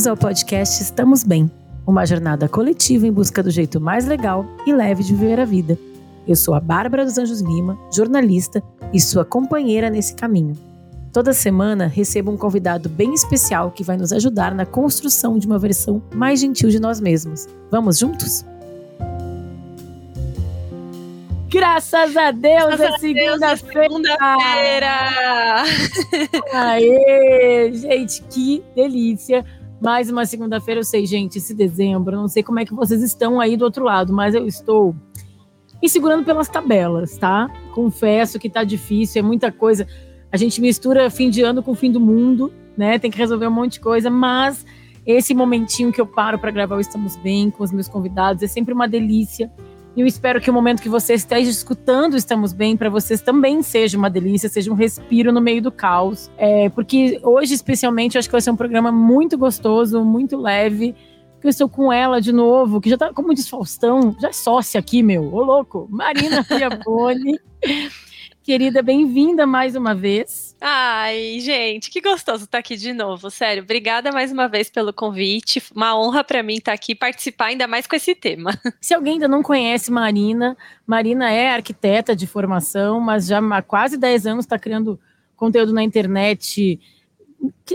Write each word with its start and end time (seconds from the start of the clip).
Bem-vindos 0.00 0.18
ao 0.18 0.28
podcast 0.28 0.82
Estamos 0.82 1.22
Bem, 1.22 1.50
uma 1.86 2.06
jornada 2.06 2.48
coletiva 2.48 3.06
em 3.06 3.12
busca 3.12 3.42
do 3.42 3.50
jeito 3.50 3.78
mais 3.78 4.06
legal 4.06 4.46
e 4.64 4.72
leve 4.72 5.02
de 5.02 5.14
viver 5.14 5.38
a 5.38 5.44
vida. 5.44 5.78
Eu 6.26 6.34
sou 6.34 6.54
a 6.54 6.60
Bárbara 6.60 7.04
dos 7.04 7.18
Anjos 7.18 7.42
Lima, 7.42 7.78
jornalista 7.94 8.62
e 8.94 8.98
sua 8.98 9.26
companheira 9.26 9.90
nesse 9.90 10.14
caminho. 10.14 10.56
Toda 11.12 11.34
semana 11.34 11.86
recebo 11.86 12.30
um 12.30 12.38
convidado 12.38 12.88
bem 12.88 13.12
especial 13.12 13.70
que 13.72 13.84
vai 13.84 13.98
nos 13.98 14.10
ajudar 14.10 14.54
na 14.54 14.64
construção 14.64 15.38
de 15.38 15.46
uma 15.46 15.58
versão 15.58 16.02
mais 16.14 16.40
gentil 16.40 16.70
de 16.70 16.80
nós 16.80 16.98
mesmos. 16.98 17.46
Vamos 17.70 17.98
juntos? 17.98 18.42
Graças 21.50 22.16
a 22.16 22.30
Deus, 22.30 22.76
Graças 22.76 22.94
é 22.94 22.98
segunda-feira! 22.98 23.82
Segunda-feira! 23.82 24.90
Aê, 26.54 27.70
gente, 27.74 28.22
que 28.30 28.64
delícia! 28.74 29.44
Mais 29.80 30.10
uma 30.10 30.26
segunda-feira, 30.26 30.80
eu 30.80 30.84
sei, 30.84 31.06
gente, 31.06 31.38
esse 31.38 31.54
dezembro, 31.54 32.14
não 32.14 32.28
sei 32.28 32.42
como 32.42 32.60
é 32.60 32.66
que 32.66 32.74
vocês 32.74 33.02
estão 33.02 33.40
aí 33.40 33.56
do 33.56 33.64
outro 33.64 33.82
lado, 33.82 34.12
mas 34.12 34.34
eu 34.34 34.46
estou 34.46 34.94
me 35.82 35.88
segurando 35.88 36.22
pelas 36.22 36.48
tabelas, 36.48 37.16
tá? 37.16 37.50
Confesso 37.72 38.38
que 38.38 38.50
tá 38.50 38.62
difícil, 38.62 39.20
é 39.20 39.22
muita 39.22 39.50
coisa. 39.50 39.86
A 40.30 40.36
gente 40.36 40.60
mistura 40.60 41.08
fim 41.08 41.30
de 41.30 41.40
ano 41.40 41.62
com 41.62 41.74
fim 41.74 41.90
do 41.90 41.98
mundo, 41.98 42.52
né? 42.76 42.98
Tem 42.98 43.10
que 43.10 43.16
resolver 43.16 43.46
um 43.46 43.50
monte 43.50 43.74
de 43.74 43.80
coisa, 43.80 44.10
mas 44.10 44.66
esse 45.06 45.32
momentinho 45.32 45.90
que 45.90 46.00
eu 46.00 46.06
paro 46.06 46.38
para 46.38 46.50
gravar 46.50 46.76
o 46.76 46.80
Estamos 46.80 47.16
Bem 47.16 47.50
com 47.50 47.64
os 47.64 47.72
meus 47.72 47.88
convidados 47.88 48.42
é 48.42 48.46
sempre 48.46 48.74
uma 48.74 48.86
delícia. 48.86 49.50
Eu 50.00 50.06
espero 50.06 50.40
que 50.40 50.48
o 50.48 50.54
momento 50.54 50.80
que 50.80 50.88
você 50.88 51.12
esteja 51.12 51.50
escutando 51.50 52.16
Estamos 52.16 52.54
Bem 52.54 52.74
para 52.74 52.88
vocês 52.88 53.20
também 53.20 53.62
seja 53.62 53.98
uma 53.98 54.08
delícia, 54.08 54.48
seja 54.48 54.72
um 54.72 54.74
respiro 54.74 55.30
no 55.30 55.42
meio 55.42 55.60
do 55.60 55.70
caos. 55.70 56.30
É, 56.38 56.70
porque 56.70 57.20
hoje, 57.22 57.52
especialmente, 57.52 58.16
acho 58.16 58.26
que 58.26 58.32
vai 58.32 58.40
ser 58.40 58.50
um 58.50 58.56
programa 58.56 58.90
muito 58.90 59.36
gostoso, 59.36 60.02
muito 60.02 60.38
leve. 60.38 60.94
Porque 61.34 61.48
eu 61.48 61.50
estou 61.50 61.68
com 61.68 61.92
ela 61.92 62.18
de 62.18 62.32
novo, 62.32 62.80
que 62.80 62.88
já 62.88 62.96
tá, 62.96 63.12
como 63.12 63.34
diz 63.34 63.46
Faustão, 63.46 64.16
já 64.18 64.30
é 64.30 64.32
sócia 64.32 64.78
aqui, 64.78 65.02
meu. 65.02 65.34
Ô, 65.34 65.42
louco! 65.42 65.86
Marina 65.90 66.42
Fiaboni. 66.44 67.38
Querida, 68.42 68.80
bem-vinda 68.80 69.46
mais 69.46 69.76
uma 69.76 69.94
vez. 69.94 70.49
Ai, 70.62 71.40
gente, 71.40 71.90
que 71.90 72.02
gostoso 72.02 72.44
estar 72.44 72.58
aqui 72.58 72.76
de 72.76 72.92
novo. 72.92 73.30
Sério, 73.30 73.62
obrigada 73.62 74.12
mais 74.12 74.30
uma 74.30 74.46
vez 74.46 74.68
pelo 74.68 74.92
convite. 74.92 75.62
Uma 75.74 75.98
honra 75.98 76.22
para 76.22 76.42
mim 76.42 76.56
estar 76.56 76.74
aqui 76.74 76.94
participar 76.94 77.46
ainda 77.46 77.66
mais 77.66 77.86
com 77.86 77.96
esse 77.96 78.14
tema. 78.14 78.50
Se 78.78 78.92
alguém 78.92 79.14
ainda 79.14 79.26
não 79.26 79.42
conhece 79.42 79.90
Marina, 79.90 80.54
Marina 80.86 81.30
é 81.30 81.50
arquiteta 81.50 82.14
de 82.14 82.26
formação, 82.26 83.00
mas 83.00 83.26
já 83.26 83.38
há 83.38 83.62
quase 83.62 83.96
10 83.96 84.26
anos 84.26 84.44
está 84.44 84.58
criando 84.58 85.00
conteúdo 85.34 85.72
na 85.72 85.82
internet 85.82 86.78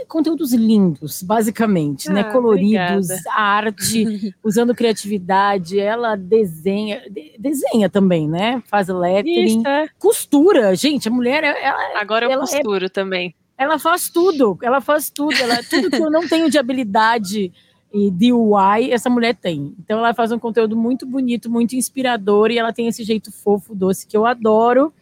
conteúdos 0.08 0.54
lindos, 0.54 1.24
basicamente, 1.24 2.10
né? 2.10 2.22
ah, 2.22 2.24
né? 2.26 2.32
Coloridos, 2.32 3.10
obrigada. 3.10 3.32
arte, 3.34 4.36
usando 4.44 4.76
criatividade. 4.76 5.80
Ela 5.80 6.16
desenha, 6.16 7.02
de, 7.10 7.36
desenha 7.40 7.90
também, 7.90 8.28
né? 8.28 8.62
Faz 8.68 8.88
lettering, 8.88 9.60
Isso, 9.60 9.68
é. 9.68 9.88
costura. 9.98 10.76
Gente, 10.76 11.08
a 11.08 11.12
mulher, 11.12 11.44
ela, 11.44 12.00
agora 12.00 12.26
eu 12.26 12.32
ela 12.32 12.44
é 12.44 12.48
costuro 12.48 12.86
é, 12.86 12.90
também. 12.90 13.36
Ela 13.58 13.80
faz 13.80 14.10
tudo, 14.10 14.58
ela 14.62 14.82
faz 14.82 15.10
tudo. 15.10 15.34
Ela, 15.34 15.64
tudo 15.64 15.90
que 15.90 16.02
eu 16.02 16.12
não 16.12 16.28
tenho 16.28 16.50
de 16.50 16.58
habilidade 16.58 17.52
e 17.94 18.12
DIY, 18.12 18.92
essa 18.92 19.10
mulher 19.10 19.34
tem. 19.34 19.74
Então 19.80 20.00
ela 20.00 20.14
faz 20.14 20.32
um 20.32 20.40
conteúdo 20.40 20.76
muito 20.76 21.06
bonito, 21.06 21.50
muito 21.50 21.76
inspirador 21.76 22.52
e 22.52 22.58
ela 22.58 22.74
tem 22.74 22.88
esse 22.88 23.04
jeito 23.04 23.32
fofo, 23.32 23.74
doce 23.74 24.06
que 24.06 24.18
eu 24.18 24.26
adoro. 24.26 24.94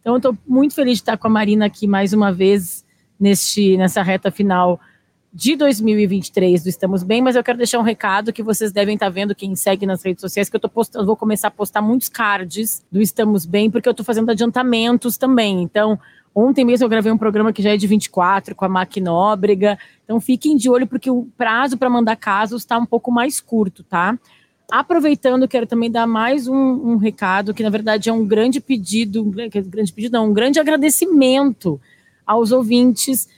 Então 0.00 0.14
eu 0.14 0.18
estou 0.18 0.38
muito 0.46 0.72
feliz 0.72 0.98
de 0.98 1.02
estar 1.02 1.16
com 1.16 1.26
a 1.26 1.30
Marina 1.30 1.66
aqui 1.66 1.88
mais 1.88 2.12
uma 2.12 2.32
vez 2.32 2.85
neste, 3.18 3.76
nessa 3.76 4.02
reta 4.02 4.30
final 4.30 4.80
de 5.36 5.54
2023 5.54 6.62
do 6.62 6.68
Estamos 6.70 7.02
Bem, 7.02 7.20
mas 7.20 7.36
eu 7.36 7.44
quero 7.44 7.58
deixar 7.58 7.78
um 7.78 7.82
recado 7.82 8.32
que 8.32 8.42
vocês 8.42 8.72
devem 8.72 8.94
estar 8.94 9.10
vendo, 9.10 9.34
quem 9.34 9.54
segue 9.54 9.84
nas 9.84 10.02
redes 10.02 10.22
sociais, 10.22 10.48
que 10.48 10.56
eu 10.56 10.60
tô 10.60 10.66
postando, 10.68 11.04
vou 11.04 11.14
começar 11.14 11.48
a 11.48 11.50
postar 11.50 11.82
muitos 11.82 12.08
cards 12.08 12.82
do 12.90 13.02
Estamos 13.02 13.44
Bem, 13.44 13.70
porque 13.70 13.86
eu 13.86 13.90
estou 13.90 14.04
fazendo 14.04 14.30
adiantamentos 14.30 15.18
também. 15.18 15.60
Então, 15.60 15.98
ontem 16.34 16.64
mesmo 16.64 16.86
eu 16.86 16.88
gravei 16.88 17.12
um 17.12 17.18
programa 17.18 17.52
que 17.52 17.60
já 17.60 17.74
é 17.74 17.76
de 17.76 17.86
24 17.86 18.54
com 18.54 18.64
a 18.64 18.68
Mac 18.68 18.96
Nóbrega. 18.96 19.78
Então, 20.04 20.18
fiquem 20.20 20.56
de 20.56 20.70
olho, 20.70 20.86
porque 20.86 21.10
o 21.10 21.28
prazo 21.36 21.76
para 21.76 21.90
mandar 21.90 22.16
casos 22.16 22.62
está 22.62 22.78
um 22.78 22.86
pouco 22.86 23.12
mais 23.12 23.38
curto, 23.38 23.82
tá? 23.82 24.18
Aproveitando, 24.70 25.46
quero 25.46 25.66
também 25.66 25.90
dar 25.90 26.06
mais 26.06 26.48
um, 26.48 26.56
um 26.56 26.96
recado, 26.96 27.52
que 27.52 27.62
na 27.62 27.68
verdade 27.68 28.08
é 28.08 28.12
um 28.12 28.26
grande 28.26 28.58
pedido, 28.58 29.22
grande 29.22 29.92
pedido, 29.92 30.14
não, 30.14 30.30
um 30.30 30.32
grande 30.32 30.58
agradecimento 30.58 31.78
aos 32.26 32.52
ouvintes 32.52 33.28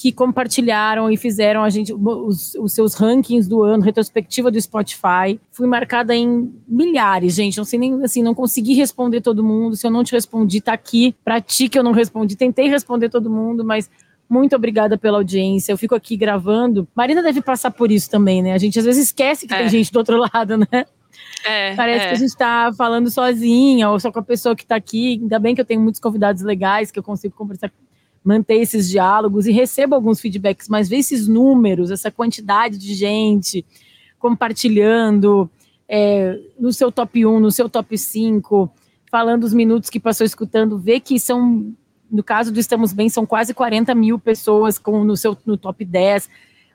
que 0.00 0.12
compartilharam 0.12 1.10
e 1.10 1.16
fizeram 1.16 1.64
a 1.64 1.68
gente 1.68 1.92
os, 1.92 2.54
os, 2.54 2.72
seus 2.72 2.94
rankings 2.94 3.48
do 3.48 3.64
ano, 3.64 3.82
retrospectiva 3.82 4.48
do 4.48 4.60
Spotify. 4.60 5.40
Fui 5.50 5.66
marcada 5.66 6.14
em 6.14 6.54
milhares, 6.68 7.34
gente. 7.34 7.58
Não 7.58 7.64
sei 7.64 7.80
nem 7.80 8.04
assim, 8.04 8.22
não 8.22 8.32
consegui 8.32 8.74
responder 8.74 9.20
todo 9.20 9.42
mundo. 9.42 9.74
Se 9.74 9.84
eu 9.84 9.90
não 9.90 10.04
te 10.04 10.12
respondi, 10.12 10.60
tá 10.60 10.72
aqui 10.72 11.16
para 11.24 11.40
ti 11.40 11.68
que 11.68 11.76
eu 11.76 11.82
não 11.82 11.90
respondi. 11.90 12.36
Tentei 12.36 12.68
responder 12.68 13.08
todo 13.08 13.28
mundo, 13.28 13.64
mas 13.64 13.90
muito 14.30 14.54
obrigada 14.54 14.96
pela 14.96 15.18
audiência. 15.18 15.72
Eu 15.72 15.78
fico 15.78 15.96
aqui 15.96 16.16
gravando. 16.16 16.86
Marina 16.94 17.20
deve 17.20 17.42
passar 17.42 17.72
por 17.72 17.90
isso 17.90 18.08
também, 18.08 18.40
né? 18.40 18.52
A 18.52 18.58
gente 18.58 18.78
às 18.78 18.84
vezes 18.84 19.06
esquece 19.06 19.48
que 19.48 19.54
é. 19.54 19.58
tem 19.58 19.68
gente 19.68 19.90
do 19.90 19.98
outro 19.98 20.16
lado, 20.16 20.58
né? 20.58 20.86
É, 21.44 21.74
Parece 21.74 22.04
é. 22.04 22.08
que 22.08 22.14
a 22.14 22.18
gente 22.18 22.28
está 22.28 22.70
falando 22.76 23.10
sozinha 23.10 23.90
ou 23.90 23.98
só 23.98 24.12
com 24.12 24.20
a 24.20 24.22
pessoa 24.22 24.54
que 24.54 24.62
está 24.62 24.76
aqui. 24.76 25.18
Ainda 25.20 25.40
bem 25.40 25.56
que 25.56 25.60
eu 25.60 25.64
tenho 25.64 25.80
muitos 25.80 26.00
convidados 26.00 26.42
legais 26.42 26.92
que 26.92 27.00
eu 27.00 27.02
consigo 27.02 27.34
conversar 27.34 27.72
manter 28.28 28.56
esses 28.56 28.90
diálogos 28.90 29.46
e 29.46 29.52
recebo 29.52 29.94
alguns 29.94 30.20
feedbacks, 30.20 30.68
mas 30.68 30.86
ver 30.86 30.98
esses 30.98 31.26
números, 31.26 31.90
essa 31.90 32.10
quantidade 32.10 32.76
de 32.76 32.92
gente 32.94 33.64
compartilhando 34.18 35.50
é, 35.88 36.38
no 36.60 36.70
seu 36.70 36.92
top 36.92 37.24
1, 37.24 37.40
no 37.40 37.50
seu 37.50 37.70
top 37.70 37.96
5, 37.96 38.70
falando 39.10 39.44
os 39.44 39.54
minutos 39.54 39.88
que 39.88 39.98
passou 39.98 40.26
escutando, 40.26 40.78
ver 40.78 41.00
que 41.00 41.18
são, 41.18 41.72
no 42.10 42.22
caso 42.22 42.52
do 42.52 42.60
Estamos 42.60 42.92
Bem, 42.92 43.08
são 43.08 43.24
quase 43.24 43.54
40 43.54 43.94
mil 43.94 44.18
pessoas 44.18 44.78
com, 44.78 45.04
no 45.04 45.16
seu 45.16 45.34
no 45.46 45.56
top 45.56 45.82
10. 45.82 46.28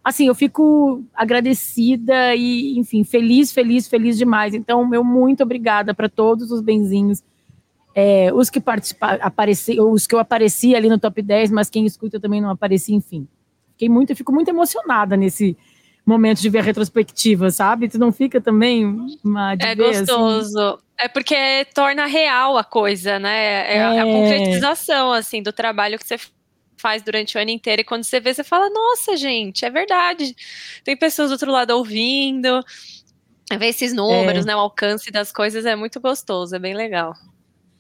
Assim, 0.03 0.30
eu 0.30 0.34
fico 0.34 1.03
agradecida 1.13 2.34
e, 2.36 2.80
enfim, 2.80 3.03
feliz, 3.03 3.52
feliz, 3.52 3.88
feliz 3.88 4.18
demais. 4.18 4.56
Então, 4.56 4.88
meu 4.88 5.03
muito 5.03 5.44
obrigada 5.44 5.94
para 5.94 6.09
todos 6.09 6.50
os 6.50 6.62
benzinhos 6.62 7.22
é, 7.96 8.34
os 8.34 8.50
que 8.50 8.59
participaram, 8.59 9.20
os 9.92 10.08
que 10.08 10.16
eu 10.16 10.20
apareci 10.20 10.76
ali 10.76 10.90
no 10.90 10.98
top 10.98 11.22
10, 11.22 11.52
mas 11.52 11.70
quem 11.70 11.86
escuta 11.86 12.18
eu 12.18 12.22
também 12.22 12.42
não 12.42 12.50
apareci, 12.50 12.94
enfim. 12.94 13.28
Fiquei 13.74 13.90
muito, 13.90 14.12
eu 14.12 14.16
fico 14.16 14.31
muito 14.31 14.50
emocionada 14.50 15.16
nesse 15.16 15.56
momento 16.06 16.42
de 16.42 16.50
ver 16.50 16.59
a 16.59 16.64
retrospectiva, 16.64 17.50
sabe? 17.52 17.88
Tu 17.88 17.98
não 17.98 18.12
fica 18.12 18.42
também 18.42 18.86
uma 19.24 19.54
É 19.54 19.72
assim? 19.72 19.76
gostoso. 19.76 20.59
Assim? 20.59 20.78
É 20.98 21.08
porque 21.08 21.66
torna 21.74 22.06
real 22.06 22.58
a 22.58 22.64
coisa, 22.64 23.20
né? 23.20 23.74
É, 23.74 23.78
é, 23.78 24.00
a 24.00 24.04
concretização 24.06 25.12
assim 25.12 25.42
do 25.42 25.54
trabalho 25.54 25.98
que 25.98 26.08
você 26.08 26.18
faz 26.78 27.02
durante 27.02 27.38
o 27.38 27.42
ano 27.42 27.52
inteiro 27.52 27.81
e 27.81 27.86
quando 27.86 28.04
você 28.04 28.20
vê, 28.20 28.34
você 28.34 28.44
fala: 28.44 28.70
"Nossa, 28.70 29.16
gente, 29.16 29.66
é 29.66 29.70
verdade". 29.70 30.36
Tem 30.84 30.98
pessoas 30.98 31.30
do 31.30 31.34
outro 31.34 31.52
lado 31.52 31.72
ouvindo. 31.72 32.64
Ver 33.58 33.68
esses 33.68 33.94
números, 33.94 34.46
é. 34.46 34.48
né, 34.48 34.56
o 34.56 34.60
alcance 34.60 35.12
das 35.12 35.31
coisas 35.31 35.66
é 35.66 35.75
muito 35.75 36.00
gostoso, 36.00 36.56
é 36.56 36.60
bem 36.60 36.74
legal 36.74 37.14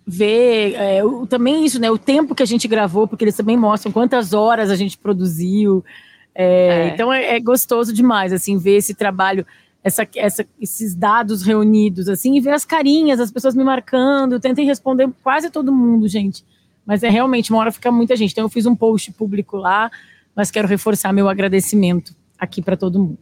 ver 0.05 0.73
é, 0.75 1.03
o, 1.03 1.25
também 1.25 1.65
isso, 1.65 1.79
né? 1.79 1.89
O 1.89 1.97
tempo 1.97 2.35
que 2.35 2.43
a 2.43 2.45
gente 2.45 2.67
gravou, 2.67 3.07
porque 3.07 3.23
eles 3.23 3.35
também 3.35 3.57
mostram 3.57 3.91
quantas 3.91 4.33
horas 4.33 4.69
a 4.69 4.75
gente 4.75 4.97
produziu. 4.97 5.83
É, 6.35 6.45
é. 6.45 6.87
Então 6.89 7.11
é, 7.11 7.35
é, 7.35 7.39
gostoso 7.39 7.93
demais, 7.93 8.33
assim, 8.33 8.57
ver 8.57 8.77
esse 8.77 8.93
trabalho, 8.93 9.45
essa, 9.83 10.07
essa, 10.15 10.45
esses 10.59 10.93
dados 10.93 11.43
reunidos, 11.43 12.09
assim, 12.09 12.35
e 12.35 12.41
ver 12.41 12.51
as 12.51 12.65
carinhas, 12.65 13.19
as 13.19 13.31
pessoas 13.31 13.55
me 13.55 13.63
marcando. 13.63 14.33
Eu 14.33 14.39
tentei 14.39 14.65
responder 14.65 15.09
quase 15.23 15.49
todo 15.49 15.71
mundo, 15.71 16.07
gente. 16.07 16.43
Mas 16.85 17.01
é 17.01 17.09
realmente, 17.09 17.51
uma 17.51 17.59
hora 17.59 17.71
fica 17.71 17.91
muita 17.91 18.15
gente. 18.15 18.31
Então 18.31 18.45
eu 18.45 18.49
fiz 18.49 18.65
um 18.65 18.75
post 18.75 19.11
público 19.13 19.55
lá, 19.55 19.89
mas 20.35 20.51
quero 20.51 20.67
reforçar 20.67 21.13
meu 21.13 21.29
agradecimento 21.29 22.13
aqui 22.37 22.61
para 22.61 22.75
todo 22.75 22.99
mundo. 22.99 23.19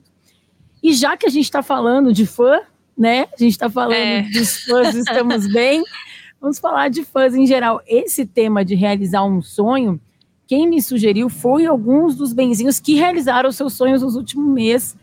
E 0.81 0.93
já 0.93 1.15
que 1.15 1.27
a 1.27 1.29
gente 1.29 1.45
está 1.45 1.61
falando 1.61 2.11
de 2.11 2.25
fã, 2.25 2.59
né? 2.97 3.27
A 3.33 3.37
gente 3.37 3.51
está 3.51 3.69
falando 3.69 3.93
é. 3.93 4.23
dos 4.23 4.63
fãs, 4.63 4.95
estamos 4.95 5.45
bem. 5.51 5.83
Vamos 6.41 6.57
falar 6.57 6.89
de 6.89 7.03
fãs 7.03 7.35
em 7.35 7.45
geral. 7.45 7.81
Esse 7.85 8.25
tema 8.25 8.65
de 8.65 8.73
realizar 8.73 9.23
um 9.23 9.43
sonho, 9.43 10.01
quem 10.47 10.67
me 10.67 10.81
sugeriu 10.81 11.29
foi 11.29 11.67
alguns 11.67 12.15
dos 12.15 12.33
benzinhos 12.33 12.79
que 12.79 12.95
realizaram 12.95 13.51
seus 13.51 13.73
sonhos 13.73 14.01
nos 14.01 14.15
últimos 14.15 14.51
meses, 14.51 14.97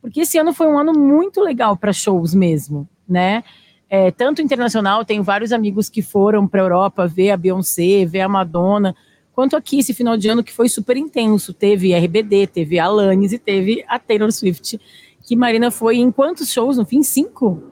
porque 0.00 0.20
esse 0.20 0.38
ano 0.38 0.54
foi 0.54 0.66
um 0.68 0.78
ano 0.78 0.98
muito 0.98 1.42
legal 1.42 1.76
para 1.76 1.92
shows 1.92 2.34
mesmo, 2.34 2.88
né? 3.06 3.44
É, 3.90 4.10
tanto 4.10 4.40
internacional, 4.40 5.04
tenho 5.04 5.22
vários 5.22 5.52
amigos 5.52 5.90
que 5.90 6.00
foram 6.00 6.48
para 6.48 6.62
a 6.62 6.64
Europa 6.64 7.06
ver 7.06 7.32
a 7.32 7.36
Beyoncé, 7.36 8.06
ver 8.06 8.20
a 8.20 8.28
Madonna, 8.28 8.96
quanto 9.34 9.56
aqui 9.56 9.80
esse 9.80 9.92
final 9.92 10.16
de 10.16 10.28
ano 10.28 10.42
que 10.42 10.52
foi 10.52 10.68
super 10.68 10.96
intenso. 10.96 11.52
Teve 11.52 11.92
RBD, 11.92 12.46
teve 12.46 12.78
Alanis 12.78 13.32
e 13.32 13.38
teve 13.38 13.84
a 13.86 13.98
Taylor 13.98 14.32
Swift, 14.32 14.80
que 15.22 15.36
Marina 15.36 15.70
foi 15.70 15.98
em 15.98 16.10
quantos 16.10 16.50
shows? 16.50 16.78
No 16.78 16.86
fim, 16.86 17.02
cinco? 17.02 17.62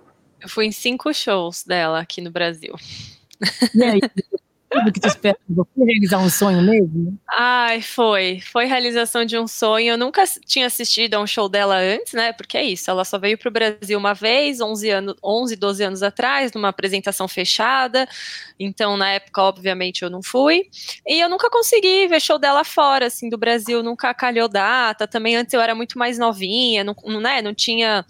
Eu 0.41 0.49
fui 0.49 0.67
em 0.67 0.73
cinco 0.73 1.13
shows 1.13 1.65
dela 1.65 2.01
aqui 2.01 2.21
no 2.21 2.31
Brasil. 2.31 2.75
E 3.75 3.83
aí? 3.83 4.01
tudo 4.71 4.93
que 4.93 5.01
tu 5.01 5.09
esperava? 5.09 5.39
Foi 5.75 5.87
realizar 5.87 6.19
um 6.19 6.29
sonho 6.29 6.63
mesmo? 6.63 7.19
Ai, 7.31 7.81
foi. 7.81 8.41
Foi 8.41 8.67
realização 8.67 9.25
de 9.25 9.39
um 9.39 9.47
sonho. 9.47 9.93
Eu 9.93 9.99
nunca 9.99 10.25
tinha 10.47 10.67
assistido 10.67 11.15
a 11.15 11.21
um 11.21 11.27
show 11.27 11.49
dela 11.49 11.77
antes, 11.77 12.13
né? 12.13 12.33
Porque 12.33 12.57
é 12.57 12.65
isso, 12.65 12.91
ela 12.91 13.05
só 13.05 13.19
veio 13.19 13.39
pro 13.39 13.51
Brasil 13.51 13.99
uma 13.99 14.15
vez, 14.15 14.61
11, 14.61 14.91
anos, 14.91 15.15
11 15.23 15.57
12 15.57 15.83
anos 15.83 16.03
atrás, 16.03 16.53
numa 16.53 16.69
apresentação 16.69 17.27
fechada. 17.27 18.07
Então, 18.59 18.97
na 18.97 19.11
época, 19.11 19.43
obviamente, 19.43 20.03
eu 20.03 20.11
não 20.11 20.23
fui. 20.23 20.65
E 21.07 21.21
eu 21.21 21.29
nunca 21.29 21.51
consegui 21.51 22.07
ver 22.07 22.21
show 22.21 22.39
dela 22.39 22.65
fora, 22.65 23.07
assim, 23.07 23.29
do 23.29 23.39
Brasil. 23.39 23.83
Nunca 23.83 24.13
calhou 24.15 24.49
data. 24.49 25.07
Também 25.07 25.37
antes 25.37 25.55
eu 25.55 25.61
era 25.61 25.75
muito 25.75 25.99
mais 25.99 26.19
novinha, 26.19 26.85
não, 26.85 26.95
né, 27.21 27.41
não 27.43 27.55
tinha 27.55 28.05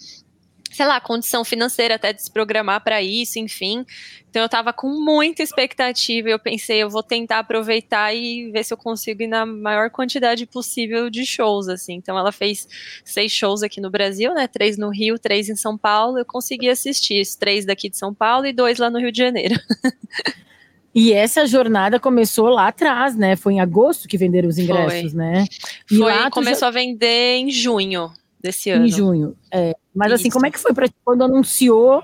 sei 0.78 0.86
lá, 0.86 1.00
condição 1.00 1.44
financeira 1.44 1.96
até 1.96 2.12
de 2.12 2.22
se 2.22 2.30
programar 2.30 2.84
para 2.84 3.02
isso, 3.02 3.36
enfim. 3.40 3.84
Então 4.30 4.40
eu 4.40 4.46
estava 4.46 4.72
com 4.72 4.88
muita 4.88 5.42
expectativa 5.42 6.28
e 6.28 6.30
eu 6.30 6.38
pensei, 6.38 6.80
eu 6.80 6.88
vou 6.88 7.02
tentar 7.02 7.40
aproveitar 7.40 8.14
e 8.14 8.48
ver 8.52 8.62
se 8.62 8.72
eu 8.72 8.78
consigo 8.78 9.20
ir 9.24 9.26
na 9.26 9.44
maior 9.44 9.90
quantidade 9.90 10.46
possível 10.46 11.10
de 11.10 11.26
shows, 11.26 11.66
assim. 11.68 11.94
Então 11.94 12.16
ela 12.16 12.30
fez 12.30 12.68
seis 13.04 13.32
shows 13.32 13.64
aqui 13.64 13.80
no 13.80 13.90
Brasil, 13.90 14.32
né? 14.34 14.46
Três 14.46 14.78
no 14.78 14.88
Rio, 14.88 15.18
três 15.18 15.48
em 15.48 15.56
São 15.56 15.76
Paulo. 15.76 16.16
Eu 16.16 16.24
consegui 16.24 16.68
assistir 16.68 17.22
três 17.40 17.64
daqui 17.64 17.90
de 17.90 17.98
São 17.98 18.14
Paulo 18.14 18.46
e 18.46 18.52
dois 18.52 18.78
lá 18.78 18.88
no 18.88 19.00
Rio 19.00 19.10
de 19.10 19.18
Janeiro. 19.18 19.56
E 20.94 21.12
essa 21.12 21.46
jornada 21.46 22.00
começou 22.00 22.48
lá 22.48 22.68
atrás, 22.68 23.14
né? 23.14 23.36
Foi 23.36 23.52
em 23.52 23.60
agosto 23.60 24.08
que 24.08 24.18
venderam 24.18 24.48
os 24.48 24.58
ingressos, 24.58 25.12
Foi. 25.12 25.20
né? 25.20 25.44
E 25.88 25.96
Foi, 25.96 26.12
lá 26.12 26.28
começou 26.28 26.62
já... 26.62 26.68
a 26.68 26.70
vender 26.70 27.36
em 27.36 27.50
junho 27.50 28.10
desse 28.40 28.70
ano. 28.70 28.86
Em 28.86 28.88
junho, 28.88 29.36
é. 29.52 29.76
Mas 29.94 30.08
Isso. 30.08 30.14
assim, 30.16 30.30
como 30.30 30.46
é 30.46 30.50
que 30.50 30.58
foi 30.58 30.72
para 30.72 30.88
quando 31.04 31.24
anunciou? 31.24 32.02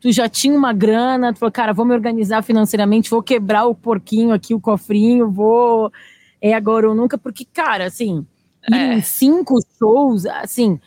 Tu 0.00 0.12
já 0.12 0.28
tinha 0.28 0.56
uma 0.56 0.72
grana, 0.72 1.32
tu 1.32 1.38
falou, 1.40 1.52
cara, 1.52 1.72
vou 1.72 1.84
me 1.84 1.94
organizar 1.94 2.42
financeiramente, 2.42 3.10
vou 3.10 3.22
quebrar 3.22 3.66
o 3.66 3.74
porquinho 3.74 4.32
aqui, 4.32 4.54
o 4.54 4.60
cofrinho, 4.60 5.30
vou. 5.30 5.92
É 6.40 6.54
agora 6.54 6.88
ou 6.88 6.94
nunca, 6.94 7.18
porque, 7.18 7.44
cara, 7.44 7.86
assim, 7.86 8.24
é. 8.72 8.94
em 8.94 9.02
cinco 9.02 9.58
shows, 9.78 10.24
assim. 10.26 10.80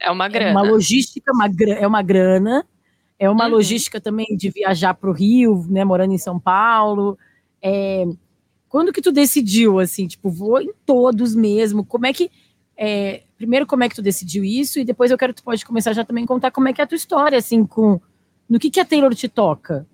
É 0.00 0.10
uma 0.10 0.28
grana. 0.28 0.50
É 0.50 0.52
uma 0.52 0.62
logística, 0.62 1.32
uma, 1.32 1.48
é 1.78 1.86
uma 1.86 2.02
grana. 2.02 2.66
É 3.18 3.28
uma 3.28 3.46
uhum. 3.46 3.52
logística 3.52 4.00
também 4.00 4.26
de 4.36 4.50
viajar 4.50 4.94
para 4.94 5.10
o 5.10 5.12
Rio, 5.12 5.66
né, 5.68 5.84
morando 5.84 6.12
em 6.12 6.18
São 6.18 6.38
Paulo. 6.38 7.18
É, 7.60 8.06
quando 8.68 8.92
que 8.92 9.02
tu 9.02 9.10
decidiu, 9.10 9.80
assim, 9.80 10.06
tipo, 10.06 10.30
vou 10.30 10.60
em 10.60 10.72
todos 10.86 11.34
mesmo? 11.34 11.84
Como 11.84 12.06
é 12.06 12.12
que 12.12 12.30
é, 12.76 13.22
primeiro, 13.38 13.66
como 13.66 13.84
é 13.84 13.88
que 13.88 13.94
tu 13.94 14.02
decidiu 14.02 14.44
isso? 14.44 14.78
E 14.78 14.84
depois 14.84 15.10
eu 15.10 15.16
quero 15.16 15.32
que 15.32 15.40
tu 15.40 15.44
pode 15.44 15.64
começar 15.64 15.94
já 15.94 16.04
também 16.04 16.26
contar 16.26 16.50
como 16.50 16.68
é 16.68 16.72
que 16.72 16.80
é 16.80 16.84
a 16.84 16.86
tua 16.86 16.96
história, 16.96 17.38
assim, 17.38 17.64
com 17.64 18.00
no 18.50 18.58
que, 18.58 18.70
que 18.70 18.80
a 18.80 18.84
Taylor 18.84 19.14
te 19.14 19.28
toca. 19.28 19.86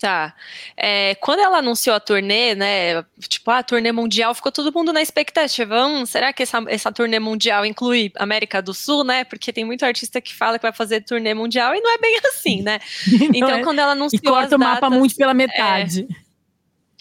Tá. 0.00 0.34
É, 0.74 1.14
quando 1.16 1.40
ela 1.40 1.58
anunciou 1.58 1.94
a 1.94 2.00
turnê, 2.00 2.54
né? 2.54 3.02
Tipo, 3.20 3.50
a 3.50 3.62
turnê 3.62 3.92
mundial, 3.92 4.34
ficou 4.34 4.50
todo 4.50 4.72
mundo 4.72 4.94
na 4.94 5.02
expectativa. 5.02 5.86
Hum, 5.86 6.06
será 6.06 6.32
que 6.32 6.42
essa, 6.42 6.64
essa 6.68 6.90
turnê 6.90 7.18
mundial 7.18 7.66
inclui 7.66 8.10
América 8.16 8.62
do 8.62 8.72
Sul, 8.72 9.04
né? 9.04 9.24
Porque 9.24 9.52
tem 9.52 9.62
muito 9.62 9.84
artista 9.84 10.18
que 10.18 10.34
fala 10.34 10.58
que 10.58 10.62
vai 10.62 10.72
fazer 10.72 11.02
turnê 11.02 11.34
mundial 11.34 11.74
e 11.74 11.80
não 11.82 11.92
é 11.92 11.98
bem 11.98 12.18
assim, 12.24 12.62
né? 12.62 12.78
então, 13.34 13.50
é. 13.50 13.62
quando 13.62 13.78
ela 13.78 13.92
anunciou. 13.92 14.20
E 14.22 14.26
corta 14.26 14.56
o 14.56 14.58
mapa 14.58 14.88
muito 14.88 15.14
pela 15.14 15.34
metade. 15.34 16.06
É, 16.08 16.29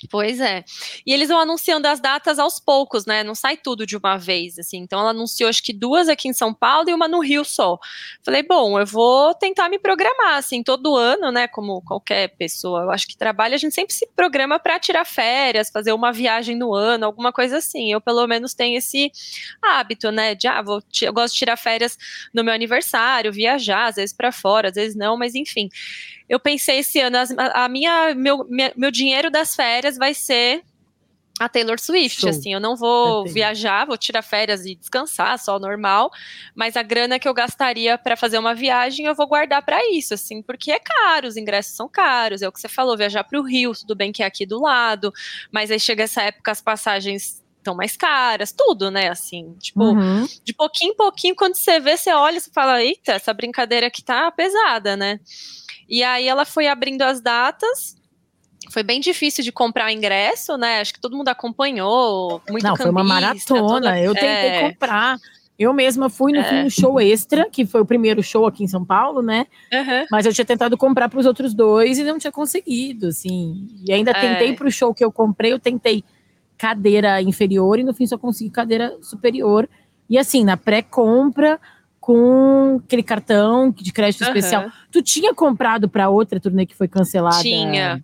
Pois 0.09 0.39
é. 0.39 0.63
E 1.05 1.13
eles 1.13 1.29
vão 1.29 1.39
anunciando 1.39 1.87
as 1.87 1.99
datas 1.99 2.39
aos 2.39 2.59
poucos, 2.59 3.05
né? 3.05 3.23
Não 3.23 3.35
sai 3.35 3.57
tudo 3.57 3.85
de 3.85 3.97
uma 3.97 4.17
vez, 4.17 4.57
assim. 4.59 4.77
Então 4.77 4.99
ela 4.99 5.09
anunciou 5.09 5.49
acho 5.49 5.63
que 5.63 5.73
duas 5.73 6.07
aqui 6.07 6.27
em 6.27 6.33
São 6.33 6.53
Paulo 6.53 6.89
e 6.89 6.93
uma 6.93 7.07
no 7.07 7.19
Rio 7.19 7.43
só. 7.43 7.77
Falei, 8.23 8.43
bom, 8.43 8.79
eu 8.79 8.85
vou 8.85 9.33
tentar 9.33 9.69
me 9.69 9.79
programar, 9.79 10.37
assim, 10.37 10.63
todo 10.63 10.95
ano, 10.95 11.31
né? 11.31 11.47
Como 11.47 11.81
qualquer 11.81 12.29
pessoa, 12.37 12.81
eu 12.83 12.91
acho 12.91 13.07
que 13.07 13.17
trabalha, 13.17 13.55
a 13.55 13.57
gente 13.57 13.73
sempre 13.73 13.93
se 13.93 14.07
programa 14.15 14.59
para 14.59 14.79
tirar 14.79 15.05
férias, 15.05 15.69
fazer 15.69 15.91
uma 15.93 16.11
viagem 16.11 16.55
no 16.55 16.73
ano, 16.73 17.05
alguma 17.05 17.31
coisa 17.31 17.57
assim. 17.57 17.91
Eu 17.91 18.01
pelo 18.01 18.25
menos 18.27 18.53
tenho 18.53 18.77
esse 18.77 19.11
hábito, 19.61 20.11
né? 20.11 20.35
De 20.35 20.47
ah, 20.47 20.61
vou, 20.61 20.81
eu 21.01 21.13
gosto 21.13 21.33
de 21.33 21.39
tirar 21.39 21.57
férias 21.57 21.97
no 22.33 22.43
meu 22.43 22.53
aniversário, 22.53 23.31
viajar, 23.31 23.87
às 23.87 23.95
vezes 23.95 24.15
para 24.15 24.31
fora, 24.31 24.69
às 24.69 24.75
vezes 24.75 24.95
não, 24.95 25.17
mas 25.17 25.35
enfim 25.35 25.69
eu 26.29 26.39
pensei 26.39 26.77
esse 26.79 26.99
ano, 26.99 27.17
a 27.53 27.67
minha, 27.67 28.13
meu, 28.13 28.45
minha, 28.47 28.71
meu 28.77 28.91
dinheiro 28.91 29.31
das 29.31 29.55
férias 29.55 29.97
vai 29.97 30.13
ser 30.13 30.63
a 31.39 31.47
Taylor 31.47 31.79
Swift, 31.79 32.19
Show. 32.19 32.29
assim, 32.29 32.53
eu 32.53 32.59
não 32.59 32.75
vou 32.75 33.21
Entendi. 33.21 33.35
viajar, 33.35 33.85
vou 33.85 33.97
tirar 33.97 34.21
férias 34.21 34.65
e 34.65 34.75
descansar, 34.75 35.39
só 35.39 35.57
normal, 35.57 36.11
mas 36.53 36.75
a 36.75 36.83
grana 36.83 37.17
que 37.17 37.27
eu 37.27 37.33
gastaria 37.33 37.97
para 37.97 38.17
fazer 38.17 38.37
uma 38.37 38.53
viagem 38.53 39.05
eu 39.05 39.15
vou 39.15 39.25
guardar 39.25 39.63
para 39.63 39.79
isso, 39.89 40.13
assim, 40.13 40.41
porque 40.41 40.69
é 40.69 40.79
caro, 40.79 41.27
os 41.27 41.37
ingressos 41.37 41.75
são 41.75 41.87
caros, 41.87 42.41
é 42.41 42.47
o 42.47 42.51
que 42.51 42.59
você 42.59 42.67
falou, 42.67 42.97
viajar 42.97 43.23
para 43.23 43.39
o 43.39 43.43
Rio, 43.43 43.73
tudo 43.73 43.95
bem 43.95 44.11
que 44.11 44.21
é 44.21 44.25
aqui 44.25 44.45
do 44.45 44.61
lado, 44.61 45.13
mas 45.49 45.71
aí 45.71 45.79
chega 45.79 46.03
essa 46.03 46.21
época 46.21 46.51
as 46.51 46.61
passagens 46.61 47.41
estão 47.57 47.73
mais 47.73 47.95
caras, 47.95 48.51
tudo, 48.51 48.91
né, 48.91 49.09
assim, 49.09 49.55
tipo, 49.59 49.83
uhum. 49.83 50.27
de 50.43 50.53
pouquinho 50.53 50.91
em 50.91 50.95
pouquinho, 50.95 51.35
quando 51.35 51.55
você 51.55 51.79
vê, 51.79 51.95
você 51.95 52.11
olha, 52.11 52.39
você 52.39 52.51
fala, 52.51 52.83
eita, 52.83 53.13
essa 53.13 53.33
brincadeira 53.33 53.87
aqui 53.87 54.03
tá 54.03 54.29
pesada, 54.29 54.97
né, 54.97 55.21
e 55.89 56.03
aí 56.03 56.27
ela 56.27 56.45
foi 56.45 56.67
abrindo 56.67 57.01
as 57.01 57.19
datas. 57.19 57.97
Foi 58.71 58.83
bem 58.83 58.99
difícil 58.99 59.43
de 59.43 59.51
comprar 59.51 59.91
ingresso, 59.91 60.55
né? 60.57 60.79
Acho 60.79 60.93
que 60.93 60.99
todo 60.99 61.17
mundo 61.17 61.29
acompanhou. 61.29 62.41
Muito 62.49 62.63
Não, 62.63 62.75
foi 62.75 62.89
uma 62.89 63.03
maratona. 63.03 63.67
Toda... 63.67 63.99
Eu 63.99 64.13
tentei 64.13 64.29
é... 64.29 64.69
comprar. 64.69 65.17
Eu 65.57 65.73
mesma 65.73 66.09
fui 66.09 66.31
no 66.31 66.39
é. 66.39 66.69
show 66.69 67.01
extra, 67.01 67.49
que 67.49 67.65
foi 67.65 67.81
o 67.81 67.85
primeiro 67.85 68.23
show 68.23 68.45
aqui 68.45 68.63
em 68.63 68.67
São 68.67 68.85
Paulo, 68.85 69.21
né? 69.21 69.45
Uhum. 69.73 70.05
Mas 70.09 70.25
eu 70.25 70.33
tinha 70.33 70.45
tentado 70.45 70.77
comprar 70.77 71.09
para 71.09 71.19
os 71.19 71.25
outros 71.25 71.53
dois 71.53 71.97
e 71.99 72.03
não 72.03 72.17
tinha 72.17 72.31
conseguido, 72.31 73.07
assim. 73.07 73.67
E 73.85 73.91
ainda 73.91 74.11
é. 74.11 74.13
tentei 74.13 74.53
para 74.53 74.67
o 74.67 74.71
show 74.71 74.93
que 74.93 75.03
eu 75.03 75.11
comprei, 75.11 75.51
eu 75.51 75.59
tentei 75.59 76.01
cadeira 76.57 77.21
inferior 77.21 77.77
e 77.77 77.83
no 77.83 77.93
fim 77.93 78.07
só 78.07 78.17
consegui 78.17 78.49
cadeira 78.49 78.95
superior. 79.01 79.67
E 80.09 80.17
assim, 80.17 80.45
na 80.45 80.55
pré-compra, 80.55 81.59
com 81.99 82.81
aquele 82.85 83.03
cartão 83.03 83.71
de 83.71 83.91
crédito 83.91 84.21
uhum. 84.21 84.27
especial. 84.27 84.71
Tu 84.91 85.01
tinha 85.01 85.33
comprado 85.33 85.89
para 85.89 86.09
outra 86.09 86.39
turnê 86.39 86.65
que 86.65 86.75
foi 86.75 86.87
cancelada? 86.87 87.41
Tinha. 87.41 88.03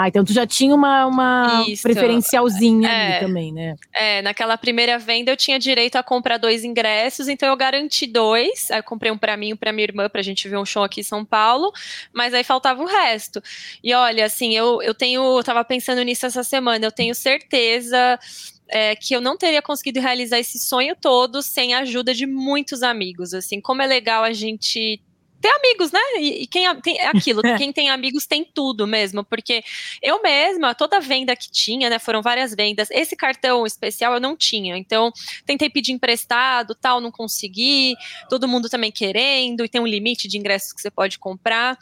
Ah, 0.00 0.06
então 0.06 0.24
tu 0.24 0.32
já 0.32 0.46
tinha 0.46 0.72
uma, 0.72 1.06
uma 1.06 1.64
preferencialzinha 1.82 2.88
é, 2.88 3.16
ali 3.16 3.26
também, 3.26 3.52
né? 3.52 3.74
É, 3.92 4.22
naquela 4.22 4.56
primeira 4.56 4.96
venda 4.96 5.32
eu 5.32 5.36
tinha 5.36 5.58
direito 5.58 5.96
a 5.96 6.04
comprar 6.04 6.36
dois 6.36 6.62
ingressos, 6.62 7.26
então 7.26 7.48
eu 7.48 7.56
garanti 7.56 8.06
dois. 8.06 8.70
Aí 8.70 8.78
eu 8.78 8.82
comprei 8.84 9.10
um 9.10 9.18
para 9.18 9.36
mim 9.36 9.48
e 9.48 9.54
um 9.54 9.56
para 9.56 9.72
minha 9.72 9.82
irmã 9.82 10.08
pra 10.08 10.22
gente 10.22 10.48
ver 10.48 10.56
um 10.56 10.64
show 10.64 10.84
aqui 10.84 11.00
em 11.00 11.02
São 11.02 11.24
Paulo, 11.24 11.72
mas 12.12 12.32
aí 12.32 12.44
faltava 12.44 12.80
o 12.80 12.86
resto. 12.86 13.42
E 13.82 13.92
olha, 13.92 14.24
assim, 14.24 14.54
eu, 14.54 14.80
eu 14.82 14.94
tenho, 14.94 15.20
eu 15.36 15.42
tava 15.42 15.64
pensando 15.64 16.00
nisso 16.02 16.26
essa 16.26 16.44
semana, 16.44 16.86
eu 16.86 16.92
tenho 16.92 17.12
certeza 17.12 18.20
é, 18.68 18.94
que 18.94 19.14
eu 19.14 19.20
não 19.20 19.36
teria 19.36 19.62
conseguido 19.62 20.00
realizar 20.00 20.38
esse 20.38 20.58
sonho 20.58 20.96
todo 21.00 21.42
sem 21.42 21.74
a 21.74 21.80
ajuda 21.80 22.14
de 22.14 22.26
muitos 22.26 22.82
amigos. 22.82 23.34
Assim, 23.34 23.60
como 23.60 23.82
é 23.82 23.86
legal 23.86 24.24
a 24.24 24.32
gente 24.32 25.00
ter 25.40 25.48
amigos, 25.48 25.92
né? 25.92 26.00
E, 26.18 26.42
e 26.42 26.46
quem 26.46 26.64
tem 26.80 26.98
é 26.98 27.06
aquilo, 27.06 27.42
quem 27.56 27.72
tem 27.72 27.90
amigos 27.90 28.26
tem 28.26 28.44
tudo 28.44 28.86
mesmo, 28.86 29.24
porque 29.24 29.62
eu 30.02 30.20
mesma, 30.22 30.74
toda 30.74 31.00
venda 31.00 31.34
que 31.36 31.50
tinha, 31.50 31.88
né? 31.88 31.98
Foram 31.98 32.22
várias 32.22 32.54
vendas. 32.54 32.88
Esse 32.90 33.16
cartão 33.16 33.64
especial 33.64 34.14
eu 34.14 34.20
não 34.20 34.36
tinha, 34.36 34.76
então 34.76 35.12
tentei 35.46 35.70
pedir 35.70 35.92
emprestado, 35.92 36.74
tal, 36.74 37.00
não 37.00 37.10
consegui. 37.10 37.94
Todo 38.28 38.48
mundo 38.48 38.68
também 38.68 38.90
querendo 38.90 39.64
e 39.64 39.68
tem 39.68 39.80
um 39.80 39.86
limite 39.86 40.28
de 40.28 40.38
ingressos 40.38 40.72
que 40.72 40.80
você 40.80 40.90
pode 40.90 41.18
comprar. 41.18 41.78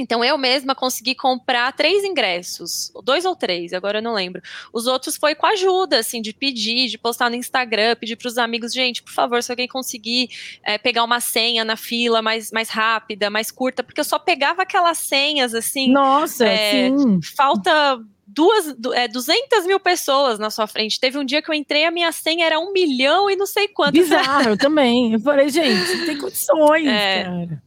Então 0.00 0.24
eu 0.24 0.38
mesma 0.38 0.74
consegui 0.74 1.14
comprar 1.14 1.72
três 1.72 2.04
ingressos, 2.04 2.90
dois 3.04 3.24
ou 3.24 3.36
três, 3.36 3.72
agora 3.72 3.98
eu 3.98 4.02
não 4.02 4.14
lembro. 4.14 4.40
Os 4.72 4.86
outros 4.86 5.16
foi 5.16 5.34
com 5.34 5.46
ajuda, 5.46 5.98
assim, 5.98 6.22
de 6.22 6.32
pedir, 6.32 6.88
de 6.88 6.96
postar 6.96 7.28
no 7.28 7.36
Instagram, 7.36 7.96
pedir 7.96 8.16
para 8.16 8.28
os 8.28 8.38
amigos, 8.38 8.72
gente, 8.72 9.02
por 9.02 9.12
favor, 9.12 9.42
se 9.42 9.52
alguém 9.52 9.68
conseguir 9.68 10.30
é, 10.64 10.78
pegar 10.78 11.04
uma 11.04 11.20
senha 11.20 11.64
na 11.64 11.76
fila 11.76 12.22
mais, 12.22 12.50
mais 12.50 12.70
rápida, 12.70 13.28
mais 13.28 13.50
curta, 13.50 13.82
porque 13.82 14.00
eu 14.00 14.04
só 14.04 14.18
pegava 14.18 14.62
aquelas 14.62 14.98
senhas, 14.98 15.54
assim. 15.54 15.92
Nossa, 15.92 16.46
é, 16.46 16.88
sim. 16.88 17.20
Falta 17.36 18.00
duas, 18.26 18.74
é, 18.94 19.08
200 19.08 19.66
mil 19.66 19.80
pessoas 19.80 20.38
na 20.38 20.50
sua 20.50 20.66
frente. 20.66 20.98
Teve 20.98 21.18
um 21.18 21.24
dia 21.24 21.42
que 21.42 21.50
eu 21.50 21.54
entrei, 21.54 21.84
a 21.84 21.90
minha 21.90 22.12
senha 22.12 22.46
era 22.46 22.58
um 22.58 22.72
milhão 22.72 23.28
e 23.28 23.36
não 23.36 23.46
sei 23.46 23.68
quanto. 23.68 23.92
Bizarro, 23.92 24.50
eu 24.50 24.56
também. 24.56 25.12
Eu 25.12 25.20
falei, 25.20 25.48
gente, 25.48 26.06
tem 26.06 26.16
condições, 26.18 26.86
é, 26.86 27.24
cara. 27.24 27.62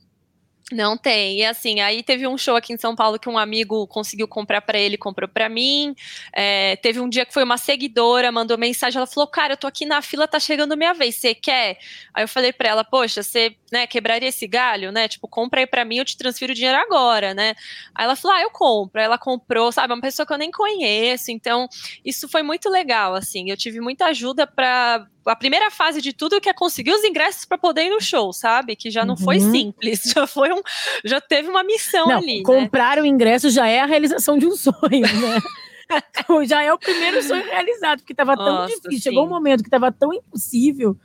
Não 0.73 0.97
tem. 0.97 1.39
E 1.39 1.45
assim, 1.45 1.81
aí 1.81 2.01
teve 2.01 2.27
um 2.27 2.37
show 2.37 2.55
aqui 2.55 2.73
em 2.73 2.77
São 2.77 2.95
Paulo 2.95 3.19
que 3.19 3.29
um 3.29 3.37
amigo 3.37 3.85
conseguiu 3.87 4.27
comprar 4.27 4.59
para 4.61 4.77
ele, 4.79 4.97
comprou 4.97 5.29
para 5.29 5.47
mim. 5.47 5.93
É, 6.33 6.75
teve 6.77 6.99
um 6.99 7.07
dia 7.07 7.25
que 7.25 7.33
foi 7.33 7.43
uma 7.43 7.57
seguidora, 7.57 8.31
mandou 8.31 8.57
mensagem, 8.57 8.97
ela 8.97 9.05
falou: 9.05 9.27
"Cara, 9.27 9.53
eu 9.53 9.57
tô 9.57 9.67
aqui 9.67 9.85
na 9.85 10.01
fila, 10.01 10.27
tá 10.27 10.39
chegando 10.39 10.75
minha 10.75 10.93
vez, 10.93 11.15
você 11.15 11.35
quer?" 11.35 11.77
Aí 12.13 12.23
eu 12.23 12.27
falei 12.27 12.51
para 12.51 12.69
ela: 12.69 12.83
"Poxa, 12.83 13.21
você, 13.21 13.55
né, 13.71 13.85
quebraria 13.85 14.29
esse 14.29 14.47
galho, 14.47 14.91
né? 14.91 15.07
Tipo, 15.07 15.27
compra 15.27 15.59
aí 15.61 15.67
para 15.67 15.85
mim, 15.85 15.97
eu 15.97 16.05
te 16.05 16.17
transfiro 16.17 16.51
o 16.51 16.55
dinheiro 16.55 16.77
agora, 16.79 17.33
né?" 17.33 17.53
Aí 17.93 18.05
ela 18.05 18.15
falou: 18.15 18.37
"Ah, 18.37 18.41
eu 18.41 18.49
compro." 18.49 18.99
Aí 18.99 19.05
ela 19.05 19.17
comprou, 19.17 19.71
sabe, 19.71 19.93
uma 19.93 20.01
pessoa 20.01 20.25
que 20.25 20.33
eu 20.33 20.37
nem 20.37 20.51
conheço. 20.51 21.31
Então, 21.31 21.67
isso 22.03 22.27
foi 22.27 22.41
muito 22.41 22.67
legal, 22.69 23.13
assim. 23.13 23.49
Eu 23.49 23.57
tive 23.57 23.79
muita 23.79 24.07
ajuda 24.07 24.47
para 24.47 25.07
a 25.25 25.35
primeira 25.35 25.71
fase 25.71 26.01
de 26.01 26.13
tudo 26.13 26.39
que 26.41 26.49
é 26.49 26.53
conseguir 26.53 26.91
os 26.91 27.03
ingressos 27.03 27.45
para 27.45 27.57
poder 27.57 27.85
ir 27.85 27.89
no 27.89 28.01
show, 28.01 28.31
sabe? 28.33 28.75
Que 28.75 28.89
já 28.89 29.05
não 29.05 29.15
uhum. 29.15 29.23
foi 29.23 29.39
simples, 29.39 30.01
já 30.15 30.27
foi 30.27 30.51
um, 30.51 30.61
já 31.03 31.21
teve 31.21 31.49
uma 31.49 31.63
missão 31.63 32.07
não, 32.07 32.17
ali. 32.17 32.37
Né? 32.37 32.43
Comprar 32.43 32.97
né? 32.97 33.03
o 33.03 33.05
ingresso 33.05 33.49
já 33.49 33.67
é 33.67 33.79
a 33.79 33.85
realização 33.85 34.37
de 34.37 34.45
um 34.45 34.55
sonho, 34.55 34.73
né? 34.81 35.41
já 36.47 36.63
é 36.63 36.73
o 36.73 36.77
primeiro 36.77 37.21
sonho 37.21 37.43
realizado, 37.45 37.99
porque 37.99 38.13
tava 38.13 38.35
tão 38.35 38.65
difícil. 38.65 38.91
Sim. 38.91 38.99
Chegou 38.99 39.25
um 39.25 39.29
momento 39.29 39.63
que 39.63 39.69
tava 39.69 39.91
tão 39.91 40.13
impossível 40.13 40.97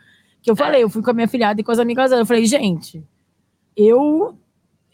que 0.43 0.51
eu 0.51 0.57
falei, 0.57 0.81
é. 0.81 0.85
eu 0.85 0.91
fui 0.91 1.03
com 1.03 1.11
a 1.11 1.15
minha 1.15 1.29
filhada 1.29 1.61
e 1.61 1.65
com 1.65 1.73
as 1.73 1.79
amigas. 1.79 2.13
Eu 2.13 2.25
falei, 2.25 2.47
gente, 2.47 3.05
eu 3.77 4.39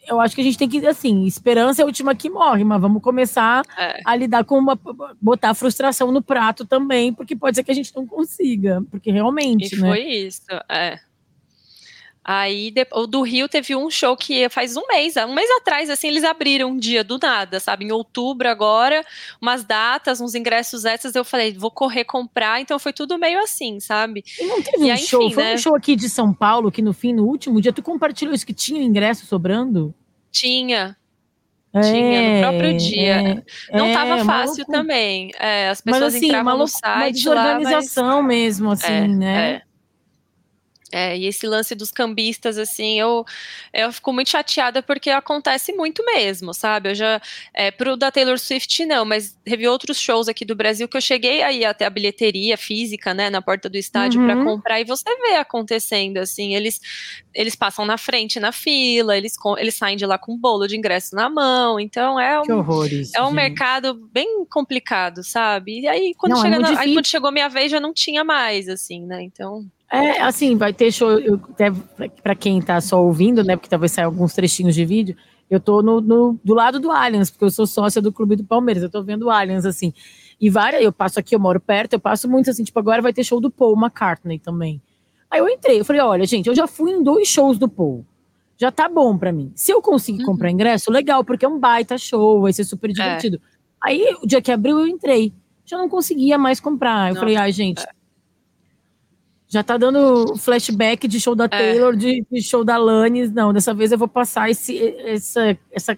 eu 0.07 0.19
acho 0.19 0.35
que 0.35 0.41
a 0.41 0.43
gente 0.43 0.57
tem 0.57 0.69
que, 0.69 0.85
assim, 0.85 1.25
esperança 1.25 1.81
é 1.81 1.83
a 1.83 1.85
última 1.85 2.15
que 2.15 2.29
morre, 2.29 2.63
mas 2.63 2.81
vamos 2.81 3.01
começar 3.01 3.63
é. 3.77 3.99
a 4.05 4.15
lidar 4.15 4.43
com 4.43 4.57
uma. 4.57 4.79
botar 5.21 5.53
frustração 5.53 6.11
no 6.11 6.21
prato 6.21 6.65
também, 6.65 7.13
porque 7.13 7.35
pode 7.35 7.55
ser 7.55 7.63
que 7.63 7.71
a 7.71 7.75
gente 7.75 7.95
não 7.95 8.05
consiga, 8.05 8.83
porque 8.89 9.11
realmente. 9.11 9.75
E 9.75 9.79
né? 9.79 9.87
foi 9.87 10.01
isso, 10.01 10.41
é. 10.69 10.99
Aí, 12.27 12.73
o 12.91 13.05
do 13.05 13.21
Rio 13.21 13.47
teve 13.47 13.75
um 13.75 13.87
show 13.91 14.17
que 14.17 14.49
faz 14.49 14.75
um 14.75 14.81
mês, 14.87 15.15
um 15.15 15.35
mês 15.35 15.47
atrás, 15.61 15.91
assim, 15.91 16.07
eles 16.07 16.23
abriram 16.23 16.71
um 16.71 16.75
dia 16.75 17.03
do 17.03 17.19
nada, 17.21 17.59
sabe? 17.59 17.85
Em 17.85 17.91
outubro 17.91 18.49
agora, 18.49 19.05
umas 19.39 19.63
datas, 19.63 20.19
uns 20.19 20.33
ingressos 20.33 20.85
essas, 20.85 21.13
eu 21.13 21.23
falei, 21.23 21.53
vou 21.53 21.69
correr 21.69 22.03
comprar, 22.03 22.59
então 22.59 22.79
foi 22.79 22.91
tudo 22.91 23.19
meio 23.19 23.39
assim, 23.43 23.79
sabe? 23.79 24.23
E 24.39 24.45
não 24.47 24.59
teve 24.59 24.85
e 24.85 24.89
um 24.89 24.91
aí, 24.91 24.97
show, 24.97 25.21
enfim, 25.21 25.35
foi 25.35 25.43
né? 25.43 25.53
um 25.53 25.57
show 25.59 25.75
aqui 25.75 25.95
de 25.95 26.09
São 26.09 26.33
Paulo, 26.33 26.71
que 26.71 26.81
no 26.81 26.93
fim, 26.93 27.13
no 27.13 27.25
último 27.25 27.61
dia, 27.61 27.71
tu 27.71 27.83
compartilhou 27.83 28.33
isso, 28.33 28.43
que 28.43 28.55
tinha 28.55 28.81
ingresso 28.81 29.27
sobrando? 29.27 29.93
Tinha, 30.31 30.97
é, 31.75 31.81
tinha 31.81 32.31
no 32.31 32.39
próprio 32.39 32.77
dia. 32.77 33.43
É, 33.69 33.77
não 33.77 33.87
estava 33.87 34.15
é, 34.15 34.23
fácil 34.23 34.63
maluco. 34.63 34.71
também. 34.71 35.31
É, 35.37 35.69
as 35.69 35.79
pessoas 35.79 36.13
mas, 36.13 36.15
assim, 36.15 36.25
entravam 36.25 36.57
no 36.57 36.67
site 36.67 36.87
uma 36.87 37.11
desorganização 37.11 38.05
lá, 38.05 38.21
mas... 38.23 38.25
mesmo, 38.25 38.71
assim, 38.71 38.91
é, 38.91 39.07
né? 39.07 39.61
É. 40.95 41.17
E 41.17 41.25
esse 41.25 41.45
lance 41.45 41.75
dos 41.75 41.91
cambistas, 41.91 42.57
assim, 42.57 42.97
eu, 42.97 43.25
eu 43.73 43.91
fico 43.91 44.13
muito 44.13 44.29
chateada 44.29 44.81
porque 44.81 45.09
acontece 45.09 45.73
muito 45.73 46.01
mesmo, 46.05 46.53
sabe? 46.53 46.91
Eu 46.91 46.95
já, 46.95 47.21
é, 47.53 47.69
pro 47.69 47.97
da 47.97 48.09
Taylor 48.09 48.39
Swift 48.39 48.85
não, 48.85 49.03
mas 49.03 49.37
teve 49.43 49.67
outros 49.67 49.99
shows 49.99 50.29
aqui 50.29 50.45
do 50.45 50.55
Brasil 50.55 50.87
que 50.87 50.95
eu 50.95 51.01
cheguei 51.01 51.43
aí 51.43 51.65
até 51.65 51.85
a 51.85 51.89
bilheteria 51.89 52.57
física, 52.57 53.13
né, 53.13 53.29
na 53.29 53.41
porta 53.41 53.67
do 53.67 53.75
estádio 53.75 54.21
uhum. 54.21 54.25
para 54.25 54.41
comprar 54.41 54.79
e 54.79 54.85
você 54.85 55.03
vê 55.17 55.35
acontecendo, 55.35 56.15
assim, 56.15 56.55
eles, 56.55 56.79
eles 57.33 57.57
passam 57.57 57.83
na 57.83 57.97
frente 57.97 58.39
na 58.39 58.53
fila, 58.53 59.17
eles, 59.17 59.35
eles 59.57 59.75
saem 59.75 59.97
de 59.97 60.05
lá 60.05 60.17
com 60.17 60.31
um 60.31 60.37
bolo 60.37 60.65
de 60.65 60.77
ingresso 60.77 61.13
na 61.13 61.29
mão, 61.29 61.77
então 61.77 62.17
é 62.17 62.39
um, 62.39 62.45
é 63.13 63.21
um 63.21 63.31
mercado 63.31 63.95
bem 64.13 64.45
complicado, 64.45 65.25
sabe? 65.25 65.81
E 65.81 65.87
aí 65.89 66.13
quando, 66.17 66.35
não, 66.35 66.45
é 66.45 66.57
na, 66.57 66.79
aí, 66.79 66.93
quando 66.93 67.05
chegou 67.05 67.33
minha 67.33 67.49
vez 67.49 67.69
já 67.69 67.81
não 67.81 67.93
tinha 67.93 68.23
mais, 68.23 68.69
assim, 68.69 69.05
né, 69.05 69.21
então... 69.21 69.65
É, 69.95 70.21
assim, 70.21 70.55
vai 70.57 70.73
ter 70.73 70.91
show. 70.91 71.09
Para 72.21 72.35
quem 72.35 72.61
tá 72.61 72.81
só 72.81 73.03
ouvindo, 73.03 73.43
né? 73.43 73.55
Porque 73.55 73.69
talvez 73.69 73.91
saia 73.91 74.05
alguns 74.05 74.33
trechinhos 74.33 74.75
de 74.75 74.83
vídeo. 74.83 75.15
Eu 75.49 75.59
tô 75.59 75.81
no, 75.81 76.01
no, 76.01 76.39
do 76.43 76.53
lado 76.53 76.79
do 76.79 76.91
Allianz, 76.91 77.29
porque 77.29 77.45
eu 77.45 77.51
sou 77.51 77.67
sócia 77.67 78.01
do 78.01 78.11
Clube 78.11 78.35
do 78.35 78.43
Palmeiras. 78.43 78.83
Eu 78.83 78.89
tô 78.89 79.03
vendo 79.03 79.23
o 79.23 79.29
Allianz, 79.29 79.65
assim. 79.65 79.93
E 80.39 80.49
várias, 80.49 80.83
eu 80.83 80.91
passo 80.91 81.19
aqui, 81.19 81.35
eu 81.35 81.39
moro 81.39 81.59
perto, 81.59 81.93
eu 81.93 81.99
passo 81.99 82.29
muito 82.29 82.49
assim, 82.49 82.63
tipo, 82.63 82.77
agora 82.77 83.01
vai 83.01 83.13
ter 83.13 83.23
show 83.23 83.39
do 83.39 83.49
Paul 83.49 83.77
McCartney 83.77 84.37
também. 84.37 84.81
Aí 85.29 85.39
eu 85.39 85.47
entrei, 85.47 85.79
eu 85.79 85.85
falei, 85.85 86.01
olha, 86.01 86.25
gente, 86.25 86.47
eu 86.47 86.55
já 86.55 86.67
fui 86.67 86.91
em 86.91 87.01
dois 87.01 87.27
shows 87.27 87.57
do 87.57 87.69
Paul. 87.69 88.05
Já 88.57 88.71
tá 88.71 88.87
bom 88.87 89.17
para 89.17 89.31
mim. 89.31 89.51
Se 89.55 89.71
eu 89.71 89.81
conseguir 89.81 90.19
uhum. 90.19 90.25
comprar 90.25 90.49
ingresso, 90.49 90.91
legal, 90.91 91.23
porque 91.23 91.45
é 91.45 91.47
um 91.47 91.59
baita 91.59 91.97
show, 91.97 92.41
vai 92.41 92.53
ser 92.53 92.63
super 92.63 92.89
é. 92.89 92.93
divertido. 92.93 93.37
É. 93.37 93.55
Aí, 93.81 94.17
o 94.21 94.27
dia 94.27 94.41
que 94.41 94.51
abriu, 94.51 94.79
eu 94.79 94.87
entrei. 94.87 95.33
Já 95.65 95.77
não 95.77 95.89
conseguia 95.89 96.37
mais 96.37 96.59
comprar. 96.59 97.09
Eu 97.09 97.15
não. 97.15 97.19
falei, 97.21 97.35
ai, 97.35 97.49
ah, 97.49 97.51
gente, 97.51 97.81
é. 97.81 97.87
Já 99.55 99.63
tá 99.63 99.77
dando 99.77 100.35
flashback 100.35 101.07
de 101.07 101.17
show 101.17 101.33
da 101.33 101.45
é. 101.45 101.47
Taylor, 101.47 101.93
é. 101.93 101.95
de, 101.95 102.25
de, 102.29 102.41
show 102.41 102.61
da 102.61 102.75
Lannis. 102.75 103.31
Não, 103.31 103.53
dessa 103.53 103.73
vez 103.73 103.89
eu 103.89 103.97
vou 103.97 104.07
passar 104.09 104.49
esse, 104.49 104.77
essa, 104.97 105.57
essa 105.71 105.97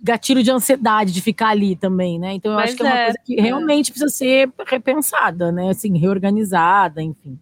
gatilho 0.00 0.44
de 0.44 0.50
ansiedade 0.52 1.12
de 1.12 1.20
ficar 1.20 1.48
ali 1.48 1.74
também, 1.74 2.20
né? 2.20 2.34
Então 2.34 2.52
eu 2.52 2.56
Mas 2.56 2.70
acho 2.70 2.76
que 2.76 2.84
é, 2.84 2.86
é 2.86 2.92
uma 2.92 3.02
coisa 3.02 3.18
que 3.24 3.40
é. 3.40 3.42
realmente 3.42 3.90
precisa 3.90 4.08
ser 4.08 4.48
repensada, 4.64 5.50
né? 5.50 5.70
Assim, 5.70 5.98
reorganizada, 5.98 7.02
enfim. 7.02 7.36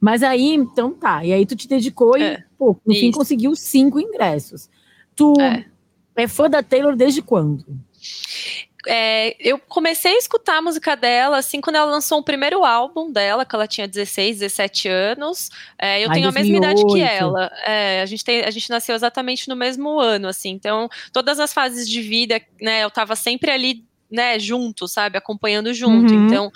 Mas 0.00 0.22
aí, 0.22 0.54
então 0.54 0.94
tá. 0.94 1.24
E 1.24 1.32
aí 1.32 1.44
tu 1.44 1.56
te 1.56 1.66
dedicou 1.66 2.16
e, 2.16 2.22
é. 2.22 2.44
pô, 2.56 2.76
no 2.86 2.92
Isso. 2.92 3.00
fim 3.00 3.10
conseguiu 3.10 3.56
cinco 3.56 3.98
ingressos. 3.98 4.70
Tu 5.16 5.34
é. 5.40 5.64
é 6.14 6.28
fã 6.28 6.48
da 6.48 6.62
Taylor 6.62 6.94
desde 6.94 7.22
quando? 7.22 7.66
É, 8.86 9.34
eu 9.40 9.58
comecei 9.58 10.14
a 10.14 10.18
escutar 10.18 10.58
a 10.58 10.62
música 10.62 10.94
dela, 10.94 11.38
assim, 11.38 11.60
quando 11.60 11.76
ela 11.76 11.90
lançou 11.90 12.18
o 12.20 12.22
primeiro 12.22 12.64
álbum 12.64 13.10
dela, 13.10 13.44
que 13.44 13.54
ela 13.54 13.66
tinha 13.66 13.88
16, 13.88 14.38
17 14.38 14.88
anos. 14.88 15.50
É, 15.78 16.04
eu 16.04 16.08
Ai, 16.08 16.14
tenho 16.14 16.30
2008. 16.30 16.30
a 16.30 16.32
mesma 16.32 16.56
idade 16.56 16.86
que 16.86 17.00
ela. 17.00 17.52
É, 17.64 18.02
a, 18.02 18.06
gente 18.06 18.24
tem, 18.24 18.44
a 18.44 18.50
gente 18.50 18.70
nasceu 18.70 18.94
exatamente 18.94 19.48
no 19.48 19.56
mesmo 19.56 19.98
ano, 19.98 20.28
assim. 20.28 20.50
Então, 20.50 20.88
todas 21.12 21.40
as 21.40 21.52
fases 21.52 21.88
de 21.88 22.00
vida, 22.00 22.40
né, 22.60 22.84
eu 22.84 22.90
tava 22.90 23.16
sempre 23.16 23.50
ali 23.50 23.87
né, 24.10 24.38
junto, 24.38 24.88
sabe, 24.88 25.18
acompanhando 25.18 25.72
junto. 25.74 26.12
Uhum. 26.12 26.26
Então, 26.26 26.50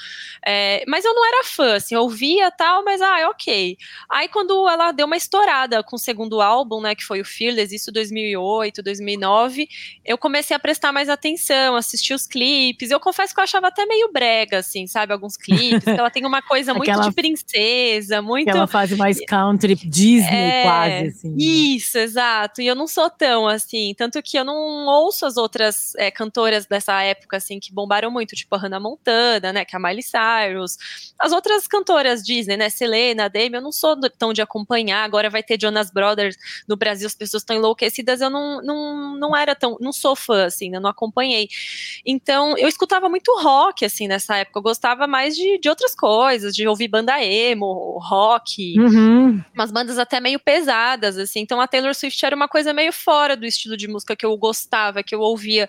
é, 0.45 0.85
mas 0.87 1.05
eu 1.05 1.15
não 1.15 1.27
era 1.27 1.45
fã, 1.45 1.77
assim, 1.77 1.95
eu 1.95 2.03
ouvia 2.03 2.51
tal, 2.51 2.85
mas 2.85 3.01
ah, 3.01 3.21
é 3.21 3.27
ok. 3.27 3.77
Aí 4.11 4.29
quando 4.29 4.69
ela 4.69 4.93
deu 4.93 5.07
uma 5.07 5.17
estourada 5.17 5.83
com 5.83 5.97
o 5.97 5.99
segundo 5.99 6.41
álbum, 6.41 6.81
né, 6.81 6.95
que 6.95 7.05
foi 7.05 7.21
o 7.21 7.25
Fearless, 7.25 7.75
isso 7.75 7.93
2008, 7.93 8.83
2009, 8.83 9.69
eu 10.05 10.17
comecei 10.17 10.57
a 10.57 10.61
prestar 10.61 10.93
mais 10.93 11.09
atenção, 11.09 11.77
assistir 11.77 12.15
os 12.15 12.27
clipes. 12.27 12.91
Eu 12.91 13.01
confesso 13.01 13.35
que 13.35 13.41
eu 13.41 13.45
achava 13.45 13.69
até 13.69 13.85
meio 13.87 14.11
brega, 14.13 14.59
assim, 14.59 14.87
sabe, 14.87 15.13
alguns 15.13 15.37
clipes. 15.37 15.87
ela 15.87 16.11
tem 16.11 16.25
uma 16.25 16.43
coisa 16.43 16.73
muito 16.75 16.91
aquela, 16.91 17.09
de 17.09 17.15
princesa, 17.15 18.23
muito. 18.23 18.49
Aquela 18.49 18.67
fase 18.67 18.97
mais 18.97 19.19
country 19.27 19.75
Disney, 19.75 20.35
é, 20.35 20.63
quase, 20.63 21.07
assim. 21.07 21.29
Né? 21.31 21.37
Isso, 21.39 21.99
exato. 21.99 22.61
E 22.61 22.67
eu 22.67 22.75
não 22.75 22.87
sou 22.87 23.11
tão 23.11 23.47
assim, 23.47 23.95
tanto 23.97 24.23
que 24.23 24.39
eu 24.39 24.45
não 24.45 24.87
ouço 24.87 25.27
as 25.27 25.37
outras 25.37 25.95
é, 25.97 26.11
cantoras 26.11 26.67
dessa 26.67 27.01
época 27.03 27.37
assim, 27.43 27.59
que 27.59 27.73
bombaram 27.73 28.11
muito, 28.11 28.35
tipo 28.35 28.55
a 28.55 28.59
Hannah 28.59 28.81
Montana, 28.81 29.53
né, 29.53 29.65
que 29.65 29.75
é 29.75 29.79
a 29.79 29.83
Miley 29.83 30.03
Cyrus. 30.03 30.79
As 31.19 31.33
outras 31.33 31.67
cantoras 31.67 32.23
Disney, 32.23 32.57
né, 32.57 32.71
Selena, 32.71 33.29
Demi, 33.29 33.57
eu 33.57 33.63
não 33.63 33.73
sou 33.73 33.99
tão 34.19 34.33
de 34.33 34.41
acompanhar. 34.41 35.05
Agora 35.05 35.29
vai 35.29 35.43
ter 35.43 35.61
Jonas 35.61 35.91
Brothers 35.91 36.37
no 36.69 36.77
Brasil, 36.77 37.07
as 37.07 37.15
pessoas 37.15 37.43
estão 37.43 37.57
enlouquecidas. 37.57 38.21
Eu 38.21 38.31
não, 38.31 38.63
não, 38.63 39.19
não 39.19 39.37
era 39.37 39.55
tão, 39.55 39.77
não 39.81 39.93
sou 39.93 40.15
fã, 40.15 40.47
assim, 40.47 40.71
né, 40.71 40.79
não 40.79 40.91
acompanhei. 40.91 41.49
Então, 42.07 42.57
eu 42.57 42.69
escutava 42.69 43.09
muito 43.09 43.33
rock, 43.41 43.85
assim, 43.85 44.07
nessa 44.07 44.37
época. 44.37 44.59
Eu 44.59 44.63
gostava 44.63 45.07
mais 45.07 45.37
de, 45.37 45.59
de 45.59 45.69
outras 45.69 45.95
coisas, 45.95 46.55
de 46.55 46.67
ouvir 46.67 46.89
banda 46.89 47.23
emo, 47.23 47.99
rock, 48.01 48.79
uhum. 48.79 49.43
umas 49.55 49.71
bandas 49.71 49.99
até 49.99 50.21
meio 50.21 50.39
pesadas, 50.39 51.19
assim. 51.19 51.41
Então, 51.41 51.61
a 51.61 51.67
Taylor 51.67 51.95
Swift 51.95 52.25
era 52.25 52.37
uma 52.37 52.49
coisa 52.49 52.73
meio 52.73 52.93
fora 52.93 53.37
do 53.37 53.47
estilo 53.47 53.77
de 53.77 53.89
música 53.89 54.15
que 54.15 54.27
eu 54.27 54.37
gostava, 54.37 55.03
que 55.03 55.15
eu 55.15 55.21
ouvia. 55.21 55.69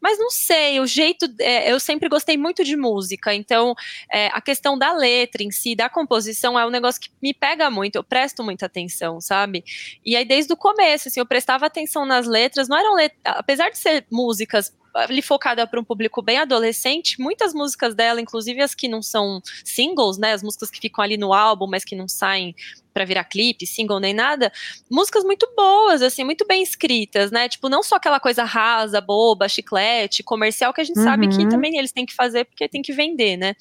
Mas 0.00 0.18
não 0.18 0.30
sei, 0.30 0.80
o 0.80 0.86
jeito 0.86 1.11
jeito, 1.12 1.34
é, 1.40 1.70
eu 1.70 1.78
sempre 1.78 2.08
gostei 2.08 2.36
muito 2.36 2.64
de 2.64 2.76
música, 2.76 3.34
então 3.34 3.74
é, 4.10 4.26
a 4.28 4.40
questão 4.40 4.78
da 4.78 4.92
letra 4.92 5.42
em 5.42 5.50
si, 5.50 5.74
da 5.74 5.88
composição, 5.88 6.58
é 6.58 6.66
um 6.66 6.70
negócio 6.70 7.00
que 7.00 7.10
me 7.22 7.32
pega 7.32 7.70
muito, 7.70 7.96
eu 7.96 8.04
presto 8.04 8.42
muita 8.42 8.66
atenção, 8.66 9.20
sabe? 9.20 9.64
E 10.04 10.16
aí, 10.16 10.24
desde 10.24 10.52
o 10.52 10.56
começo, 10.56 11.08
assim, 11.08 11.20
eu 11.20 11.26
prestava 11.26 11.66
atenção 11.66 12.04
nas 12.04 12.26
letras, 12.26 12.68
não 12.68 12.76
eram 12.76 12.94
letras, 12.94 13.20
apesar 13.24 13.70
de 13.70 13.78
ser 13.78 14.06
músicas 14.10 14.72
ali 14.94 15.22
focada 15.22 15.66
para 15.66 15.80
um 15.80 15.84
público 15.84 16.20
bem 16.20 16.38
adolescente, 16.38 17.20
muitas 17.20 17.54
músicas 17.54 17.94
dela, 17.94 18.20
inclusive 18.20 18.60
as 18.60 18.74
que 18.74 18.88
não 18.88 19.00
são 19.00 19.40
singles, 19.64 20.18
né, 20.18 20.32
as 20.32 20.42
músicas 20.42 20.70
que 20.70 20.80
ficam 20.80 21.02
ali 21.02 21.16
no 21.16 21.32
álbum, 21.32 21.66
mas 21.66 21.84
que 21.84 21.96
não 21.96 22.06
saem 22.06 22.54
para 22.92 23.04
virar 23.04 23.24
clipe, 23.24 23.66
single 23.66 24.00
nem 24.00 24.14
nada, 24.14 24.52
músicas 24.90 25.24
muito 25.24 25.48
boas, 25.56 26.02
assim, 26.02 26.24
muito 26.24 26.46
bem 26.46 26.62
escritas, 26.62 27.30
né? 27.30 27.48
Tipo, 27.48 27.68
não 27.68 27.82
só 27.82 27.96
aquela 27.96 28.20
coisa 28.20 28.44
rasa, 28.44 29.00
boba, 29.00 29.48
chiclete, 29.48 30.22
comercial 30.22 30.72
que 30.72 30.80
a 30.80 30.84
gente 30.84 30.98
uhum. 30.98 31.04
sabe 31.04 31.28
que 31.28 31.38
uhum. 31.38 31.48
também 31.48 31.76
eles 31.76 31.92
têm 31.92 32.06
que 32.06 32.14
fazer 32.14 32.44
porque 32.44 32.68
tem 32.68 32.82
que 32.82 32.92
vender, 32.92 33.36
né? 33.36 33.54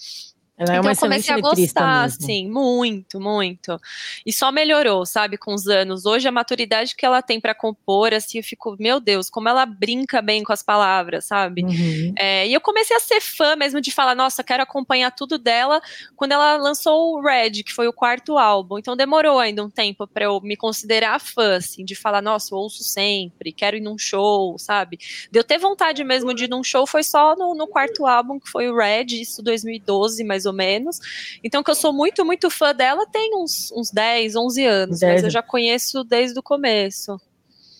Ela 0.62 0.76
é 0.76 0.78
então 0.78 0.92
eu 0.92 0.96
comecei 0.96 1.34
a 1.34 1.40
gostar, 1.40 2.04
assim, 2.04 2.48
muito, 2.48 3.20
muito. 3.20 3.82
E 4.24 4.32
só 4.32 4.52
melhorou, 4.52 5.08
sabe, 5.08 5.36
com 5.36 5.56
os 5.56 5.66
anos. 5.68 6.06
Hoje 6.06 6.28
a 6.28 6.32
maturidade 6.32 6.96
que 6.96 7.04
ela 7.04 7.20
tem 7.24 7.42
para 7.42 7.56
compor, 7.56 8.14
assim, 8.14 8.38
eu 8.38 8.44
fico, 8.44 8.76
meu 8.80 9.00
Deus, 9.00 9.28
como 9.28 9.50
ela 9.50 9.66
brinca 9.66 10.22
bem 10.22 10.44
com 10.44 10.54
as 10.54 10.62
palavras, 10.62 11.26
sabe? 11.26 11.64
Uhum. 11.64 12.14
É, 12.16 12.48
e 12.48 12.54
eu 12.54 12.62
comecei 12.62 12.96
a 12.96 13.00
ser 13.00 13.20
fã 13.20 13.56
mesmo 13.56 13.82
de 13.82 13.90
falar, 13.90 14.14
nossa, 14.14 14.44
quero 14.44 14.62
acompanhar 14.62 15.10
tudo 15.10 15.40
dela 15.40 15.82
quando 16.16 16.34
ela 16.34 16.58
lançou 16.58 17.16
o 17.16 17.22
Red, 17.22 17.64
que 17.64 17.74
foi 17.74 17.88
o 17.88 17.94
quarto 17.94 18.38
álbum. 18.38 18.78
Então 18.78 18.96
demorou 18.96 19.40
ainda 19.40 19.66
um 19.66 19.70
tempo 19.70 20.06
para 20.06 20.26
eu 20.26 20.40
me 20.42 20.56
considerar 20.56 21.20
fã, 21.20 21.56
assim, 21.56 21.84
de 21.84 21.96
falar, 21.96 22.22
nossa, 22.22 22.54
eu 22.54 22.60
ouço 22.60 22.84
sempre, 22.84 23.52
quero 23.52 23.78
ir 23.78 23.82
num 23.82 23.98
show, 23.98 24.60
sabe? 24.60 25.00
De 25.32 25.40
eu 25.40 25.44
ter 25.44 25.58
vontade 25.58 26.04
mesmo 26.04 26.36
de 26.36 26.44
ir 26.44 26.50
num 26.50 26.64
show 26.64 26.86
foi 26.86 27.02
só 27.02 27.36
no, 27.36 27.56
no 27.56 27.66
quarto 27.66 28.06
álbum, 28.06 28.40
que 28.40 28.48
foi 28.48 28.70
o 28.70 28.78
Red, 28.78 29.20
isso 29.20 29.42
2012, 29.42 30.24
mais 30.24 30.46
ou 30.46 30.51
ou 30.52 30.56
menos. 30.56 31.00
Então, 31.44 31.64
que 31.64 31.72
eu 31.72 31.76
sou 31.76 31.92
muito, 31.92 32.24
muito 32.24 32.50
fã 32.50 32.74
dela 32.74 33.06
tem 33.08 33.36
uns, 33.36 33.72
uns 33.72 33.92
10, 33.92 34.36
11 34.36 34.66
anos, 34.66 35.00
10. 35.00 35.14
mas 35.14 35.24
eu 35.24 35.30
já 35.30 35.42
conheço 35.42 36.04
desde 36.04 36.40
o 36.40 36.44
começo. 36.44 37.20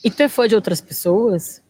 E 0.04 0.10
tu 0.10 0.24
é 0.24 0.30
fã 0.30 0.48
de 0.48 0.56
outras 0.56 0.82
pessoas? 0.82 1.62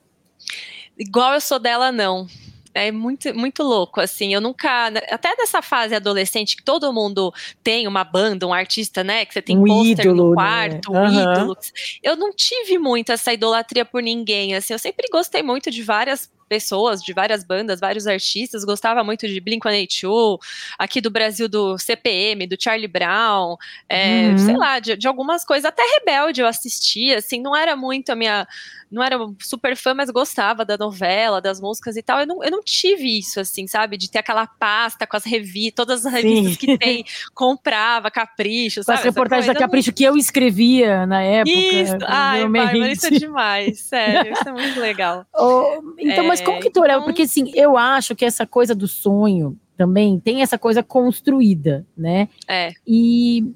Igual 0.98 1.34
eu 1.34 1.42
sou 1.42 1.60
dela, 1.60 1.92
não. 1.92 2.28
É 2.74 2.92
muito, 2.92 3.34
muito 3.38 3.64
louco, 3.64 4.00
assim. 4.00 4.34
Eu 4.34 4.40
nunca. 4.40 4.88
Até 5.10 5.36
nessa 5.36 5.62
fase 5.62 5.94
adolescente 5.94 6.56
que 6.56 6.64
todo 6.64 6.94
mundo 6.94 7.34
tem 7.62 7.86
uma 7.86 8.04
banda, 8.04 8.48
um 8.48 8.54
artista, 8.54 9.04
né? 9.04 9.26
Que 9.26 9.34
você 9.34 9.42
tem 9.42 9.58
um 9.58 9.66
pôster 9.66 10.14
no 10.14 10.30
né? 10.30 10.36
quarto, 10.36 10.92
né? 10.92 11.00
um 11.00 11.04
uhum. 11.04 11.34
ídolo. 11.34 11.58
Eu 12.02 12.16
não 12.16 12.32
tive 12.32 12.78
muito 12.78 13.12
essa 13.12 13.34
idolatria 13.34 13.84
por 13.84 14.02
ninguém, 14.02 14.56
assim. 14.56 14.72
Eu 14.74 14.80
sempre 14.80 15.08
gostei 15.12 15.44
muito 15.44 15.70
de 15.70 15.84
várias 15.84 16.30
pessoas 16.52 17.02
de 17.02 17.14
várias 17.14 17.46
bandas, 17.46 17.80
vários 17.80 18.06
artistas, 18.06 18.66
gostava 18.66 19.06
muito 19.06 19.26
de 19.26 19.40
Blink-182, 19.40 20.38
aqui 20.78 21.00
do 21.00 21.10
Brasil 21.10 21.48
do 21.48 21.78
CPM, 21.78 22.46
do 22.46 22.62
Charlie 22.62 22.90
Brown, 22.90 23.56
é, 23.88 24.32
uhum. 24.32 24.38
sei 24.38 24.58
lá, 24.58 24.78
de, 24.80 24.98
de 24.98 25.08
algumas 25.08 25.46
coisas, 25.46 25.64
até 25.64 25.82
Rebelde 25.82 26.42
eu 26.42 26.48
assistia, 26.48 27.20
assim, 27.20 27.42
não 27.42 27.56
era 27.56 27.74
muito 27.78 28.12
a 28.12 28.16
minha 28.18 28.46
não 28.92 29.02
era 29.02 29.18
super 29.40 29.76
fã, 29.78 29.94
mas 29.94 30.10
gostava 30.10 30.66
da 30.66 30.78
novela, 30.78 31.40
das 31.40 31.62
músicas 31.62 31.96
e 31.96 32.04
tal. 32.04 32.20
Eu 32.20 32.28
não, 32.28 32.44
eu 32.44 32.52
não 32.52 32.62
tive 32.62 33.18
isso, 33.18 33.40
assim, 33.40 33.66
sabe? 33.66 33.96
De 33.96 34.12
ter 34.12 34.20
aquela 34.20 34.46
pasta 34.46 35.08
com 35.08 35.16
as 35.16 35.24
revistas, 35.24 35.74
todas 35.76 36.06
as 36.06 36.12
revistas 36.12 36.54
Sim. 36.54 36.58
que 36.58 36.78
tem, 36.78 37.06
comprava, 37.34 38.12
Capricho, 38.12 38.84
sabe? 38.84 39.00
As 39.00 39.06
reportagens 39.06 39.48
da 39.48 39.56
Capricho 39.56 39.92
não... 39.92 39.96
que 39.96 40.04
eu 40.04 40.18
escrevia 40.18 41.06
na 41.06 41.22
época. 41.22 41.58
Isso, 41.58 41.98
ai, 42.06 42.48
Bárbara, 42.50 42.92
isso 42.92 43.08
é 43.08 43.12
demais, 43.12 43.80
sério, 43.80 44.34
isso 44.34 44.50
é 44.50 44.52
muito 44.52 44.80
legal. 44.80 45.26
Oh, 45.44 45.82
então, 45.98 46.26
é, 46.26 46.28
mas 46.28 46.41
como 46.44 46.60
que 46.60 46.70
tu 46.70 46.82
olha? 46.82 46.94
Então... 46.94 47.04
Porque, 47.06 47.24
assim, 47.24 47.52
eu 47.56 47.78
acho 47.78 48.16
que 48.16 48.26
essa 48.26 48.46
coisa 48.46 48.76
do 48.76 48.88
sonho 48.88 49.58
também 49.78 50.20
tem 50.20 50.42
essa 50.42 50.58
coisa 50.58 50.84
construída, 50.84 51.86
né? 51.98 52.30
É. 52.48 52.72
E 52.86 53.54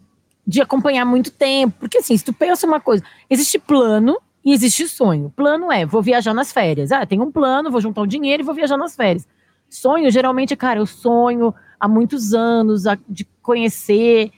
de 0.47 0.61
acompanhar 0.61 1.05
muito 1.05 1.31
tempo, 1.31 1.75
porque 1.79 1.97
assim, 1.97 2.15
se 2.15 2.23
tu 2.23 2.31
pensa 2.31 2.67
uma 2.67 2.79
coisa, 2.79 3.03
existe 3.29 3.57
plano, 3.57 4.17
e 4.45 4.53
existe 4.53 4.87
sonho. 4.87 5.33
Plano 5.35 5.71
é, 5.71 5.87
vou 5.87 6.03
viajar 6.03 6.33
nas 6.33 6.53
férias. 6.53 6.91
Ah, 6.91 7.03
tem 7.03 7.19
um 7.19 7.31
plano, 7.31 7.71
vou 7.71 7.81
juntar 7.81 8.01
o 8.01 8.03
um 8.03 8.07
dinheiro 8.07 8.43
e 8.43 8.45
vou 8.45 8.53
viajar 8.53 8.77
nas 8.77 8.95
férias. 8.95 9.27
Sonho, 9.67 10.11
geralmente, 10.11 10.55
cara, 10.55 10.79
eu 10.79 10.85
sonho 10.85 11.51
há 11.79 11.87
muitos 11.87 12.31
anos 12.31 12.83
de 13.09 13.25
conhecer 13.41 14.31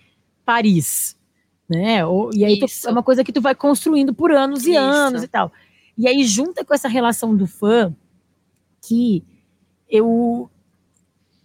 Paris, 0.46 1.18
né? 1.70 2.00
E 2.34 2.46
aí 2.46 2.58
tu, 2.58 2.66
é 2.86 2.90
uma 2.90 3.04
coisa 3.04 3.22
que 3.22 3.34
tu 3.34 3.42
vai 3.42 3.54
construindo 3.54 4.14
por 4.14 4.32
anos 4.32 4.66
e 4.66 4.72
Isso. 4.72 4.80
anos 4.80 5.24
e 5.24 5.28
tal. 5.28 5.52
E 5.98 6.08
aí 6.08 6.24
junta 6.24 6.64
com 6.64 6.74
essa 6.74 6.88
relação 6.88 7.36
do 7.36 7.46
fã 7.46 7.94
que 8.82 9.24
eu 9.90 10.50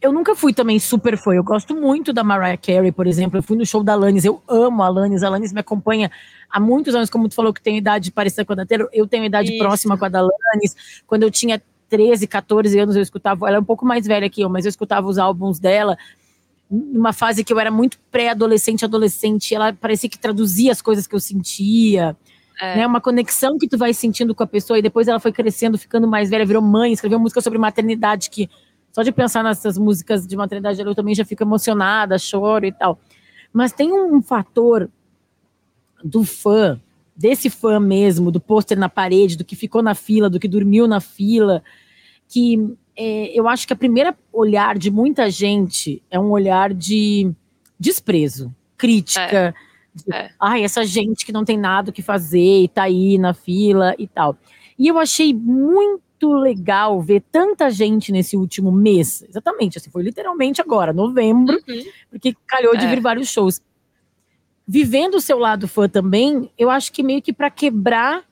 eu 0.03 0.13
nunca 0.13 0.35
fui 0.35 0.53
também 0.53 0.81
super 0.81 1.17
fã. 1.17 1.33
Eu 1.33 1.45
gosto 1.45 1.77
muito 1.77 2.13
da 2.13 2.25
Mariah 2.25 2.57
Carey, 2.57 2.91
por 2.91 3.07
exemplo. 3.07 3.39
Eu 3.39 3.43
fui 3.43 3.57
no 3.57 3.65
show 3.65 3.85
da 3.85 3.93
Alanis. 3.93 4.25
Eu 4.25 4.43
amo 4.49 4.83
a 4.83 4.87
Alanis. 4.87 5.23
A 5.23 5.29
Alanis 5.29 5.53
me 5.53 5.61
acompanha 5.61 6.11
há 6.51 6.59
muitos 6.59 6.93
anos, 6.93 7.09
como 7.09 7.29
tu 7.29 7.37
falou 7.37 7.53
que 7.53 7.63
tem 7.63 7.79
idade 7.79 8.11
parecida 8.11 8.45
com 8.45 8.53
a 8.53 8.57
da 8.57 8.67
Taylor. 8.67 8.89
Eu 8.93 9.07
tenho 9.07 9.25
idade 9.25 9.51
Isso. 9.51 9.59
próxima 9.59 9.97
com 9.97 10.05
a 10.05 10.09
da 10.09 10.19
Alanis. 10.19 11.03
Quando 11.07 11.23
eu 11.23 11.31
tinha 11.31 11.63
13, 11.89 12.27
14 12.27 12.77
anos, 12.81 12.97
eu 12.97 13.03
escutava. 13.03 13.47
Ela 13.47 13.59
é 13.59 13.61
um 13.61 13.65
pouco 13.65 13.87
mais 13.87 14.05
velha 14.05 14.29
que 14.29 14.41
eu, 14.41 14.49
mas 14.49 14.65
eu 14.65 14.71
escutava 14.71 15.07
os 15.07 15.19
álbuns 15.19 15.61
dela. 15.61 15.97
Numa 16.69 17.13
fase 17.13 17.45
que 17.45 17.53
eu 17.53 17.61
era 17.61 17.71
muito 17.71 17.97
pré-adolescente, 18.11 18.85
adolescente. 18.85 19.55
Ela 19.55 19.73
parecia 19.73 20.11
que 20.11 20.19
traduzia 20.19 20.73
as 20.73 20.83
coisas 20.83 21.07
que 21.07 21.15
eu 21.15 21.21
sentia. 21.21 22.17
É. 22.63 22.77
Né, 22.77 22.87
uma 22.87 23.01
conexão 23.01 23.59
que 23.59 23.67
tu 23.67 23.77
vai 23.77 23.93
sentindo 23.93 24.37
com 24.37 24.43
a 24.45 24.47
pessoa 24.47 24.79
e 24.79 24.83
depois 24.83 25.09
ela 25.09 25.19
foi 25.19 25.33
crescendo, 25.33 25.77
ficando 25.77 26.07
mais 26.07 26.31
velha, 26.31 26.47
virou 26.47 26.63
mãe, 26.63 26.93
escreveu 26.93 27.19
música 27.19 27.41
sobre 27.41 27.59
maternidade 27.59 28.31
que 28.31 28.49
só 28.93 29.03
de 29.03 29.11
pensar 29.11 29.43
nessas 29.43 29.77
músicas 29.77 30.25
de 30.25 30.37
maternidade 30.37 30.81
eu 30.81 30.95
também 30.95 31.13
já 31.13 31.25
fico 31.25 31.43
emocionada, 31.43 32.17
choro 32.19 32.65
e 32.65 32.71
tal. 32.71 33.01
Mas 33.53 33.73
tem 33.73 33.93
um, 33.93 34.23
fator 34.23 34.89
do 36.05 36.23
fã, 36.23 36.81
desse 37.17 37.51
fã 37.51 37.81
mesmo, 37.81 38.31
do 38.31 38.41
pôster 38.41 38.79
na 38.79 38.89
parede, 38.89 39.37
do 39.37 39.45
que 39.45 39.57
ficou 39.57 39.83
na 39.83 39.97
fila, 39.97 40.31
do 40.31 40.39
que 40.39 40.47
dormiu 40.47 40.87
na 40.87 41.01
fila, 41.01 41.65
que 42.29 42.77
é, 42.95 43.37
eu 43.37 43.49
acho 43.49 43.67
que 43.67 43.73
a 43.73 43.77
primeira 43.77 44.17
olhar 44.33 44.79
de 44.79 44.89
muita 44.89 45.29
gente 45.31 46.01
é 46.09 46.21
um 46.21 46.31
olhar 46.31 46.73
de 46.73 47.33
desprezo, 47.77 48.55
crítica. 48.77 49.21
É. 49.21 49.72
É. 50.13 50.31
Ai, 50.41 50.65
essa 50.65 50.85
gente 50.85 51.27
que 51.27 51.33
não 51.33 51.45
tem 51.45 51.59
nada 51.59 51.91
o 51.91 51.93
que 51.93 52.03
fazer 52.03 52.63
e 52.63 52.69
tá 52.69 52.85
aí 52.85 53.19
na 53.19 53.35
fila 53.35 53.95
e 53.99 54.07
tal. 54.07 54.37
E 54.79 54.89
eu 54.89 54.99
achei 54.99 55.35
muito 55.35 56.03
muito 56.23 56.33
legal 56.35 57.01
ver 57.01 57.23
tanta 57.33 57.71
gente 57.71 58.13
nesse 58.13 58.37
último 58.37 58.71
mês. 58.71 59.25
Exatamente, 59.29 59.79
assim, 59.79 59.91
foi 59.91 60.03
literalmente 60.03 60.61
agora, 60.61 60.93
novembro, 60.93 61.55
uhum. 61.69 61.85
porque 62.11 62.35
calhou 62.47 62.77
de 62.77 62.85
é. 62.85 62.89
vir 62.89 63.01
vários 63.01 63.29
shows. 63.29 63.61
Vivendo 64.67 65.17
o 65.17 65.21
seu 65.21 65.39
lado 65.39 65.67
fã 65.67 65.89
também, 65.89 66.51
eu 66.57 66.71
acho 66.71 66.93
que 66.93 67.03
meio 67.03 67.21
que 67.21 67.33
para 67.33 67.51
quebrar 67.51 68.25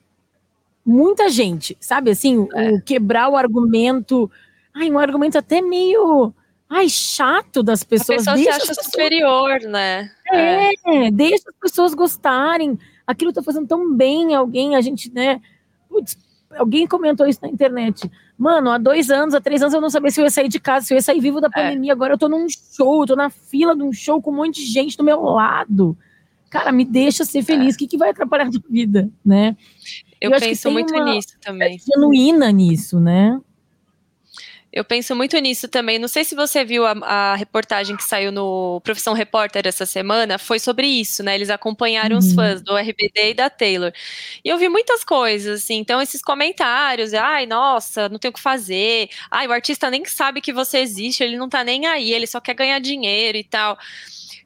muita 0.85 1.29
gente, 1.29 1.77
sabe? 1.79 2.11
Assim, 2.11 2.47
é. 2.53 2.71
o 2.71 2.81
quebrar 2.81 3.29
o 3.29 3.35
argumento. 3.35 4.31
Ai, 4.73 4.89
um 4.89 4.97
argumento 4.97 5.37
até 5.37 5.61
meio. 5.61 6.33
Ai, 6.73 6.87
chato 6.87 7.61
das 7.61 7.83
pessoas. 7.83 8.25
A 8.25 8.31
pessoa 8.31 8.35
deixa 8.37 8.65
se 8.65 8.71
acha 8.71 8.83
superior, 8.83 9.59
né? 9.63 10.09
É, 10.31 10.69
é, 10.85 11.11
deixa 11.11 11.43
as 11.49 11.55
pessoas 11.59 11.93
gostarem. 11.93 12.79
Aquilo 13.05 13.33
tá 13.33 13.43
fazendo 13.43 13.67
tão 13.67 13.93
bem 13.93 14.33
alguém, 14.33 14.77
a 14.77 14.79
gente, 14.79 15.11
né? 15.13 15.41
Putz, 15.89 16.17
alguém 16.51 16.87
comentou 16.87 17.27
isso 17.27 17.41
na 17.41 17.49
internet. 17.49 18.09
Mano, 18.37 18.71
há 18.71 18.77
dois 18.77 19.09
anos, 19.09 19.35
há 19.35 19.41
três 19.41 19.61
anos 19.61 19.73
eu 19.73 19.81
não 19.81 19.89
sabia 19.89 20.11
se 20.11 20.21
eu 20.21 20.23
ia 20.23 20.31
sair 20.31 20.47
de 20.47 20.61
casa, 20.61 20.85
se 20.85 20.93
eu 20.93 20.95
ia 20.95 21.01
sair 21.01 21.19
vivo 21.19 21.41
da 21.41 21.47
é. 21.47 21.49
pandemia. 21.49 21.91
É. 21.91 21.93
Agora 21.93 22.13
eu 22.13 22.17
tô 22.17 22.29
num 22.29 22.47
show, 22.47 23.03
eu 23.03 23.07
tô 23.07 23.15
na 23.17 23.29
fila 23.29 23.75
de 23.75 23.83
um 23.83 23.91
show 23.91 24.21
com 24.21 24.31
um 24.31 24.37
monte 24.37 24.61
de 24.63 24.71
gente 24.71 24.95
do 24.95 25.03
meu 25.03 25.21
lado. 25.21 25.97
Cara, 26.49 26.71
me 26.71 26.85
deixa 26.85 27.25
ser 27.25 27.43
feliz. 27.43 27.73
É. 27.73 27.75
O 27.75 27.79
que, 27.79 27.87
que 27.87 27.97
vai 27.97 28.11
atrapalhar 28.11 28.47
a 28.47 28.49
tua 28.49 28.63
vida, 28.69 29.09
né? 29.25 29.57
Eu, 30.21 30.31
eu 30.31 30.39
penso 30.39 30.71
muito 30.71 30.93
nisso 31.03 31.35
também. 31.41 31.77
Genuína 31.79 32.49
nisso, 32.49 32.97
né? 32.97 33.37
Eu 34.73 34.85
penso 34.85 35.13
muito 35.13 35.37
nisso 35.37 35.67
também. 35.67 35.99
Não 35.99 36.07
sei 36.07 36.23
se 36.23 36.33
você 36.33 36.63
viu 36.63 36.85
a, 36.85 36.91
a, 36.91 37.35
reportagem 37.35 37.97
que 37.97 38.03
saiu 38.03 38.31
no 38.31 38.79
Profissão 38.81 39.13
Repórter 39.13 39.67
essa 39.67 39.85
semana, 39.85 40.37
foi 40.37 40.59
sobre 40.59 40.87
isso, 40.87 41.21
né? 41.21 41.35
Eles 41.35 41.49
acompanharam 41.49 42.15
uhum. 42.15 42.19
os 42.19 42.33
fãs 42.33 42.61
do 42.61 42.77
RBD 42.77 43.31
e 43.31 43.33
da 43.33 43.49
Taylor. 43.49 43.91
E 44.43 44.47
eu 44.47 44.57
vi 44.57 44.69
muitas 44.69 45.03
coisas, 45.03 45.61
assim. 45.63 45.75
Então, 45.75 46.01
esses 46.01 46.21
comentários, 46.21 47.13
ai, 47.13 47.45
nossa, 47.45 48.07
não 48.07 48.17
tem 48.17 48.29
o 48.29 48.33
que 48.33 48.39
fazer. 48.39 49.09
Ai, 49.29 49.45
o 49.45 49.51
artista 49.51 49.89
nem 49.89 50.05
sabe 50.05 50.39
que 50.39 50.53
você 50.53 50.77
existe, 50.79 51.21
ele 51.21 51.37
não 51.37 51.49
tá 51.49 51.63
nem 51.63 51.85
aí, 51.85 52.13
ele 52.13 52.25
só 52.25 52.39
quer 52.39 52.53
ganhar 52.53 52.79
dinheiro 52.79 53.37
e 53.37 53.43
tal. 53.43 53.77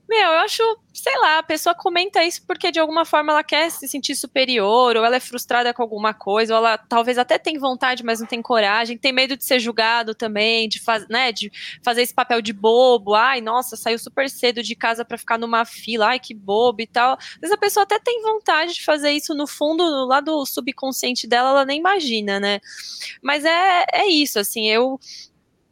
Meu, 0.07 0.19
eu 0.19 0.39
acho, 0.39 0.61
sei 0.93 1.17
lá, 1.17 1.39
a 1.39 1.43
pessoa 1.43 1.73
comenta 1.73 2.23
isso 2.23 2.45
porque 2.45 2.71
de 2.71 2.79
alguma 2.79 3.05
forma 3.05 3.31
ela 3.31 3.43
quer 3.43 3.71
se 3.71 3.87
sentir 3.87 4.15
superior, 4.15 4.95
ou 4.95 5.03
ela 5.03 5.15
é 5.15 5.19
frustrada 5.19 5.73
com 5.73 5.81
alguma 5.81 6.13
coisa, 6.13 6.53
ou 6.53 6.59
ela 6.59 6.77
talvez 6.77 7.17
até 7.17 7.39
tem 7.39 7.57
vontade, 7.57 8.03
mas 8.03 8.19
não 8.19 8.27
tem 8.27 8.41
coragem, 8.41 8.97
tem 8.97 9.11
medo 9.11 9.35
de 9.35 9.43
ser 9.43 9.59
julgado 9.59 10.13
também, 10.13 10.69
de, 10.69 10.79
faz, 10.79 11.07
né, 11.09 11.31
de 11.31 11.51
fazer 11.83 12.03
esse 12.03 12.13
papel 12.13 12.39
de 12.41 12.53
bobo. 12.53 13.15
Ai, 13.15 13.41
nossa, 13.41 13.75
saiu 13.75 13.97
super 13.97 14.29
cedo 14.29 14.61
de 14.61 14.75
casa 14.75 15.03
para 15.03 15.17
ficar 15.17 15.39
numa 15.39 15.65
fila, 15.65 16.09
ai, 16.09 16.19
que 16.19 16.35
bobo 16.35 16.81
e 16.81 16.87
tal. 16.87 17.17
Às 17.19 17.39
vezes 17.41 17.55
a 17.55 17.57
pessoa 17.57 17.83
até 17.83 17.99
tem 17.99 18.21
vontade 18.21 18.75
de 18.75 18.85
fazer 18.85 19.11
isso 19.11 19.33
no 19.33 19.47
fundo, 19.47 19.83
lá 20.05 20.19
do 20.21 20.45
subconsciente 20.45 21.25
dela, 21.27 21.49
ela 21.49 21.65
nem 21.65 21.79
imagina, 21.79 22.39
né? 22.39 22.59
Mas 23.23 23.43
é, 23.43 23.85
é 23.91 24.07
isso, 24.07 24.37
assim, 24.39 24.69
eu. 24.69 24.99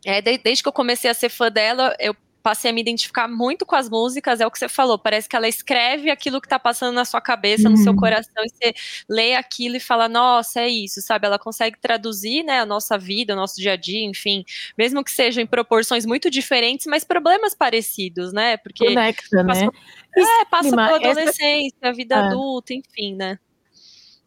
É, 0.05 0.21
desde 0.21 0.61
que 0.61 0.67
eu 0.67 0.73
comecei 0.73 1.09
a 1.09 1.13
ser 1.13 1.29
fã 1.29 1.49
dela, 1.49 1.95
eu 1.97 2.13
passei 2.43 2.71
a 2.71 2.73
me 2.73 2.82
identificar 2.82 3.27
muito 3.27 3.65
com 3.65 3.75
as 3.75 3.89
músicas, 3.89 4.41
é 4.41 4.45
o 4.45 4.51
que 4.51 4.60
você 4.60 4.67
falou, 4.67 4.99
parece 4.99 5.29
que 5.29 5.36
ela 5.36 5.47
escreve 5.47 6.12
aquilo 6.12 6.41
que 6.41 6.47
tá 6.47 6.60
passando 6.60 6.93
na 6.93 7.06
sua 7.06 7.21
cabeça, 7.21 7.69
uhum. 7.69 7.71
no 7.71 7.77
seu 7.77 7.93
uhum. 7.93 7.97
coração, 7.97 8.43
e 8.43 8.49
você 8.49 8.73
lê 9.10 9.34
aquilo 9.34 9.77
e 9.77 9.79
fala, 9.79 10.10
nossa, 10.10 10.60
é 10.60 10.67
isso, 10.67 11.01
sabe? 11.01 11.25
Ela 11.25 11.39
consegue 11.39 11.79
traduzir, 11.79 12.43
né, 12.43 12.60
a 12.60 12.65
nossa 12.65 12.97
vida, 12.97 13.34
o 13.34 13.38
nosso 13.38 13.56
dia 13.56 13.71
a 13.71 13.75
dia, 13.77 14.03
enfim, 14.03 14.43
mesmo 14.77 15.01
que 15.03 15.12
seja 15.12 15.41
em 15.41 15.47
proporções 15.47 16.06
muito 16.06 16.29
diferentes, 16.29 16.86
mas 16.86 17.06
problemas 17.06 17.56
parecidos, 17.56 18.34
né? 18.34 18.58
Porque 18.58 18.86
Conecta, 18.86 19.45
passou, 19.45 19.65
né? 19.65 19.71
É, 20.15 20.45
passa 20.45 20.69
por 20.69 20.79
adolescência, 20.79 21.77
essa... 21.82 21.93
vida 21.93 22.15
é. 22.15 22.17
adulta, 22.19 22.73
enfim, 22.73 23.15
né? 23.15 23.39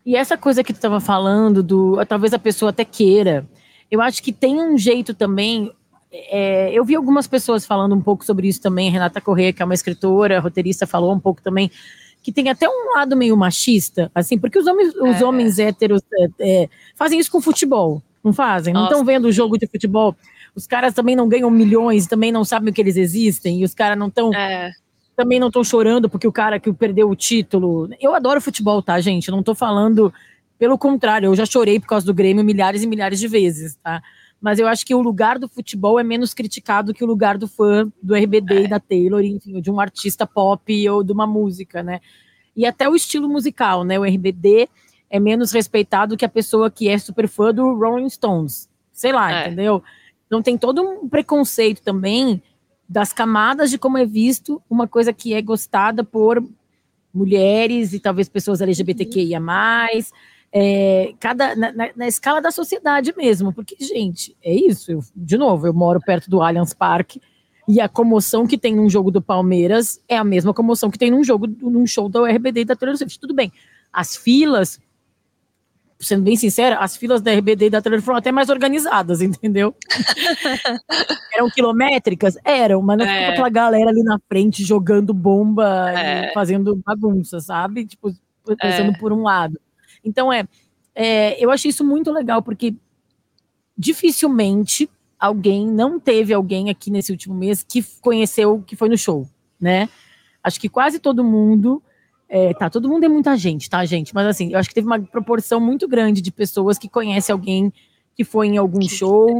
E 0.04 0.16
essa 0.16 0.38
coisa 0.38 0.64
que 0.64 0.72
tu 0.72 0.76
estava 0.76 1.00
falando, 1.00 1.62
do 1.62 2.04
talvez 2.06 2.32
a 2.32 2.38
pessoa 2.38 2.70
até 2.70 2.84
queira, 2.84 3.46
eu 3.90 4.00
acho 4.00 4.22
que 4.22 4.32
tem 4.32 4.60
um 4.60 4.78
jeito 4.78 5.12
também, 5.12 5.72
é, 6.12 6.72
eu 6.72 6.84
vi 6.84 6.94
algumas 6.94 7.26
pessoas 7.26 7.66
falando 7.66 7.94
um 7.94 8.00
pouco 8.00 8.24
sobre 8.24 8.48
isso 8.48 8.60
também. 8.60 8.90
Renata 8.90 9.20
Corrêa, 9.20 9.52
que 9.52 9.62
é 9.62 9.64
uma 9.64 9.74
escritora, 9.74 10.40
roteirista, 10.40 10.86
falou 10.86 11.12
um 11.12 11.20
pouco 11.20 11.42
também 11.42 11.70
que 12.26 12.32
tem 12.32 12.48
até 12.48 12.68
um 12.68 12.96
lado 12.96 13.16
meio 13.16 13.36
machista, 13.36 14.10
assim, 14.12 14.36
porque 14.36 14.58
os 14.58 14.66
homens, 14.66 14.92
é. 14.96 15.10
os 15.10 15.22
homens 15.22 15.60
héteros 15.60 16.02
é, 16.12 16.28
é, 16.40 16.68
fazem 16.96 17.20
isso 17.20 17.30
com 17.30 17.40
futebol, 17.40 18.02
não 18.24 18.32
fazem? 18.32 18.74
Nossa, 18.74 18.82
não 18.82 18.90
estão 18.90 19.04
vendo 19.04 19.26
o 19.26 19.32
jogo 19.32 19.56
de 19.56 19.68
futebol. 19.68 20.16
Os 20.52 20.66
caras 20.66 20.92
também 20.92 21.14
não 21.14 21.28
ganham 21.28 21.48
milhões, 21.48 22.08
também 22.08 22.32
não 22.32 22.44
sabem 22.44 22.72
que 22.72 22.80
eles 22.80 22.96
existem, 22.96 23.60
e 23.60 23.64
os 23.64 23.74
caras 23.74 23.96
não 23.96 24.08
estão. 24.08 24.34
É. 24.34 24.72
Também 25.14 25.38
não 25.38 25.46
estão 25.46 25.62
chorando 25.62 26.10
porque 26.10 26.26
o 26.26 26.32
cara 26.32 26.58
que 26.58 26.72
perdeu 26.72 27.08
o 27.08 27.14
título. 27.14 27.88
Eu 28.00 28.12
adoro 28.12 28.40
futebol, 28.40 28.82
tá, 28.82 29.00
gente? 29.00 29.28
Eu 29.28 29.32
não 29.32 29.40
estou 29.40 29.54
falando. 29.54 30.12
Pelo 30.58 30.76
contrário, 30.76 31.26
eu 31.26 31.34
já 31.36 31.46
chorei 31.46 31.78
por 31.78 31.86
causa 31.86 32.04
do 32.04 32.12
Grêmio 32.12 32.44
milhares 32.44 32.82
e 32.82 32.88
milhares 32.88 33.20
de 33.20 33.28
vezes, 33.28 33.76
tá? 33.76 34.02
Mas 34.40 34.58
eu 34.58 34.68
acho 34.68 34.84
que 34.84 34.94
o 34.94 35.00
lugar 35.00 35.38
do 35.38 35.48
futebol 35.48 35.98
é 35.98 36.02
menos 36.02 36.34
criticado 36.34 36.92
que 36.92 37.02
o 37.02 37.06
lugar 37.06 37.38
do 37.38 37.48
fã 37.48 37.90
do 38.02 38.14
RBD 38.14 38.54
é. 38.54 38.62
e 38.62 38.68
da 38.68 38.78
Taylor, 38.78 39.22
enfim, 39.22 39.60
de 39.60 39.70
um 39.70 39.80
artista 39.80 40.26
pop 40.26 40.88
ou 40.88 41.02
de 41.02 41.12
uma 41.12 41.26
música, 41.26 41.82
né? 41.82 42.00
E 42.54 42.64
até 42.64 42.88
o 42.88 42.94
estilo 42.94 43.28
musical, 43.28 43.84
né? 43.84 43.98
O 43.98 44.04
RBD 44.04 44.68
é 45.10 45.20
menos 45.20 45.52
respeitado 45.52 46.16
que 46.16 46.24
a 46.24 46.28
pessoa 46.28 46.70
que 46.70 46.88
é 46.88 46.98
super 46.98 47.28
fã 47.28 47.52
do 47.52 47.74
Rolling 47.74 48.08
Stones. 48.08 48.68
Sei 48.92 49.12
lá, 49.12 49.32
é. 49.32 49.46
entendeu? 49.46 49.82
Então 50.26 50.42
tem 50.42 50.56
todo 50.58 50.82
um 50.82 51.08
preconceito 51.08 51.82
também 51.82 52.42
das 52.88 53.12
camadas 53.12 53.70
de 53.70 53.78
como 53.78 53.98
é 53.98 54.04
visto 54.04 54.62
uma 54.70 54.86
coisa 54.86 55.12
que 55.12 55.34
é 55.34 55.42
gostada 55.42 56.04
por 56.04 56.42
mulheres 57.12 57.92
e 57.92 58.00
talvez 58.00 58.28
pessoas 58.28 58.60
LGBTQIA+, 58.60 59.40
é, 60.52 61.14
cada 61.20 61.54
na, 61.54 61.72
na, 61.72 61.90
na, 61.94 62.06
escala 62.08 62.40
da 62.40 62.50
sociedade 62.50 63.12
mesmo, 63.16 63.52
porque 63.52 63.76
gente, 63.78 64.36
é 64.42 64.54
isso. 64.54 64.90
Eu, 64.90 65.00
de 65.14 65.36
novo, 65.36 65.66
eu 65.66 65.74
moro 65.74 66.00
perto 66.00 66.30
do 66.30 66.40
Allianz 66.42 66.72
Parque 66.72 67.20
e 67.68 67.80
a 67.80 67.88
comoção 67.88 68.46
que 68.46 68.56
tem 68.56 68.74
num 68.74 68.88
jogo 68.88 69.10
do 69.10 69.20
Palmeiras 69.20 70.00
é 70.08 70.16
a 70.16 70.24
mesma 70.24 70.54
comoção 70.54 70.90
que 70.90 70.98
tem 70.98 71.10
num 71.10 71.24
jogo, 71.24 71.46
num 71.46 71.86
show 71.86 72.08
da 72.08 72.22
URBD 72.22 72.60
e 72.60 72.64
da 72.64 72.76
Taylor 72.76 72.96
Swift. 72.96 73.18
Tudo 73.18 73.34
bem, 73.34 73.52
as 73.92 74.16
filas 74.16 74.80
sendo 75.98 76.22
bem 76.22 76.36
sincera, 76.36 76.78
as 76.78 76.96
filas 76.96 77.20
da 77.20 77.32
RBD 77.32 77.66
e 77.66 77.70
da 77.70 77.80
Taylor 77.80 78.02
foram 78.02 78.18
até 78.18 78.30
mais 78.30 78.48
organizadas, 78.48 79.20
entendeu? 79.22 79.74
eram 81.32 81.50
quilométricas? 81.50 82.36
Eram, 82.44 82.82
mas 82.82 82.98
não 82.98 83.06
é. 83.06 83.28
aquela 83.28 83.48
galera 83.48 83.90
ali 83.90 84.02
na 84.02 84.18
frente 84.28 84.64
jogando 84.64 85.14
bomba 85.14 85.90
é. 85.90 86.30
e 86.30 86.34
fazendo 86.34 86.76
bagunça, 86.84 87.40
sabe? 87.40 87.86
Tipo, 87.86 88.12
pensando 88.60 88.92
é. 88.92 88.98
por 88.98 89.12
um 89.12 89.22
lado. 89.22 89.58
Então, 90.04 90.32
é, 90.32 90.46
é, 90.94 91.42
eu 91.42 91.50
achei 91.50 91.70
isso 91.70 91.84
muito 91.84 92.10
legal, 92.12 92.42
porque 92.42 92.74
dificilmente 93.76 94.88
alguém, 95.18 95.66
não 95.66 95.98
teve 95.98 96.32
alguém 96.32 96.70
aqui 96.70 96.90
nesse 96.90 97.12
último 97.12 97.34
mês 97.34 97.62
que 97.62 97.84
conheceu, 98.00 98.62
que 98.66 98.76
foi 98.76 98.88
no 98.88 98.96
show, 98.98 99.28
né? 99.60 99.88
Acho 100.42 100.60
que 100.60 100.68
quase 100.68 100.98
todo 100.98 101.24
mundo 101.24 101.82
é, 102.28 102.52
tá, 102.54 102.68
todo 102.68 102.88
mundo 102.88 103.04
é 103.04 103.08
muita 103.08 103.36
gente, 103.36 103.70
tá, 103.70 103.84
gente? 103.84 104.14
Mas 104.14 104.26
assim, 104.26 104.52
eu 104.52 104.58
acho 104.58 104.68
que 104.68 104.74
teve 104.74 104.86
uma 104.86 105.00
proporção 105.00 105.60
muito 105.60 105.86
grande 105.86 106.20
de 106.20 106.32
pessoas 106.32 106.78
que 106.78 106.88
conhecem 106.88 107.32
alguém 107.32 107.72
que 108.16 108.24
foi 108.24 108.48
em 108.48 108.56
algum 108.56 108.80
que 108.80 108.88
show, 108.88 109.38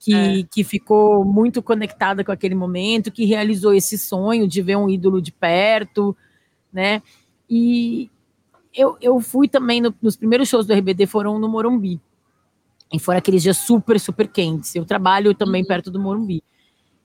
que, 0.00 0.14
é. 0.14 0.42
que 0.50 0.64
ficou 0.64 1.24
muito 1.24 1.62
conectada 1.62 2.24
com 2.24 2.32
aquele 2.32 2.54
momento, 2.54 3.12
que 3.12 3.26
realizou 3.26 3.74
esse 3.74 3.98
sonho 3.98 4.48
de 4.48 4.62
ver 4.62 4.76
um 4.76 4.88
ídolo 4.88 5.20
de 5.20 5.30
perto, 5.30 6.16
né? 6.72 7.02
E 7.48 8.10
eu, 8.74 8.96
eu 9.00 9.20
fui 9.20 9.48
também 9.48 9.80
no, 9.80 9.94
nos 10.02 10.16
primeiros 10.16 10.48
shows 10.48 10.66
do 10.66 10.74
RBD 10.74 11.06
foram 11.06 11.38
no 11.38 11.48
Morumbi. 11.48 12.00
E 12.92 12.98
foram 12.98 13.18
aqueles 13.18 13.42
dias 13.42 13.56
super, 13.56 13.98
super 13.98 14.28
quentes. 14.28 14.74
Eu 14.74 14.84
trabalho 14.84 15.34
também 15.34 15.62
uhum. 15.62 15.68
perto 15.68 15.90
do 15.90 16.00
Morumbi. 16.00 16.42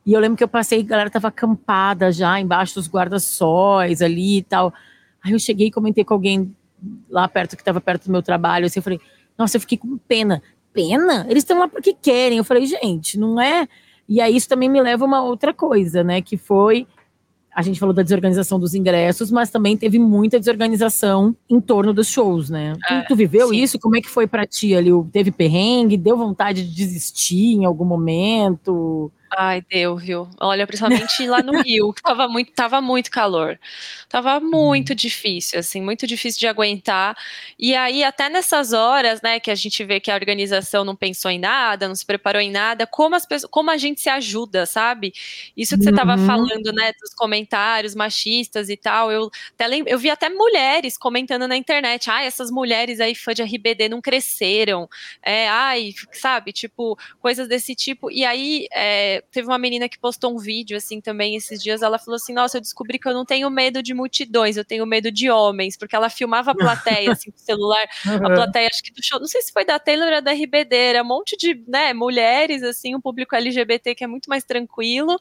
E 0.05 0.13
eu 0.13 0.19
lembro 0.19 0.38
que 0.38 0.43
eu 0.43 0.47
passei, 0.47 0.79
a 0.79 0.84
galera 0.84 1.10
tava 1.10 1.27
acampada 1.27 2.12
já 2.12 2.39
embaixo 2.39 2.75
dos 2.75 2.89
guarda-sóis 2.89 4.01
ali 4.01 4.38
e 4.38 4.43
tal. 4.43 4.73
Aí 5.21 5.34
eu 5.34 5.39
cheguei 5.39 5.67
e 5.67 5.71
comentei 5.71 6.03
com 6.03 6.13
alguém 6.13 6.55
lá 7.10 7.27
perto, 7.27 7.55
que 7.55 7.62
estava 7.62 7.82
perto 7.82 8.05
do 8.05 8.12
meu 8.12 8.21
trabalho, 8.21 8.65
assim, 8.65 8.79
eu 8.79 8.84
falei, 8.84 8.99
nossa, 9.38 9.58
eu 9.58 9.62
fiquei 9.62 9.77
com 9.77 9.97
pena. 9.97 10.41
Pena? 10.73 11.25
Eles 11.29 11.43
estão 11.43 11.60
lá 11.60 11.67
porque 11.67 11.93
querem. 11.93 12.38
Eu 12.38 12.43
falei, 12.43 12.65
gente, 12.65 13.19
não 13.19 13.39
é. 13.39 13.67
E 14.08 14.21
aí 14.21 14.36
isso 14.36 14.47
também 14.47 14.69
me 14.69 14.82
leva 14.82 15.03
a 15.03 15.08
uma 15.08 15.23
outra 15.23 15.53
coisa, 15.53 16.03
né? 16.03 16.21
Que 16.21 16.38
foi. 16.38 16.88
A 17.53 17.62
gente 17.62 17.79
falou 17.79 17.93
da 17.93 18.03
desorganização 18.03 18.59
dos 18.59 18.73
ingressos, 18.73 19.31
mas 19.31 19.49
também 19.49 19.75
teve 19.75 19.99
muita 19.99 20.39
desorganização 20.39 21.35
em 21.49 21.59
torno 21.59 21.93
dos 21.93 22.07
shows, 22.07 22.49
né? 22.49 22.73
É, 22.89 23.01
tu, 23.01 23.15
viveu 23.15 23.49
sim. 23.49 23.57
isso? 23.57 23.79
Como 23.79 23.97
é 23.97 24.01
que 24.01 24.09
foi 24.09 24.27
para 24.27 24.45
ti 24.45 24.75
ali? 24.75 24.91
Teve 25.12 25.31
perrengue? 25.31 25.97
Deu 25.97 26.17
vontade 26.17 26.63
de 26.63 26.75
desistir 26.75 27.55
em 27.55 27.65
algum 27.65 27.85
momento? 27.85 29.12
Ai, 29.31 29.61
deu, 29.69 29.95
viu? 29.95 30.27
Olha, 30.39 30.65
principalmente 30.65 31.27
lá 31.27 31.43
no 31.43 31.51
Rio, 31.61 31.93
que 31.93 32.01
tava 32.01 32.27
muito, 32.27 32.51
tava 32.51 32.81
muito 32.81 33.11
calor. 33.11 33.59
Tava 34.07 34.39
muito 34.39 34.89
uhum. 34.89 34.95
difícil, 34.95 35.59
assim, 35.59 35.81
muito 35.81 36.07
difícil 36.07 36.39
de 36.39 36.47
aguentar. 36.47 37.15
E 37.57 37.75
aí, 37.75 38.03
até 38.03 38.27
nessas 38.27 38.73
horas, 38.73 39.21
né, 39.21 39.39
que 39.39 39.51
a 39.51 39.55
gente 39.55 39.83
vê 39.83 39.99
que 39.99 40.09
a 40.09 40.15
organização 40.15 40.83
não 40.83 40.95
pensou 40.95 41.29
em 41.29 41.37
nada, 41.37 41.87
não 41.87 41.95
se 41.95 42.05
preparou 42.05 42.41
em 42.41 42.49
nada, 42.49 42.87
como, 42.87 43.15
as 43.15 43.25
pessoas, 43.25 43.49
como 43.51 43.69
a 43.69 43.77
gente 43.77 44.01
se 44.01 44.09
ajuda, 44.09 44.65
sabe? 44.65 45.13
Isso 45.55 45.77
que 45.77 45.83
você 45.83 45.91
tava 45.91 46.15
uhum. 46.15 46.25
falando, 46.25 46.73
né, 46.73 46.91
dos 46.99 47.13
comentários 47.13 47.93
machistas 47.93 48.67
e 48.67 48.75
tal, 48.75 49.11
eu, 49.11 49.29
até 49.53 49.67
lembro, 49.67 49.91
eu 49.91 49.99
vi 49.99 50.09
até 50.09 50.27
mulheres 50.29 50.97
comentando 50.97 51.47
na 51.47 51.55
internet, 51.55 52.09
ai, 52.09 52.25
essas 52.25 52.49
mulheres 52.49 52.99
aí, 52.99 53.13
fã 53.13 53.33
de 53.33 53.43
RBD, 53.43 53.89
não 53.89 54.01
cresceram, 54.01 54.89
é, 55.21 55.47
ai, 55.49 55.93
sabe, 56.13 56.51
tipo, 56.51 56.97
coisas 57.19 57.47
desse 57.47 57.75
tipo. 57.75 58.09
E 58.09 58.25
aí, 58.25 58.67
é, 58.73 59.18
teve 59.32 59.47
uma 59.47 59.58
menina 59.58 59.88
que 59.89 59.97
postou 59.97 60.34
um 60.34 60.38
vídeo 60.38 60.77
assim 60.77 61.01
também 61.01 61.36
esses 61.36 61.62
dias. 61.62 61.82
Ela 61.82 61.97
falou 61.97 62.15
assim: 62.15 62.34
Nossa, 62.34 62.58
eu 62.58 62.62
descobri 62.62 62.99
que 62.99 63.08
eu 63.08 63.13
não 63.13 63.25
tenho 63.25 63.49
medo 63.49 63.82
de 63.82 63.93
multidões, 63.93 64.58
eu 64.58 64.65
tenho 64.65 64.86
medo 64.86 65.12
de 65.12 65.29
homens, 65.29 65.77
porque 65.77 65.95
ela 65.95 66.10
filmava 66.10 66.51
a 66.51 66.55
plateia 66.55 67.12
assim 67.12 67.32
com 67.32 67.38
o 67.38 67.41
celular. 67.41 67.86
Uhum. 68.05 68.25
A 68.25 68.34
plateia, 68.34 68.67
acho 68.71 68.84
que 68.84 68.91
do 68.91 69.03
show, 69.03 69.19
não 69.19 69.27
sei 69.27 69.41
se 69.41 69.51
foi 69.51 69.65
da 69.65 69.79
Taylor 69.79 70.13
ou 70.13 70.21
da 70.21 70.32
RBD, 70.32 70.75
era 70.75 71.03
um 71.03 71.08
monte 71.08 71.38
de 71.38 71.63
né, 71.67 71.93
mulheres, 71.93 72.63
assim, 72.63 72.95
um 72.95 73.01
público 73.01 73.36
LGBT 73.36 73.95
que 73.95 74.03
é 74.03 74.08
muito 74.08 74.29
mais 74.29 74.43
tranquilo. 74.43 75.19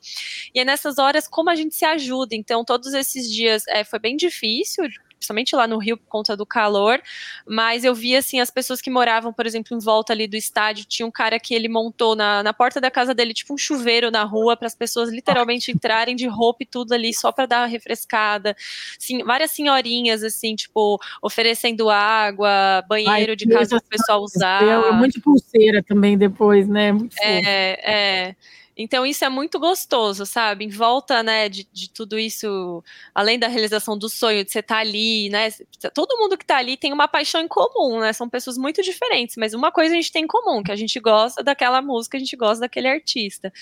E 0.54 0.60
é 0.60 0.64
nessas 0.64 0.98
horas 0.98 1.26
como 1.28 1.50
a 1.50 1.56
gente 1.56 1.74
se 1.74 1.84
ajuda. 1.84 2.34
Então, 2.34 2.64
todos 2.64 2.94
esses 2.94 3.30
dias 3.32 3.66
é, 3.68 3.84
foi 3.84 3.98
bem 3.98 4.16
difícil 4.16 4.88
principalmente 5.18 5.54
lá 5.54 5.66
no 5.66 5.78
Rio 5.78 5.96
por 5.96 6.06
conta 6.06 6.36
do 6.36 6.46
calor, 6.46 7.00
mas 7.46 7.84
eu 7.84 7.94
vi 7.94 8.16
assim 8.16 8.40
as 8.40 8.50
pessoas 8.50 8.80
que 8.80 8.90
moravam, 8.90 9.32
por 9.32 9.46
exemplo, 9.46 9.76
em 9.76 9.80
volta 9.80 10.12
ali 10.12 10.26
do 10.26 10.36
estádio, 10.36 10.84
tinha 10.84 11.06
um 11.06 11.10
cara 11.10 11.38
que 11.38 11.54
ele 11.54 11.68
montou 11.68 12.14
na, 12.14 12.42
na 12.42 12.54
porta 12.54 12.80
da 12.80 12.90
casa 12.90 13.14
dele 13.14 13.34
tipo 13.34 13.52
um 13.52 13.58
chuveiro 13.58 14.10
na 14.10 14.22
rua 14.22 14.56
para 14.56 14.66
as 14.66 14.74
pessoas 14.74 15.10
literalmente 15.10 15.70
entrarem 15.70 16.14
de 16.14 16.26
roupa 16.26 16.62
e 16.62 16.66
tudo 16.66 16.92
ali 16.92 17.12
só 17.12 17.32
para 17.32 17.46
dar 17.46 17.60
uma 17.60 17.66
refrescada. 17.66 18.56
Sim, 18.98 19.22
várias 19.24 19.50
senhorinhas 19.50 20.22
assim, 20.22 20.54
tipo, 20.54 20.98
oferecendo 21.22 21.90
água, 21.90 22.84
banheiro 22.88 23.32
Ai, 23.32 23.36
de 23.36 23.48
casa 23.48 23.76
para 23.80 23.86
o 23.86 23.88
pessoal 23.88 24.22
usar. 24.22 24.62
É 24.62 24.92
muito 24.92 25.20
pulseira 25.20 25.82
também 25.82 26.16
depois, 26.16 26.68
né? 26.68 26.92
Muito 26.92 27.16
é, 27.20 28.28
é. 28.28 28.36
Então 28.78 29.04
isso 29.04 29.24
é 29.24 29.28
muito 29.28 29.58
gostoso, 29.58 30.24
sabe? 30.24 30.64
Em 30.64 30.68
volta, 30.68 31.20
né, 31.20 31.48
de, 31.48 31.68
de 31.72 31.90
tudo 31.90 32.16
isso, 32.16 32.82
além 33.12 33.36
da 33.36 33.48
realização 33.48 33.98
do 33.98 34.08
sonho, 34.08 34.44
de 34.44 34.52
você 34.52 34.60
estar 34.60 34.76
tá 34.76 34.80
ali, 34.80 35.28
né? 35.28 35.50
Todo 35.92 36.16
mundo 36.16 36.38
que 36.38 36.44
está 36.44 36.58
ali 36.58 36.76
tem 36.76 36.92
uma 36.92 37.08
paixão 37.08 37.40
em 37.40 37.48
comum, 37.48 37.98
né? 37.98 38.12
São 38.12 38.28
pessoas 38.28 38.56
muito 38.56 38.80
diferentes, 38.80 39.36
mas 39.36 39.52
uma 39.52 39.72
coisa 39.72 39.92
a 39.92 39.96
gente 39.96 40.12
tem 40.12 40.24
em 40.24 40.26
comum, 40.28 40.62
que 40.62 40.70
a 40.70 40.76
gente 40.76 41.00
gosta 41.00 41.42
daquela 41.42 41.82
música, 41.82 42.16
a 42.16 42.20
gente 42.20 42.36
gosta 42.36 42.60
daquele 42.60 42.86
artista. 42.86 43.52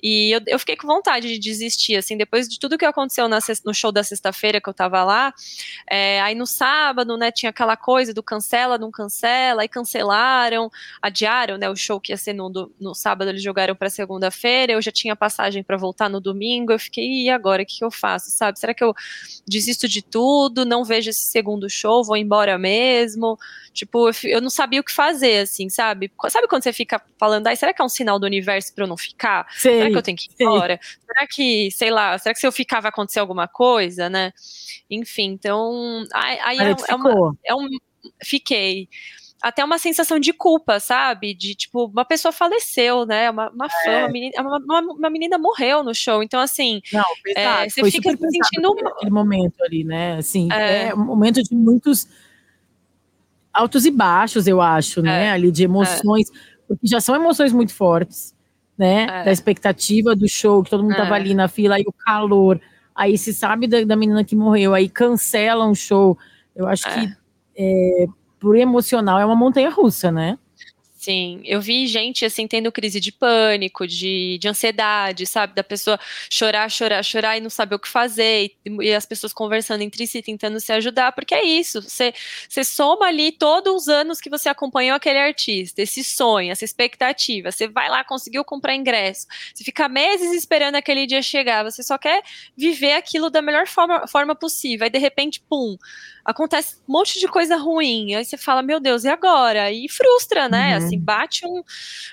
E 0.00 0.30
eu, 0.30 0.40
eu 0.46 0.58
fiquei 0.58 0.76
com 0.76 0.86
vontade 0.86 1.26
de 1.26 1.38
desistir, 1.38 1.96
assim, 1.96 2.16
depois 2.16 2.48
de 2.48 2.58
tudo 2.58 2.78
que 2.78 2.84
aconteceu 2.84 3.28
na, 3.28 3.40
no 3.64 3.74
show 3.74 3.90
da 3.90 4.04
sexta-feira 4.04 4.60
que 4.60 4.68
eu 4.68 4.74
tava 4.74 5.02
lá, 5.02 5.34
é, 5.90 6.20
aí 6.20 6.34
no 6.36 6.46
sábado, 6.46 7.16
né, 7.16 7.32
tinha 7.32 7.50
aquela 7.50 7.76
coisa 7.76 8.14
do 8.14 8.22
cancela, 8.22 8.78
não 8.78 8.90
cancela, 8.92 9.62
aí 9.62 9.68
cancelaram, 9.68 10.70
adiaram, 11.02 11.58
né, 11.58 11.68
o 11.68 11.74
show 11.74 12.00
que 12.00 12.12
ia 12.12 12.16
ser 12.16 12.34
no, 12.34 12.70
no 12.78 12.94
sábado, 12.94 13.28
eles 13.30 13.42
jogaram 13.42 13.74
para 13.74 13.90
segunda-feira, 13.90 14.59
segunda-feira, 14.60 14.72
eu 14.72 14.82
já 14.82 14.90
tinha 14.90 15.16
passagem 15.16 15.62
para 15.62 15.76
voltar 15.76 16.08
no 16.08 16.20
domingo, 16.20 16.72
eu 16.72 16.78
fiquei, 16.78 17.24
e 17.24 17.30
agora, 17.30 17.62
o 17.62 17.66
que, 17.66 17.78
que 17.78 17.84
eu 17.84 17.90
faço, 17.90 18.30
sabe? 18.30 18.58
Será 18.58 18.74
que 18.74 18.84
eu 18.84 18.94
desisto 19.46 19.88
de 19.88 20.02
tudo, 20.02 20.64
não 20.64 20.84
vejo 20.84 21.10
esse 21.10 21.26
segundo 21.26 21.68
show, 21.68 22.04
vou 22.04 22.16
embora 22.16 22.58
mesmo? 22.58 23.38
Tipo, 23.72 24.08
eu, 24.08 24.14
eu 24.24 24.40
não 24.40 24.50
sabia 24.50 24.80
o 24.80 24.84
que 24.84 24.92
fazer, 24.92 25.42
assim, 25.42 25.68
sabe? 25.68 26.10
Sabe 26.28 26.48
quando 26.48 26.62
você 26.62 26.72
fica 26.72 27.00
falando, 27.18 27.46
ai, 27.46 27.56
será 27.56 27.72
que 27.72 27.80
é 27.80 27.84
um 27.84 27.88
sinal 27.88 28.18
do 28.18 28.26
universo 28.26 28.74
para 28.74 28.84
eu 28.84 28.88
não 28.88 28.96
ficar? 28.96 29.46
Sei, 29.56 29.78
será 29.78 29.90
que 29.90 29.96
eu 29.96 30.02
tenho 30.02 30.16
que 30.16 30.24
ir 30.24 30.44
embora? 30.44 30.78
Será 31.06 31.26
que, 31.26 31.70
sei 31.70 31.90
lá, 31.90 32.18
será 32.18 32.34
que 32.34 32.40
se 32.40 32.46
eu 32.46 32.52
ficar 32.52 32.80
vai 32.80 32.90
acontecer 32.90 33.20
alguma 33.20 33.48
coisa, 33.48 34.08
né? 34.08 34.32
Enfim, 34.90 35.30
então, 35.30 36.04
aí, 36.12 36.38
aí 36.40 36.58
é, 36.58 36.76
é, 36.88 36.94
uma, 36.94 37.36
é 37.44 37.54
um, 37.54 37.68
fiquei 38.24 38.88
até 39.40 39.64
uma 39.64 39.78
sensação 39.78 40.18
de 40.18 40.32
culpa, 40.32 40.78
sabe? 40.78 41.34
De 41.34 41.54
tipo, 41.54 41.86
uma 41.86 42.04
pessoa 42.04 42.30
faleceu, 42.30 43.06
né? 43.06 43.30
Uma, 43.30 43.50
uma 43.50 43.68
fã, 43.68 43.90
é. 43.90 43.98
uma, 44.04 44.08
menina, 44.08 44.42
uma, 44.42 44.80
uma, 44.80 45.10
menina 45.10 45.38
morreu 45.38 45.82
no 45.82 45.94
show. 45.94 46.22
Então, 46.22 46.40
assim, 46.40 46.80
Não, 46.92 47.04
é, 47.36 47.68
você 47.68 47.80
Foi 47.80 47.90
fica 47.90 48.10
se 48.10 48.18
sentindo. 48.18 48.74
Aquele 48.86 49.10
momento 49.10 49.62
ali, 49.62 49.82
né? 49.82 50.16
Assim, 50.16 50.48
é. 50.52 50.88
é 50.88 50.94
um 50.94 51.04
momento 51.04 51.42
de 51.42 51.54
muitos 51.54 52.06
altos 53.52 53.86
e 53.86 53.90
baixos, 53.90 54.46
eu 54.46 54.60
acho, 54.60 55.00
né? 55.00 55.26
É. 55.26 55.30
Ali 55.30 55.50
de 55.50 55.64
emoções, 55.64 56.30
porque 56.68 56.86
já 56.86 57.00
são 57.00 57.14
emoções 57.14 57.52
muito 57.52 57.74
fortes, 57.74 58.34
né? 58.76 59.04
É. 59.04 59.24
Da 59.24 59.32
expectativa 59.32 60.14
do 60.14 60.28
show, 60.28 60.62
que 60.62 60.70
todo 60.70 60.82
mundo 60.82 60.96
tava 60.96 61.14
ali 61.14 61.34
na 61.34 61.48
fila, 61.48 61.76
aí 61.76 61.84
o 61.86 61.92
calor, 61.92 62.60
aí 62.94 63.16
se 63.16 63.32
sabe 63.32 63.66
da, 63.66 63.82
da 63.84 63.96
menina 63.96 64.22
que 64.22 64.36
morreu, 64.36 64.74
aí 64.74 64.88
cancelam 64.88 65.70
o 65.70 65.74
show. 65.74 66.18
Eu 66.54 66.66
acho 66.66 66.84
que 66.84 67.12
é, 67.56 68.06
por 68.40 68.56
emocional 68.56 69.20
é 69.20 69.24
uma 69.26 69.36
montanha 69.36 69.70
russa, 69.70 70.10
né? 70.10 70.38
Sim, 71.00 71.40
eu 71.46 71.62
vi 71.62 71.86
gente 71.86 72.26
assim 72.26 72.46
tendo 72.46 72.70
crise 72.70 73.00
de 73.00 73.10
pânico, 73.10 73.86
de, 73.86 74.36
de 74.38 74.46
ansiedade, 74.46 75.24
sabe? 75.24 75.54
Da 75.54 75.64
pessoa 75.64 75.98
chorar, 76.30 76.70
chorar, 76.70 77.02
chorar 77.02 77.38
e 77.38 77.40
não 77.40 77.48
saber 77.48 77.76
o 77.76 77.78
que 77.78 77.88
fazer, 77.88 78.52
e, 78.66 78.70
e 78.82 78.94
as 78.94 79.06
pessoas 79.06 79.32
conversando 79.32 79.80
entre 79.80 80.06
si, 80.06 80.20
tentando 80.20 80.60
se 80.60 80.70
ajudar, 80.74 81.12
porque 81.12 81.34
é 81.34 81.42
isso, 81.42 81.80
você, 81.80 82.12
você 82.46 82.62
soma 82.62 83.06
ali 83.06 83.32
todos 83.32 83.84
os 83.84 83.88
anos 83.88 84.20
que 84.20 84.28
você 84.28 84.50
acompanhou 84.50 84.94
aquele 84.94 85.18
artista, 85.18 85.80
esse 85.80 86.04
sonho, 86.04 86.52
essa 86.52 86.66
expectativa, 86.66 87.50
você 87.50 87.66
vai 87.66 87.88
lá, 87.88 88.04
conseguiu 88.04 88.44
comprar 88.44 88.74
ingresso, 88.74 89.26
você 89.54 89.64
fica 89.64 89.88
meses 89.88 90.32
esperando 90.32 90.74
aquele 90.74 91.06
dia 91.06 91.22
chegar, 91.22 91.64
você 91.64 91.82
só 91.82 91.96
quer 91.96 92.22
viver 92.54 92.92
aquilo 92.92 93.30
da 93.30 93.40
melhor 93.40 93.66
forma, 93.66 94.06
forma 94.06 94.34
possível, 94.34 94.84
aí 94.84 94.90
de 94.90 94.98
repente, 94.98 95.40
pum, 95.48 95.78
acontece 96.24 96.76
um 96.86 96.92
monte 96.92 97.18
de 97.18 97.26
coisa 97.26 97.56
ruim, 97.56 98.14
aí 98.14 98.24
você 98.24 98.36
fala, 98.36 98.62
meu 98.62 98.78
Deus, 98.78 99.04
e 99.04 99.08
agora? 99.08 99.72
E 99.72 99.88
frustra, 99.88 100.46
né? 100.46 100.78
Uhum. 100.78 100.89
Assim, 100.96 101.04
bate 101.04 101.46
um, 101.46 101.62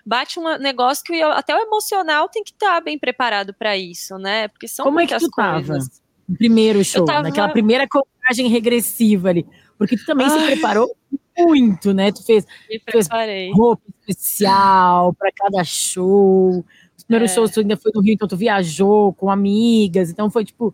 bate 0.05 0.39
um 0.39 0.57
negócio 0.57 1.03
que 1.03 1.21
até 1.21 1.55
o 1.55 1.59
emocional 1.59 2.29
tem 2.29 2.43
que 2.43 2.51
estar 2.51 2.75
tá 2.75 2.81
bem 2.81 2.97
preparado 2.97 3.53
para 3.53 3.77
isso, 3.77 4.17
né? 4.17 4.47
Porque 4.47 4.67
são 4.67 4.85
Como 4.85 4.99
é 4.99 5.07
que 5.07 5.17
tu 5.17 5.29
coisas. 5.29 5.87
Tava? 5.89 6.07
No 6.27 6.35
primeiro 6.35 6.83
show, 6.83 7.05
tava... 7.05 7.23
naquela 7.23 7.49
primeira 7.49 7.87
contagem 7.87 8.47
regressiva 8.49 9.29
ali. 9.29 9.45
Porque 9.77 9.95
tu 9.95 10.05
também 10.05 10.27
Ai. 10.27 10.39
se 10.39 10.45
preparou 10.45 10.95
muito, 11.37 11.93
né? 11.93 12.11
Tu 12.11 12.23
fez, 12.25 12.45
fez 12.91 13.07
roupa 13.53 13.83
especial 14.07 15.13
para 15.13 15.31
cada 15.31 15.63
show. 15.63 16.65
Os 16.97 17.03
primeiros 17.03 17.31
É. 17.31 17.35
shows 17.35 17.51
tu 17.51 17.59
ainda 17.59 17.77
foi 17.77 17.91
no 17.93 18.01
Rio, 18.01 18.13
então 18.13 18.27
tu 18.27 18.35
viajou 18.35 19.13
com 19.13 19.29
amigas. 19.29 20.09
Então 20.09 20.29
foi 20.29 20.43
tipo. 20.43 20.73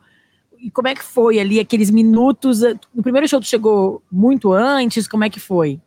E 0.57 0.71
como 0.71 0.87
é 0.87 0.95
que 0.95 1.03
foi 1.03 1.39
ali 1.39 1.59
aqueles 1.59 1.89
minutos? 1.89 2.61
No 2.93 3.03
primeiro 3.03 3.27
show 3.27 3.39
tu 3.39 3.45
chegou 3.45 4.01
muito 4.09 4.53
antes? 4.53 5.07
Como 5.07 5.23
é 5.23 5.29
que 5.29 5.39
foi? 5.39 5.81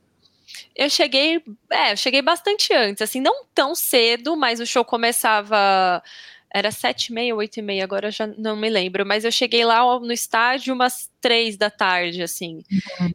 Eu 0.76 0.90
cheguei, 0.90 1.42
é, 1.70 1.92
eu 1.92 1.96
cheguei 1.96 2.20
bastante 2.20 2.72
antes, 2.74 3.00
assim, 3.02 3.20
não 3.20 3.46
tão 3.54 3.74
cedo, 3.74 4.36
mas 4.36 4.60
o 4.60 4.66
show 4.66 4.84
começava, 4.84 6.02
era 6.52 6.70
sete 6.70 7.06
e 7.08 7.12
meia, 7.12 7.34
oito 7.34 7.58
e 7.58 7.62
meia, 7.62 7.84
agora 7.84 8.08
eu 8.08 8.12
já 8.12 8.26
não 8.26 8.56
me 8.56 8.68
lembro, 8.70 9.04
mas 9.04 9.24
eu 9.24 9.32
cheguei 9.32 9.64
lá 9.64 9.98
no 10.00 10.12
estádio 10.12 10.74
umas 10.74 11.10
três 11.20 11.56
da 11.56 11.68
tarde, 11.70 12.22
assim. 12.22 12.62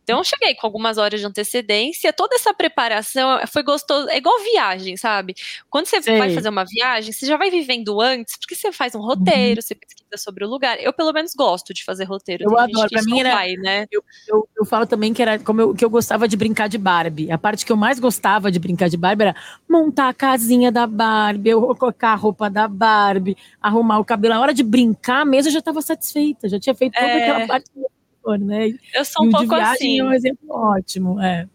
Então 0.03 0.17
eu 0.19 0.23
cheguei 0.23 0.53
com 0.55 0.67
algumas 0.67 0.97
horas 0.97 1.19
de 1.21 1.25
antecedência, 1.25 2.11
toda 2.11 2.35
essa 2.35 2.53
preparação 2.53 3.39
foi 3.47 3.63
gostoso, 3.63 4.09
é 4.09 4.17
igual 4.17 4.37
viagem, 4.43 4.97
sabe? 4.97 5.33
Quando 5.69 5.85
você 5.85 6.01
Sei. 6.01 6.17
vai 6.17 6.29
fazer 6.33 6.49
uma 6.49 6.65
viagem, 6.65 7.13
você 7.13 7.25
já 7.25 7.37
vai 7.37 7.49
vivendo 7.49 8.01
antes, 8.01 8.37
porque 8.37 8.53
você 8.55 8.71
faz 8.71 8.95
um 8.95 8.99
roteiro, 8.99 9.61
você 9.61 9.73
pesquisa 9.73 10.17
sobre 10.17 10.43
o 10.43 10.49
lugar. 10.49 10.77
Eu, 10.81 10.91
pelo 10.91 11.13
menos, 11.13 11.33
gosto 11.33 11.73
de 11.73 11.85
fazer 11.85 12.03
roteiro. 12.03 12.43
Eu 12.43 12.49
Tem 12.49 12.59
adoro, 12.59 12.89
que 12.89 12.95
pra 12.95 13.03
mim 13.03 13.19
era- 13.21 13.33
vai, 13.33 13.53
né? 13.53 13.85
Eu, 14.27 14.47
eu 14.57 14.65
falo 14.65 14.85
também 14.85 15.13
que 15.13 15.21
era 15.21 15.39
como 15.39 15.61
eu, 15.61 15.73
que 15.73 15.85
eu 15.85 15.89
gostava 15.89 16.27
de 16.27 16.35
brincar 16.35 16.67
de 16.67 16.77
Barbie. 16.77 17.31
A 17.31 17.37
parte 17.37 17.65
que 17.65 17.71
eu 17.71 17.77
mais 17.77 17.97
gostava 17.97 18.51
de 18.51 18.59
brincar 18.59 18.89
de 18.89 18.97
Barbie 18.97 19.23
era 19.23 19.35
montar 19.69 20.09
a 20.09 20.13
casinha 20.13 20.69
da 20.71 20.85
Barbie, 20.85 21.51
eu 21.51 21.61
colocar 21.75 22.09
a 22.11 22.15
roupa 22.15 22.49
da 22.49 22.67
Barbie, 22.67 23.20
arrumar 23.61 23.99
o 23.99 24.05
cabelo. 24.05 24.33
A 24.35 24.39
hora 24.39 24.53
de 24.53 24.63
brincar 24.63 25.25
mesmo, 25.25 25.49
eu 25.49 25.53
já 25.53 25.59
estava 25.59 25.81
satisfeita, 25.81 26.47
já 26.49 26.59
tinha 26.59 26.75
feito 26.75 26.93
toda 26.93 27.05
É. 27.05 27.21
aquela 27.31 27.47
parte 27.47 27.69
do 27.75 28.37
né? 28.37 28.69
Eu 28.93 29.03
sou 29.03 29.25
um 29.25 29.31
pouco 29.31 29.47
viagem 29.47 29.73
assim. 29.73 29.99
é 29.99 30.03
um 30.03 30.13
exemplo 30.13 30.47
ótimo. 30.49 31.19
É. 31.19 31.47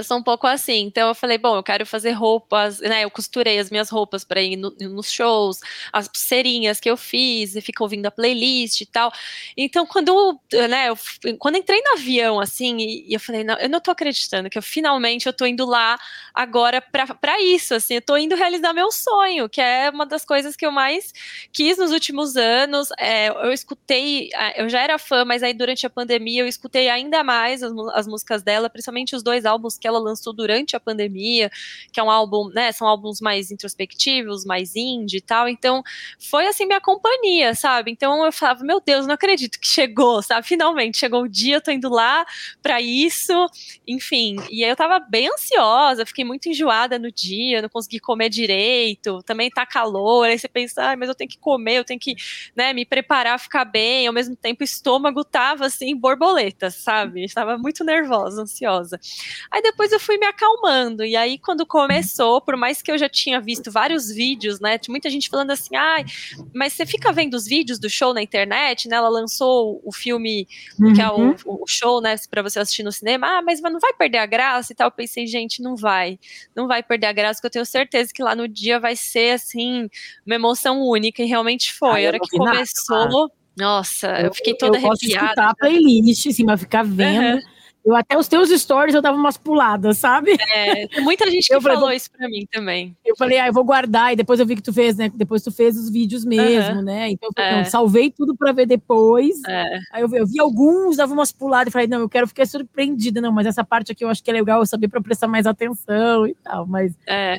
Eu 0.00 0.04
sou 0.04 0.16
um 0.16 0.22
pouco 0.22 0.46
assim, 0.46 0.78
então 0.86 1.08
eu 1.08 1.14
falei, 1.14 1.36
bom, 1.36 1.56
eu 1.56 1.62
quero 1.62 1.84
fazer 1.84 2.12
roupas, 2.12 2.80
né? 2.80 3.04
Eu 3.04 3.10
costurei 3.10 3.58
as 3.58 3.70
minhas 3.70 3.90
roupas 3.90 4.24
para 4.24 4.40
ir 4.40 4.56
no- 4.56 4.74
nos 4.80 5.12
shows, 5.12 5.60
as 5.92 6.08
pulseirinhas 6.08 6.80
que 6.80 6.88
eu 6.90 6.96
fiz, 6.96 7.54
e 7.54 7.60
fico 7.60 7.82
ouvindo 7.82 8.06
a 8.06 8.10
playlist 8.10 8.80
e 8.80 8.86
tal. 8.86 9.12
Então, 9.54 9.84
quando, 9.86 10.40
né, 10.70 10.88
eu, 10.88 10.96
quando 11.38 11.56
entrei 11.56 11.82
no 11.82 11.92
avião, 11.92 12.40
assim, 12.40 12.78
e, 12.78 13.10
e 13.10 13.14
eu 13.14 13.20
falei, 13.20 13.44
não, 13.44 13.56
eu 13.58 13.68
não 13.68 13.78
tô 13.78 13.90
acreditando 13.90 14.48
que 14.48 14.56
eu 14.56 14.62
finalmente 14.62 15.26
eu 15.26 15.32
tô 15.34 15.44
indo 15.44 15.66
lá 15.66 15.98
agora 16.34 16.80
para 16.80 17.40
isso, 17.42 17.74
assim, 17.74 17.94
eu 17.96 18.02
tô 18.02 18.16
indo 18.16 18.34
realizar 18.34 18.72
meu 18.72 18.90
sonho, 18.90 19.48
que 19.50 19.60
é 19.60 19.90
uma 19.90 20.06
das 20.06 20.24
coisas 20.24 20.56
que 20.56 20.64
eu 20.64 20.72
mais 20.72 21.12
quis 21.52 21.76
nos 21.76 21.90
últimos 21.92 22.36
anos. 22.36 22.88
É, 22.98 23.28
eu 23.28 23.52
escutei, 23.52 24.30
ah, 24.34 24.52
eu 24.56 24.68
já 24.68 24.80
era 24.80 24.98
fã, 24.98 25.24
mas 25.26 25.42
aí 25.42 25.52
durante 25.52 25.86
a 25.86 25.90
pandemia 25.90 26.42
eu 26.42 26.46
escutei 26.48 26.88
ainda 26.88 27.22
mais 27.22 27.62
as, 27.62 27.72
as 27.94 28.06
músicas 28.06 28.42
dela, 28.42 28.70
principalmente 28.70 29.14
os 29.14 29.22
dois 29.22 29.44
álbuns 29.44 29.76
que 29.78 29.86
ela 29.90 29.98
lançou 29.98 30.32
durante 30.32 30.74
a 30.76 30.80
pandemia, 30.80 31.50
que 31.92 32.00
é 32.00 32.02
um 32.02 32.10
álbum, 32.10 32.48
né, 32.48 32.72
são 32.72 32.86
álbuns 32.86 33.20
mais 33.20 33.50
introspectivos, 33.50 34.44
mais 34.44 34.74
indie 34.74 35.18
e 35.18 35.20
tal. 35.20 35.48
Então, 35.48 35.82
foi 36.18 36.46
assim 36.46 36.66
minha 36.66 36.80
companhia, 36.80 37.54
sabe? 37.54 37.90
Então 37.90 38.24
eu 38.24 38.32
falava, 38.32 38.64
meu 38.64 38.80
Deus, 38.80 39.06
não 39.06 39.14
acredito 39.14 39.58
que 39.60 39.66
chegou, 39.66 40.22
sabe? 40.22 40.46
Finalmente 40.46 40.98
chegou 40.98 41.22
o 41.22 41.28
dia, 41.28 41.56
eu 41.56 41.60
tô 41.60 41.70
indo 41.70 41.88
lá 41.88 42.24
para 42.62 42.80
isso, 42.80 43.32
enfim. 43.86 44.36
E 44.50 44.64
aí 44.64 44.70
eu 44.70 44.76
tava 44.76 44.98
bem 44.98 45.28
ansiosa, 45.28 46.06
fiquei 46.06 46.24
muito 46.24 46.48
enjoada 46.48 46.98
no 46.98 47.10
dia, 47.10 47.62
não 47.62 47.68
consegui 47.68 47.98
comer 47.98 48.28
direito, 48.28 49.22
também 49.24 49.50
tá 49.50 49.66
calor, 49.66 50.26
aí 50.26 50.38
você 50.38 50.48
pensa, 50.48 50.90
ah, 50.90 50.96
mas 50.96 51.08
eu 51.08 51.14
tenho 51.14 51.30
que 51.30 51.38
comer, 51.38 51.78
eu 51.78 51.84
tenho 51.84 52.00
que, 52.00 52.14
né, 52.56 52.72
me 52.72 52.84
preparar, 52.84 53.38
ficar 53.38 53.64
bem, 53.64 54.06
ao 54.06 54.12
mesmo 54.12 54.36
tempo 54.36 54.62
o 54.62 54.64
estômago 54.64 55.24
tava 55.24 55.66
assim, 55.66 55.96
borboleta, 55.96 56.70
sabe? 56.70 57.24
Estava 57.24 57.58
muito 57.58 57.84
nervosa, 57.84 58.42
ansiosa. 58.42 58.98
Aí 59.50 59.62
depois 59.70 59.92
eu 59.92 60.00
fui 60.00 60.18
me 60.18 60.26
acalmando, 60.26 61.04
e 61.04 61.16
aí 61.16 61.38
quando 61.38 61.64
começou, 61.64 62.40
por 62.40 62.56
mais 62.56 62.82
que 62.82 62.90
eu 62.90 62.98
já 62.98 63.08
tinha 63.08 63.40
visto 63.40 63.70
vários 63.70 64.10
vídeos, 64.10 64.60
né, 64.60 64.78
tinha 64.78 64.92
muita 64.92 65.08
gente 65.08 65.28
falando 65.28 65.50
assim, 65.50 65.76
ai, 65.76 66.04
mas 66.54 66.72
você 66.72 66.84
fica 66.84 67.12
vendo 67.12 67.34
os 67.34 67.44
vídeos 67.44 67.78
do 67.78 67.88
show 67.88 68.12
na 68.12 68.22
internet, 68.22 68.88
né, 68.88 68.96
ela 68.96 69.08
lançou 69.08 69.80
o 69.84 69.92
filme 69.92 70.46
que 70.94 71.00
é 71.00 71.10
Uhum. 71.10 71.34
o, 71.44 71.62
o 71.62 71.66
show, 71.66 72.00
né, 72.00 72.16
para 72.30 72.42
você 72.42 72.58
assistir 72.58 72.82
no 72.82 72.92
cinema, 72.92 73.38
ah, 73.38 73.42
mas 73.42 73.60
não 73.60 73.78
vai 73.78 73.92
perder 73.92 74.18
a 74.18 74.26
graça 74.26 74.72
e 74.72 74.76
tal. 74.76 74.88
Eu 74.88 74.92
pensei, 74.92 75.26
gente, 75.26 75.62
não 75.62 75.76
vai, 75.76 76.18
não 76.54 76.66
vai 76.66 76.82
perder 76.82 77.06
a 77.06 77.12
graça, 77.12 77.38
porque 77.38 77.46
eu 77.46 77.62
tenho 77.62 77.66
certeza 77.66 78.10
que 78.12 78.22
lá 78.22 78.34
no 78.34 78.48
dia 78.48 78.80
vai 78.80 78.96
ser, 78.96 79.34
assim, 79.34 79.88
uma 80.26 80.34
emoção 80.34 80.80
única, 80.82 81.22
e 81.22 81.26
realmente 81.26 81.72
foi. 81.72 81.90
Ah, 81.90 82.00
eu 82.02 82.06
a 82.06 82.08
hora 82.08 82.20
que 82.20 82.38
nada, 82.38 82.50
começou, 82.50 83.30
nossa, 83.56 84.20
eu, 84.22 84.32
fiquei 84.32 84.54
toda 84.54 84.78
eu 84.78 84.82
gosto 84.82 85.02
de 85.02 85.14
arrepiada. 85.14 85.26
escutar 85.26 85.50
a 85.50 85.54
playlist, 85.54 86.26
assim, 86.26 86.44
mas 86.44 86.60
ficar 86.60 86.82
vendo. 86.84 87.20
Aham. 87.20 87.59
Eu 87.84 87.96
até 87.96 88.16
os 88.16 88.28
teus 88.28 88.50
stories 88.50 88.94
eu 88.94 89.00
dava 89.00 89.16
umas 89.16 89.38
puladas, 89.38 89.96
sabe? 89.98 90.36
É, 90.54 90.86
tem 90.86 91.00
muita 91.02 91.30
gente 91.30 91.46
que 91.46 91.54
Eu 91.54 91.62
falei, 91.62 91.76
falou 91.76 91.88
vou- 91.90 91.96
isso 91.96 92.10
pra 92.10 92.28
mim 92.28 92.46
também. 92.52 92.94
Eu 93.04 93.16
falei, 93.16 93.38
ah, 93.38 93.46
eu 93.46 93.52
vou 93.54 93.64
guardar, 93.64 94.12
e 94.12 94.16
depois 94.16 94.38
eu 94.38 94.44
vi 94.44 94.54
que 94.56 94.62
tu 94.62 94.72
fez, 94.72 94.96
né? 94.96 95.10
Depois 95.14 95.42
tu 95.42 95.50
fez 95.50 95.76
os 95.78 95.88
vídeos 95.88 96.24
mesmo, 96.24 96.82
né? 96.82 97.08
Então 97.10 97.30
eu 97.30 97.32
falei, 97.42 97.60
É. 97.60 97.64
salvei 97.64 98.10
tudo 98.10 98.36
pra 98.36 98.52
ver 98.52 98.66
depois. 98.66 99.36
É, 99.48 99.78
Aí 99.92 100.02
eu 100.02 100.08
vi, 100.08 100.18
eu 100.18 100.26
vi 100.26 100.38
alguns, 100.38 100.96
dava 100.98 101.12
umas 101.14 101.32
puladas 101.32 101.68
e 101.68 101.72
falei, 101.72 101.86
não, 101.88 102.00
eu 102.00 102.08
quero 102.08 102.28
ficar 102.28 102.46
surpreendida, 102.46 103.20
não, 103.20 103.32
mas 103.32 103.46
essa 103.46 103.64
parte 103.64 103.92
aqui 103.92 104.04
eu 104.04 104.08
acho 104.10 104.22
que 104.22 104.30
é 104.30 104.34
legal 104.34 104.60
eu 104.60 104.66
saber 104.66 104.88
pra 104.88 105.00
prestar 105.00 105.26
mais 105.26 105.46
atenção 105.46 106.26
e 106.26 106.34
tal. 106.44 106.66
Mas, 106.66 106.92
é. 107.06 107.38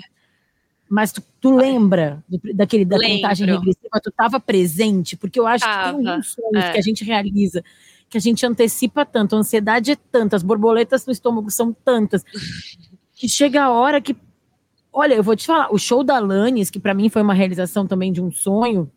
mas 0.90 1.12
tu, 1.12 1.22
tu 1.40 1.56
lembra 1.56 2.24
do- 2.28 2.42
daquele, 2.54 2.84
da 2.84 2.98
Lembro. 2.98 3.18
contagem 3.18 3.46
regressiva? 3.48 4.02
Tu 4.04 4.12
tava 4.12 4.40
presente? 4.40 5.16
Porque 5.16 5.40
eu 5.40 5.46
acho 5.46 5.64
que 5.64 5.72
tem 5.72 6.08
alguns 6.08 6.32
sonhos 6.34 6.66
é. 6.66 6.72
que 6.72 6.80
a 6.80 6.82
gente 6.82 7.04
realiza, 7.04 7.64
que 8.12 8.18
a 8.18 8.22
gente 8.22 8.46
antecipa 8.46 9.06
tanto, 9.06 9.36
a 9.36 9.40
ansiedade 9.40 9.92
é 9.92 9.96
tanta, 9.96 10.36
as 10.36 10.44
borboletas 10.44 11.06
no 11.06 11.14
estômago 11.14 11.50
são 11.50 11.72
tantas, 11.72 12.24
que 13.16 13.28
chega 13.28 13.64
a 13.64 13.72
hora 13.72 14.02
que. 14.02 14.16
Olha, 14.92 15.14
eu 15.14 15.24
vou 15.24 15.34
te 15.34 15.48
falar, 15.48 15.74
o 15.74 15.80
show 15.80 16.04
da 16.04 16.18
Alanis, 16.18 16.70
que 16.70 16.78
pra 16.80 16.94
mim 16.94 17.08
foi 17.08 17.22
uma 17.22 17.34
realização 17.34 17.88
também 17.88 18.12
de 18.12 18.22
um 18.22 18.30
sonho, 18.30 18.92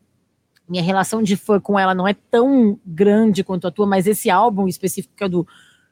minha 0.68 0.82
relação 0.82 1.22
de 1.22 1.36
fã 1.36 1.60
com 1.60 1.78
ela 1.78 1.94
não 1.94 2.08
é 2.08 2.14
tão 2.14 2.76
grande 2.84 3.44
quanto 3.44 3.68
a 3.68 3.70
tua, 3.70 3.86
mas 3.86 4.08
esse 4.08 4.28
álbum 4.28 4.66
específico 4.66 5.14
que 5.16 5.22
é 5.22 5.28
do 5.28 5.46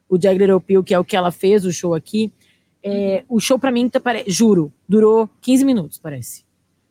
o 0.09 0.17
Little 0.17 0.59
Pill, 0.59 0.83
que 0.83 0.93
é 0.93 0.99
o 0.99 1.05
que 1.05 1.15
ela 1.15 1.31
fez, 1.31 1.65
o 1.65 1.71
show 1.71 1.95
aqui, 1.95 2.31
é, 2.83 3.23
o 3.29 3.39
show 3.39 3.57
pra 3.57 3.71
mim, 3.71 3.87
tá 3.87 4.01
juro, 4.27 4.71
durou 4.87 5.29
15 5.39 5.63
minutos, 5.63 5.97
parece. 5.97 6.43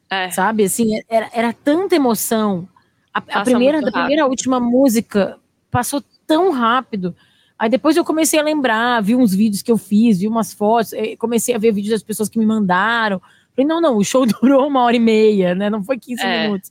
É. 0.08 0.30
Sabe, 0.30 0.64
assim, 0.64 0.98
era, 1.08 1.30
era 1.32 1.52
tanta 1.52 1.94
emoção. 1.94 2.66
A, 3.12 3.18
a 3.18 3.42
primeira, 3.42 3.82
da 3.82 3.92
primeira 3.92 4.22
à 4.24 4.26
última 4.26 4.58
música 4.58 5.38
passou 5.70 6.02
tão 6.32 6.50
rápido. 6.50 7.14
Aí 7.58 7.68
depois 7.68 7.96
eu 7.96 8.04
comecei 8.04 8.40
a 8.40 8.42
lembrar, 8.42 9.02
vi 9.02 9.14
uns 9.14 9.34
vídeos 9.34 9.62
que 9.62 9.70
eu 9.70 9.78
fiz, 9.78 10.18
vi 10.18 10.26
umas 10.26 10.52
fotos, 10.52 10.92
eh, 10.92 11.16
comecei 11.16 11.54
a 11.54 11.58
ver 11.58 11.72
vídeos 11.72 11.92
das 11.92 12.02
pessoas 12.02 12.28
que 12.28 12.38
me 12.38 12.46
mandaram. 12.46 13.20
Falei, 13.54 13.68
não, 13.68 13.80
não, 13.80 13.96
o 13.96 14.04
show 14.04 14.24
durou 14.40 14.66
uma 14.66 14.82
hora 14.82 14.96
e 14.96 15.00
meia, 15.00 15.54
né? 15.54 15.70
Não 15.70 15.82
foi 15.82 15.98
15 15.98 16.22
É. 16.22 16.42
minutos. 16.44 16.70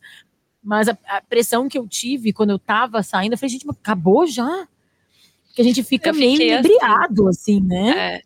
Mas 0.64 0.90
a, 0.90 0.98
a 1.08 1.22
pressão 1.22 1.68
que 1.70 1.78
eu 1.78 1.88
tive 1.88 2.34
quando 2.34 2.50
eu 2.50 2.60
tava 2.60 3.02
saindo, 3.04 3.34
eu 3.34 3.38
falei, 3.38 3.52
gente, 3.52 3.66
mas 3.66 3.78
acabou 3.78 4.28
já? 4.28 4.68
Porque 5.48 5.62
a 5.62 5.66
gente 5.66 5.84
fica 5.84 6.12
meio 6.14 6.36
assim. 6.36 6.48
inebriado, 6.48 7.28
assim, 7.28 7.60
né? 7.62 7.90
É. 8.18 8.22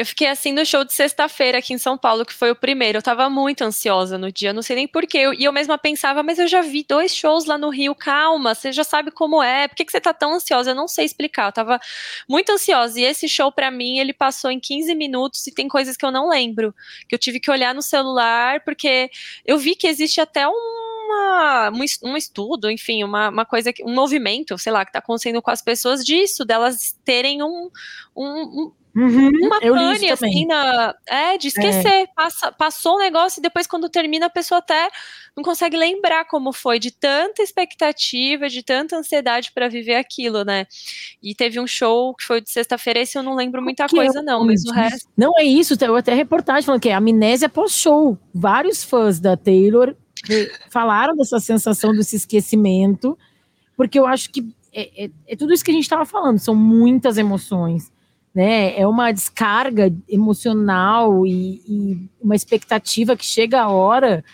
Eu 0.00 0.06
fiquei 0.06 0.28
assim 0.28 0.50
no 0.50 0.64
show 0.64 0.82
de 0.82 0.94
sexta-feira 0.94 1.58
aqui 1.58 1.74
em 1.74 1.78
São 1.78 1.98
Paulo, 1.98 2.24
que 2.24 2.32
foi 2.32 2.50
o 2.50 2.56
primeiro. 2.56 2.96
Eu 2.96 3.02
tava 3.02 3.28
muito 3.28 3.60
ansiosa 3.62 4.16
no 4.16 4.32
dia, 4.32 4.50
não 4.50 4.62
sei 4.62 4.74
nem 4.74 4.88
porquê. 4.88 5.30
E 5.38 5.44
eu 5.44 5.52
mesma 5.52 5.76
pensava, 5.76 6.22
mas 6.22 6.38
eu 6.38 6.48
já 6.48 6.62
vi 6.62 6.82
dois 6.88 7.14
shows 7.14 7.44
lá 7.44 7.58
no 7.58 7.68
Rio, 7.68 7.94
calma, 7.94 8.54
você 8.54 8.72
já 8.72 8.82
sabe 8.82 9.10
como 9.10 9.42
é. 9.42 9.68
Por 9.68 9.74
que, 9.76 9.84
que 9.84 9.92
você 9.92 10.00
tá 10.00 10.14
tão 10.14 10.32
ansiosa? 10.32 10.70
Eu 10.70 10.74
não 10.74 10.88
sei 10.88 11.04
explicar. 11.04 11.48
Eu 11.48 11.52
tava 11.52 11.78
muito 12.26 12.50
ansiosa. 12.50 12.98
E 12.98 13.04
esse 13.04 13.28
show, 13.28 13.52
pra 13.52 13.70
mim, 13.70 13.98
ele 13.98 14.14
passou 14.14 14.50
em 14.50 14.58
15 14.58 14.94
minutos 14.94 15.46
e 15.46 15.52
tem 15.52 15.68
coisas 15.68 15.98
que 15.98 16.06
eu 16.06 16.10
não 16.10 16.30
lembro. 16.30 16.74
Que 17.06 17.14
eu 17.14 17.18
tive 17.18 17.38
que 17.38 17.50
olhar 17.50 17.74
no 17.74 17.82
celular, 17.82 18.60
porque 18.64 19.10
eu 19.44 19.58
vi 19.58 19.76
que 19.76 19.86
existe 19.86 20.18
até 20.18 20.48
uma, 20.48 21.70
um, 21.74 21.84
es- 21.84 21.98
um 22.02 22.16
estudo, 22.16 22.70
enfim, 22.70 23.04
uma, 23.04 23.28
uma 23.28 23.44
coisa, 23.44 23.70
um 23.84 23.92
movimento, 23.94 24.56
sei 24.56 24.72
lá, 24.72 24.82
que 24.86 24.92
tá 24.92 25.00
acontecendo 25.00 25.42
com 25.42 25.50
as 25.50 25.60
pessoas 25.60 26.02
disso, 26.02 26.42
delas 26.42 26.96
terem 27.04 27.42
um, 27.42 27.68
um, 28.16 28.24
um 28.42 28.72
Uhum, 28.94 29.30
uma 29.42 29.58
eu 29.62 29.74
pane 29.74 30.10
assim 30.10 30.46
na, 30.46 30.94
é 31.06 31.38
de 31.38 31.46
esquecer, 31.48 32.08
Passa, 32.14 32.50
passou 32.50 32.96
o 32.96 32.98
negócio 32.98 33.38
e 33.38 33.42
depois 33.42 33.66
quando 33.66 33.88
termina 33.88 34.26
a 34.26 34.30
pessoa 34.30 34.58
até 34.58 34.90
não 35.36 35.44
consegue 35.44 35.76
lembrar 35.76 36.24
como 36.24 36.52
foi 36.52 36.80
de 36.80 36.90
tanta 36.90 37.40
expectativa, 37.40 38.48
de 38.48 38.62
tanta 38.64 38.96
ansiedade 38.96 39.52
para 39.52 39.68
viver 39.68 39.94
aquilo, 39.94 40.44
né? 40.44 40.66
E 41.22 41.34
teve 41.34 41.60
um 41.60 41.66
show 41.66 42.14
que 42.16 42.24
foi 42.24 42.40
de 42.40 42.50
sexta-feira, 42.50 42.98
esse 42.98 43.16
eu 43.16 43.22
não 43.22 43.36
lembro 43.36 43.62
muita 43.62 43.86
que 43.86 43.96
é 43.96 44.04
coisa 44.04 44.22
não, 44.22 44.44
mas 44.44 44.64
o 44.64 44.72
resto 44.72 45.08
Não 45.16 45.38
é 45.38 45.44
isso, 45.44 45.76
tem 45.76 45.88
até 45.96 46.12
reportagem 46.12 46.64
falando 46.64 46.80
que 46.80 46.88
é 46.88 46.94
amnésia 46.94 47.48
pós-show. 47.48 48.18
Vários 48.34 48.82
fãs 48.82 49.20
da 49.20 49.36
Taylor 49.36 49.94
falaram 50.68 51.14
dessa 51.16 51.38
sensação 51.38 51.94
desse 51.94 52.16
esquecimento, 52.16 53.16
porque 53.76 53.98
eu 53.98 54.06
acho 54.06 54.30
que 54.30 54.44
é, 54.72 55.04
é- 55.04 55.10
é 55.28 55.36
tudo 55.36 55.52
isso 55.52 55.64
que 55.64 55.70
a 55.70 55.74
gente 55.74 55.84
estava 55.84 56.04
falando, 56.04 56.38
são 56.38 56.54
muitas 56.54 57.18
emoções. 57.18 57.90
Né? 58.34 58.78
É 58.78 58.86
uma 58.86 59.12
descarga 59.12 59.92
emocional 60.08 61.26
e, 61.26 61.62
e 61.66 62.08
uma 62.22 62.36
expectativa 62.36 63.16
que 63.16 63.24
chega 63.24 63.60
a 63.60 63.68
hora, 63.68 64.24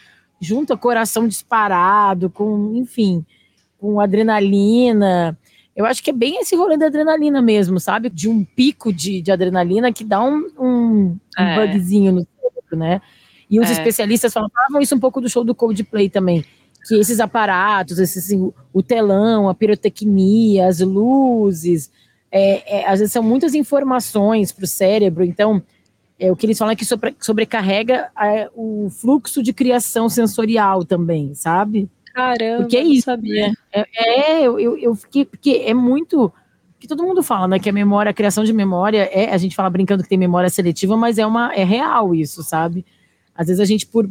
junto 0.40 0.72
a 0.72 0.78
coração 0.78 1.26
disparado, 1.26 2.28
com, 2.28 2.74
enfim, 2.74 3.24
com 3.78 4.00
adrenalina. 4.00 5.38
eu 5.74 5.86
acho 5.86 6.02
que 6.02 6.10
é 6.10 6.12
bem 6.12 6.38
esse 6.40 6.54
rolê 6.54 6.76
da 6.76 6.86
adrenalina 6.86 7.40
mesmo, 7.40 7.80
sabe? 7.80 8.10
De 8.10 8.28
um 8.28 8.44
pico 8.44 8.92
de, 8.92 9.22
de 9.22 9.32
adrenalina 9.32 9.92
que 9.92 10.04
dá 10.04 10.22
um, 10.22 10.46
um, 10.58 11.18
um 11.38 11.42
é. 11.42 11.66
bugzinho 11.66 12.12
no 12.12 12.26
cérebro, 12.40 12.76
né? 12.76 13.00
E 13.48 13.60
os 13.60 13.68
é. 13.68 13.72
especialistas 13.72 14.32
falavam 14.32 14.80
isso 14.80 14.94
um 14.94 15.00
pouco 15.00 15.20
do 15.20 15.28
show 15.28 15.44
do 15.44 15.54
Coldplay 15.54 16.10
também. 16.10 16.44
Que 16.86 16.94
esses 16.96 17.20
aparatos, 17.20 17.98
esses, 17.98 18.24
assim, 18.24 18.52
o 18.72 18.82
telão, 18.82 19.48
a 19.48 19.54
pirotecnia, 19.54 20.68
as 20.68 20.80
luzes, 20.80 21.90
é, 22.36 22.80
é, 22.80 22.88
às 22.88 22.98
vezes 22.98 23.12
são 23.12 23.22
muitas 23.22 23.54
informações 23.54 24.52
para 24.52 24.64
o 24.64 24.68
cérebro. 24.68 25.24
Então, 25.24 25.62
é, 26.18 26.30
o 26.30 26.36
que 26.36 26.44
eles 26.44 26.58
falam 26.58 26.72
é 26.72 26.76
que 26.76 26.84
sobre, 26.84 27.16
sobrecarrega 27.18 28.10
é, 28.20 28.50
o 28.54 28.88
fluxo 28.90 29.42
de 29.42 29.52
criação 29.52 30.08
sensorial 30.08 30.84
também, 30.84 31.34
sabe? 31.34 31.88
Caramba, 32.14 32.62
porque 32.62 32.76
é 32.76 32.82
isso, 32.82 33.06
sabia. 33.06 33.48
Né? 33.48 33.54
É, 33.72 34.40
é, 34.40 34.42
eu, 34.42 34.78
eu 34.78 34.94
fiquei, 34.94 35.24
porque 35.24 35.62
é 35.64 35.72
muito 35.72 36.32
que 36.78 36.86
todo 36.86 37.02
mundo 37.02 37.22
fala, 37.22 37.48
né? 37.48 37.58
Que 37.58 37.70
a 37.70 37.72
memória, 37.72 38.10
a 38.10 38.14
criação 38.14 38.44
de 38.44 38.52
memória 38.52 39.08
é, 39.12 39.32
a 39.32 39.38
gente 39.38 39.56
fala 39.56 39.70
brincando 39.70 40.02
que 40.02 40.08
tem 40.08 40.18
memória 40.18 40.50
seletiva, 40.50 40.96
mas 40.96 41.18
é 41.18 41.26
uma 41.26 41.54
é 41.54 41.64
real 41.64 42.14
isso, 42.14 42.42
sabe? 42.42 42.84
Às 43.34 43.46
vezes 43.46 43.60
a 43.60 43.64
gente 43.64 43.86
por 43.86 44.08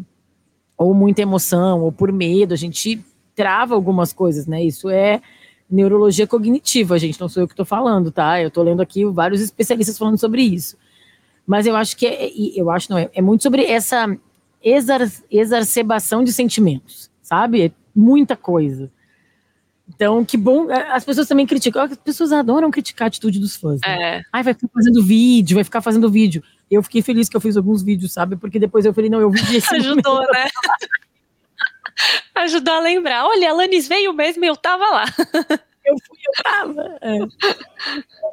ou 0.77 0.93
muita 0.93 1.21
emoção 1.21 1.81
ou 1.81 1.91
por 1.91 2.11
medo, 2.11 2.53
a 2.53 2.57
gente 2.57 2.99
trava 3.35 3.75
algumas 3.75 4.11
coisas, 4.11 4.47
né? 4.47 4.63
Isso 4.63 4.89
é 4.89 5.21
neurologia 5.69 6.27
cognitiva, 6.27 6.99
gente, 6.99 7.19
não 7.19 7.29
sou 7.29 7.43
eu 7.43 7.47
que 7.47 7.53
estou 7.53 7.65
falando, 7.65 8.11
tá? 8.11 8.41
Eu 8.41 8.49
estou 8.49 8.63
lendo 8.63 8.81
aqui 8.81 9.05
vários 9.05 9.41
especialistas 9.41 9.97
falando 9.97 10.17
sobre 10.17 10.41
isso. 10.41 10.77
Mas 11.45 11.65
eu 11.65 11.75
acho 11.75 11.95
que 11.97 12.05
é, 12.05 12.31
eu 12.55 12.69
acho 12.69 12.89
não 12.89 12.97
é, 12.97 13.09
é 13.13 13.21
muito 13.21 13.43
sobre 13.43 13.65
essa 13.65 14.17
exar, 14.63 15.01
exacerbação 15.29 16.23
de 16.23 16.33
sentimentos, 16.33 17.09
sabe? 17.21 17.73
muita 17.95 18.35
coisa. 18.35 18.91
Então, 19.87 20.25
que 20.25 20.35
bom. 20.35 20.69
É, 20.69 20.91
as 20.91 21.05
pessoas 21.05 21.27
também 21.27 21.45
criticam. 21.45 21.83
As 21.83 21.95
pessoas 21.95 22.31
adoram 22.31 22.69
criticar 22.71 23.05
a 23.05 23.07
atitude 23.07 23.39
dos 23.39 23.55
fãs. 23.55 23.79
Né? 23.85 24.17
É. 24.17 24.21
Ai, 24.33 24.43
vai 24.43 24.53
ficar 24.53 24.67
fazendo 24.73 25.03
vídeo, 25.03 25.55
vai 25.55 25.63
ficar 25.63 25.81
fazendo 25.81 26.09
vídeo. 26.09 26.43
Eu 26.69 26.81
fiquei 26.83 27.01
feliz 27.01 27.29
que 27.29 27.37
eu 27.37 27.41
fiz 27.41 27.55
alguns 27.55 27.83
vídeos, 27.83 28.11
sabe? 28.11 28.35
Porque 28.35 28.59
depois 28.59 28.83
eu 28.83 28.93
falei, 28.93 29.09
não, 29.09 29.21
eu 29.21 29.29
vi 29.29 29.39
esse 29.55 29.73
Ajudou, 29.75 30.21
né? 30.21 30.47
Ajudou 32.35 32.73
a 32.73 32.79
lembrar. 32.79 33.25
Olha, 33.25 33.49
a 33.49 33.51
Alanis 33.51 33.87
veio 33.87 34.13
mesmo 34.13 34.43
e 34.43 34.47
eu 34.47 34.55
tava 34.55 34.83
lá. 34.85 35.05
eu 35.85 35.95
fui, 36.05 36.17
eu 36.25 36.43
tava. 36.43 36.97
É. 37.01 37.17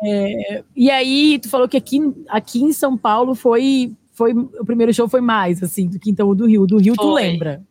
É, 0.04 0.64
e 0.74 0.90
aí, 0.90 1.38
tu 1.38 1.48
falou 1.48 1.68
que 1.68 1.76
aqui, 1.76 2.00
aqui 2.28 2.62
em 2.62 2.72
São 2.72 2.96
Paulo 2.96 3.34
foi, 3.34 3.92
foi. 4.12 4.32
O 4.32 4.64
primeiro 4.64 4.92
show 4.92 5.08
foi 5.08 5.20
mais, 5.20 5.62
assim, 5.62 5.88
do 5.88 5.98
que 5.98 6.10
então 6.10 6.28
o 6.28 6.34
do 6.34 6.46
Rio. 6.46 6.66
Do 6.66 6.78
Rio, 6.78 6.94
foi. 6.94 7.04
tu 7.04 7.12
lembra? 7.12 7.62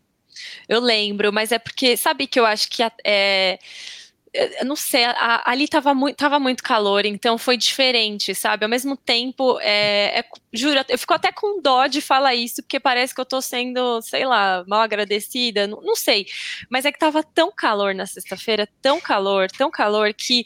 Eu 0.68 0.80
lembro, 0.80 1.34
mas 1.34 1.52
é 1.52 1.60
porque, 1.60 1.98
sabe 1.98 2.26
que 2.26 2.40
eu 2.40 2.46
acho 2.46 2.70
que 2.70 2.82
é, 3.06 3.60
eu 4.34 4.66
não 4.66 4.78
sei, 4.78 5.04
a, 5.04 5.50
ali 5.50 5.68
tava 5.68 5.94
muito, 5.94 6.16
tava 6.16 6.40
muito 6.40 6.64
calor, 6.64 7.06
então 7.06 7.38
foi 7.38 7.58
diferente, 7.58 8.34
sabe? 8.34 8.64
Ao 8.64 8.70
mesmo 8.70 8.96
tempo, 8.96 9.60
é, 9.60 10.20
é, 10.20 10.26
juro, 10.54 10.80
eu 10.88 10.98
fico 10.98 11.14
até 11.14 11.34
com 11.34 11.62
dó 11.62 11.86
de 11.88 12.00
falar 12.00 12.34
isso, 12.34 12.64
porque 12.64 12.80
parece 12.80 13.14
que 13.14 13.20
eu 13.20 13.26
tô 13.26 13.42
sendo, 13.42 14.02
sei 14.02 14.26
lá, 14.26 14.64
mal 14.68 14.82
agradecida, 14.82 15.68
não, 15.68 15.82
não 15.82 15.96
sei. 15.98 16.26
Mas 16.70 16.86
é 16.86 16.94
que 16.94 17.00
tava 17.00 17.22
tão 17.24 17.52
calor 17.52 17.94
na 17.94 18.06
sexta-feira, 18.06 18.70
tão 18.82 19.02
calor, 19.02 19.50
tão 19.52 19.70
calor, 19.70 20.14
que 20.14 20.44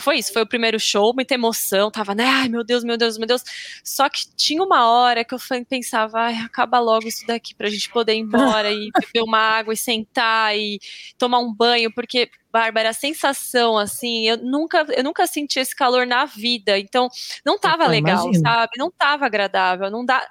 foi 0.00 0.18
isso, 0.18 0.32
foi 0.32 0.42
o 0.42 0.48
primeiro 0.48 0.78
show, 0.78 1.12
muita 1.12 1.34
emoção, 1.34 1.90
tava, 1.90 2.14
né? 2.14 2.24
Ai, 2.24 2.48
meu 2.48 2.62
Deus, 2.62 2.84
meu 2.84 2.96
Deus, 2.96 3.18
meu 3.18 3.26
Deus. 3.26 3.42
Só 3.82 4.08
que 4.08 4.28
tinha 4.36 4.62
uma 4.62 4.88
hora 4.88 5.24
que 5.24 5.34
eu 5.34 5.38
pensava, 5.68 6.20
ai, 6.20 6.34
acaba 6.36 6.78
logo 6.78 7.08
isso 7.08 7.26
daqui 7.26 7.52
pra 7.54 7.68
gente 7.68 7.90
poder 7.90 8.14
ir 8.14 8.20
embora 8.20 8.70
e 8.70 8.90
beber 8.92 9.24
uma 9.24 9.38
água 9.38 9.74
e 9.74 9.76
sentar 9.76 10.56
e 10.56 10.78
tomar 11.18 11.40
um 11.40 11.52
banho, 11.52 11.92
porque 11.92 12.30
Bárbara, 12.54 12.90
a 12.90 12.92
sensação, 12.92 13.76
assim, 13.76 14.28
eu 14.28 14.36
nunca, 14.36 14.86
eu 14.90 15.02
nunca 15.02 15.26
senti 15.26 15.58
esse 15.58 15.74
calor 15.74 16.06
na 16.06 16.24
vida, 16.24 16.78
então 16.78 17.08
não 17.44 17.58
tava 17.58 17.84
legal, 17.88 18.26
imagino. 18.26 18.44
sabe? 18.44 18.70
Não 18.78 18.92
tava 18.92 19.26
agradável, 19.26 19.90
não 19.90 20.04
dá. 20.04 20.24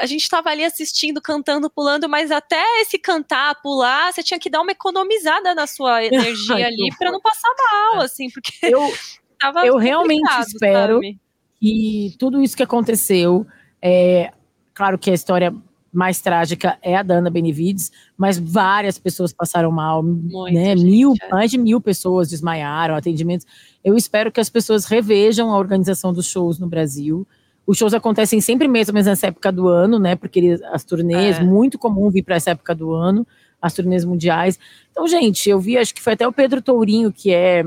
A 0.00 0.06
gente 0.06 0.28
tava 0.28 0.50
ali 0.50 0.64
assistindo, 0.64 1.22
cantando, 1.22 1.70
pulando, 1.70 2.08
mas 2.08 2.32
até 2.32 2.60
esse 2.80 2.98
cantar, 2.98 3.62
pular, 3.62 4.12
você 4.12 4.24
tinha 4.24 4.40
que 4.40 4.50
dar 4.50 4.60
uma 4.60 4.72
economizada 4.72 5.54
na 5.54 5.68
sua 5.68 6.02
energia 6.04 6.56
Ai, 6.56 6.64
ali 6.64 6.92
para 6.98 7.12
não 7.12 7.20
passar 7.20 7.54
mal, 7.56 8.02
é. 8.02 8.06
assim, 8.06 8.28
porque 8.28 8.52
eu, 8.62 8.82
eu 9.64 9.76
realmente 9.76 10.28
espero 10.40 10.94
sabe? 10.94 11.20
que 11.60 12.16
tudo 12.18 12.42
isso 12.42 12.56
que 12.56 12.64
aconteceu, 12.64 13.46
é, 13.80 14.32
claro 14.74 14.98
que 14.98 15.12
a 15.12 15.14
história 15.14 15.54
mais 15.92 16.22
trágica 16.22 16.78
é 16.80 16.96
a 16.96 17.02
da 17.02 17.16
Ana 17.16 17.28
Benevides, 17.28 17.92
mas 18.16 18.38
várias 18.38 18.98
pessoas 18.98 19.32
passaram 19.32 19.70
mal, 19.70 20.02
Muito, 20.02 20.54
né? 20.54 20.74
Gente, 20.74 20.84
mil, 20.84 21.14
é. 21.20 21.28
mais 21.28 21.50
de 21.50 21.58
mil 21.58 21.80
pessoas 21.80 22.30
desmaiaram, 22.30 22.94
atendimentos. 22.94 23.46
Eu 23.84 23.94
espero 23.94 24.32
que 24.32 24.40
as 24.40 24.48
pessoas 24.48 24.86
revejam 24.86 25.52
a 25.52 25.58
organização 25.58 26.12
dos 26.12 26.26
shows 26.26 26.58
no 26.58 26.66
Brasil. 26.66 27.28
Os 27.66 27.76
shows 27.76 27.92
acontecem 27.92 28.40
sempre 28.40 28.66
mesmo 28.66 28.94
nessa 28.94 29.26
época 29.26 29.52
do 29.52 29.68
ano, 29.68 29.98
né? 29.98 30.16
Porque 30.16 30.38
eles, 30.38 30.62
as 30.62 30.82
turnês, 30.82 31.38
é. 31.38 31.42
muito 31.42 31.78
comum 31.78 32.10
vir 32.10 32.22
para 32.22 32.36
essa 32.36 32.52
época 32.52 32.74
do 32.74 32.92
ano, 32.94 33.26
as 33.60 33.74
turnês 33.74 34.02
mundiais. 34.04 34.58
Então, 34.90 35.06
gente, 35.06 35.48
eu 35.50 35.60
vi, 35.60 35.76
acho 35.76 35.94
que 35.94 36.00
foi 36.00 36.14
até 36.14 36.26
o 36.26 36.32
Pedro 36.32 36.62
Tourinho, 36.62 37.12
que 37.12 37.32
é 37.32 37.66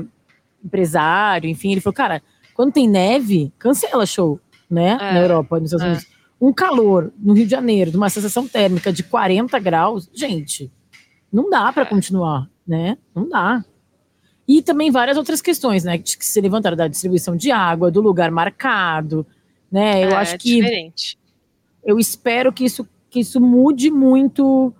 empresário, 0.64 1.48
enfim, 1.48 1.70
ele 1.70 1.80
falou, 1.80 1.94
cara, 1.94 2.20
quando 2.54 2.72
tem 2.72 2.88
neve, 2.88 3.52
cancela 3.56 4.04
show, 4.04 4.40
né? 4.68 4.98
É. 5.00 5.12
Na 5.12 5.20
Europa, 5.20 5.60
nos 5.60 5.72
Estados 5.72 5.84
é. 5.84 5.90
Unidos 5.90 6.15
um 6.40 6.52
calor 6.52 7.12
no 7.18 7.32
Rio 7.32 7.44
de 7.44 7.50
Janeiro, 7.50 7.90
de 7.90 7.96
uma 7.96 8.10
sensação 8.10 8.46
térmica 8.46 8.92
de 8.92 9.02
40 9.02 9.58
graus, 9.58 10.08
gente, 10.12 10.70
não 11.32 11.48
dá 11.48 11.72
para 11.72 11.86
continuar, 11.86 12.48
né? 12.66 12.98
Não 13.14 13.28
dá. 13.28 13.64
E 14.46 14.62
também 14.62 14.90
várias 14.90 15.16
outras 15.16 15.42
questões, 15.42 15.82
né, 15.82 15.98
que 15.98 16.24
se 16.24 16.40
levantaram 16.40 16.76
da 16.76 16.86
distribuição 16.86 17.36
de 17.36 17.50
água, 17.50 17.90
do 17.90 18.00
lugar 18.00 18.30
marcado, 18.30 19.26
né? 19.70 20.04
Eu 20.04 20.10
é, 20.10 20.14
acho 20.14 20.38
que 20.38 20.56
diferente. 20.56 21.18
eu 21.84 21.98
espero 21.98 22.52
que 22.52 22.64
isso 22.64 22.86
que 23.08 23.20
isso 23.20 23.40
mude 23.40 23.90
muito 23.90 24.74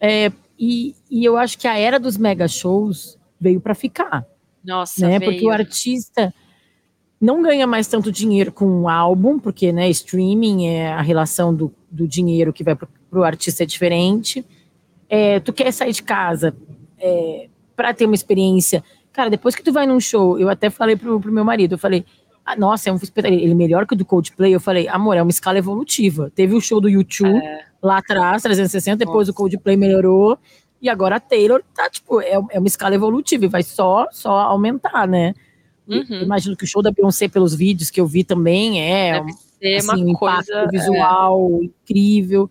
é, 0.00 0.32
e, 0.58 0.94
e 1.10 1.24
eu 1.24 1.36
acho 1.36 1.58
que 1.58 1.68
a 1.68 1.76
era 1.76 2.00
dos 2.00 2.16
mega 2.16 2.48
shows 2.48 3.18
veio 3.38 3.60
para 3.60 3.74
ficar. 3.74 4.24
Nossa, 4.64 5.06
né? 5.06 5.18
Veio. 5.18 5.32
Porque 5.32 5.46
o 5.46 5.50
artista 5.50 6.32
não 7.22 7.40
ganha 7.40 7.68
mais 7.68 7.86
tanto 7.86 8.10
dinheiro 8.10 8.50
com 8.50 8.64
o 8.64 8.82
um 8.82 8.88
álbum, 8.88 9.38
porque 9.38 9.72
né, 9.72 9.88
streaming 9.90 10.66
é 10.66 10.92
a 10.92 11.00
relação 11.00 11.54
do, 11.54 11.72
do 11.88 12.08
dinheiro 12.08 12.52
que 12.52 12.64
vai 12.64 12.74
para 12.74 12.88
o 13.12 13.22
artista 13.22 13.62
é 13.62 13.66
diferente. 13.66 14.44
É, 15.08 15.38
tu 15.38 15.52
quer 15.52 15.70
sair 15.72 15.92
de 15.92 16.02
casa 16.02 16.52
é, 16.98 17.48
para 17.76 17.94
ter 17.94 18.06
uma 18.06 18.16
experiência. 18.16 18.82
Cara, 19.12 19.30
depois 19.30 19.54
que 19.54 19.62
tu 19.62 19.72
vai 19.72 19.86
num 19.86 20.00
show, 20.00 20.36
eu 20.36 20.48
até 20.48 20.68
falei 20.68 20.96
pro, 20.96 21.20
pro 21.20 21.30
meu 21.30 21.44
marido, 21.44 21.74
eu 21.74 21.78
falei, 21.78 22.04
ah, 22.44 22.56
nossa, 22.56 22.90
é 22.90 22.92
um 22.92 22.98
ele 23.22 23.52
é 23.52 23.54
melhor 23.54 23.86
que 23.86 23.94
o 23.94 23.96
do 23.96 24.04
Coldplay. 24.04 24.52
Eu 24.52 24.60
falei, 24.60 24.88
amor, 24.88 25.16
é 25.16 25.22
uma 25.22 25.30
escala 25.30 25.58
evolutiva. 25.58 26.28
Teve 26.34 26.56
o 26.56 26.60
show 26.60 26.80
do 26.80 26.88
YouTube 26.88 27.36
é. 27.36 27.60
lá 27.80 27.98
atrás, 27.98 28.42
360, 28.42 28.96
depois 28.96 29.28
nossa. 29.28 29.30
o 29.30 29.34
Coldplay 29.34 29.76
melhorou. 29.76 30.36
E 30.80 30.88
agora 30.88 31.16
a 31.16 31.20
Taylor 31.20 31.62
tá, 31.72 31.88
tipo, 31.88 32.20
é, 32.20 32.32
é 32.50 32.58
uma 32.58 32.66
escala 32.66 32.96
evolutiva 32.96 33.44
e 33.44 33.48
vai 33.48 33.62
só, 33.62 34.08
só 34.10 34.32
aumentar, 34.32 35.06
né? 35.06 35.34
Uhum. 35.86 36.22
Imagino 36.22 36.56
que 36.56 36.64
o 36.64 36.66
show 36.66 36.82
da 36.82 36.90
Beyoncé, 36.90 37.28
pelos 37.28 37.54
vídeos 37.54 37.90
que 37.90 38.00
eu 38.00 38.06
vi 38.06 38.24
também, 38.24 38.80
é 38.80 39.18
assim, 39.76 40.04
um 40.04 40.08
impacto 40.08 40.46
coisa, 40.46 40.68
visual 40.70 41.60
é. 41.60 41.64
incrível. 41.64 42.50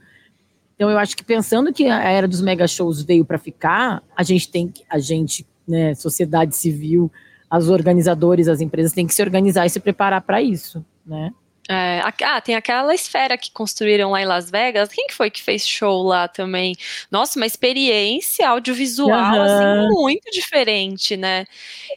Então 0.75 0.89
eu 0.89 0.97
acho 0.97 1.15
que 1.15 1.23
pensando 1.23 1.71
que 1.71 1.85
a 1.85 2.09
era 2.09 2.27
dos 2.27 2.41
mega 2.41 2.67
shows 2.67 3.01
veio 3.03 3.23
para 3.23 3.37
ficar, 3.37 4.03
a 4.15 4.23
gente 4.23 4.49
tem 4.49 4.73
a 4.89 4.97
gente, 4.97 5.45
né, 5.67 5.93
sociedade 5.93 6.55
civil, 6.55 7.11
as 7.49 7.67
organizadores, 7.67 8.47
as 8.47 8.61
empresas 8.61 8.91
têm 8.91 9.05
que 9.05 9.13
se 9.13 9.21
organizar 9.21 9.65
e 9.65 9.69
se 9.69 9.79
preparar 9.79 10.21
para 10.21 10.41
isso, 10.41 10.83
né? 11.05 11.31
É, 11.71 12.01
ah, 12.25 12.41
tem 12.41 12.55
aquela 12.55 12.93
esfera 12.93 13.37
que 13.37 13.49
construíram 13.49 14.11
lá 14.11 14.21
em 14.21 14.25
Las 14.25 14.51
Vegas. 14.51 14.89
Quem 14.89 15.07
que 15.07 15.13
foi 15.13 15.31
que 15.31 15.41
fez 15.41 15.65
show 15.65 16.03
lá 16.03 16.27
também? 16.27 16.75
Nossa, 17.09 17.39
uma 17.39 17.45
experiência 17.45 18.49
audiovisual 18.49 19.09
uhum. 19.09 19.41
assim, 19.41 19.87
muito 19.89 20.29
diferente, 20.31 21.15
né? 21.15 21.45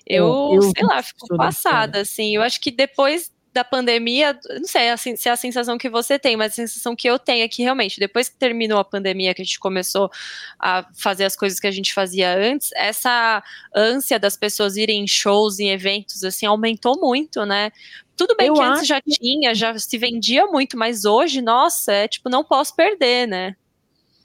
Eu, 0.06 0.52
eu 0.54 0.62
sei 0.62 0.84
lá, 0.84 1.02
fico 1.02 1.36
passada, 1.36 2.02
assim. 2.02 2.36
Eu 2.36 2.42
acho 2.42 2.60
que 2.60 2.70
depois 2.70 3.33
da 3.54 3.62
pandemia, 3.62 4.36
não 4.58 4.66
sei 4.66 4.90
assim, 4.90 5.14
se 5.14 5.28
é 5.28 5.32
a 5.32 5.36
sensação 5.36 5.78
que 5.78 5.88
você 5.88 6.18
tem, 6.18 6.36
mas 6.36 6.52
a 6.52 6.56
sensação 6.56 6.96
que 6.96 7.08
eu 7.08 7.20
tenho 7.20 7.44
é 7.44 7.48
que 7.48 7.62
realmente, 7.62 8.00
depois 8.00 8.28
que 8.28 8.36
terminou 8.36 8.80
a 8.80 8.84
pandemia, 8.84 9.32
que 9.32 9.42
a 9.42 9.44
gente 9.44 9.60
começou 9.60 10.10
a 10.58 10.84
fazer 10.92 11.24
as 11.24 11.36
coisas 11.36 11.60
que 11.60 11.66
a 11.68 11.70
gente 11.70 11.94
fazia 11.94 12.36
antes, 12.36 12.70
essa 12.74 13.42
ânsia 13.72 14.18
das 14.18 14.36
pessoas 14.36 14.76
irem 14.76 15.04
em 15.04 15.06
shows, 15.06 15.60
em 15.60 15.70
eventos, 15.70 16.24
assim, 16.24 16.44
aumentou 16.44 16.98
muito, 17.00 17.46
né? 17.46 17.70
Tudo 18.16 18.34
bem 18.36 18.48
eu 18.48 18.54
que 18.54 18.60
antes 18.60 18.88
já 18.88 19.00
tinha, 19.00 19.54
já 19.54 19.78
se 19.78 19.96
vendia 19.98 20.46
muito, 20.48 20.76
mas 20.76 21.04
hoje, 21.04 21.40
nossa, 21.40 21.92
é 21.92 22.08
tipo, 22.08 22.28
não 22.28 22.42
posso 22.42 22.74
perder, 22.74 23.28
né? 23.28 23.54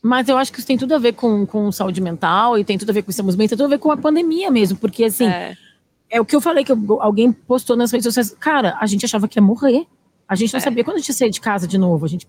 Mas 0.01 0.28
eu 0.28 0.38
acho 0.38 0.51
que 0.51 0.58
isso 0.58 0.68
tem 0.68 0.78
tudo 0.78 0.95
a 0.95 0.97
ver 0.97 1.14
com, 1.14 1.45
com 1.45 1.72
saúde 1.72 2.01
mental 2.01 2.58
e 2.58 2.64
tem 2.64 2.80
tudo 2.80 2.89
a 2.89 2.93
ver 2.93 3.04
com 3.04 3.12
estamos 3.12 3.36
bem, 3.36 3.47
tem 3.47 3.58
tudo 3.58 3.68
a 3.68 3.76
ver 3.76 3.80
com 3.80 3.91
a 3.91 3.97
pandemia 3.97 4.49
mesmo, 4.49 4.76
porque 4.76 5.04
assim. 5.04 5.28
É 5.28 5.56
é 6.10 6.20
o 6.20 6.26
que 6.26 6.36
eu 6.36 6.41
falei 6.41 6.64
que 6.64 6.72
alguém 6.99 7.32
postou 7.32 7.76
nas 7.78 7.91
redes 7.91 8.05
sociais. 8.05 8.36
Cara, 8.39 8.78
a 8.80 8.86
gente 8.88 9.05
achava 9.05 9.28
que 9.28 9.38
ia 9.38 9.43
morrer. 9.43 9.86
A 10.28 10.36
gente 10.36 10.53
não 10.53 10.60
é. 10.60 10.62
sabia 10.62 10.84
quando 10.84 10.97
a 10.97 10.99
gente 10.99 11.10
ia 11.10 11.16
sair 11.16 11.30
de 11.30 11.41
casa 11.41 11.68
de 11.68 11.78
novo. 11.78 12.05
A 12.05 12.10
gente, 12.10 12.28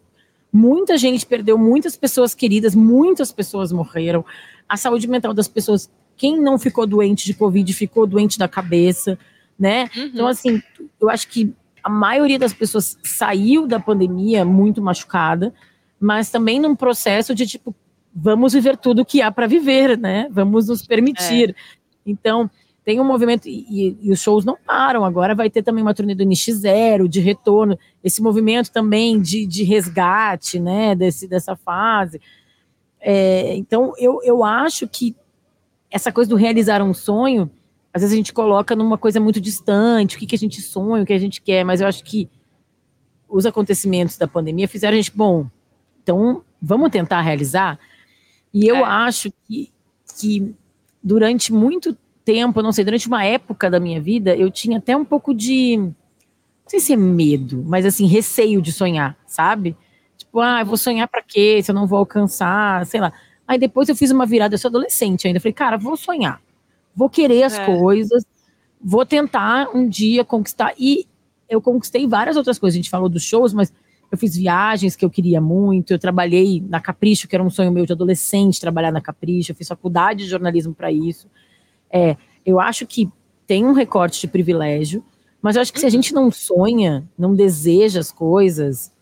muita 0.53 0.99
gente 0.99 1.24
perdeu, 1.24 1.57
muitas 1.57 1.97
pessoas 1.97 2.35
queridas, 2.35 2.74
muitas 2.74 3.33
pessoas 3.33 3.72
morreram. 3.72 4.24
A 4.68 4.76
saúde 4.76 5.09
mental 5.09 5.33
das 5.33 5.49
pessoas, 5.49 5.91
quem 6.16 6.41
não 6.41 6.59
ficou 6.59 6.87
doente 6.87 7.24
de 7.24 7.35
Covid, 7.35 7.72
ficou 7.72 8.07
doente 8.07 8.39
da 8.39 8.49
cabeça. 8.49 9.18
né? 9.59 9.91
Uhum. 9.97 10.05
Então, 10.07 10.26
assim, 10.26 10.62
eu 11.01 11.11
acho 11.11 11.28
que 11.28 11.55
a 11.83 11.91
maioria 11.91 12.39
das 12.39 12.53
pessoas 12.53 12.99
saiu 13.03 13.66
da 13.66 13.81
pandemia 13.81 14.45
muito 14.45 14.83
machucada, 14.83 15.53
mas 15.99 16.31
também 16.31 16.61
num 16.61 16.74
processo 16.74 17.35
de 17.35 17.47
tipo, 17.47 17.74
vamos 18.14 18.53
viver 18.53 18.76
tudo 18.76 19.05
que 19.05 19.22
há 19.22 19.31
para 19.31 19.47
viver, 19.47 19.99
né? 19.99 20.28
Vamos 20.31 20.68
nos 20.68 20.87
permitir. 20.87 21.51
É. 21.51 21.55
Então, 22.07 22.51
tem 22.91 22.99
um 22.99 23.05
movimento, 23.05 23.47
e, 23.49 23.97
e, 24.03 24.11
os 24.11 24.20
shows 24.20 24.45
não 24.45 24.57
param, 24.57 25.05
agora 25.05 25.32
vai 25.32 25.49
ter 25.49 25.62
também 25.62 25.80
uma 25.80 25.95
turnê 25.95 26.12
do 26.12 26.24
NX0, 26.24 27.07
de 27.07 27.20
retorno, 27.20 27.78
esse 28.03 28.20
movimento 28.20 28.72
também 28.72 29.22
de, 29.22 29.47
de 29.47 29.62
resgate, 29.62 30.59
né, 30.59 30.97
desse, 30.97 31.28
dessa 31.28 31.55
fase. 31.55 32.20
É, 33.01 33.55
então, 33.55 33.93
eu, 33.97 34.18
eu 34.24 34.43
acho 34.43 34.88
que 34.88 35.14
essa 35.88 36.11
coisa 36.11 36.28
do 36.28 36.34
realizar 36.34 36.82
um 36.82 36.93
sonho, 36.93 37.49
às 37.95 38.03
vezes 38.03 38.12
a 38.12 38.16
gente 38.16 38.32
coloca 38.32 38.74
numa 38.74 38.99
coisa 38.99 39.20
muito 39.20 39.41
distante, 39.41 40.16
o 40.16 40.18
que, 40.18 40.26
que 40.26 40.34
a 40.34 40.38
gente 40.38 40.61
sonha, 40.61 41.05
o 41.05 41.07
que 41.07 41.12
a 41.12 41.18
gente 41.18 41.41
quer, 41.41 41.62
mas 41.62 41.80
eu 41.80 41.86
acho 41.86 42.03
que 42.03 42.28
os 43.28 43.47
acontecimentos 43.47 44.18
da 44.18 44.26
pandemia 44.26 44.66
fizeram 44.66 44.95
a 44.95 45.01
gente, 45.01 45.16
bom, 45.16 45.47
então 46.03 46.43
vamos 46.61 46.91
tentar 46.91 47.20
realizar. 47.20 47.78
E 48.53 48.66
eu 48.66 48.78
é. 48.78 48.82
acho 48.82 49.32
que, 49.47 49.72
que 50.18 50.53
durante 51.01 51.53
muito 51.53 51.97
tempo, 52.25 52.62
não 52.62 52.73
sei, 52.73 52.85
durante 52.85 53.09
uma 53.09 53.25
época 53.25 53.71
da 53.71 53.81
minha 53.81 54.01
vida, 54.01 54.37
eu 54.37 54.51
tinha 54.51 54.79
até 54.79 54.97
um 54.97 55.05
pouco 55.05 55.35
de, 55.35 55.77
não 55.77 55.95
sei 56.66 56.81
se 56.81 56.93
é 56.93 56.97
medo, 56.97 57.64
mas 57.66 57.85
assim, 57.85 58.07
receio 58.07 58.62
de 58.62 58.73
sonhar, 58.73 59.16
sabe? 59.27 59.77
Tipo, 60.16 60.41
ah, 60.41 60.61
eu 60.61 60.66
vou 60.66 60.77
sonhar 60.77 61.09
para 61.09 61.23
quê? 61.23 61.61
Se 61.62 61.71
eu 61.71 61.75
não 61.75 61.87
vou 61.87 61.99
alcançar, 61.99 62.85
sei 62.87 63.01
lá. 63.01 63.12
Aí 63.47 63.59
depois 63.59 63.89
eu 63.89 63.97
fiz 63.97 64.11
uma 64.11 64.27
virada, 64.27 64.55
eu 64.55 64.59
sou 64.59 64.68
adolescente 64.68 65.27
ainda, 65.27 65.41
falei, 65.41 65.53
cara, 65.53 65.77
vou 65.77 65.97
sonhar, 65.97 66.41
vou 66.95 67.11
querer 67.11 67.43
as 67.43 67.59
é. 67.59 67.66
coisas, 67.66 68.25
vou 68.81 69.05
tentar 69.05 69.68
um 69.75 69.89
dia 69.89 70.25
conquistar. 70.25 70.73
E 70.79 71.07
eu 71.49 71.61
conquistei 71.61 72.07
várias 72.07 72.37
outras 72.37 72.59
coisas, 72.59 72.77
a 72.77 72.81
gente 72.81 72.91
falou 72.91 73.09
dos 73.09 73.25
shows, 73.25 73.53
mas 73.53 73.73
eu 74.11 74.18
fiz 74.18 74.37
viagens 74.37 74.97
que 74.97 75.05
eu 75.05 75.11
queria 75.11 75.41
muito, 75.41 75.93
eu 75.93 75.99
trabalhei 75.99 76.62
na 76.68 76.81
Capricho, 76.81 77.29
que 77.29 77.35
era 77.35 77.43
um 77.43 77.51
sonho 77.51 77.73
meu 77.73 77.87
de 77.87 77.93
adolescente, 77.93 78.61
trabalhar 78.61 78.93
na 78.93 79.01
Capricho, 79.01 79.53
eu 79.53 79.57
fiz 79.57 79.68
faculdade 79.68 80.25
de 80.25 80.31
jornalismo 80.31 80.75
para 80.75 80.91
isso. 80.91 81.29
É, 81.93 82.16
eu 82.45 82.61
acho 82.61 82.86
que 82.86 83.11
tem 83.47 83.64
um 83.64 83.72
recorte 83.72 84.20
de 84.20 84.28
privilégio, 84.28 85.05
mas 85.43 85.57
eu 85.57 85.62
acho 85.62 85.72
que 85.72 85.80
se 85.80 85.86
a 85.86 85.91
gente 85.91 86.14
não 86.14 86.30
sonha, 86.30 87.05
não 87.18 87.34
deseja 87.34 88.01
as 88.01 88.12
coisas, 88.12 88.93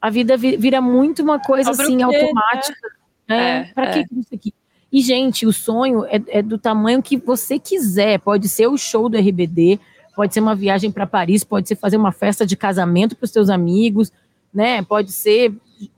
a 0.00 0.10
vida 0.10 0.36
vira 0.36 0.80
muito 0.80 1.22
uma 1.22 1.38
coisa 1.38 1.70
assim, 1.70 1.96
né? 1.96 2.04
automática. 2.04 2.88
Né? 3.28 3.60
É, 3.60 3.64
para 3.72 3.90
é. 3.90 4.04
que 4.04 4.20
isso 4.20 4.34
aqui? 4.34 4.54
E, 4.92 5.00
gente, 5.00 5.44
o 5.44 5.52
sonho 5.52 6.04
é, 6.04 6.22
é, 6.28 6.42
do 6.42 6.56
tamanho 6.56 7.02
que 7.02 7.16
você 7.16 7.58
quiser. 7.58 8.20
Pode 8.20 8.48
ser 8.48 8.68
o 8.68 8.76
show 8.76 9.08
do 9.08 9.16
RBD, 9.16 9.80
pode 10.14 10.32
ser 10.32 10.40
uma 10.40 10.54
viagem 10.54 10.92
para 10.92 11.04
Paris, 11.06 11.42
pode 11.42 11.66
ser 11.66 11.74
fazer 11.74 11.96
uma 11.96 12.12
festa 12.12 12.46
de 12.46 12.56
casamento 12.56 13.16
para 13.16 13.24
os 13.24 13.30
seus 13.30 13.50
amigos, 13.50 14.12
né? 14.52 14.82
Pode 14.82 15.10
ser, 15.10 15.52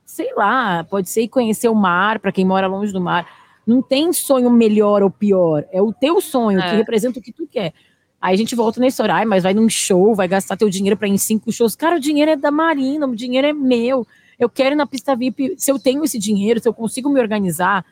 sei 0.07 0.33
lá, 0.35 0.83
pode 0.85 1.11
ser 1.11 1.23
ir 1.23 1.29
conhecer 1.29 1.69
o 1.69 1.75
mar 1.75 2.19
para 2.21 2.33
quem 2.33 2.45
mora 2.45 2.67
longe 2.67 2.91
do 2.91 3.01
mar. 3.01 3.27
Não 3.67 3.83
tem 3.83 4.13
sonho 4.13 4.49
melhor 4.51 5.03
ou 5.03 5.11
pior. 5.11 5.65
É 5.73 5.83
o 5.83 5.93
teu 5.93 6.21
sonho 6.21 6.61
é. 6.61 6.71
que 6.71 6.77
representa 6.77 7.19
o 7.19 7.23
que 7.23 7.33
tu 7.33 7.47
quer. 7.47 7.73
Aí 8.21 8.35
a 8.35 8.37
gente 8.39 8.55
volta 8.55 8.81
nesse 8.81 9.01
horário, 9.03 9.29
mas 9.29 9.43
vai 9.43 9.53
num 9.53 9.69
show, 9.69 10.15
vai 10.15 10.29
gastar 10.29 10.57
teu 10.57 10.71
dinheiro 10.71 10.97
para 10.97 11.09
ir 11.09 11.13
em 11.13 11.19
cinco 11.19 11.53
shows. 11.53 11.77
Cara, 11.77 11.97
o 11.97 12.01
dinheiro 12.01 12.31
é 12.31 12.37
da 12.37 12.51
Marina, 12.51 13.07
o 13.07 13.15
dinheiro 13.15 13.47
é 13.47 13.53
meu. 13.53 14.07
Eu 14.39 14.49
quero 14.49 14.75
ir 14.75 14.77
na 14.77 14.87
pista 14.87 15.15
VIP. 15.15 15.55
Se 15.59 15.71
eu 15.71 15.79
tenho 15.79 16.05
esse 16.05 16.19
dinheiro, 16.19 16.61
se 16.61 16.69
eu 16.69 16.75
consigo 16.75 17.11
me 17.11 17.21
organizar, 17.21 17.85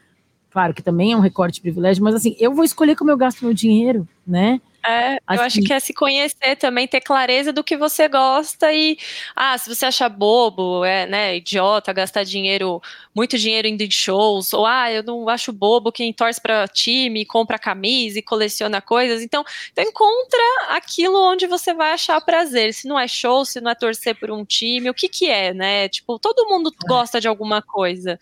claro 0.51 0.73
que 0.73 0.83
também 0.83 1.13
é 1.13 1.17
um 1.17 1.21
recorte 1.21 1.55
de 1.55 1.61
privilégio, 1.61 2.03
mas 2.03 2.15
assim, 2.15 2.37
eu 2.39 2.55
vou 2.55 2.65
escolher 2.65 2.97
como 2.97 3.11
eu 3.11 3.17
gasto 3.17 3.45
meu 3.45 3.55
dinheiro, 3.55 4.09
né? 4.27 4.61
É, 4.87 5.15
eu 5.31 5.41
acho 5.41 5.63
que 5.63 5.73
é 5.73 5.81
se 5.81 5.95
conhecer 5.95 6.57
também, 6.57 6.87
ter 6.87 7.01
clareza 7.01 7.51
do 7.55 7.65
que 7.65 7.75
você 7.75 8.07
gosta 8.07 8.71
e, 8.71 8.99
ah, 9.35 9.57
se 9.57 9.75
você 9.75 9.87
achar 9.87 10.11
bobo, 10.11 10.85
é, 10.85 11.07
né, 11.07 11.37
idiota, 11.37 11.91
gastar 11.91 12.23
dinheiro, 12.23 12.83
muito 13.15 13.39
dinheiro 13.39 13.67
indo 13.67 13.81
em 13.83 13.91
shows, 13.91 14.53
ou, 14.53 14.67
ah, 14.67 14.93
eu 14.93 15.03
não 15.03 15.27
acho 15.31 15.55
bobo 15.55 15.91
quem 15.91 16.13
torce 16.13 16.39
para 16.39 16.69
time, 16.69 17.25
compra 17.25 17.59
camisa 17.59 18.19
e 18.19 18.23
coleciona 18.23 18.83
coisas, 18.83 19.23
então, 19.23 19.43
então 19.73 19.83
encontra 19.85 20.39
aquilo 20.69 21.19
onde 21.33 21.47
você 21.47 21.73
vai 21.73 21.93
achar 21.93 22.21
prazer, 22.21 22.75
se 22.75 22.87
não 22.87 23.01
é 23.01 23.09
show, 23.09 23.43
se 23.47 23.63
não 23.63 23.71
é 23.71 23.75
torcer 23.75 24.15
por 24.21 24.31
um 24.31 24.45
time, 24.45 24.91
o 24.91 24.95
que 24.95 25.09
que 25.09 25.31
é, 25.31 25.55
né, 25.55 25.89
tipo, 25.89 26.19
todo 26.19 26.47
mundo 26.47 26.71
é. 26.71 26.87
gosta 26.87 27.19
de 27.23 27.27
alguma 27.27 27.63
coisa, 27.63 28.19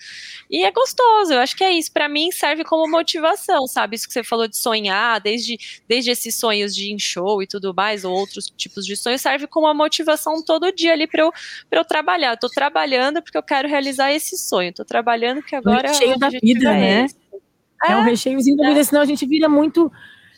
e 0.49 0.65
é 0.65 0.71
gostoso, 0.71 1.33
eu 1.33 1.41
acho 1.41 1.57
que 1.57 1.65
é 1.65 1.73
isso, 1.73 1.93
para 1.93 2.09
mim 2.09 2.31
serve 2.31 2.63
como 2.63 2.89
motivação, 2.89 3.67
sabe, 3.67 3.97
isso 3.97 4.07
que 4.07 4.13
você 4.13 4.23
falou 4.23 4.47
de 4.47 4.57
sonhar, 4.57 5.21
desde, 5.21 5.59
desde 5.89 6.13
esse 6.13 6.31
sonho 6.31 6.52
sonhos 6.53 6.75
de 6.75 6.99
show 6.99 7.43
e 7.43 7.47
tudo 7.47 7.75
mais, 7.75 8.05
ou 8.05 8.13
outros 8.13 8.53
tipos 8.57 8.85
de 8.85 8.97
sonhos, 8.97 9.21
serve 9.21 9.47
como 9.47 9.67
uma 9.67 9.75
motivação 9.75 10.43
todo 10.45 10.73
dia 10.73 10.93
ali 10.93 11.07
para 11.07 11.23
eu, 11.23 11.33
eu 11.71 11.85
trabalhar. 11.85 12.33
Eu 12.33 12.37
tô 12.37 12.49
trabalhando 12.49 13.23
porque 13.23 13.37
eu 13.37 13.43
quero 13.43 13.69
realizar 13.69 14.13
esse 14.13 14.37
sonho. 14.37 14.73
Tô 14.73 14.85
trabalhando 14.85 15.39
porque 15.41 15.57
agora. 15.57 15.89
O 15.89 15.93
recheio 15.93 16.19
da 16.19 16.29
vida, 16.29 16.71
é 16.71 16.81
né? 16.81 17.07
É, 17.85 17.93
é 17.93 17.97
um 17.97 18.03
recheiozinho 18.03 18.57
da 18.57 18.69
vida, 18.69 18.81
é. 18.81 18.85
senão 18.85 19.03
a 19.03 19.07
gente 19.07 19.27
vira 19.27 19.49
muito. 19.49 19.91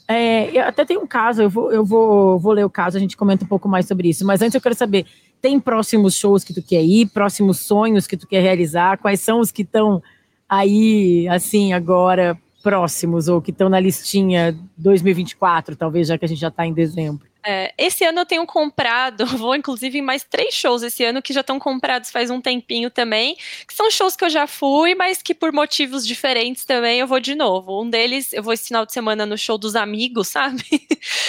É, 0.07 0.61
até 0.61 0.85
tem 0.85 0.99
um 0.99 1.07
caso, 1.07 1.43
eu, 1.43 1.51
vou, 1.51 1.73
eu 1.73 1.85
vou, 1.85 2.39
vou 2.39 2.53
ler 2.53 2.65
o 2.65 2.71
caso, 2.71 2.97
a 2.97 3.01
gente 3.01 3.17
comenta 3.17 3.45
um 3.45 3.49
pouco 3.49 3.69
mais 3.69 3.87
sobre 3.87 4.09
isso. 4.09 4.25
Mas 4.25 4.41
antes 4.41 4.55
eu 4.55 4.61
quero 4.61 4.75
saber: 4.75 5.07
tem 5.41 5.59
próximos 5.59 6.15
shows 6.15 6.45
que 6.45 6.55
tu 6.55 6.63
quer 6.63 6.83
ir, 6.83 7.07
próximos 7.07 7.61
sonhos 7.61 8.07
que 8.07 8.17
tu 8.17 8.27
quer 8.27 8.41
realizar? 8.41 8.99
Quais 8.99 9.21
são 9.21 9.41
os 9.41 9.51
que 9.51 9.63
estão 9.63 10.03
aí, 10.49 11.27
assim, 11.29 11.73
agora 11.73 12.39
próximos 12.65 13.29
ou 13.29 13.43
que 13.43 13.51
estão 13.51 13.69
na 13.69 13.79
listinha 13.79 14.59
2024, 14.79 15.77
talvez, 15.77 16.09
já 16.09 16.17
que 16.17 16.25
a 16.25 16.29
gente 16.29 16.41
já 16.41 16.49
está 16.49 16.67
em 16.67 16.73
dezembro? 16.73 17.29
É, 17.47 17.75
esse 17.77 18.03
ano 18.05 18.21
eu 18.21 18.27
tenho 18.27 18.47
comprado, 18.47 19.27
vou 19.37 19.55
inclusive 19.55 19.99
em 19.99 20.03
mais 20.03 20.25
três 20.25 20.55
shows 20.55 20.83
esse 20.83 21.05
ano 21.05 21.21
que 21.21 21.31
já 21.31 21.43
estão 21.43 21.59
comprados 21.59 22.11
faz 22.11 22.31
um 22.31 22.41
tempinho 22.41 22.91
também, 22.91 23.37
que 23.69 23.75
são 23.75 23.91
shows 23.91 24.17
que 24.17 24.25
eu 24.25 24.31
já 24.31 24.47
fui, 24.47 24.95
mas 24.95 25.21
que 25.21 25.35
por 25.35 25.53
motivos 25.53 26.07
diferentes 26.07 26.65
também 26.65 27.01
eu 27.01 27.07
vou 27.07 27.21
de 27.21 27.35
novo. 27.35 27.83
Um 27.83 27.91
deles, 27.91 28.33
eu 28.33 28.43
vou 28.43 28.55
esse 28.55 28.69
final 28.69 28.87
de 28.87 28.95
semana 28.95 29.27
no 29.27 29.37
show 29.37 29.59
dos 29.59 29.77
amigos, 29.77 30.29
sabe? 30.33 30.65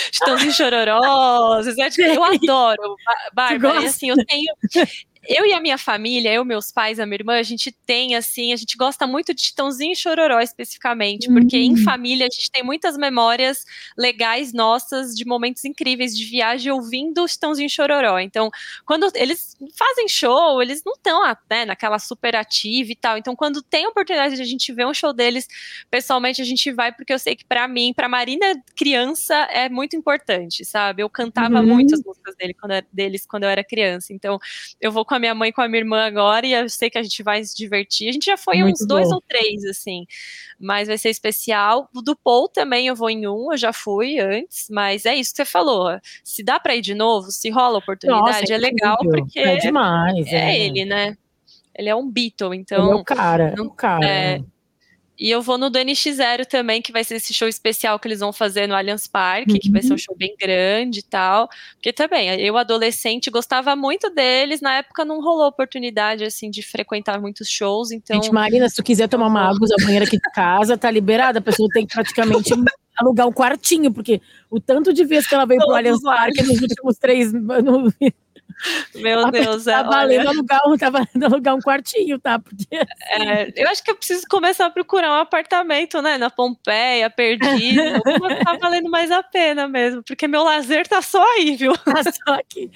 Estãozinho 0.10 0.54
chororós, 0.54 1.68
eu 2.00 2.24
adoro, 2.24 2.96
Bárbara, 3.34 3.86
assim, 3.86 4.10
eu 4.10 4.26
tenho, 4.26 4.56
eu 5.28 5.46
e 5.46 5.54
a 5.54 5.60
minha 5.60 5.78
família, 5.78 6.34
eu, 6.34 6.46
meus 6.46 6.72
pais, 6.72 7.00
a 7.00 7.06
minha 7.06 7.18
irmã, 7.18 7.34
a 7.34 7.44
gente 7.44 7.72
tem, 7.72 8.16
assim, 8.16 8.54
a 8.54 8.56
gente 8.56 8.78
gosta 8.78 9.08
muito 9.08 9.34
de 9.34 9.42
Titãozinho 9.42 9.94
e 9.94 9.96
Chororó 9.96 10.40
especificamente, 10.40 11.28
porque 11.28 11.58
em 11.58 11.74
hum. 11.74 11.84
família 11.84 12.28
a 12.28 12.30
gente 12.30 12.52
tem 12.52 12.64
muitas 12.64 12.98
memórias 12.98 13.66
legais 13.98 14.54
nossas 14.54 15.16
de 15.16 15.26
momentos 15.26 15.66
incríveis 15.66 16.16
de 16.16 16.26
viagem 16.26 16.72
ouvindo 16.72 17.26
Titãozinho 17.26 17.68
e 17.68 17.70
Chororó. 17.70 18.20
Então, 18.20 18.52
quando 18.86 19.12
eles 19.16 19.58
fazem 19.76 20.08
show, 20.08 20.62
eles 20.62 20.82
não 20.86 20.94
estão 20.94 21.22
né, 21.50 21.66
naquela 21.66 22.00
super 22.00 22.36
ativa 22.36 22.92
e 22.92 22.96
tal. 22.96 23.18
Então, 23.18 23.36
quando 23.36 23.62
tem 23.62 23.86
a 23.86 23.90
oportunidade 23.90 24.36
de 24.36 24.42
a 24.42 24.46
gente 24.46 24.72
ver 24.72 24.86
um 24.86 24.94
show 24.94 25.12
deles, 25.12 25.48
pessoalmente 25.90 26.42
a 26.42 26.46
gente 26.46 26.72
vai, 26.72 26.92
porque 26.92 27.14
eu 27.14 27.20
sei 27.20 27.36
que 27.36 27.46
para 27.46 27.68
mim, 27.68 27.94
para 27.96 28.08
Marina 28.08 28.46
criança, 28.76 29.34
é 29.52 29.70
muito 29.70 29.96
importante, 29.96 30.64
sabe? 30.64 31.02
Eu 31.02 31.10
cantava 31.10 31.60
uhum. 31.60 31.66
muitas 31.66 32.04
músicas 32.04 32.36
dele 32.36 32.54
quando, 32.54 32.74
deles 32.92 33.26
quando 33.26 33.44
eu 33.44 33.50
era 33.50 33.64
criança. 33.64 34.14
Então, 34.14 34.40
eu 34.80 34.92
vou 34.92 35.06
com 35.06 35.15
com 35.16 35.18
a 35.18 35.20
minha 35.20 35.36
mãe 35.36 35.50
e 35.50 35.54
com 35.54 35.62
a 35.62 35.68
minha 35.68 35.80
irmã 35.80 36.06
agora, 36.06 36.46
e 36.46 36.54
eu 36.54 36.70
sei 36.70 36.90
que 36.90 36.98
a 36.98 37.04
gente 37.04 37.24
vai 37.24 37.44
se 37.44 37.56
divertir. 37.56 38.10
A 38.10 38.12
gente 38.12 38.26
já 38.26 38.38
foi 38.38 38.58
Muito 38.58 38.74
uns 38.74 38.82
bom. 38.82 38.96
dois 38.96 39.12
ou 39.12 39.22
três, 39.22 39.64
assim, 39.64 40.06
mas 40.60 40.88
vai 40.88 40.98
ser 40.98 41.10
especial. 41.10 41.90
O 41.96 42.02
do 42.02 42.16
Paul 42.16 42.50
também 42.50 42.88
eu 42.88 42.96
vou 42.96 43.10
em 43.10 43.28
um, 43.28 43.52
eu 43.52 43.58
já 43.58 43.72
fui 43.72 44.20
antes, 44.20 44.68
mas 44.70 45.06
é 45.06 45.16
isso 45.16 45.32
que 45.32 45.38
você 45.38 45.46
falou. 45.46 45.98
Se 46.24 46.44
dá 46.44 46.60
para 46.60 46.76
ir 46.76 46.82
de 46.82 46.94
novo, 46.94 47.32
se 47.32 47.50
rola 47.50 47.76
a 47.76 47.80
oportunidade, 47.80 48.42
Nossa, 48.42 48.54
é, 48.54 48.56
é 48.56 48.58
legal, 48.58 48.98
porque 48.98 49.40
é 49.40 49.58
demais. 49.58 50.28
É, 50.28 50.36
é, 50.36 50.60
ele, 50.60 50.86
né? 50.86 51.18
Ele 51.78 51.90
é 51.90 51.96
um 51.96 52.10
Beatle, 52.10 52.56
então. 52.56 52.86
Ele 52.86 52.92
é 52.92 52.96
o 52.96 53.04
cara, 53.04 53.54
não, 53.58 53.66
o 53.66 53.72
cara. 53.72 54.06
É, 54.06 54.40
e 55.18 55.32
eu 55.32 55.42
vou 55.42 55.58
no 55.58 55.70
do 55.70 55.80
NX0 55.80 56.46
também, 56.46 56.82
que 56.82 56.92
vai 56.92 57.04
ser 57.04 57.16
esse 57.16 57.34
show 57.34 57.48
especial 57.48 57.98
que 57.98 58.08
eles 58.08 58.20
vão 58.20 58.34
fazer 58.34 58.68
no 58.68 58.76
Allianz 58.76 59.08
Parque, 59.08 59.54
uhum. 59.54 59.60
que 59.60 59.72
vai 59.72 59.82
ser 59.82 59.90
um 59.90 59.92
uhum. 59.92 59.98
show 59.98 60.16
bem 60.16 60.36
grande 60.40 61.00
e 61.00 61.04
tal. 61.04 61.50
Porque 61.76 61.94
também, 61.94 62.30
eu 62.42 62.58
adolescente 62.58 63.32
gostava 63.32 63.76
muito 63.76 64.10
deles, 64.10 64.62
na 64.62 64.78
época 64.78 65.06
não 65.06 65.22
rolou 65.22 65.48
oportunidade, 65.48 66.24
assim, 66.24 66.50
de 66.50 66.62
frequentar 66.62 67.20
muitos 67.22 67.50
shows, 67.50 67.92
então... 67.92 68.22
Gente, 68.22 68.34
Marina, 68.34 68.68
se 68.68 68.76
tu 68.76 68.84
quiser 68.84 69.08
tomar 69.08 69.28
uma 69.28 69.42
água, 69.42 69.60
usar 69.62 69.76
banheiro 69.84 70.06
aqui 70.06 70.18
de 70.18 70.32
casa, 70.34 70.78
tá 70.78 70.92
liberada, 70.92 71.40
a 71.40 71.42
pessoa 71.42 71.70
tem 71.74 71.86
que 71.86 71.94
praticamente 71.94 72.50
alugar 72.98 73.28
um 73.28 73.34
quartinho, 73.34 73.94
porque 73.94 74.22
o 74.50 74.60
tanto 74.60 74.94
de 74.94 75.06
vezes 75.06 75.28
que 75.28 75.36
ela 75.36 75.46
veio 75.46 75.60
Todos 75.60 75.72
pro 75.72 75.78
Allianz 75.78 76.02
Parque 76.02 76.44
nos 76.44 76.62
últimos 76.62 76.98
três... 76.98 77.34
anos 77.34 77.94
meu 78.96 79.30
Deus, 79.32 79.66
tá 79.66 79.80
é, 79.80 79.84
valendo, 79.84 80.30
alugar, 80.30 80.62
tá 80.80 80.90
valendo 80.90 81.24
alugar 81.24 81.56
um 81.56 81.60
quartinho, 81.60 82.20
tá? 82.20 82.40
Porque, 82.40 82.68
assim... 82.76 83.30
é, 83.30 83.54
eu 83.56 83.70
acho 83.70 83.84
que 83.84 83.92
eu 83.92 83.96
preciso 83.96 84.26
começar 84.30 84.66
a 84.66 84.70
procurar 84.70 85.12
um 85.12 85.22
apartamento, 85.22 86.02
né? 86.02 86.18
Na 86.18 86.30
Pompeia, 86.30 87.10
perdido. 87.10 88.02
tá 88.46 88.58
valendo 88.60 88.90
mais 88.90 89.12
a 89.12 89.22
pena 89.22 89.68
mesmo, 89.68 90.04
porque 90.04 90.28
meu 90.28 90.44
lazer 90.44 90.88
tá 90.88 91.02
só 91.02 91.24
aí, 91.36 91.56
viu? 91.56 91.74
Tá 91.86 92.04
só 92.04 92.34
aqui. 92.34 92.70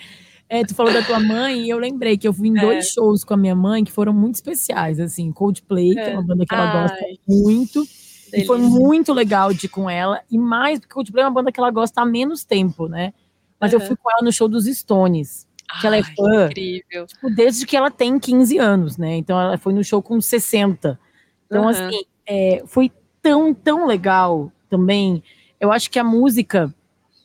É, 0.48 0.64
tu 0.64 0.74
falou 0.74 0.92
da 0.92 1.04
tua 1.04 1.20
mãe 1.20 1.66
e 1.66 1.70
eu 1.70 1.78
lembrei 1.78 2.18
que 2.18 2.28
eu 2.28 2.34
fui 2.34 2.48
em 2.48 2.58
é. 2.58 2.62
dois 2.62 2.90
shows 2.90 3.24
com 3.24 3.34
a 3.34 3.38
minha 3.38 3.56
mãe 3.56 3.84
que 3.84 3.92
foram 3.92 4.14
muito 4.14 4.36
especiais, 4.36 5.00
assim, 5.00 5.32
Coldplay, 5.32 5.94
que 5.94 6.00
é 6.00 6.14
uma 6.14 6.24
banda 6.24 6.46
que 6.46 6.56
ela 6.56 6.72
Ai, 6.72 6.82
gosta 6.82 7.06
muito. 7.28 7.80
Delícia. 7.82 8.44
E 8.44 8.46
foi 8.46 8.58
muito 8.58 9.14
legal 9.14 9.54
de 9.54 9.66
ir 9.66 9.70
com 9.70 9.90
ela. 9.90 10.22
E 10.30 10.38
mais, 10.38 10.80
porque 10.80 10.94
Coldplay 10.94 11.24
é 11.24 11.28
uma 11.28 11.34
banda 11.34 11.52
que 11.52 11.60
ela 11.60 11.70
gosta 11.70 12.02
há 12.02 12.06
menos 12.06 12.44
tempo, 12.44 12.88
né? 12.88 13.14
Mas 13.60 13.74
uhum. 13.74 13.80
eu 13.80 13.86
fui 13.86 13.96
com 13.96 14.10
ela 14.10 14.22
no 14.24 14.32
show 14.32 14.48
dos 14.48 14.66
Stones. 14.66 15.48
Que 15.80 15.88
ela 15.88 15.97
é 15.97 16.03
fã. 16.03 16.47
Incrível. 16.47 17.05
Tipo, 17.05 17.30
desde 17.30 17.65
que 17.65 17.78
ela 17.78 17.91
tem 17.91 18.17
15 18.20 18.57
anos, 18.57 18.97
né? 18.97 19.15
Então 19.15 19.39
ela 19.39 19.57
foi 19.57 19.74
no 19.74 19.84
show 19.84 20.01
com 20.01 20.20
60. 20.20 20.99
Então, 21.45 21.63
uhum. 21.63 21.70
assim, 21.70 22.01
é, 22.26 22.63
foi 22.65 22.91
tão, 23.22 23.53
tão 23.53 23.86
legal 23.86 24.51
também. 24.70 25.24
Eu 25.59 25.72
acho 25.72 25.89
que 25.89 25.99
a 25.99 26.03
música. 26.03 26.74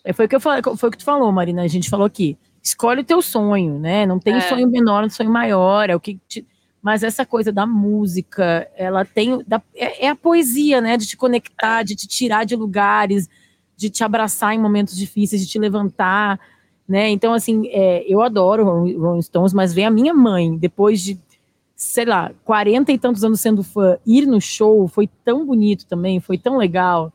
É, 0.05 0.13
foi 0.13 0.27
o 0.27 0.29
que 0.29 0.37
eu 0.37 0.41
falei, 0.41 0.63
foi 0.77 0.89
o 0.89 0.93
que 0.93 0.99
tu 0.99 1.05
falou, 1.05 1.31
Marina. 1.33 1.63
A 1.63 1.69
gente 1.69 1.89
falou 1.89 2.07
aqui. 2.07 2.37
Escolhe 2.63 3.01
o 3.01 3.05
teu 3.05 3.21
sonho, 3.21 3.79
né? 3.79 4.07
Não 4.07 4.19
tem 4.19 4.35
é. 4.35 4.41
sonho 4.41 4.69
menor, 4.69 5.09
sonho 5.11 5.31
maior. 5.31 5.89
É 5.89 5.97
o 5.97 6.01
que 6.01 6.19
te, 6.29 6.47
mas 6.85 7.03
essa 7.03 7.25
coisa 7.25 7.51
da 7.51 7.67
música, 7.67 8.71
ela 8.77 9.07
tem. 9.07 9.43
Da, 9.47 9.63
é, 9.75 10.05
é, 10.05 10.09
a 10.11 10.15
poesia, 10.15 10.83
né? 10.83 10.99
De 10.99 11.07
te 11.07 11.17
conectar, 11.17 11.83
de 11.83 11.97
te 11.97 12.07
tirar 12.07 12.45
de 12.45 12.55
lugares, 12.55 13.27
de 13.75 13.89
te 13.89 14.05
abraçar 14.05 14.55
em 14.55 14.59
momentos 14.59 14.95
difíceis, 14.95 15.41
de 15.41 15.49
te 15.49 15.59
levantar, 15.59 16.39
né? 16.89 17.09
Então, 17.09 17.33
assim, 17.33 17.67
é, 17.69 18.05
eu 18.07 18.21
adoro 18.21 18.65
Rolling 18.65 19.23
Stones, 19.23 19.53
mas 19.53 19.73
vem 19.73 19.87
a 19.87 19.91
minha 19.91 20.13
mãe, 20.13 20.57
depois 20.57 21.01
de, 21.01 21.19
sei 21.75 22.05
lá, 22.05 22.31
40 22.45 22.93
e 22.93 22.99
tantos 22.99 23.25
anos 23.25 23.41
sendo 23.41 23.63
fã, 23.63 23.99
ir 24.07 24.27
no 24.27 24.41
show 24.41 24.87
foi 24.87 25.09
tão 25.25 25.47
bonito 25.47 25.87
também, 25.87 26.21
foi 26.21 26.37
tão 26.39 26.57
legal. 26.57 27.13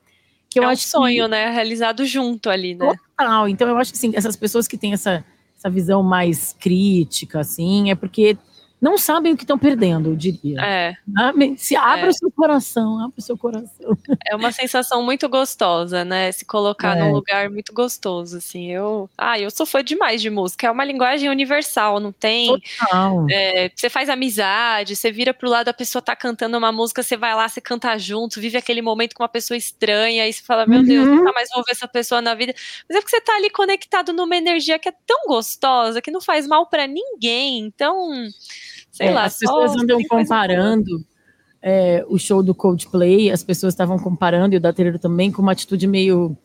Que 0.50 0.60
eu 0.60 0.64
é 0.64 0.68
acho 0.68 0.88
um 0.88 1.02
sonho, 1.02 1.26
que... 1.26 1.32
né? 1.32 1.50
Realizado 1.52 2.06
junto 2.06 2.50
ali, 2.50 2.74
né? 2.74 2.96
Total. 3.18 3.48
Então, 3.48 3.68
eu 3.68 3.78
acho 3.78 3.92
que, 3.92 3.98
assim, 3.98 4.12
essas 4.16 4.36
pessoas 4.36 4.68
que 4.68 4.78
têm 4.78 4.94
essa, 4.94 5.24
essa 5.56 5.70
visão 5.70 6.02
mais 6.02 6.56
crítica, 6.60 7.40
assim, 7.40 7.92
é 7.92 7.96
porque 7.96 8.38
não 8.82 8.98
sabem 8.98 9.34
o 9.34 9.38
que 9.38 9.44
estão 9.44 9.58
perdendo, 9.58 10.10
eu 10.10 10.16
diria. 10.16 10.62
É. 10.62 10.98
Se 11.58 11.76
abre 11.76 12.06
é. 12.06 12.10
o 12.10 12.14
seu 12.14 12.32
coração, 12.32 13.04
abre 13.04 13.16
o 13.18 13.22
seu 13.22 13.38
coração. 13.38 13.70
É 14.30 14.36
uma 14.36 14.52
sensação 14.52 15.02
muito 15.02 15.28
gostosa, 15.28 16.06
né? 16.06 16.32
Se 16.32 16.46
colocar 16.46 16.96
é. 16.96 17.02
num 17.02 17.14
lugar 17.14 17.50
muito 17.50 17.74
gostoso, 17.74 18.38
assim. 18.38 18.70
Eu, 18.70 19.10
ah, 19.18 19.40
eu 19.40 19.50
sou 19.50 19.66
fã 19.66 19.84
demais 19.84 20.22
de 20.22 20.30
música. 20.30 20.68
É 20.68 20.72
uma 20.72 20.84
linguagem 20.84 21.30
universal, 21.30 22.00
não 22.00 22.12
tem. 22.12 22.48
Total. 22.48 23.26
É, 23.30 23.72
você 23.74 23.90
faz 23.90 24.08
amizade, 24.08 24.96
você 24.96 25.12
vira 25.12 25.34
pro 25.34 25.50
lado, 25.50 25.70
a 25.70 25.74
pessoa 25.74 26.02
tá 26.02 26.16
cantando 26.16 26.58
uma 26.58 26.72
música, 26.72 27.02
você 27.02 27.18
vai 27.18 27.34
lá, 27.34 27.48
você 27.48 27.60
canta 27.60 27.98
junto, 27.98 28.40
vive 28.40 28.58
aquele 28.58 28.82
momento 28.82 29.16
com 29.16 29.24
uma 29.24 29.30
pessoa 29.30 29.58
estranha, 29.58 30.24
aí 30.24 30.32
você 30.32 30.44
fala, 30.44 30.68
meu 30.68 30.80
uhum. 30.80 30.86
Deus, 30.86 31.08
nunca 31.08 31.32
mais 31.32 31.50
vou 31.54 31.64
ver 31.64 31.72
essa 31.72 31.88
pessoa 31.88 32.22
na 32.22 32.36
vida. 32.36 32.54
Mas 32.88 32.98
é 32.98 33.02
porque 33.02 33.16
você 33.16 33.22
tá 33.22 33.36
ali 33.36 33.50
conectado 33.50 34.14
numa 34.14 34.36
energia 34.36 34.78
que 34.78 34.90
é 34.90 34.94
tão 35.08 35.26
gostosa, 35.28 36.02
que 36.02 36.12
não 36.12 36.22
faz 36.22 36.46
mal 36.46 36.68
para 36.68 36.86
ninguém. 36.86 37.60
Então 37.60 38.30
sei 38.92 39.08
é, 39.08 39.12
lá. 39.12 39.24
As 39.26 39.38
pessoas 39.38 39.76
andam 39.76 40.00
comparando 40.08 41.06
é, 41.62 42.06
o 42.08 42.18
show 42.18 42.42
do 42.42 42.56
Coldplay, 42.56 43.32
as 43.32 43.44
pessoas 43.44 43.74
estavam 43.74 43.98
comparando, 43.98 44.54
e 44.54 44.58
o 44.58 44.62
da 44.62 44.74
Taylor 44.74 44.98
também, 45.00 45.32
com 45.32 45.42
uma 45.42 45.52
atitude 45.52 45.88
meio 45.88 46.36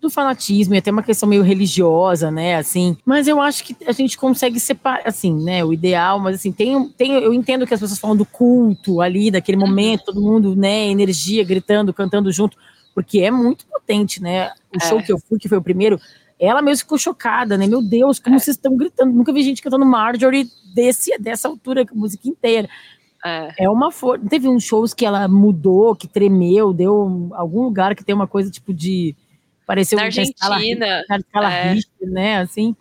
do 0.00 0.10
fanatismo 0.10 0.74
e 0.74 0.78
até 0.78 0.90
uma 0.90 1.02
questão 1.02 1.28
meio 1.28 1.42
religiosa, 1.42 2.30
né, 2.30 2.56
assim. 2.56 2.96
Mas 3.06 3.26
eu 3.26 3.40
acho 3.40 3.64
que 3.64 3.74
a 3.86 3.92
gente 3.92 4.18
consegue 4.18 4.60
separar, 4.60 5.02
assim, 5.06 5.32
né, 5.32 5.64
o 5.64 5.72
ideal, 5.72 6.20
mas 6.20 6.36
assim, 6.36 6.52
tem, 6.52 6.88
tem 6.90 7.12
eu 7.12 7.32
entendo 7.32 7.66
que 7.66 7.72
as 7.72 7.80
pessoas 7.80 7.98
falam 7.98 8.16
do 8.16 8.26
culto 8.26 9.00
ali, 9.00 9.30
daquele 9.30 9.56
uhum. 9.56 9.66
momento, 9.66 10.04
todo 10.04 10.20
mundo, 10.20 10.54
né, 10.54 10.88
energia, 10.88 11.42
gritando, 11.42 11.94
cantando 11.94 12.30
junto, 12.30 12.56
porque 12.94 13.20
é 13.20 13.30
muito 13.30 13.64
potente, 13.66 14.22
né, 14.22 14.50
o 14.74 14.76
é. 14.76 14.86
show 14.86 15.02
que 15.02 15.10
eu 15.10 15.18
fui, 15.18 15.38
que 15.38 15.48
foi 15.48 15.56
o 15.56 15.62
primeiro, 15.62 15.98
ela 16.38 16.60
mesmo 16.60 16.80
ficou 16.80 16.98
chocada, 16.98 17.56
né? 17.56 17.66
Meu 17.66 17.82
Deus, 17.82 18.18
como 18.18 18.36
é. 18.36 18.38
vocês 18.38 18.56
estão 18.56 18.76
gritando. 18.76 19.12
Nunca 19.12 19.32
vi 19.32 19.42
gente 19.42 19.62
cantando 19.62 19.86
Marjorie 19.86 20.48
desse, 20.74 21.16
dessa 21.18 21.48
altura, 21.48 21.82
a 21.82 21.94
música 21.94 22.28
inteira. 22.28 22.68
É, 23.24 23.64
é 23.64 23.70
uma 23.70 23.90
força. 23.90 24.26
Teve 24.28 24.48
uns 24.48 24.64
shows 24.64 24.92
que 24.92 25.06
ela 25.06 25.26
mudou, 25.28 25.96
que 25.96 26.06
tremeu, 26.06 26.72
deu 26.72 27.30
algum 27.32 27.62
lugar 27.62 27.94
que 27.94 28.04
tem 28.04 28.14
uma 28.14 28.26
coisa 28.26 28.50
tipo 28.50 28.74
de. 28.74 29.16
Pareceu 29.66 29.96
Na 29.96 30.04
Argentina. 30.04 31.04
Na 31.08 31.16
escala 31.16 31.52
é. 31.52 31.72
Richter, 31.72 32.10
né? 32.10 32.38
Assim. 32.38 32.76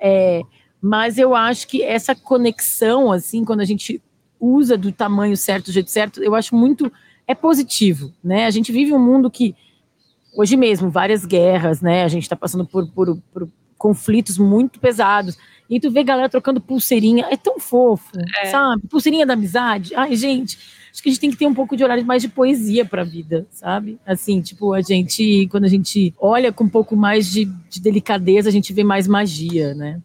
É, 0.00 0.40
mas 0.80 1.18
eu 1.18 1.34
acho 1.34 1.68
que 1.68 1.82
essa 1.82 2.14
conexão, 2.14 3.12
assim, 3.12 3.44
quando 3.44 3.60
a 3.60 3.64
gente 3.64 4.00
usa 4.40 4.76
do 4.76 4.90
tamanho 4.90 5.36
certo, 5.36 5.66
do 5.66 5.72
jeito 5.72 5.90
certo, 5.90 6.22
eu 6.22 6.34
acho 6.34 6.56
muito. 6.56 6.90
É 7.24 7.36
positivo, 7.36 8.12
né? 8.22 8.46
A 8.46 8.50
gente 8.50 8.72
vive 8.72 8.92
um 8.92 8.98
mundo 8.98 9.30
que 9.30 9.54
hoje 10.34 10.56
mesmo, 10.56 10.90
várias 10.90 11.24
guerras, 11.24 11.80
né? 11.80 12.04
A 12.04 12.08
gente 12.08 12.22
está 12.22 12.36
passando 12.36 12.66
por, 12.66 12.88
por, 12.88 13.16
por, 13.32 13.48
conflitos 13.76 14.38
muito 14.38 14.78
pesados. 14.78 15.36
E 15.68 15.80
tu 15.80 15.90
vê 15.90 16.04
galera 16.04 16.28
trocando 16.28 16.60
pulseirinha, 16.60 17.26
é 17.30 17.36
tão 17.36 17.58
fofo, 17.58 18.12
é. 18.40 18.46
sabe? 18.46 18.86
Pulseirinha 18.88 19.26
da 19.26 19.32
amizade. 19.32 19.94
Ai, 19.94 20.14
gente, 20.14 20.58
acho 20.92 21.02
que 21.02 21.08
a 21.08 21.12
gente 21.12 21.20
tem 21.20 21.30
que 21.30 21.36
ter 21.36 21.46
um 21.46 21.54
pouco 21.54 21.76
de 21.76 21.82
horário 21.82 22.04
mais 22.04 22.22
de 22.22 22.28
poesia 22.28 22.84
para 22.84 23.02
a 23.02 23.04
vida, 23.04 23.46
sabe? 23.50 23.98
Assim, 24.06 24.40
tipo, 24.40 24.72
a 24.72 24.80
gente, 24.82 25.48
quando 25.50 25.64
a 25.64 25.68
gente 25.68 26.14
olha 26.18 26.52
com 26.52 26.64
um 26.64 26.68
pouco 26.68 26.94
mais 26.94 27.30
de, 27.30 27.46
de 27.68 27.80
delicadeza, 27.80 28.48
a 28.48 28.52
gente 28.52 28.72
vê 28.72 28.84
mais 28.84 29.08
magia, 29.08 29.74
né? 29.74 30.00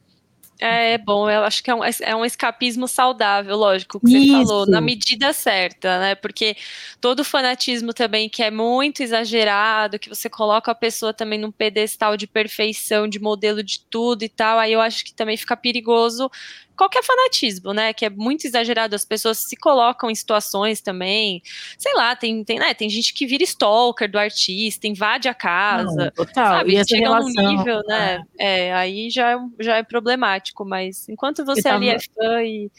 É, 0.59 0.93
é 0.93 0.97
bom, 0.97 1.29
eu 1.29 1.43
acho 1.43 1.63
que 1.63 1.69
é 1.69 1.75
um, 1.75 1.83
é 1.83 2.15
um 2.15 2.25
escapismo 2.25 2.87
saudável, 2.87 3.55
lógico, 3.55 3.99
que 3.99 4.17
Isso. 4.17 4.27
você 4.27 4.45
falou, 4.45 4.65
na 4.65 4.81
medida 4.81 5.31
certa, 5.31 5.99
né? 5.99 6.15
Porque 6.15 6.57
todo 6.99 7.23
fanatismo 7.23 7.93
também 7.93 8.27
que 8.27 8.41
é 8.41 8.49
muito 8.49 9.03
exagerado, 9.03 9.99
que 9.99 10.09
você 10.09 10.29
coloca 10.29 10.71
a 10.71 10.75
pessoa 10.75 11.13
também 11.13 11.39
num 11.39 11.51
pedestal 11.51 12.17
de 12.17 12.25
perfeição, 12.25 13.07
de 13.07 13.19
modelo 13.19 13.61
de 13.61 13.81
tudo 13.89 14.23
e 14.23 14.29
tal, 14.29 14.57
aí 14.57 14.73
eu 14.73 14.81
acho 14.81 15.05
que 15.05 15.13
também 15.13 15.37
fica 15.37 15.55
perigoso 15.55 16.29
qualquer 16.77 17.03
fanatismo, 17.03 17.73
né? 17.73 17.91
Que 17.91 18.05
é 18.05 18.09
muito 18.09 18.45
exagerado, 18.45 18.95
as 18.95 19.03
pessoas 19.03 19.39
se 19.39 19.57
colocam 19.57 20.09
em 20.09 20.15
situações 20.15 20.79
também. 20.79 21.41
Sei 21.77 21.93
lá, 21.95 22.15
tem, 22.15 22.43
tem, 22.43 22.59
né, 22.59 22.73
tem 22.73 22.89
gente 22.89 23.13
que 23.13 23.25
vira 23.25 23.43
stalker 23.43 24.09
do 24.09 24.19
artista, 24.19 24.87
invade 24.87 25.27
a 25.27 25.33
casa. 25.33 26.05
Não, 26.05 26.11
total. 26.11 26.59
Sabe? 26.59 26.73
E 26.73 26.75
essa 26.77 26.89
Chega 26.89 27.01
relação, 27.01 27.43
num 27.43 27.57
nível, 27.57 27.81
né? 27.87 28.21
É. 28.39 28.67
é. 28.67 28.73
aí 28.73 29.09
já, 29.09 29.31
é 29.31 29.37
já 29.59 29.77
é 29.77 29.83
problemático, 29.83 30.63
mas 30.63 31.09
enquanto 31.09 31.43
você 31.43 31.63
tava... 31.63 31.77
ali 31.77 31.89
é 31.89 31.97
fã 31.99 32.43
e 32.43 32.71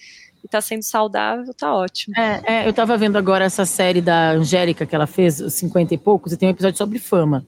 e 0.42 0.46
tá 0.46 0.61
sendo 0.61 0.82
saudável, 0.82 1.53
tá 1.53 1.74
ótimo. 1.74 2.14
É, 2.16 2.42
é, 2.44 2.68
eu 2.68 2.72
tava 2.72 2.96
vendo 2.96 3.16
agora 3.16 3.44
essa 3.44 3.66
série 3.66 4.01
da 4.01 4.30
Angélica 4.30 4.86
que 4.86 4.94
ela 4.94 5.07
fez, 5.07 5.40
os 5.40 5.55
50 5.55 5.94
e 5.94 5.99
poucos, 5.99 6.32
e 6.32 6.36
tem 6.36 6.49
um 6.49 6.53
episódio 6.53 6.78
sobre 6.78 7.01
fama. 7.01 7.44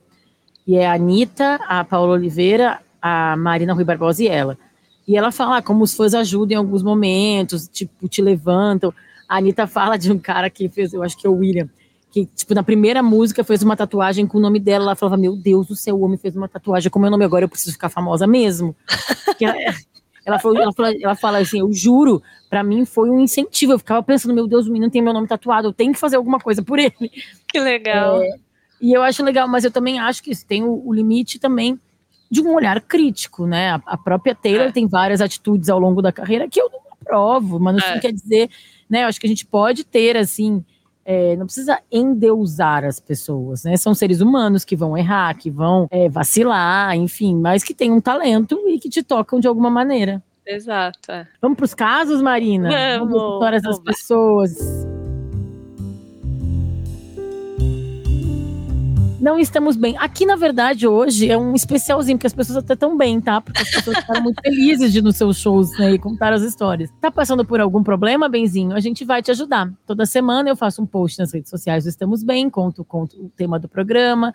E 0.67 0.77
é 0.77 0.87
a 0.87 0.95
Anitta, 0.95 1.61
a 1.69 1.85
Paula 1.85 2.15
Oliveira, 2.15 2.81
a 3.01 3.37
Marina 3.37 3.73
Rui 3.73 3.85
Barbosa 3.85 4.25
e 4.25 4.29
ela. 4.29 4.59
E 5.11 5.17
ela 5.17 5.33
fala 5.33 5.57
ah, 5.57 5.63
como 5.63 5.83
os 5.83 5.93
fãs 5.93 6.15
ajudam 6.15 6.55
em 6.55 6.57
alguns 6.57 6.85
momentos, 6.85 7.67
tipo, 7.67 8.09
te 8.09 8.23
levantam. 8.23 8.95
A 9.29 9.39
Anitta 9.39 9.67
fala 9.67 9.97
de 9.97 10.13
um 10.13 10.17
cara 10.17 10.49
que 10.49 10.69
fez, 10.69 10.93
eu 10.93 11.03
acho 11.03 11.19
que 11.19 11.27
é 11.27 11.31
o 11.31 11.35
William, 11.35 11.69
que, 12.13 12.27
tipo, 12.27 12.55
na 12.55 12.63
primeira 12.63 13.03
música 13.03 13.43
fez 13.43 13.61
uma 13.61 13.77
tatuagem 13.77 14.25
com 14.25 14.39
o 14.39 14.41
nome 14.41 14.61
dela. 14.61 14.85
Ela 14.85 14.95
falava, 14.95 15.17
meu 15.17 15.35
Deus 15.35 15.67
do 15.67 15.75
céu, 15.75 15.97
o 15.97 16.03
homem 16.03 16.17
fez 16.17 16.37
uma 16.37 16.49
tatuagem 16.49 16.89
com 16.89 17.01
o 17.01 17.03
meu 17.03 17.11
nome, 17.11 17.25
agora 17.25 17.45
eu 17.45 17.49
preciso 17.49 17.73
ficar 17.73 17.89
famosa 17.89 18.25
mesmo. 18.25 18.73
ela, 19.41 19.57
ela, 20.25 20.39
falou, 20.39 20.63
ela, 20.63 20.73
fala, 20.73 20.95
ela 20.95 21.17
fala 21.17 21.39
assim, 21.39 21.59
eu 21.59 21.73
juro, 21.73 22.23
para 22.49 22.63
mim 22.63 22.85
foi 22.85 23.11
um 23.11 23.19
incentivo. 23.19 23.73
Eu 23.73 23.81
ficava 23.81 24.05
pensando, 24.05 24.33
meu 24.33 24.47
Deus, 24.47 24.69
o 24.69 24.73
menino 24.73 24.93
tem 24.93 25.03
meu 25.03 25.13
nome 25.13 25.27
tatuado, 25.27 25.67
eu 25.67 25.73
tenho 25.73 25.93
que 25.93 25.99
fazer 25.99 26.15
alguma 26.15 26.39
coisa 26.39 26.63
por 26.63 26.79
ele. 26.79 27.11
Que 27.49 27.59
legal. 27.59 28.23
É, 28.23 28.37
e 28.81 28.93
eu 28.93 29.03
acho 29.03 29.25
legal, 29.25 29.49
mas 29.49 29.65
eu 29.65 29.73
também 29.73 29.99
acho 29.99 30.23
que 30.23 30.31
tem 30.47 30.63
o, 30.63 30.87
o 30.87 30.95
limite 30.95 31.41
também 31.41 31.81
de 32.31 32.41
um 32.41 32.55
olhar 32.55 32.81
crítico, 32.81 33.47
né? 33.47 33.73
A, 33.73 33.83
a 33.87 33.99
própria 33.99 34.35
Taylor 34.35 34.69
é. 34.69 34.73
tem 34.73 34.87
várias 34.87 35.21
atitudes 35.21 35.69
ao 35.69 35.79
longo 35.79 36.01
da 36.01 36.13
carreira 36.13 36.49
que 36.49 36.61
eu 36.61 36.71
não 36.71 36.81
aprovo, 37.01 37.59
mas 37.59 37.77
isso 37.79 37.87
é. 37.87 37.95
não 37.95 38.01
quer 38.01 38.13
dizer, 38.13 38.51
né? 38.89 39.03
Eu 39.03 39.09
acho 39.09 39.21
que 39.21 39.27
a 39.27 39.29
gente 39.29 39.45
pode 39.45 39.85
ter, 39.85 40.17
assim, 40.17 40.65
é, 41.05 41.35
não 41.37 41.47
precisa 41.47 41.81
endeusar 41.91 42.85
as 42.85 43.01
pessoas, 43.01 43.65
né? 43.65 43.77
São 43.77 43.95
seres 43.95 44.21
humanos 44.21 44.65
que 44.65 44.77
vão 44.77 44.97
errar, 44.97 45.35
que 45.35 45.51
vão 45.51 45.89
é, 45.91 46.09
vacilar, 46.09 46.95
enfim, 46.97 47.35
mas 47.37 47.65
que 47.65 47.75
têm 47.75 47.91
um 47.91 48.01
talento 48.01 48.63
e 48.69 48.79
que 48.79 48.89
te 48.89 49.03
tocam 49.03 49.41
de 49.41 49.49
alguma 49.49 49.71
maneira. 49.71 50.23
Exato. 50.47 51.11
É. 51.11 51.27
Vamos 51.41 51.57
para 51.57 51.65
os 51.65 51.75
casos, 51.75 52.23
Marina? 52.23 52.69
Vamos, 52.99 53.13
Vamos 53.13 53.35
histórias 53.35 53.63
das 53.63 53.79
pessoas. 53.81 54.57
Não 59.21 59.39
estamos 59.39 59.77
bem. 59.77 59.97
Aqui, 59.99 60.25
na 60.25 60.35
verdade, 60.35 60.87
hoje 60.87 61.31
é 61.31 61.37
um 61.37 61.55
especialzinho, 61.55 62.17
porque 62.17 62.27
as 62.27 62.33
pessoas 62.33 62.59
até 62.59 62.73
estão 62.73 62.97
bem, 62.97 63.21
tá? 63.21 63.41
Porque 63.41 63.61
as 63.61 63.71
pessoas 63.71 63.99
ficaram 63.99 64.23
muito 64.23 64.41
felizes 64.41 64.93
de 64.93 64.99
ir 64.99 65.03
nos 65.03 65.17
seus 65.17 65.39
shows 65.39 65.77
né, 65.79 65.93
e 65.93 65.99
contar 65.99 66.33
as 66.33 66.43
histórias. 66.43 66.91
Tá 67.01 67.11
passando 67.11 67.45
por 67.45 67.61
algum 67.61 67.83
problema, 67.83 68.29
Benzinho? 68.29 68.75
A 68.75 68.81
gente 68.81 69.05
vai 69.05 69.23
te 69.23 69.31
ajudar. 69.31 69.71
Toda 69.87 70.07
semana 70.07 70.49
eu 70.49 70.57
faço 70.57 70.83
um 70.83 70.87
post 70.87 71.19
nas 71.19 71.33
redes 71.33 71.51
sociais 71.51 71.85
do 71.85 71.91
Estamos 71.91 72.23
Bem, 72.23 72.49
conto, 72.49 72.85
conto 72.85 73.23
o 73.23 73.29
tema 73.29 73.59
do 73.59 73.69
programa 73.69 74.33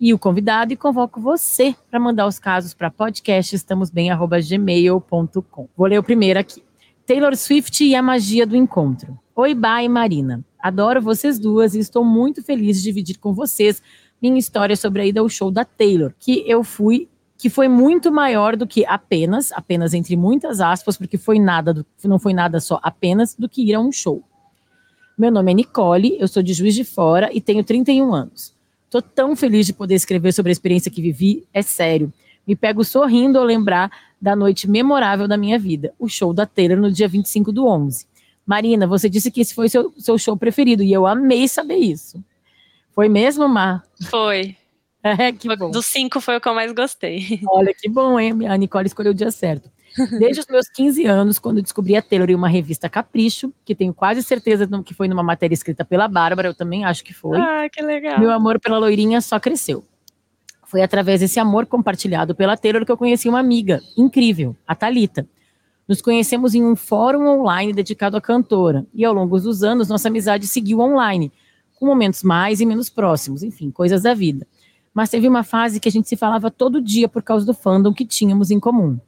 e 0.00 0.14
o 0.14 0.18
convidado 0.18 0.72
e 0.72 0.76
convoco 0.76 1.20
você 1.20 1.74
para 1.90 1.98
mandar 1.98 2.26
os 2.26 2.38
casos 2.38 2.72
para 2.72 2.90
podcast 2.90 3.56
estamosbem@gmail.com. 3.56 5.68
Vou 5.76 5.88
ler 5.88 5.98
o 5.98 6.02
primeiro 6.02 6.38
aqui. 6.38 6.62
Taylor 7.04 7.36
Swift 7.36 7.84
e 7.84 7.96
a 7.96 8.02
magia 8.02 8.46
do 8.46 8.54
encontro. 8.54 9.18
Oi, 9.34 9.54
bye, 9.54 9.88
Marina. 9.88 10.44
Adoro 10.60 11.00
vocês 11.00 11.38
duas 11.38 11.74
e 11.74 11.78
estou 11.78 12.04
muito 12.04 12.42
feliz 12.42 12.78
de 12.78 12.84
dividir 12.84 13.18
com 13.18 13.32
vocês 13.32 13.82
minha 14.20 14.38
história 14.38 14.76
sobre 14.76 15.02
a 15.02 15.06
ida 15.06 15.20
ao 15.20 15.28
show 15.28 15.50
da 15.50 15.64
Taylor, 15.64 16.12
que 16.18 16.44
eu 16.46 16.62
fui 16.64 17.08
que 17.38 17.48
foi 17.48 17.68
muito 17.68 18.10
maior 18.10 18.56
do 18.56 18.66
que 18.66 18.84
apenas, 18.84 19.52
apenas 19.52 19.94
entre 19.94 20.16
muitas 20.16 20.60
aspas, 20.60 20.96
porque 20.96 21.16
foi 21.16 21.38
nada, 21.38 21.72
do, 21.72 21.86
não 22.04 22.18
foi 22.18 22.34
nada 22.34 22.58
só 22.58 22.80
apenas 22.82 23.36
do 23.36 23.48
que 23.48 23.62
ir 23.62 23.74
a 23.74 23.80
um 23.80 23.92
show. 23.92 24.24
Meu 25.16 25.30
nome 25.30 25.52
é 25.52 25.54
Nicole, 25.54 26.16
eu 26.18 26.26
sou 26.26 26.42
de 26.42 26.52
Juiz 26.52 26.74
de 26.74 26.82
Fora 26.82 27.30
e 27.32 27.40
tenho 27.40 27.62
31 27.62 28.12
anos. 28.12 28.52
Tô 28.90 29.00
tão 29.00 29.36
feliz 29.36 29.66
de 29.66 29.72
poder 29.72 29.94
escrever 29.94 30.32
sobre 30.32 30.50
a 30.50 30.52
experiência 30.52 30.90
que 30.90 31.00
vivi, 31.00 31.46
é 31.54 31.62
sério. 31.62 32.12
Me 32.44 32.56
pego 32.56 32.82
sorrindo 32.82 33.38
ao 33.38 33.44
lembrar 33.44 33.90
da 34.20 34.34
noite 34.34 34.68
memorável 34.68 35.28
da 35.28 35.36
minha 35.36 35.58
vida, 35.60 35.94
o 35.96 36.08
show 36.08 36.32
da 36.34 36.44
Taylor 36.44 36.78
no 36.78 36.90
dia 36.90 37.06
25 37.06 37.52
do 37.52 37.66
11. 37.66 38.04
Marina, 38.44 38.86
você 38.86 39.08
disse 39.08 39.30
que 39.30 39.42
esse 39.42 39.54
foi 39.54 39.68
seu, 39.68 39.92
seu 39.96 40.18
show 40.18 40.36
preferido 40.36 40.82
e 40.82 40.92
eu 40.92 41.06
amei 41.06 41.46
saber 41.46 41.76
isso. 41.76 42.22
Foi 42.98 43.08
mesmo, 43.08 43.48
Mar? 43.48 43.84
Foi. 44.10 44.56
É, 45.00 45.30
que 45.30 45.56
bom. 45.56 45.70
Dos 45.70 45.86
cinco 45.86 46.20
foi 46.20 46.36
o 46.36 46.40
que 46.40 46.48
eu 46.48 46.54
mais 46.54 46.72
gostei. 46.72 47.40
Olha, 47.48 47.72
que 47.72 47.88
bom, 47.88 48.18
hein? 48.18 48.48
A 48.48 48.56
Nicole 48.56 48.88
escolheu 48.88 49.12
o 49.12 49.14
dia 49.14 49.30
certo. 49.30 49.70
Desde 50.18 50.40
os 50.40 50.46
meus 50.48 50.68
15 50.68 51.06
anos, 51.06 51.38
quando 51.38 51.62
descobri 51.62 51.94
a 51.94 52.02
Taylor 52.02 52.28
em 52.28 52.34
uma 52.34 52.48
revista 52.48 52.88
Capricho, 52.88 53.54
que 53.64 53.76
tenho 53.76 53.94
quase 53.94 54.24
certeza 54.24 54.68
que 54.84 54.92
foi 54.92 55.06
numa 55.06 55.22
matéria 55.22 55.54
escrita 55.54 55.84
pela 55.84 56.08
Bárbara, 56.08 56.48
eu 56.48 56.54
também 56.54 56.84
acho 56.84 57.04
que 57.04 57.14
foi. 57.14 57.38
Ah, 57.38 57.68
que 57.72 57.80
legal. 57.80 58.18
Meu 58.18 58.32
amor 58.32 58.58
pela 58.58 58.76
loirinha 58.76 59.20
só 59.20 59.38
cresceu. 59.38 59.84
Foi 60.64 60.82
através 60.82 61.20
desse 61.20 61.38
amor 61.38 61.64
compartilhado 61.64 62.34
pela 62.34 62.56
Taylor 62.56 62.84
que 62.84 62.90
eu 62.90 62.98
conheci 62.98 63.28
uma 63.28 63.38
amiga 63.38 63.80
incrível, 63.96 64.56
a 64.66 64.74
Talita. 64.74 65.26
Nos 65.86 66.02
conhecemos 66.02 66.56
em 66.56 66.64
um 66.64 66.74
fórum 66.74 67.28
online 67.28 67.72
dedicado 67.72 68.16
à 68.16 68.20
cantora, 68.20 68.84
e 68.92 69.04
ao 69.04 69.14
longo 69.14 69.38
dos 69.38 69.62
anos 69.62 69.88
nossa 69.88 70.08
amizade 70.08 70.48
seguiu 70.48 70.80
online, 70.80 71.32
com 71.78 71.86
momentos 71.86 72.22
mais 72.22 72.60
e 72.60 72.66
menos 72.66 72.88
próximos, 72.88 73.42
enfim, 73.42 73.70
coisas 73.70 74.02
da 74.02 74.14
vida. 74.14 74.46
Mas 74.92 75.10
teve 75.10 75.28
uma 75.28 75.44
fase 75.44 75.78
que 75.78 75.88
a 75.88 75.92
gente 75.92 76.08
se 76.08 76.16
falava 76.16 76.50
todo 76.50 76.82
dia 76.82 77.08
por 77.08 77.22
causa 77.22 77.46
do 77.46 77.54
fandom 77.54 77.92
que 77.92 78.04
tínhamos 78.04 78.50
em 78.50 78.58
comum 78.58 78.98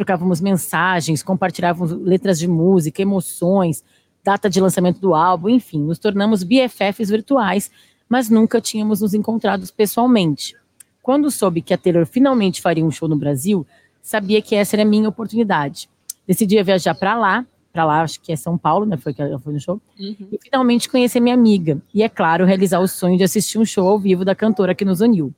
trocávamos 0.00 0.40
mensagens, 0.40 1.22
compartilhávamos 1.22 1.92
letras 1.92 2.38
de 2.38 2.48
música, 2.48 3.02
emoções, 3.02 3.84
data 4.24 4.48
de 4.48 4.60
lançamento 4.60 5.00
do 5.00 5.14
álbum, 5.14 5.48
enfim, 5.48 5.82
nos 5.82 5.98
tornamos 5.98 6.42
BFFs 6.42 7.10
virtuais, 7.10 7.70
mas 8.08 8.28
nunca 8.28 8.60
tínhamos 8.60 9.00
nos 9.00 9.14
encontrado 9.14 9.66
pessoalmente. 9.76 10.56
Quando 11.02 11.30
soube 11.30 11.62
que 11.62 11.74
a 11.74 11.78
Taylor 11.78 12.06
finalmente 12.06 12.60
faria 12.60 12.84
um 12.84 12.90
show 12.90 13.08
no 13.08 13.16
Brasil, 13.16 13.66
sabia 14.02 14.42
que 14.42 14.54
essa 14.54 14.76
era 14.76 14.82
a 14.82 14.86
minha 14.86 15.08
oportunidade. 15.08 15.88
Decidi 16.26 16.62
viajar 16.62 16.94
para 16.94 17.16
lá, 17.16 17.46
para 17.72 17.84
lá 17.84 18.02
acho 18.02 18.20
que 18.20 18.32
é 18.32 18.36
São 18.36 18.58
Paulo, 18.58 18.84
né? 18.84 18.96
Foi 18.96 19.14
que 19.14 19.22
ela 19.22 19.38
foi 19.38 19.52
no 19.52 19.60
show. 19.60 19.80
Uhum. 19.98 20.28
E 20.32 20.38
finalmente 20.42 20.88
conhecer 20.88 21.20
minha 21.20 21.34
amiga. 21.34 21.80
E 21.94 22.02
é 22.02 22.08
claro, 22.08 22.44
realizar 22.44 22.80
o 22.80 22.88
sonho 22.88 23.16
de 23.16 23.24
assistir 23.24 23.58
um 23.58 23.64
show 23.64 23.88
ao 23.88 23.98
vivo 23.98 24.24
da 24.24 24.34
cantora 24.34 24.74
que 24.74 24.84
nos 24.84 25.00
uniu. 25.00 25.32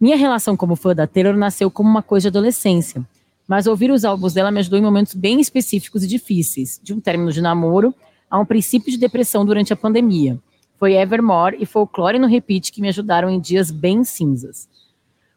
Minha 0.00 0.16
relação 0.16 0.56
como 0.56 0.76
fã 0.76 0.94
da 0.94 1.06
Taylor 1.06 1.36
nasceu 1.36 1.70
como 1.70 1.88
uma 1.88 2.02
coisa 2.02 2.30
de 2.30 2.36
adolescência 2.36 3.04
mas 3.48 3.66
ouvir 3.66 3.90
os 3.90 4.04
álbuns 4.04 4.34
dela 4.34 4.50
me 4.50 4.60
ajudou 4.60 4.78
em 4.78 4.82
momentos 4.82 5.14
bem 5.14 5.40
específicos 5.40 6.04
e 6.04 6.06
difíceis, 6.06 6.78
de 6.82 6.92
um 6.92 7.00
término 7.00 7.32
de 7.32 7.40
namoro 7.40 7.94
a 8.30 8.38
um 8.38 8.44
princípio 8.44 8.92
de 8.92 8.98
depressão 8.98 9.42
durante 9.42 9.72
a 9.72 9.76
pandemia. 9.76 10.38
Foi 10.78 10.92
Evermore 10.92 11.56
e 11.58 11.64
Folklore 11.64 12.18
no 12.18 12.26
Repeat 12.26 12.70
que 12.70 12.82
me 12.82 12.88
ajudaram 12.88 13.30
em 13.30 13.40
dias 13.40 13.70
bem 13.70 14.04
cinzas. 14.04 14.68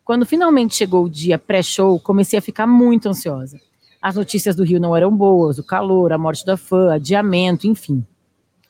Quando 0.03 0.25
finalmente 0.25 0.75
chegou 0.75 1.05
o 1.05 1.09
dia 1.09 1.39
pré-show, 1.39 1.97
comecei 2.01 2.37
a 2.37 2.41
ficar 2.41 2.67
muito 2.67 3.07
ansiosa. 3.07 3.61
As 4.01 4.15
notícias 4.15 4.55
do 4.55 4.63
Rio 4.63 4.79
não 4.79 4.95
eram 4.95 5.15
boas, 5.15 5.59
o 5.59 5.63
calor, 5.63 6.11
a 6.11 6.17
morte 6.17 6.43
da 6.43 6.57
fã, 6.57 6.93
adiamento, 6.95 7.67
enfim. 7.67 8.03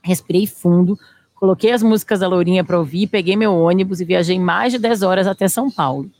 Respirei 0.03 0.45
fundo, 0.45 0.99
coloquei 1.35 1.71
as 1.71 1.81
músicas 1.81 2.19
da 2.19 2.27
Lourinha 2.27 2.65
para 2.65 2.77
ouvir, 2.77 3.07
peguei 3.07 3.37
meu 3.37 3.55
ônibus 3.55 4.01
e 4.01 4.05
viajei 4.05 4.37
mais 4.37 4.73
de 4.73 4.79
10 4.79 5.03
horas 5.03 5.27
até 5.27 5.47
São 5.47 5.71
Paulo. 5.71 6.11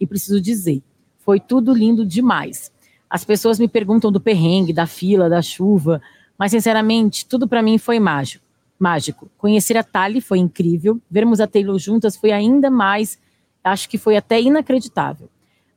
E 0.00 0.06
preciso 0.06 0.40
dizer, 0.40 0.82
foi 1.18 1.38
tudo 1.38 1.74
lindo 1.74 2.06
demais. 2.06 2.72
As 3.10 3.22
pessoas 3.22 3.58
me 3.58 3.68
perguntam 3.68 4.10
do 4.10 4.20
perrengue, 4.20 4.72
da 4.72 4.86
fila, 4.86 5.28
da 5.28 5.42
chuva, 5.42 6.00
mas 6.38 6.50
sinceramente, 6.50 7.26
tudo 7.26 7.46
para 7.46 7.62
mim 7.62 7.76
foi 7.76 8.00
mágico. 8.00 8.44
Mágico. 8.78 9.30
Conhecer 9.36 9.76
a 9.76 9.84
Tali 9.84 10.20
foi 10.20 10.38
incrível, 10.38 10.98
vermos 11.10 11.38
a 11.38 11.46
Taylor 11.46 11.78
juntas 11.78 12.16
foi 12.16 12.32
ainda 12.32 12.70
mais, 12.70 13.18
acho 13.62 13.88
que 13.88 13.98
foi 13.98 14.16
até 14.16 14.40
inacreditável. 14.40 15.28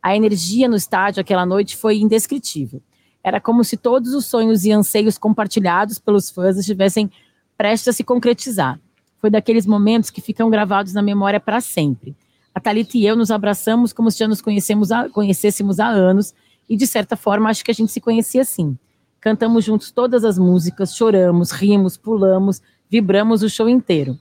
A 0.07 0.15
energia 0.15 0.69
no 0.69 0.77
estádio 0.77 1.19
aquela 1.19 1.45
noite 1.45 1.75
foi 1.75 1.97
indescritível. 1.97 2.81
Era 3.21 3.41
como 3.41 3.61
se 3.61 3.75
todos 3.75 4.13
os 4.13 4.25
sonhos 4.25 4.63
e 4.63 4.71
anseios 4.71 5.17
compartilhados 5.17 5.99
pelos 5.99 6.29
fãs 6.29 6.57
estivessem 6.57 7.11
prestes 7.57 7.89
a 7.89 7.91
se 7.91 8.05
concretizar. 8.05 8.79
Foi 9.19 9.29
daqueles 9.29 9.65
momentos 9.65 10.09
que 10.09 10.21
ficam 10.21 10.49
gravados 10.49 10.93
na 10.93 11.01
memória 11.01 11.41
para 11.41 11.59
sempre. 11.59 12.15
A 12.55 12.59
Thalita 12.61 12.97
e 12.97 13.05
eu 13.05 13.17
nos 13.17 13.29
abraçamos 13.29 13.91
como 13.91 14.09
se 14.09 14.19
já 14.19 14.29
nos 14.29 14.39
conhecemos 14.39 14.93
há, 14.93 15.09
conhecêssemos 15.09 15.77
há 15.77 15.89
anos 15.89 16.33
e, 16.69 16.77
de 16.77 16.87
certa 16.87 17.17
forma, 17.17 17.49
acho 17.49 17.65
que 17.65 17.71
a 17.71 17.73
gente 17.73 17.91
se 17.91 17.99
conhecia 17.99 18.43
assim. 18.43 18.77
Cantamos 19.19 19.65
juntos 19.65 19.91
todas 19.91 20.23
as 20.23 20.37
músicas, 20.39 20.95
choramos, 20.95 21.51
rimos, 21.51 21.97
pulamos, 21.97 22.61
vibramos 22.89 23.43
o 23.43 23.49
show 23.49 23.67
inteiro. 23.67 24.17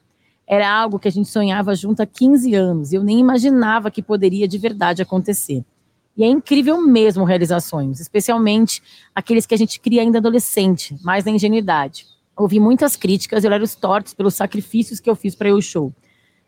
Era 0.49 0.69
algo 0.69 0.99
que 0.99 1.07
a 1.07 1.13
gente 1.13 1.29
sonhava 1.29 1.77
junto 1.77 2.03
há 2.03 2.07
15 2.07 2.57
anos 2.57 2.93
e 2.93 2.97
eu 2.97 3.05
nem 3.05 3.21
imaginava 3.21 3.89
que 3.89 4.03
poderia 4.03 4.49
de 4.49 4.59
verdade 4.59 5.01
acontecer. 5.01 5.65
E 6.17 6.25
é 6.25 6.27
incrível 6.27 6.81
mesmo 6.81 7.25
realizar 7.25 7.61
sonhos, 7.61 8.01
especialmente 8.01 8.83
aqueles 9.15 9.45
que 9.45 9.55
a 9.55 9.59
gente 9.59 9.79
cria 9.79 10.03
ainda 10.03 10.19
adolescente, 10.19 10.97
mais 11.03 11.25
na 11.25 11.33
ingenuidade. 11.33 12.07
Ouvi 12.37 12.59
muitas 12.59 12.97
críticas 12.97 13.45
e 13.45 13.47
olharam 13.47 13.67
tortos 13.81 14.15
pelos 14.15 14.35
sacrifícios 14.35 15.01
que 15.01 15.09
eu 15.09 15.17
fiz 15.17 15.35
para 15.35 15.51
ao 15.51 15.61
show 15.61 15.93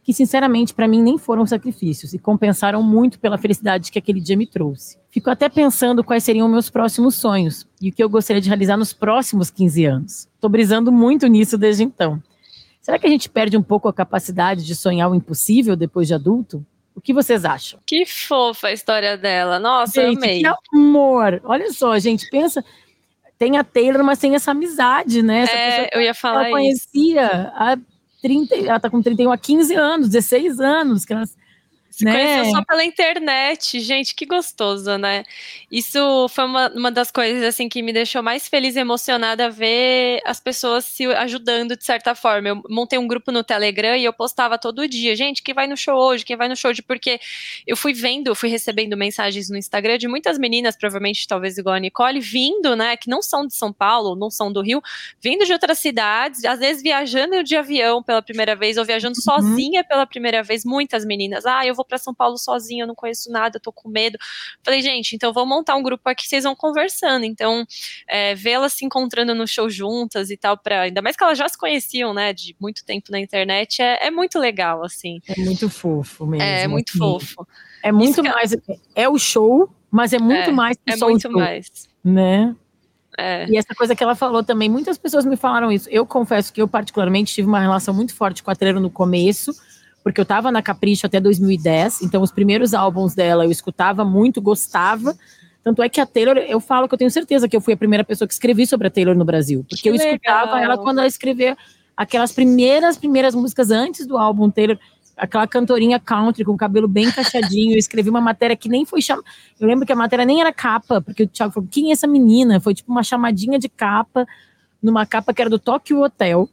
que 0.09 0.15
sinceramente 0.15 0.73
para 0.73 0.89
mim 0.89 1.03
nem 1.03 1.19
foram 1.19 1.45
sacrifícios 1.47 2.15
e 2.15 2.19
compensaram 2.19 2.83
muito 2.83 3.19
pela 3.21 3.37
felicidade 3.37 3.93
que 3.93 3.99
aquele 3.99 4.23
dia 4.23 4.39
me 4.39 4.47
trouxe. 4.47 4.97
Fico 5.11 5.29
até 5.29 5.51
pensando 5.51 6.03
quais 6.03 6.25
seriam 6.25 6.49
meus 6.49 6.71
próximos 6.71 7.17
sonhos 7.17 7.67
e 7.79 7.91
o 7.91 7.93
que 7.93 8.03
eu 8.03 8.09
gostaria 8.09 8.41
de 8.41 8.49
realizar 8.49 8.79
nos 8.79 8.95
próximos 8.95 9.51
15 9.51 9.85
anos. 9.85 10.27
Estou 10.35 10.49
brisando 10.49 10.91
muito 10.91 11.27
nisso 11.27 11.59
desde 11.59 11.85
então. 11.85 12.23
Será 12.81 12.99
que 12.99 13.07
a 13.07 13.11
gente 13.11 13.29
perde 13.29 13.59
um 13.59 13.63
pouco 13.63 13.87
a 13.87 13.93
capacidade 13.93 14.65
de 14.65 14.75
sonhar 14.75 15.11
o 15.11 15.15
impossível 15.15 15.77
depois 15.77 16.09
de 16.09 16.15
adulto? 16.15 16.65
O 16.99 17.01
que 17.01 17.15
vocês 17.15 17.45
acham? 17.45 17.79
Que 17.87 18.05
fofa 18.05 18.69
a 18.69 18.73
história 18.73 19.17
dela. 19.17 19.59
Nossa, 19.61 20.03
gente, 20.03 20.17
amei. 20.17 20.43
Que 20.43 20.53
amor. 20.75 21.41
Olha 21.45 21.73
só, 21.73 21.99
gente, 21.99 22.29
pensa 22.29 22.65
tem 23.39 23.57
a 23.57 23.63
Taylor, 23.63 24.03
mas 24.03 24.19
tem 24.19 24.35
essa 24.35 24.51
amizade, 24.51 25.23
né? 25.23 25.43
Essa 25.43 25.53
é, 25.53 25.91
eu 25.95 26.01
ia 26.01 26.13
falar 26.13 26.49
ela 26.49 26.51
conhecia 26.51 27.53
há 27.55 27.79
30, 28.21 28.57
ela 28.57 28.81
tá 28.81 28.91
com 28.91 29.01
31 29.01 29.31
há 29.31 29.39
15 29.39 29.75
anos, 29.77 30.09
16 30.09 30.59
anos, 30.59 31.05
que 31.05 31.13
elas 31.13 31.37
se 31.99 32.05
né? 32.05 32.13
conheceu 32.13 32.53
só 32.53 32.65
pela 32.65 32.85
internet, 32.85 33.81
gente, 33.81 34.15
que 34.15 34.25
gostoso, 34.25 34.97
né? 34.97 35.25
Isso 35.69 36.29
foi 36.29 36.45
uma, 36.45 36.69
uma 36.71 36.93
das 36.93 37.11
coisas 37.11 37.43
assim 37.43 37.69
que 37.69 37.83
me 37.83 37.93
deixou 37.93 38.23
mais 38.23 38.47
feliz 38.47 38.77
e 38.77 38.79
emocionada 38.79 39.51
ver 39.51 40.21
as 40.25 40.39
pessoas 40.39 40.85
se 40.85 41.07
ajudando 41.07 41.77
de 41.77 41.85
certa 41.85 42.15
forma. 42.15 42.51
Eu 42.51 42.63
montei 42.71 43.01
um 43.01 43.09
grupo 43.09 43.33
no 43.33 43.43
Telegram 43.43 43.97
e 43.97 44.05
eu 44.05 44.13
postava 44.13 44.57
todo 44.57 44.87
dia, 44.87 45.17
gente, 45.17 45.43
quem 45.43 45.53
vai 45.53 45.67
no 45.67 45.77
show 45.77 45.97
hoje, 45.97 46.25
quem 46.25 46.37
vai 46.37 46.47
no 46.47 46.55
show 46.55 46.73
de 46.73 46.83
porque 46.83 47.19
eu 47.67 47.77
fui 47.77 47.93
vendo, 47.93 48.33
fui 48.33 48.49
recebendo 48.49 48.97
mensagens 48.97 49.51
no 49.51 49.57
Instagram 49.57 49.99
de 49.99 50.07
muitas 50.07 50.39
meninas, 50.39 50.77
provavelmente 50.77 51.27
talvez 51.27 51.59
igual 51.59 51.75
a 51.75 51.81
Nicole, 51.81 52.21
vindo, 52.21 52.77
né, 52.77 52.97
que 52.97 53.11
não 53.11 53.21
são 53.21 53.45
de 53.45 53.57
São 53.57 53.73
Paulo, 53.73 54.15
não 54.15 54.31
são 54.31 54.53
do 54.53 54.61
Rio, 54.61 54.81
vindo 55.21 55.45
de 55.45 55.53
outras 55.53 55.81
cidades, 55.81 56.45
às 56.45 56.61
vezes 56.61 56.81
viajando 56.81 57.43
de 57.43 57.57
avião 57.57 58.05
pela 58.05 58.23
primeira 58.23 58.55
vez 58.55 58.77
ou 58.77 58.85
viajando 58.85 59.17
uhum. 59.19 59.23
sozinha 59.23 59.83
pela 59.83 60.07
primeira 60.07 60.45
vez, 60.45 60.65
muitas 60.65 61.05
meninas. 61.05 61.45
Ah, 61.45 61.67
eu 61.67 61.75
vou 61.75 61.88
para 61.89 61.99
São 61.99 62.15
Paulo 62.15 62.37
sozinha, 62.37 62.85
eu 62.85 62.87
não 62.87 62.95
conheço 62.95 63.31
nada, 63.31 63.57
eu 63.57 63.61
tô 63.61 63.73
com 63.73 63.89
medo. 63.89 64.19
Falei, 64.63 64.81
gente, 64.83 65.17
então 65.17 65.33
vou 65.33 65.47
montar 65.47 65.75
um 65.77 65.83
grupo 65.83 66.09
aqui, 66.09 66.29
vocês 66.29 66.45
vão 66.45 66.55
conversando. 66.55 67.25
Então, 67.25 67.65
é, 68.07 68.35
vê-las 68.35 68.75
se 68.75 68.85
encontrando 68.85 69.35
no 69.35 69.47
show 69.47 69.69
juntas 69.69 70.31
e 70.31 70.37
tal, 70.37 70.57
para 70.57 70.83
ainda 70.83 71.03
mais 71.03 71.17
que 71.17 71.25
elas 71.25 71.39
já 71.39 71.49
se 71.49 71.59
conheciam, 71.59 72.13
né, 72.15 72.33
de 72.33 72.55
muito 72.61 72.85
tempo 72.85 73.11
na 73.11 73.19
internet, 73.19 73.83
é, 73.83 74.07
é 74.07 74.11
muito 74.11 74.39
legal, 74.39 74.85
assim. 74.85 75.21
É 75.27 75.41
muito 75.41 75.69
fofo 75.69 76.27
mesmo. 76.27 76.43
É, 76.43 76.63
é 76.63 76.69
muito 76.69 76.97
fofo. 76.97 77.47
É 77.83 77.91
muito 77.91 78.21
Isso 78.21 78.23
mais. 78.23 78.55
Que... 78.55 78.81
É 78.95 79.09
o 79.09 79.19
show, 79.19 79.73
mas 79.91 80.13
é 80.13 80.19
muito 80.19 80.51
é, 80.51 80.53
mais 80.53 80.77
que 80.77 80.93
é 80.93 80.97
só 80.97 81.09
muito 81.09 81.29
o 81.29 81.31
show, 81.31 81.41
mais. 81.41 81.89
Né? 82.05 82.55
É. 83.17 83.47
E 83.49 83.57
essa 83.57 83.75
coisa 83.75 83.97
que 83.97 84.03
ela 84.03 84.15
falou 84.15 84.45
também, 84.45 84.69
muitas 84.69 84.97
pessoas 84.97 85.25
me 85.25 85.37
falaram 85.37 85.73
isso. 85.73 85.89
Eu 85.91 86.07
confesso 86.07 86.53
que 86.53 86.63
eu, 86.63 86.69
particularmente, 86.69 87.35
tive 87.35 87.49
uma 87.49 87.59
relação 87.59 87.93
muito 87.93 88.15
forte 88.15 88.45
com 88.45 88.51
a 88.51 88.55
Treiro 88.55 88.79
no 88.79 88.91
começo, 88.91 89.53
porque 90.09 90.19
eu 90.19 90.23
estava 90.23 90.51
na 90.51 90.63
Capricho 90.63 91.07
até 91.07 91.21
2010, 91.21 92.01
então 92.01 92.23
os 92.23 92.33
primeiros 92.33 92.73
álbuns 92.73 93.15
dela 93.15 93.45
eu 93.45 93.51
escutava 93.51 94.07
muito, 94.07 94.41
gostava. 94.41 95.15
Tanto 95.63 95.83
é 95.83 95.89
que 95.91 96.01
a 96.01 96.07
Taylor, 96.07 96.39
eu 96.39 96.61
falo 96.61 96.89
que 96.89 96.95
eu 96.95 96.99
tenho 96.99 97.11
certeza 97.11 97.47
que 97.47 97.55
eu 97.55 97.61
fui 97.61 97.75
a 97.75 97.77
primeira 97.77 98.03
pessoa 98.03 98.27
que 98.27 98.33
escrevi 98.33 98.67
sobre 98.67 98.87
a 98.87 98.91
Taylor 98.91 99.15
no 99.15 99.23
Brasil. 99.23 99.67
Porque 99.69 99.83
que 99.83 99.89
eu 99.91 99.93
legal. 99.93 100.15
escutava 100.15 100.63
ela 100.63 100.79
quando 100.79 100.97
ela 100.97 101.07
escrevia 101.07 101.55
aquelas 101.95 102.33
primeiras, 102.33 102.97
primeiras 102.97 103.35
músicas 103.35 103.71
antes 103.71 104.07
do 104.07 104.17
álbum 104.17 104.49
Taylor, 104.49 104.79
aquela 105.15 105.47
cantorinha 105.47 106.01
country 106.01 106.43
com 106.43 106.53
o 106.53 106.57
cabelo 106.57 106.89
bem 106.89 107.05
encaixadinho. 107.05 107.75
Eu 107.75 107.79
escrevi 107.79 108.09
uma 108.09 108.23
matéria 108.23 108.57
que 108.57 108.71
nem 108.71 108.87
foi 108.87 109.03
chamada. 109.03 109.29
Eu 109.61 109.69
lembro 109.69 109.85
que 109.85 109.93
a 109.93 109.97
matéria 109.97 110.25
nem 110.25 110.41
era 110.41 110.55
capa, 110.55 111.03
porque 111.03 111.25
o 111.25 111.29
Thiago 111.29 111.53
falou: 111.53 111.69
quem 111.71 111.91
é 111.91 111.93
essa 111.93 112.07
menina? 112.07 112.61
Foi 112.61 112.73
tipo 112.73 112.91
uma 112.91 113.03
chamadinha 113.03 113.59
de 113.59 113.69
capa, 113.69 114.27
numa 114.83 115.05
capa 115.05 115.35
que 115.35 115.43
era 115.43 115.51
do 115.51 115.59
Tokyo 115.59 116.01
Hotel. 116.01 116.49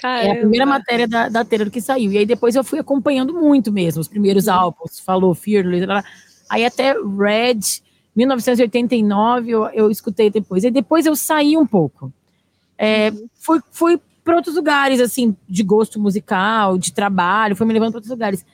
Caramba. 0.00 0.28
É 0.28 0.32
a 0.32 0.36
primeira 0.36 0.64
matéria 0.64 1.08
da, 1.08 1.28
da 1.28 1.44
Taylor 1.44 1.70
que 1.70 1.80
saiu. 1.80 2.12
E 2.12 2.18
aí 2.18 2.26
depois 2.26 2.54
eu 2.54 2.62
fui 2.62 2.78
acompanhando 2.78 3.34
muito 3.34 3.72
mesmo, 3.72 4.00
os 4.00 4.08
primeiros 4.08 4.46
uhum. 4.46 4.54
álbuns, 4.54 5.00
falou 5.00 5.34
Fearless, 5.34 5.86
aí 6.48 6.64
até 6.64 6.92
Red, 6.92 7.82
1989, 8.14 9.50
eu, 9.50 9.66
eu 9.70 9.90
escutei 9.90 10.30
depois. 10.30 10.62
E 10.62 10.70
depois 10.70 11.04
eu 11.04 11.16
saí 11.16 11.56
um 11.56 11.66
pouco. 11.66 12.12
É, 12.76 13.10
uhum. 13.10 13.28
Fui, 13.34 13.60
fui 13.72 14.00
para 14.22 14.36
outros 14.36 14.54
lugares, 14.54 15.00
assim, 15.00 15.36
de 15.48 15.62
gosto 15.64 15.98
musical, 15.98 16.78
de 16.78 16.92
trabalho, 16.92 17.56
foi 17.56 17.66
me 17.66 17.72
levando 17.72 17.90
para 17.90 17.98
outros 17.98 18.10
lugares. 18.10 18.46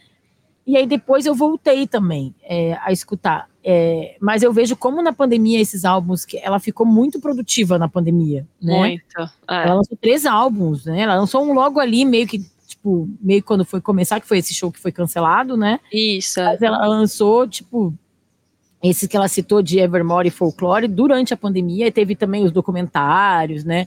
E 0.66 0.76
aí 0.76 0.86
depois 0.86 1.26
eu 1.26 1.34
voltei 1.34 1.86
também 1.86 2.34
é, 2.42 2.78
a 2.80 2.90
escutar. 2.90 3.48
É, 3.62 4.16
mas 4.20 4.42
eu 4.42 4.52
vejo 4.52 4.76
como 4.76 5.02
na 5.02 5.12
pandemia 5.12 5.60
esses 5.60 5.84
álbuns, 5.84 6.24
que 6.24 6.38
ela 6.38 6.58
ficou 6.58 6.86
muito 6.86 7.20
produtiva 7.20 7.78
na 7.78 7.88
pandemia, 7.88 8.46
né? 8.60 8.78
Muito. 8.78 9.20
É. 9.48 9.64
Ela 9.64 9.74
lançou 9.74 9.96
três 10.00 10.24
álbuns, 10.24 10.86
né? 10.86 11.00
Ela 11.00 11.16
lançou 11.16 11.42
um 11.42 11.52
logo 11.52 11.80
ali, 11.80 12.04
meio 12.04 12.26
que, 12.26 12.44
tipo, 12.66 13.08
meio 13.20 13.42
quando 13.42 13.64
foi 13.64 13.80
começar, 13.80 14.20
que 14.20 14.28
foi 14.28 14.38
esse 14.38 14.54
show 14.54 14.72
que 14.72 14.80
foi 14.80 14.92
cancelado, 14.92 15.56
né? 15.56 15.80
Isso. 15.92 16.40
Mas 16.40 16.62
ela 16.62 16.86
lançou, 16.86 17.46
tipo, 17.46 17.92
esse 18.82 19.06
que 19.06 19.16
ela 19.16 19.28
citou 19.28 19.62
de 19.62 19.78
Evermore 19.78 20.28
e 20.28 20.30
Folklore 20.30 20.88
durante 20.88 21.32
a 21.34 21.36
pandemia, 21.36 21.86
e 21.86 21.92
teve 21.92 22.16
também 22.16 22.44
os 22.44 22.52
documentários, 22.52 23.64
né? 23.64 23.86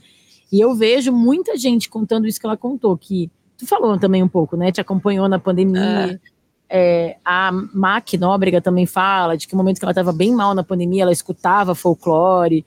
E 0.50 0.60
eu 0.60 0.74
vejo 0.74 1.12
muita 1.12 1.56
gente 1.56 1.88
contando 1.88 2.26
isso 2.26 2.40
que 2.40 2.46
ela 2.46 2.56
contou, 2.56 2.96
que 2.96 3.30
tu 3.56 3.66
falou 3.66 3.98
também 3.98 4.22
um 4.22 4.28
pouco, 4.28 4.56
né? 4.56 4.72
Te 4.72 4.80
acompanhou 4.80 5.28
na 5.28 5.38
pandemia. 5.38 6.18
É 6.24 6.37
é, 6.70 7.16
a 7.24 7.50
Mac 7.52 8.12
Nóbrega 8.14 8.60
também 8.60 8.84
fala 8.84 9.36
de 9.36 9.46
que 9.46 9.54
no 9.54 9.58
momento 9.58 9.78
que 9.78 9.84
ela 9.84 9.92
estava 9.92 10.12
bem 10.12 10.32
mal 10.32 10.54
na 10.54 10.62
pandemia, 10.62 11.02
ela 11.02 11.12
escutava 11.12 11.74
folclore. 11.74 12.64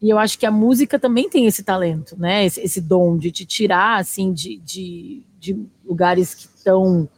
E 0.00 0.10
eu 0.10 0.18
acho 0.18 0.38
que 0.38 0.44
a 0.44 0.50
música 0.50 0.98
também 0.98 1.28
tem 1.28 1.46
esse 1.46 1.62
talento, 1.62 2.18
né? 2.18 2.44
Esse, 2.44 2.60
esse 2.60 2.80
dom 2.80 3.16
de 3.16 3.30
te 3.30 3.46
tirar, 3.46 4.00
assim, 4.00 4.32
de, 4.32 4.58
de, 4.58 5.22
de 5.38 5.66
lugares 5.84 6.34
que 6.34 6.42
estão. 6.42 7.08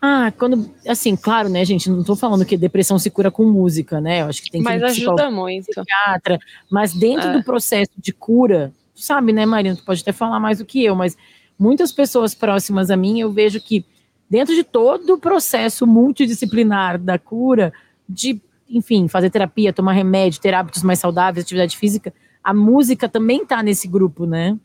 Ah, 0.00 0.30
quando. 0.38 0.70
Assim, 0.86 1.16
claro, 1.16 1.48
né, 1.48 1.64
gente? 1.64 1.90
Não 1.90 2.02
estou 2.02 2.14
falando 2.14 2.44
que 2.44 2.56
depressão 2.56 2.98
se 2.98 3.10
cura 3.10 3.30
com 3.30 3.44
música, 3.44 4.00
né? 4.00 4.20
Eu 4.20 4.26
acho 4.26 4.42
que 4.42 4.50
tem 4.50 4.60
que 4.60 4.68
Mas 4.68 4.82
ajuda 4.82 5.30
muito. 5.30 5.70
Psiquiatra, 5.70 6.38
mas 6.70 6.92
dentro 6.92 7.30
é. 7.30 7.32
do 7.32 7.42
processo 7.42 7.92
de 7.96 8.12
cura, 8.12 8.72
tu 8.94 9.00
sabe, 9.02 9.32
né, 9.32 9.46
Marina? 9.46 9.74
Tu 9.74 9.84
pode 9.84 10.02
até 10.02 10.12
falar 10.12 10.38
mais 10.38 10.58
do 10.58 10.66
que 10.66 10.84
eu, 10.84 10.94
mas 10.94 11.16
muitas 11.58 11.90
pessoas 11.90 12.34
próximas 12.34 12.90
a 12.90 12.96
mim 12.96 13.18
eu 13.18 13.32
vejo 13.32 13.60
que 13.60 13.84
dentro 14.28 14.54
de 14.54 14.62
todo 14.64 15.14
o 15.14 15.18
processo 15.18 15.86
multidisciplinar 15.86 16.98
da 16.98 17.18
cura, 17.18 17.72
de, 18.08 18.40
enfim, 18.68 19.08
fazer 19.08 19.30
terapia, 19.30 19.72
tomar 19.72 19.92
remédio, 19.92 20.40
ter 20.40 20.54
hábitos 20.54 20.82
mais 20.82 20.98
saudáveis, 20.98 21.44
atividade 21.44 21.76
física, 21.76 22.12
a 22.42 22.54
música 22.54 23.08
também 23.08 23.42
está 23.42 23.62
nesse 23.62 23.88
grupo, 23.88 24.26
né? 24.26 24.56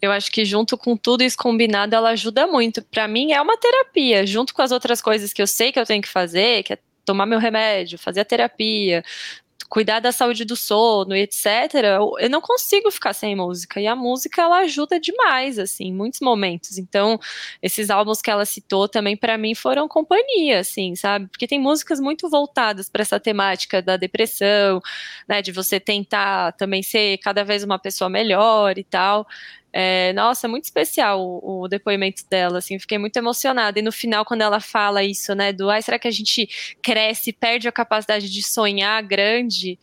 Eu 0.00 0.12
acho 0.12 0.30
que 0.30 0.44
junto 0.44 0.78
com 0.78 0.96
tudo 0.96 1.24
isso 1.24 1.36
combinado, 1.36 1.94
ela 1.94 2.10
ajuda 2.10 2.46
muito. 2.46 2.82
Para 2.82 3.08
mim 3.08 3.32
é 3.32 3.42
uma 3.42 3.56
terapia, 3.56 4.24
junto 4.26 4.54
com 4.54 4.62
as 4.62 4.70
outras 4.70 5.00
coisas 5.00 5.32
que 5.32 5.42
eu 5.42 5.46
sei 5.46 5.72
que 5.72 5.78
eu 5.78 5.86
tenho 5.86 6.02
que 6.02 6.08
fazer, 6.08 6.62
que 6.62 6.74
é 6.74 6.78
tomar 7.04 7.26
meu 7.26 7.38
remédio, 7.38 7.98
fazer 7.98 8.20
a 8.20 8.24
terapia, 8.24 9.02
cuidar 9.68 10.00
da 10.00 10.10
saúde 10.12 10.44
do 10.44 10.56
sono 10.56 11.14
e 11.14 11.20
etc, 11.22 11.46
eu 12.18 12.30
não 12.30 12.40
consigo 12.40 12.90
ficar 12.90 13.12
sem 13.12 13.36
música. 13.36 13.80
E 13.80 13.86
a 13.86 13.94
música 13.94 14.42
ela 14.42 14.60
ajuda 14.60 14.98
demais, 14.98 15.58
assim, 15.58 15.86
em 15.88 15.94
muitos 15.94 16.20
momentos. 16.20 16.78
Então, 16.78 17.18
esses 17.62 17.90
álbuns 17.90 18.22
que 18.22 18.30
ela 18.30 18.44
citou 18.44 18.88
também 18.88 19.16
para 19.16 19.36
mim 19.36 19.54
foram 19.54 19.86
companhia, 19.86 20.60
assim, 20.60 20.94
sabe? 20.96 21.26
Porque 21.28 21.46
tem 21.46 21.58
músicas 21.60 22.00
muito 22.00 22.28
voltadas 22.30 22.88
para 22.88 23.02
essa 23.02 23.20
temática 23.20 23.82
da 23.82 23.96
depressão, 23.96 24.80
né, 25.28 25.42
de 25.42 25.52
você 25.52 25.78
tentar 25.78 26.52
também 26.52 26.82
ser 26.82 27.18
cada 27.18 27.44
vez 27.44 27.62
uma 27.62 27.78
pessoa 27.78 28.08
melhor 28.08 28.78
e 28.78 28.84
tal. 28.84 29.26
É, 29.72 30.12
nossa, 30.14 30.48
muito 30.48 30.64
especial 30.64 31.20
o, 31.20 31.62
o, 31.62 31.68
depoimento 31.68 32.22
dela, 32.28 32.58
assim, 32.58 32.78
fiquei 32.78 32.96
muito 32.96 33.16
emocionada. 33.16 33.78
E 33.78 33.82
no 33.82 33.92
final, 33.92 34.24
quando 34.24 34.40
ela 34.40 34.60
fala 34.60 35.04
isso, 35.04 35.34
né, 35.34 35.52
do 35.52 35.68
ai, 35.68 35.82
será 35.82 35.98
que 35.98 36.08
a 36.08 36.12
gente 36.12 36.48
cresce, 36.82 37.32
perde 37.32 37.68
a 37.68 37.72
capacidade 37.72 38.30
de 38.30 38.42
sonhar 38.42 39.02
grande? 39.02 39.78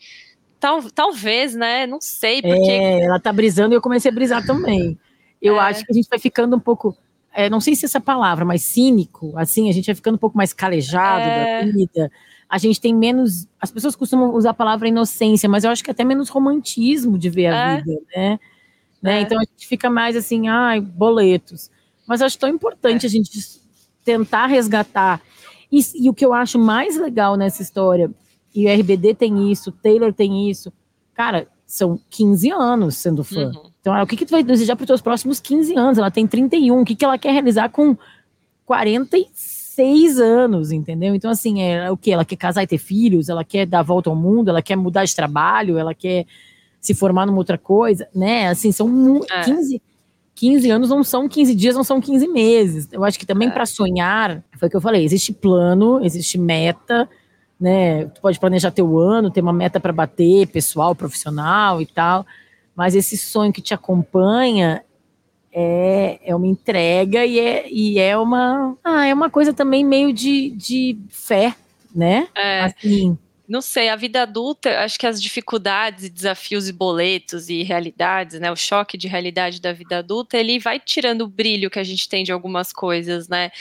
Tal, 0.59 0.81
talvez, 0.91 1.53
né? 1.53 1.85
Não 1.85 2.01
sei, 2.01 2.41
porque. 2.41 2.71
É, 2.71 3.01
ela 3.01 3.19
tá 3.19 3.31
brisando 3.31 3.73
e 3.73 3.77
eu 3.77 3.81
comecei 3.81 4.09
a 4.09 4.13
brisar 4.13 4.45
também. 4.45 4.97
Eu 5.41 5.57
é. 5.57 5.59
acho 5.59 5.85
que 5.85 5.91
a 5.91 5.95
gente 5.95 6.09
vai 6.09 6.17
ficando 6.17 6.55
um 6.55 6.59
pouco. 6.59 6.97
É, 7.31 7.49
não 7.49 7.59
sei 7.59 7.75
se 7.75 7.85
essa 7.85 7.99
palavra, 7.99 8.45
mas 8.45 8.63
cínico, 8.63 9.33
assim, 9.37 9.69
a 9.69 9.73
gente 9.73 9.85
vai 9.85 9.95
ficando 9.95 10.15
um 10.15 10.19
pouco 10.19 10.37
mais 10.37 10.53
calejado 10.53 11.21
é. 11.21 11.65
da 11.65 11.71
vida. 11.71 12.11
A 12.49 12.57
gente 12.57 12.81
tem 12.81 12.95
menos. 12.95 13.47
As 13.59 13.69
pessoas 13.69 13.95
costumam 13.95 14.33
usar 14.33 14.51
a 14.51 14.53
palavra 14.53 14.87
inocência, 14.87 15.47
mas 15.47 15.63
eu 15.63 15.69
acho 15.69 15.83
que 15.83 15.91
até 15.91 16.03
menos 16.03 16.29
romantismo 16.29 17.17
de 17.17 17.29
ver 17.29 17.47
a 17.47 17.55
é. 17.55 17.77
vida, 17.81 18.01
né? 18.15 18.39
Né? 19.05 19.19
É. 19.19 19.21
Então 19.21 19.37
a 19.37 19.43
gente 19.43 19.67
fica 19.67 19.87
mais 19.87 20.15
assim, 20.15 20.47
ai, 20.47 20.81
boletos. 20.81 21.69
Mas 22.07 22.21
acho 22.23 22.39
tão 22.39 22.49
importante 22.49 23.05
é. 23.05 23.07
a 23.07 23.09
gente 23.09 23.39
tentar 24.03 24.47
resgatar. 24.47 25.21
E, 25.71 25.79
e, 25.95 26.09
o 26.09 26.13
que 26.13 26.25
eu 26.25 26.33
acho 26.33 26.57
mais 26.57 26.97
legal 26.97 27.35
nessa 27.35 27.61
história, 27.61 28.09
e 28.53 28.65
o 28.65 28.79
RBD 28.79 29.13
tem 29.13 29.51
isso, 29.51 29.69
o 29.69 29.73
Taylor 29.73 30.11
tem 30.11 30.49
isso, 30.49 30.71
cara, 31.13 31.47
são 31.67 31.99
15 32.09 32.51
anos 32.51 32.95
sendo 32.97 33.23
fã. 33.23 33.47
Uhum. 33.47 33.71
Então, 33.81 34.01
o 34.01 34.07
que, 34.07 34.15
que 34.15 34.25
tu 34.25 34.31
vai 34.31 34.43
desejar 34.43 34.75
para 34.75 34.83
os 34.83 34.87
teus 34.87 35.01
próximos 35.01 35.39
15 35.39 35.75
anos? 35.75 35.97
Ela 35.97 36.09
tem 36.09 36.25
31, 36.25 36.81
o 36.81 36.85
que, 36.85 36.95
que 36.95 37.05
ela 37.05 37.17
quer 37.17 37.31
realizar 37.31 37.69
com 37.69 37.95
46 38.65 40.19
anos, 40.19 40.71
entendeu? 40.71 41.13
Então, 41.13 41.29
assim, 41.29 41.61
é 41.61 41.91
o 41.91 41.97
que? 41.97 42.11
Ela 42.11 42.25
quer 42.25 42.35
casar 42.35 42.63
e 42.63 42.67
ter 42.67 42.77
filhos, 42.77 43.29
ela 43.29 43.43
quer 43.43 43.65
dar 43.65 43.79
a 43.79 43.83
volta 43.83 44.09
ao 44.09 44.15
mundo, 44.15 44.49
ela 44.49 44.61
quer 44.61 44.75
mudar 44.75 45.05
de 45.05 45.15
trabalho, 45.15 45.77
ela 45.77 45.93
quer 45.93 46.25
se 46.85 46.93
formar 46.93 47.25
numa 47.25 47.39
outra 47.39 47.57
coisa, 47.57 48.07
né? 48.13 48.47
Assim, 48.47 48.71
são 48.71 49.21
é. 49.31 49.43
15, 49.43 49.81
15 50.35 50.69
anos 50.69 50.89
não 50.89 51.03
são 51.03 51.27
15 51.27 51.55
dias, 51.55 51.75
não 51.75 51.83
são 51.83 51.99
15 51.99 52.27
meses. 52.27 52.87
Eu 52.91 53.03
acho 53.03 53.17
que 53.17 53.25
também 53.25 53.47
é. 53.47 53.51
para 53.51 53.65
sonhar, 53.65 54.43
foi 54.59 54.67
o 54.67 54.69
que 54.69 54.77
eu 54.77 54.81
falei, 54.81 55.03
existe 55.03 55.33
plano, 55.33 56.03
existe 56.05 56.37
meta, 56.37 57.09
né? 57.59 58.05
Tu 58.05 58.21
pode 58.21 58.39
planejar 58.39 58.69
teu 58.69 58.99
ano, 58.99 59.31
ter 59.31 59.41
uma 59.41 59.53
meta 59.53 59.79
para 59.79 59.91
bater, 59.91 60.47
pessoal, 60.47 60.93
profissional 60.93 61.81
e 61.81 61.87
tal, 61.87 62.23
mas 62.75 62.93
esse 62.93 63.17
sonho 63.17 63.51
que 63.51 63.61
te 63.61 63.73
acompanha 63.73 64.83
é, 65.51 66.19
é 66.23 66.35
uma 66.35 66.45
entrega 66.45 67.25
e 67.25 67.39
é, 67.39 67.67
e 67.67 67.97
é 67.97 68.15
uma 68.15 68.77
ah, 68.83 69.07
é 69.07 69.13
uma 69.13 69.29
coisa 69.29 69.53
também 69.53 69.83
meio 69.83 70.13
de, 70.13 70.51
de 70.51 70.99
fé, 71.09 71.55
né? 71.95 72.27
É. 72.35 72.65
Assim, 72.65 73.17
não 73.47 73.61
sei, 73.61 73.89
a 73.89 73.95
vida 73.95 74.23
adulta, 74.23 74.79
acho 74.79 74.97
que 74.99 75.05
as 75.05 75.21
dificuldades, 75.21 76.09
desafios 76.09 76.67
e 76.67 76.73
boletos 76.73 77.49
e 77.49 77.63
realidades, 77.63 78.39
né, 78.39 78.51
o 78.51 78.55
choque 78.55 78.97
de 78.97 79.07
realidade 79.07 79.61
da 79.61 79.71
vida 79.71 79.99
adulta, 79.99 80.37
ele 80.37 80.59
vai 80.59 80.79
tirando 80.79 81.21
o 81.21 81.27
brilho 81.27 81.69
que 81.69 81.79
a 81.79 81.83
gente 81.83 82.09
tem 82.09 82.23
de 82.23 82.31
algumas 82.31 82.73
coisas, 82.73 83.27
né? 83.27 83.51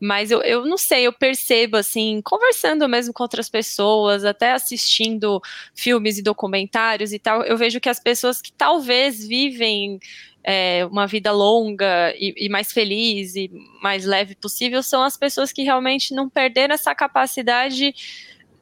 Mas 0.00 0.30
eu, 0.30 0.40
eu 0.42 0.64
não 0.64 0.78
sei, 0.78 1.06
eu 1.06 1.12
percebo, 1.12 1.76
assim, 1.76 2.20
conversando 2.24 2.88
mesmo 2.88 3.12
com 3.12 3.22
outras 3.22 3.48
pessoas, 3.48 4.24
até 4.24 4.52
assistindo 4.52 5.40
filmes 5.74 6.18
e 6.18 6.22
documentários 6.22 7.12
e 7.12 7.18
tal, 7.18 7.42
eu 7.42 7.56
vejo 7.56 7.80
que 7.80 7.88
as 7.88 8.00
pessoas 8.00 8.40
que 8.40 8.52
talvez 8.52 9.26
vivem 9.26 9.98
é, 10.44 10.84
uma 10.84 11.06
vida 11.06 11.32
longa 11.32 12.14
e, 12.16 12.34
e, 12.46 12.48
mais 12.50 12.70
feliz 12.70 13.34
e 13.34 13.50
mais 13.82 14.04
leve 14.04 14.34
possível 14.34 14.82
são 14.82 15.02
as 15.02 15.16
pessoas 15.16 15.50
que 15.50 15.62
realmente 15.62 16.14
não 16.14 16.28
perderam 16.28 16.74
essa 16.74 16.94
capacidade 16.94 17.94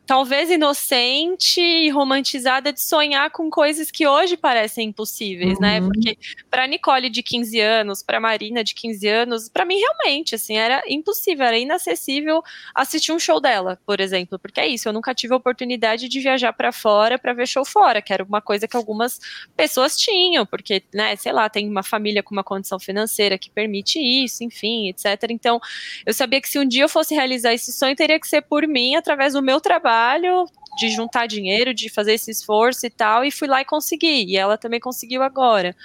talvez 0.04 0.50
inocente 0.50 1.60
e 1.60 1.88
romantizada 1.90 2.72
de 2.72 2.82
sonhar 2.82 3.30
com 3.30 3.48
coisas 3.48 3.90
que 3.90 4.06
hoje 4.06 4.36
parecem 4.36 4.88
impossíveis, 4.88 5.58
né? 5.60 5.80
uhum. 5.80 5.86
né? 5.86 5.92
Porque 5.92 6.18
para 6.50 6.66
Nicole 6.66 7.08
de 7.08 7.22
15 7.22 7.60
anos, 7.60 8.02
para 8.02 8.18
Marina 8.18 8.64
de 8.64 8.74
15 8.74 9.08
anos, 9.08 9.48
para 9.48 9.64
mim 9.64 9.78
realmente 9.78 10.34
assim 10.34 10.56
era 10.56 10.82
impossível, 10.88 11.46
era 11.46 11.58
inacessível 11.58 12.42
assistir 12.74 13.12
um 13.12 13.18
show 13.18 13.40
dela, 13.40 13.78
por 13.86 14.00
exemplo, 14.00 14.38
porque 14.38 14.60
é 14.60 14.66
isso, 14.66 14.88
eu 14.88 14.92
nunca 14.92 15.14
tive 15.14 15.34
a 15.34 15.36
oportunidade 15.36 16.08
de 16.08 16.20
viajar 16.20 16.52
para 16.52 16.72
fora 16.72 17.18
para 17.18 17.32
ver 17.32 17.46
show 17.46 17.64
fora, 17.64 18.02
que 18.02 18.12
era 18.12 18.24
uma 18.24 18.40
coisa 18.40 18.66
que 18.66 18.76
algumas 18.76 19.20
pessoas 19.56 19.96
tinham, 19.96 20.44
porque, 20.44 20.82
né, 20.92 21.14
sei 21.16 21.32
lá, 21.32 21.48
tem 21.48 21.68
uma 21.68 21.82
família 21.82 22.22
com 22.22 22.34
uma 22.34 22.44
condição 22.44 22.78
financeira 22.78 23.38
que 23.38 23.50
permite 23.50 23.98
isso, 23.98 24.42
enfim, 24.42 24.88
etc. 24.88 25.30
Então, 25.30 25.60
eu 26.04 26.12
sabia 26.12 26.40
que 26.40 26.48
se 26.48 26.58
um 26.58 26.66
dia 26.66 26.82
eu 26.82 26.88
fosse 26.88 27.14
realizar 27.14 27.54
esse 27.54 27.72
sonho, 27.72 27.94
teria 27.94 28.18
que 28.18 28.26
ser 28.26 28.42
por 28.42 28.66
mim, 28.66 28.96
através 28.96 29.34
do 29.34 29.42
meu 29.42 29.60
trabalho 29.60 29.91
trabalho 29.92 30.46
de 30.78 30.88
juntar 30.88 31.26
dinheiro, 31.26 31.74
de 31.74 31.90
fazer 31.90 32.14
esse 32.14 32.30
esforço 32.30 32.86
e 32.86 32.90
tal, 32.90 33.22
e 33.24 33.30
fui 33.30 33.46
lá 33.46 33.60
e 33.60 33.64
consegui. 33.64 34.24
E 34.24 34.38
ela 34.38 34.56
também 34.56 34.80
conseguiu 34.80 35.22
agora. 35.22 35.76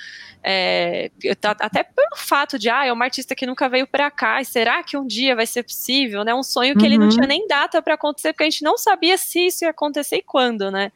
É, 0.41 1.11
até 1.59 1.83
pelo 1.83 2.15
fato 2.15 2.57
de, 2.57 2.69
ah, 2.69 2.85
é 2.85 2.93
uma 2.93 3.03
artista 3.03 3.35
que 3.35 3.45
nunca 3.45 3.67
veio 3.67 3.85
para 3.85 4.09
cá, 4.09 4.39
e 4.39 4.45
será 4.45 4.81
que 4.81 4.95
um 4.95 5.05
dia 5.05 5.35
vai 5.35 5.45
ser 5.45 5.63
possível, 5.63 6.23
né? 6.23 6.33
Um 6.33 6.43
sonho 6.43 6.73
que 6.73 6.79
uhum. 6.79 6.85
ele 6.85 6.97
não 6.97 7.07
uhum. 7.07 7.11
tinha 7.11 7.27
nem 7.27 7.45
data 7.47 7.81
para 7.81 7.95
acontecer, 7.95 8.31
porque 8.31 8.45
a 8.45 8.49
gente 8.49 8.63
não 8.63 8.77
sabia 8.77 9.17
se 9.17 9.47
isso 9.47 9.65
ia 9.65 9.71
acontecer 9.71 10.17
e 10.17 10.23
quando, 10.23 10.71
né? 10.71 10.89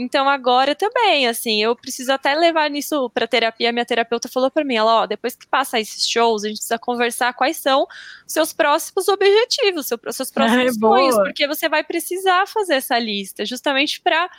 Então 0.00 0.26
agora 0.26 0.74
também, 0.74 1.28
assim, 1.28 1.62
eu 1.62 1.76
preciso 1.76 2.10
até 2.10 2.34
levar 2.34 2.70
nisso 2.70 3.10
para 3.10 3.28
terapia. 3.28 3.70
Minha 3.70 3.84
terapeuta 3.84 4.28
falou 4.28 4.50
para 4.50 4.64
mim, 4.64 4.76
ela, 4.76 5.02
ó, 5.02 5.06
depois 5.06 5.36
que 5.36 5.46
passar 5.46 5.78
esses 5.78 6.08
shows, 6.08 6.42
a 6.42 6.48
gente 6.48 6.56
precisa 6.56 6.78
conversar 6.78 7.34
quais 7.34 7.58
são 7.58 7.86
seus 8.26 8.52
próximos 8.52 9.08
objetivos, 9.08 9.86
seus, 9.86 10.00
seus 10.12 10.30
próximos 10.32 10.76
é, 10.76 10.78
sonhos, 10.78 11.16
porque 11.16 11.46
você 11.46 11.68
vai 11.68 11.84
precisar 11.84 12.46
fazer 12.46 12.74
essa 12.74 12.98
lista, 12.98 13.44
justamente 13.44 14.00
para 14.00 14.30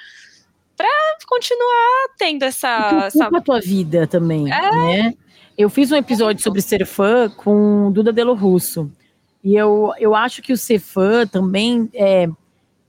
para 0.76 0.88
continuar 1.28 2.16
tendo 2.18 2.42
essa, 2.42 3.04
essa... 3.06 3.28
a 3.28 3.42
tua 3.42 3.60
vida 3.60 4.08
também, 4.08 4.52
é. 4.52 4.72
né? 4.72 5.14
Eu 5.56 5.70
fiz 5.70 5.92
um 5.92 5.96
episódio 5.96 6.42
sobre 6.42 6.60
ser 6.60 6.88
fã 6.88 7.30
com 7.30 7.92
Duda 7.92 8.12
Delo 8.12 8.34
Russo. 8.34 8.92
E 9.44 9.56
eu, 9.56 9.92
eu 10.00 10.16
acho 10.16 10.42
que 10.42 10.52
o 10.52 10.58
ser 10.58 10.80
fã 10.80 11.28
também 11.28 11.88
é, 11.94 12.28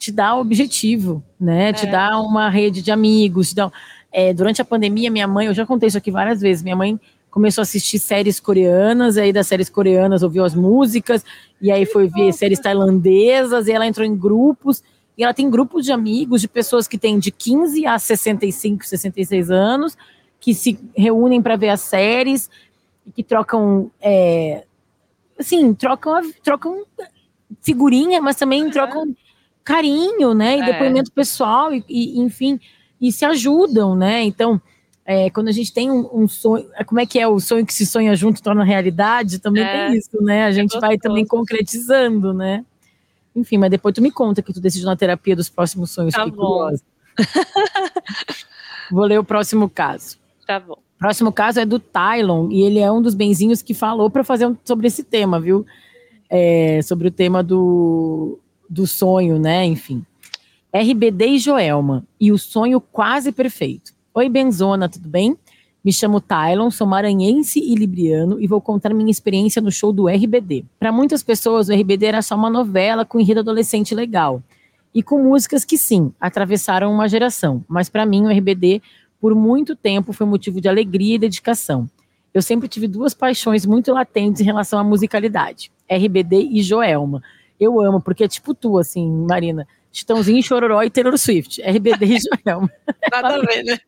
te 0.03 0.11
dá 0.11 0.35
objetivo, 0.35 1.23
né? 1.39 1.69
É. 1.69 1.73
Te 1.73 1.87
dá 1.87 2.19
uma 2.19 2.51
rede 2.51 2.83
de 2.83 2.91
amigos. 2.91 3.55
Dá, 3.55 3.71
é, 4.11 4.35
durante 4.35 4.61
a 4.61 4.65
pandemia, 4.65 5.09
minha 5.09 5.29
mãe, 5.29 5.47
eu 5.47 5.55
já 5.55 5.65
contei 5.65 5.87
isso 5.87 5.97
aqui 5.97 6.11
várias 6.11 6.41
vezes, 6.41 6.61
minha 6.61 6.75
mãe 6.75 6.99
começou 7.31 7.63
a 7.63 7.65
assistir 7.65 8.01
séries 8.01 8.41
coreanas, 8.41 9.17
aí 9.17 9.33
das 9.33 9.47
séries 9.47 9.71
coreanas 9.71 10.25
ouviu 10.25 10.45
as 10.45 10.57
músicas, 10.57 11.25
e 11.61 11.71
aí 11.71 11.87
foi 11.87 12.09
ver 12.09 12.33
séries 12.33 12.59
tailandesas, 12.59 13.69
e 13.69 13.73
ela 13.73 13.87
entrou 13.87 14.05
em 14.05 14.17
grupos, 14.17 14.83
e 15.17 15.23
ela 15.23 15.33
tem 15.33 15.49
grupos 15.49 15.85
de 15.85 15.93
amigos, 15.93 16.41
de 16.41 16.49
pessoas 16.49 16.89
que 16.89 16.99
têm 16.99 17.21
de 17.21 17.31
15 17.31 17.87
a 17.87 17.97
65, 17.97 18.85
66 18.85 19.53
anos, 19.53 19.97
que 20.41 20.53
se 20.53 20.79
reúnem 20.97 21.41
para 21.41 21.55
ver 21.55 21.69
as 21.69 21.81
séries, 21.81 22.51
e 23.07 23.13
que 23.13 23.23
trocam, 23.23 23.89
é, 24.01 24.65
assim, 25.39 25.73
trocam, 25.73 26.21
trocam 26.43 26.83
figurinha, 27.63 28.21
mas 28.21 28.35
também 28.35 28.69
trocam 28.69 29.15
carinho, 29.65 30.35
né, 30.35 30.59
e 30.59 30.61
é. 30.61 30.65
depoimento 30.65 31.13
pessoal, 31.13 31.73
e, 31.73 31.85
e 31.89 32.21
enfim, 32.21 32.59
e 33.01 33.11
se 33.11 33.25
ajudam, 33.25 33.97
né? 33.97 34.23
Então, 34.23 34.61
é, 35.05 35.29
quando 35.31 35.49
a 35.49 35.53
gente 35.53 35.73
tem 35.73 35.91
um, 35.91 36.09
um, 36.13 36.29
sonho, 36.29 36.69
é, 36.75 36.85
como 36.85 37.01
é 37.01 37.07
que 37.07 37.19
é 37.19 37.27
o 37.27 37.41
sonho 37.41 37.67
que 37.67 37.75
se 37.75 37.85
sonha 37.85 38.15
junto 38.15 38.43
torna 38.43 38.63
realidade? 38.63 39.41
Também 39.41 39.65
é, 39.65 39.89
tem 39.89 39.99
isso, 39.99 40.23
né? 40.23 40.45
A 40.45 40.49
é 40.49 40.53
gente 40.53 40.79
vai 40.79 40.97
também 40.97 41.27
concretizando, 41.27 42.33
né? 42.33 42.65
Enfim, 43.35 43.59
mas 43.59 43.71
depois 43.71 43.95
tu 43.95 44.03
me 44.03 44.13
conta 44.13 44.43
que 44.43 44.53
tu 44.53 44.61
decidiu 44.61 44.87
na 44.87 44.97
terapia 44.97 45.35
dos 45.35 45.49
próximos 45.49 45.91
sonhos. 45.91 46.15
Tá 46.15 46.27
bom. 46.27 46.71
Vou 48.91 49.05
ler 49.05 49.19
o 49.19 49.25
próximo 49.25 49.69
caso. 49.69 50.19
Tá 50.47 50.61
bom. 50.61 50.75
O 50.75 50.99
próximo 50.99 51.33
caso 51.33 51.59
é 51.59 51.67
do 51.67 51.81
Tylon, 51.81 52.49
e 52.53 52.63
ele 52.63 52.79
é 52.79 52.93
um 52.93 53.03
dos 53.03 53.15
benzinhos 53.15 53.61
que 53.61 53.75
falou 53.75 54.09
para 54.09 54.23
fazer 54.23 54.47
um, 54.47 54.57
sobre 54.65 54.87
esse 54.87 55.03
tema, 55.03 55.41
viu? 55.41 55.67
É, 56.31 56.81
sobre 56.83 57.09
o 57.09 57.11
tema 57.11 57.43
do, 57.43 58.39
do 58.73 58.87
sonho, 58.87 59.39
né? 59.39 59.67
Enfim. 59.67 60.05
RBD 60.73 61.27
e 61.27 61.39
Joelma, 61.39 62.07
e 62.19 62.33
o 62.33 62.39
sonho 62.39 62.81
quase 62.81 63.31
perfeito. 63.31 63.93
Oi, 64.15 64.31
Benzona, 64.31 64.89
tudo 64.89 65.07
bem? 65.07 65.37
Me 65.85 65.93
chamo 65.93 66.21
Tylon, 66.21 66.71
sou 66.71 66.87
maranhense 66.87 67.59
e 67.59 67.75
libriano 67.75 68.41
e 68.41 68.47
vou 68.47 68.61
contar 68.61 68.95
minha 68.95 69.11
experiência 69.11 69.61
no 69.61 69.71
show 69.71 69.93
do 69.93 70.09
RBD. 70.09 70.65
Para 70.79 70.91
muitas 70.91 71.23
pessoas, 71.23 71.69
o 71.69 71.73
RBD 71.75 72.07
era 72.07 72.23
só 72.23 72.35
uma 72.35 72.49
novela 72.49 73.05
com 73.05 73.21
enredo 73.21 73.41
adolescente 73.41 73.95
legal. 73.95 74.43
E 74.95 75.03
com 75.03 75.23
músicas 75.23 75.65
que, 75.65 75.77
sim, 75.77 76.13
atravessaram 76.19 76.91
uma 76.91 77.09
geração. 77.09 77.63
Mas 77.69 77.91
para 77.91 78.07
mim, 78.07 78.25
o 78.25 78.31
RBD, 78.31 78.81
por 79.21 79.35
muito 79.35 79.77
tempo, 79.77 80.13
foi 80.13 80.27
motivo 80.27 80.61
de 80.61 80.69
alegria 80.69 81.17
e 81.17 81.19
dedicação. 81.19 81.91
Eu 82.33 82.41
sempre 82.41 82.69
tive 82.69 82.89
duas 82.89 83.13
paixões 83.13 83.67
muito 83.67 83.93
latentes 83.93 84.41
em 84.41 84.45
relação 84.45 84.79
à 84.79 84.85
musicalidade: 84.85 85.71
RBD 85.91 86.49
e 86.53 86.63
Joelma. 86.63 87.23
Eu 87.63 87.81
amo, 87.81 88.01
porque 88.01 88.25
é 88.25 88.29
tipo 88.29 88.55
tu, 88.55 88.77
assim, 88.77 89.09
Marina. 89.29 89.69
Chitãozinho, 89.93 90.43
Chororó 90.43 90.83
e 90.83 90.91
Taylor 90.91 91.17
Swift. 91.17 91.63
RBD 91.63 92.07
e 92.07 92.19
Joelma. 92.19 92.71
Nada 93.13 93.37
a 93.37 93.41
ver, 93.41 93.63
né? 93.63 93.79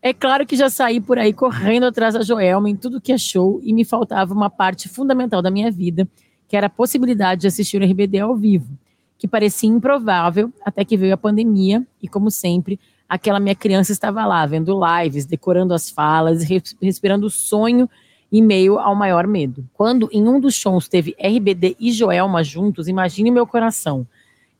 É 0.00 0.14
claro 0.14 0.46
que 0.46 0.56
já 0.56 0.70
saí 0.70 1.00
por 1.00 1.18
aí 1.18 1.34
correndo 1.34 1.84
atrás 1.84 2.14
da 2.14 2.22
Joelma 2.22 2.70
em 2.70 2.76
tudo 2.76 3.00
que 3.00 3.12
é 3.12 3.18
show 3.18 3.60
e 3.62 3.74
me 3.74 3.84
faltava 3.84 4.32
uma 4.32 4.48
parte 4.48 4.88
fundamental 4.88 5.42
da 5.42 5.50
minha 5.50 5.70
vida, 5.70 6.08
que 6.48 6.56
era 6.56 6.68
a 6.68 6.70
possibilidade 6.70 7.42
de 7.42 7.46
assistir 7.46 7.82
o 7.82 7.84
RBD 7.84 8.20
ao 8.20 8.34
vivo, 8.34 8.78
que 9.18 9.28
parecia 9.28 9.68
improvável 9.68 10.52
até 10.64 10.82
que 10.84 10.96
veio 10.96 11.12
a 11.12 11.18
pandemia 11.18 11.86
e, 12.02 12.08
como 12.08 12.30
sempre, 12.30 12.80
aquela 13.08 13.40
minha 13.40 13.54
criança 13.54 13.92
estava 13.92 14.24
lá, 14.24 14.46
vendo 14.46 14.78
lives, 14.78 15.26
decorando 15.26 15.74
as 15.74 15.90
falas, 15.90 16.42
respirando 16.80 17.26
o 17.26 17.30
sonho 17.30 17.88
em 18.36 18.42
meio 18.42 18.78
ao 18.78 18.94
maior 18.94 19.26
medo. 19.26 19.64
Quando 19.72 20.08
em 20.12 20.26
um 20.26 20.40
dos 20.40 20.54
shows 20.54 20.88
teve 20.88 21.14
RBD 21.18 21.76
e 21.78 21.92
Joelma 21.92 22.42
juntos, 22.42 22.88
imagine 22.88 23.30
meu 23.30 23.46
coração 23.46 24.06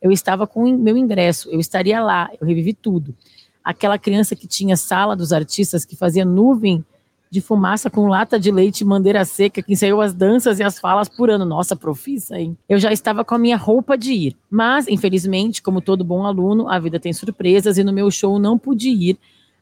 eu 0.05 0.11
estava 0.11 0.45
com 0.45 0.71
meu 0.77 0.95
ingresso, 0.95 1.49
eu 1.49 1.59
estaria 1.59 1.99
lá, 1.99 2.29
eu 2.39 2.45
revivi 2.45 2.73
tudo. 2.73 3.15
Aquela 3.63 3.97
criança 3.97 4.35
que 4.35 4.45
tinha 4.45 4.77
sala 4.77 5.15
dos 5.15 5.33
artistas, 5.33 5.83
que 5.83 5.95
fazia 5.95 6.23
nuvem 6.23 6.85
de 7.27 7.41
fumaça 7.41 7.89
com 7.89 8.07
lata 8.07 8.39
de 8.39 8.51
leite 8.51 8.81
e 8.81 8.85
mandeira 8.85 9.25
seca, 9.25 9.63
que 9.63 9.73
ensaiou 9.73 9.99
as 10.01 10.13
danças 10.13 10.59
e 10.59 10.63
as 10.63 10.77
falas 10.77 11.09
por 11.09 11.31
ano. 11.31 11.43
Nossa, 11.43 11.75
profissa, 11.75 12.39
hein? 12.39 12.55
Eu 12.69 12.77
já 12.77 12.93
estava 12.93 13.25
com 13.25 13.33
a 13.33 13.39
minha 13.39 13.57
roupa 13.57 13.97
de 13.97 14.13
ir. 14.13 14.37
Mas, 14.47 14.87
infelizmente, 14.87 15.59
como 15.59 15.81
todo 15.81 16.03
bom 16.03 16.23
aluno, 16.23 16.69
a 16.69 16.77
vida 16.77 16.99
tem 16.99 17.11
surpresas 17.11 17.79
e 17.79 17.83
no 17.83 17.91
meu 17.91 18.11
show 18.11 18.37
não 18.37 18.59
pude 18.59 18.89
ir 18.89 19.17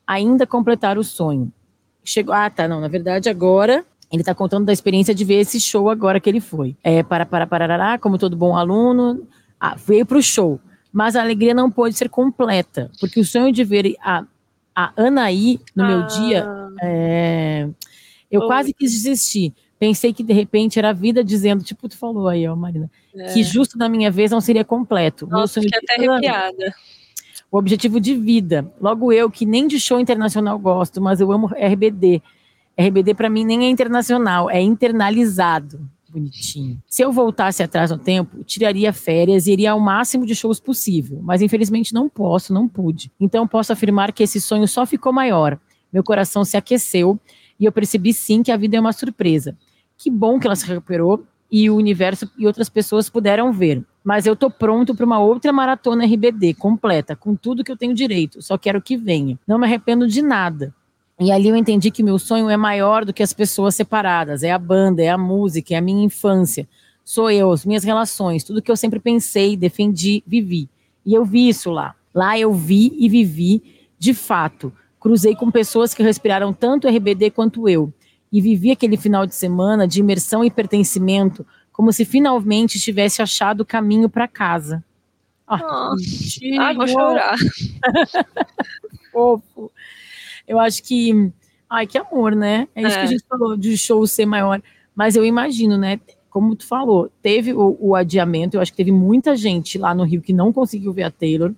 ainda 0.05 0.45
completar 0.45 0.97
o 0.97 1.05
sonho. 1.05 1.49
Chegou, 2.03 2.35
ah, 2.35 2.49
tá, 2.49 2.67
não, 2.67 2.81
na 2.81 2.89
verdade 2.89 3.29
agora 3.29 3.85
ele 4.13 4.21
está 4.21 4.35
contando 4.35 4.65
da 4.65 4.71
experiência 4.71 5.13
de 5.13 5.25
ver 5.25 5.39
esse 5.39 5.59
show 5.59 5.89
agora 5.89 6.19
que 6.19 6.29
ele 6.29 6.39
foi. 6.39 6.77
É, 6.83 7.01
para, 7.01 7.25
para, 7.25 7.47
parará, 7.47 7.97
como 7.97 8.19
todo 8.19 8.37
bom 8.37 8.55
aluno, 8.55 9.27
ah, 9.59 9.75
veio 9.75 10.05
para 10.05 10.19
o 10.19 10.21
show, 10.21 10.59
mas 10.91 11.15
a 11.15 11.21
alegria 11.23 11.51
não 11.55 11.71
pôde 11.71 11.95
ser 11.95 12.09
completa, 12.09 12.91
porque 12.99 13.19
o 13.19 13.25
sonho 13.25 13.51
de 13.51 13.63
ver 13.63 13.95
a, 13.99 14.23
a 14.75 14.93
Anaí 14.95 15.59
no 15.75 15.83
ah. 15.83 15.87
meu 15.87 16.05
dia, 16.05 16.47
é, 16.83 17.67
eu 18.29 18.41
oh. 18.41 18.47
quase 18.47 18.71
quis 18.71 18.91
desistir. 18.91 19.51
Pensei 19.79 20.13
que 20.13 20.23
de 20.23 20.31
repente 20.31 20.77
era 20.77 20.91
a 20.91 20.93
vida 20.93 21.23
dizendo, 21.23 21.63
tipo 21.63 21.89
tu 21.89 21.97
falou 21.97 22.27
aí, 22.27 22.47
ó, 22.47 22.55
Marina, 22.55 22.91
é. 23.15 23.33
que 23.33 23.41
justo 23.41 23.79
na 23.79 23.89
minha 23.89 24.11
vez 24.11 24.29
não 24.29 24.39
seria 24.39 24.63
completo. 24.63 25.25
Nossa, 25.25 25.59
meu 25.59 25.69
sonho 25.69 25.69
fiquei 25.73 25.79
até 25.79 26.07
arrepiada. 26.07 26.75
O 27.51 27.57
objetivo 27.57 27.99
de 27.99 28.15
vida. 28.15 28.71
Logo 28.79 29.11
eu, 29.11 29.29
que 29.29 29.45
nem 29.45 29.67
de 29.67 29.79
show 29.79 29.99
internacional 29.99 30.57
gosto, 30.59 31.01
mas 31.01 31.19
eu 31.19 31.31
amo 31.31 31.47
RBD. 31.47 32.21
RBD 32.77 33.13
para 33.13 33.29
mim 33.29 33.45
nem 33.45 33.65
é 33.65 33.69
internacional, 33.69 34.49
é 34.49 34.61
internalizado 34.61 35.79
bonitinho. 36.13 36.81
Se 36.87 37.01
eu 37.01 37.11
voltasse 37.11 37.63
atrás 37.63 37.89
no 37.89 37.97
tempo, 37.97 38.43
tiraria 38.43 38.93
férias 38.93 39.47
e 39.47 39.51
iria 39.51 39.71
ao 39.71 39.79
máximo 39.79 40.25
de 40.25 40.35
shows 40.35 40.59
possível, 40.59 41.19
mas 41.23 41.41
infelizmente 41.41 41.93
não 41.93 42.07
posso, 42.07 42.53
não 42.53 42.67
pude. 42.67 43.11
Então 43.19 43.47
posso 43.47 43.73
afirmar 43.73 44.11
que 44.13 44.23
esse 44.23 44.39
sonho 44.39 44.67
só 44.67 44.85
ficou 44.85 45.11
maior. 45.11 45.59
Meu 45.91 46.03
coração 46.03 46.45
se 46.45 46.55
aqueceu 46.55 47.19
e 47.59 47.65
eu 47.65 47.71
percebi 47.71 48.13
sim 48.13 48.43
que 48.43 48.51
a 48.51 48.57
vida 48.57 48.77
é 48.77 48.79
uma 48.79 48.93
surpresa. 48.93 49.57
Que 49.97 50.09
bom 50.09 50.39
que 50.39 50.45
ela 50.45 50.55
se 50.55 50.65
recuperou 50.65 51.23
e 51.51 51.69
o 51.69 51.75
universo 51.75 52.29
e 52.37 52.47
outras 52.47 52.69
pessoas 52.69 53.09
puderam 53.09 53.51
ver. 53.51 53.83
Mas 54.03 54.25
eu 54.25 54.35
tô 54.35 54.49
pronto 54.49 54.93
para 54.93 55.05
uma 55.05 55.19
outra 55.19 55.53
maratona 55.53 56.05
RBD 56.05 56.55
completa, 56.55 57.15
com 57.15 57.35
tudo 57.35 57.63
que 57.63 57.71
eu 57.71 57.77
tenho 57.77 57.93
direito. 57.93 58.41
Só 58.41 58.57
quero 58.57 58.81
que 58.81 58.97
venha. 58.97 59.39
Não 59.47 59.57
me 59.57 59.65
arrependo 59.65 60.07
de 60.07 60.21
nada. 60.21 60.73
E 61.23 61.31
ali 61.31 61.47
eu 61.47 61.55
entendi 61.55 61.89
que 61.89 62.03
meu 62.03 62.19
sonho 62.19 62.49
é 62.49 62.57
maior 62.57 63.05
do 63.05 63.13
que 63.13 63.23
as 63.23 63.31
pessoas 63.31 63.75
separadas, 63.75 64.43
é 64.43 64.51
a 64.51 64.59
banda, 64.59 65.01
é 65.01 65.09
a 65.09 65.17
música, 65.17 65.73
é 65.73 65.77
a 65.77 65.81
minha 65.81 66.03
infância. 66.03 66.67
Sou 67.03 67.31
eu, 67.31 67.51
as 67.51 67.65
minhas 67.65 67.83
relações, 67.83 68.43
tudo 68.43 68.61
que 68.61 68.71
eu 68.71 68.77
sempre 68.77 68.99
pensei, 68.99 69.55
defendi, 69.55 70.23
vivi. 70.27 70.69
E 71.05 71.13
eu 71.13 71.23
vi 71.25 71.49
isso 71.49 71.71
lá. 71.71 71.95
Lá 72.13 72.37
eu 72.37 72.53
vi 72.53 72.93
e 72.97 73.09
vivi 73.09 73.61
de 73.97 74.13
fato. 74.13 74.71
Cruzei 74.99 75.35
com 75.35 75.49
pessoas 75.49 75.93
que 75.93 76.03
respiraram 76.03 76.53
tanto 76.53 76.87
RBD 76.87 77.31
quanto 77.31 77.67
eu. 77.67 77.91
E 78.31 78.41
vivi 78.41 78.71
aquele 78.71 78.97
final 78.97 79.25
de 79.25 79.35
semana 79.35 79.87
de 79.87 79.99
imersão 79.99 80.43
e 80.43 80.51
pertencimento, 80.51 81.45
como 81.71 81.91
se 81.91 82.05
finalmente 82.05 82.79
tivesse 82.79 83.21
achado 83.21 83.61
o 83.61 83.65
caminho 83.65 84.09
para 84.09 84.27
casa. 84.27 84.83
Ah, 85.47 85.93
Ai, 86.59 86.75
vou 86.75 86.87
chorar. 86.87 87.35
Fofo. 89.11 89.71
Eu 90.47 90.59
acho 90.59 90.83
que. 90.83 91.31
Ai, 91.69 91.87
que 91.87 91.97
amor, 91.97 92.35
né? 92.35 92.67
É 92.75 92.81
isso 92.81 92.91
é. 92.91 92.93
que 92.93 92.99
a 92.99 93.03
é. 93.03 93.07
gente 93.07 93.25
falou 93.27 93.57
de 93.57 93.77
show 93.77 94.05
ser 94.05 94.25
maior. 94.25 94.61
Mas 94.95 95.15
eu 95.15 95.25
imagino, 95.25 95.77
né? 95.77 95.99
Como 96.29 96.55
tu 96.55 96.65
falou, 96.65 97.11
teve 97.21 97.53
o, 97.53 97.77
o, 97.79 97.95
adiamento. 97.95 98.55
Eu 98.55 98.61
acho 98.61 98.71
que 98.71 98.77
teve 98.77 98.91
muita 98.91 99.35
gente 99.35 99.77
lá 99.77 99.93
no 99.93 100.03
Rio 100.03 100.21
que 100.21 100.33
não 100.33 100.51
conseguiu 100.51 100.93
ver 100.93 101.03
a 101.03 101.11
Taylor. 101.11 101.51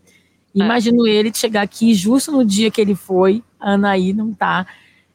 É. 0.55 0.63
Imagino 0.63 1.05
é. 1.07 1.11
ele 1.11 1.33
chegar 1.33 1.61
aqui 1.61 1.93
justo 1.93 2.31
no 2.31 2.45
dia 2.45 2.71
que 2.71 2.79
ele 2.79 2.95
foi. 2.95 3.43
A 3.59 3.73
Anaí 3.73 4.13
não 4.13 4.33
tá. 4.33 4.65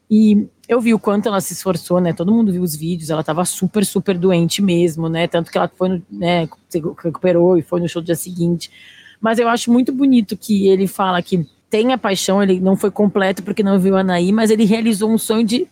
E 0.09 0.47
eu 0.67 0.79
vi 0.81 0.93
o 0.93 0.99
quanto 0.99 1.27
ela 1.27 1.39
se 1.41 1.53
esforçou, 1.53 1.99
né? 1.99 2.13
Todo 2.13 2.33
mundo 2.33 2.51
viu 2.51 2.61
os 2.61 2.75
vídeos, 2.75 3.09
ela 3.09 3.23
tava 3.23 3.43
super, 3.45 3.85
super 3.85 4.17
doente 4.17 4.61
mesmo, 4.61 5.07
né? 5.07 5.27
Tanto 5.27 5.51
que 5.51 5.57
ela 5.57 5.67
foi, 5.67 5.89
no, 5.89 6.03
né, 6.09 6.49
se 6.69 6.81
recuperou 7.03 7.57
e 7.57 7.61
foi 7.61 7.79
no 7.79 7.87
show 7.87 8.01
do 8.01 8.05
dia 8.05 8.15
seguinte. 8.15 8.71
Mas 9.19 9.37
eu 9.39 9.47
acho 9.47 9.71
muito 9.71 9.93
bonito 9.93 10.35
que 10.35 10.67
ele 10.67 10.87
fala 10.87 11.21
que 11.21 11.45
tem 11.71 11.93
a 11.93 11.97
paixão, 11.97 12.43
ele 12.43 12.59
não 12.59 12.75
foi 12.75 12.91
completo 12.91 13.41
porque 13.41 13.63
não 13.63 13.79
viu 13.79 13.95
Anaí, 13.95 14.33
mas 14.33 14.51
ele 14.51 14.65
realizou 14.65 15.09
um 15.09 15.17
sonho 15.17 15.45
de 15.45 15.65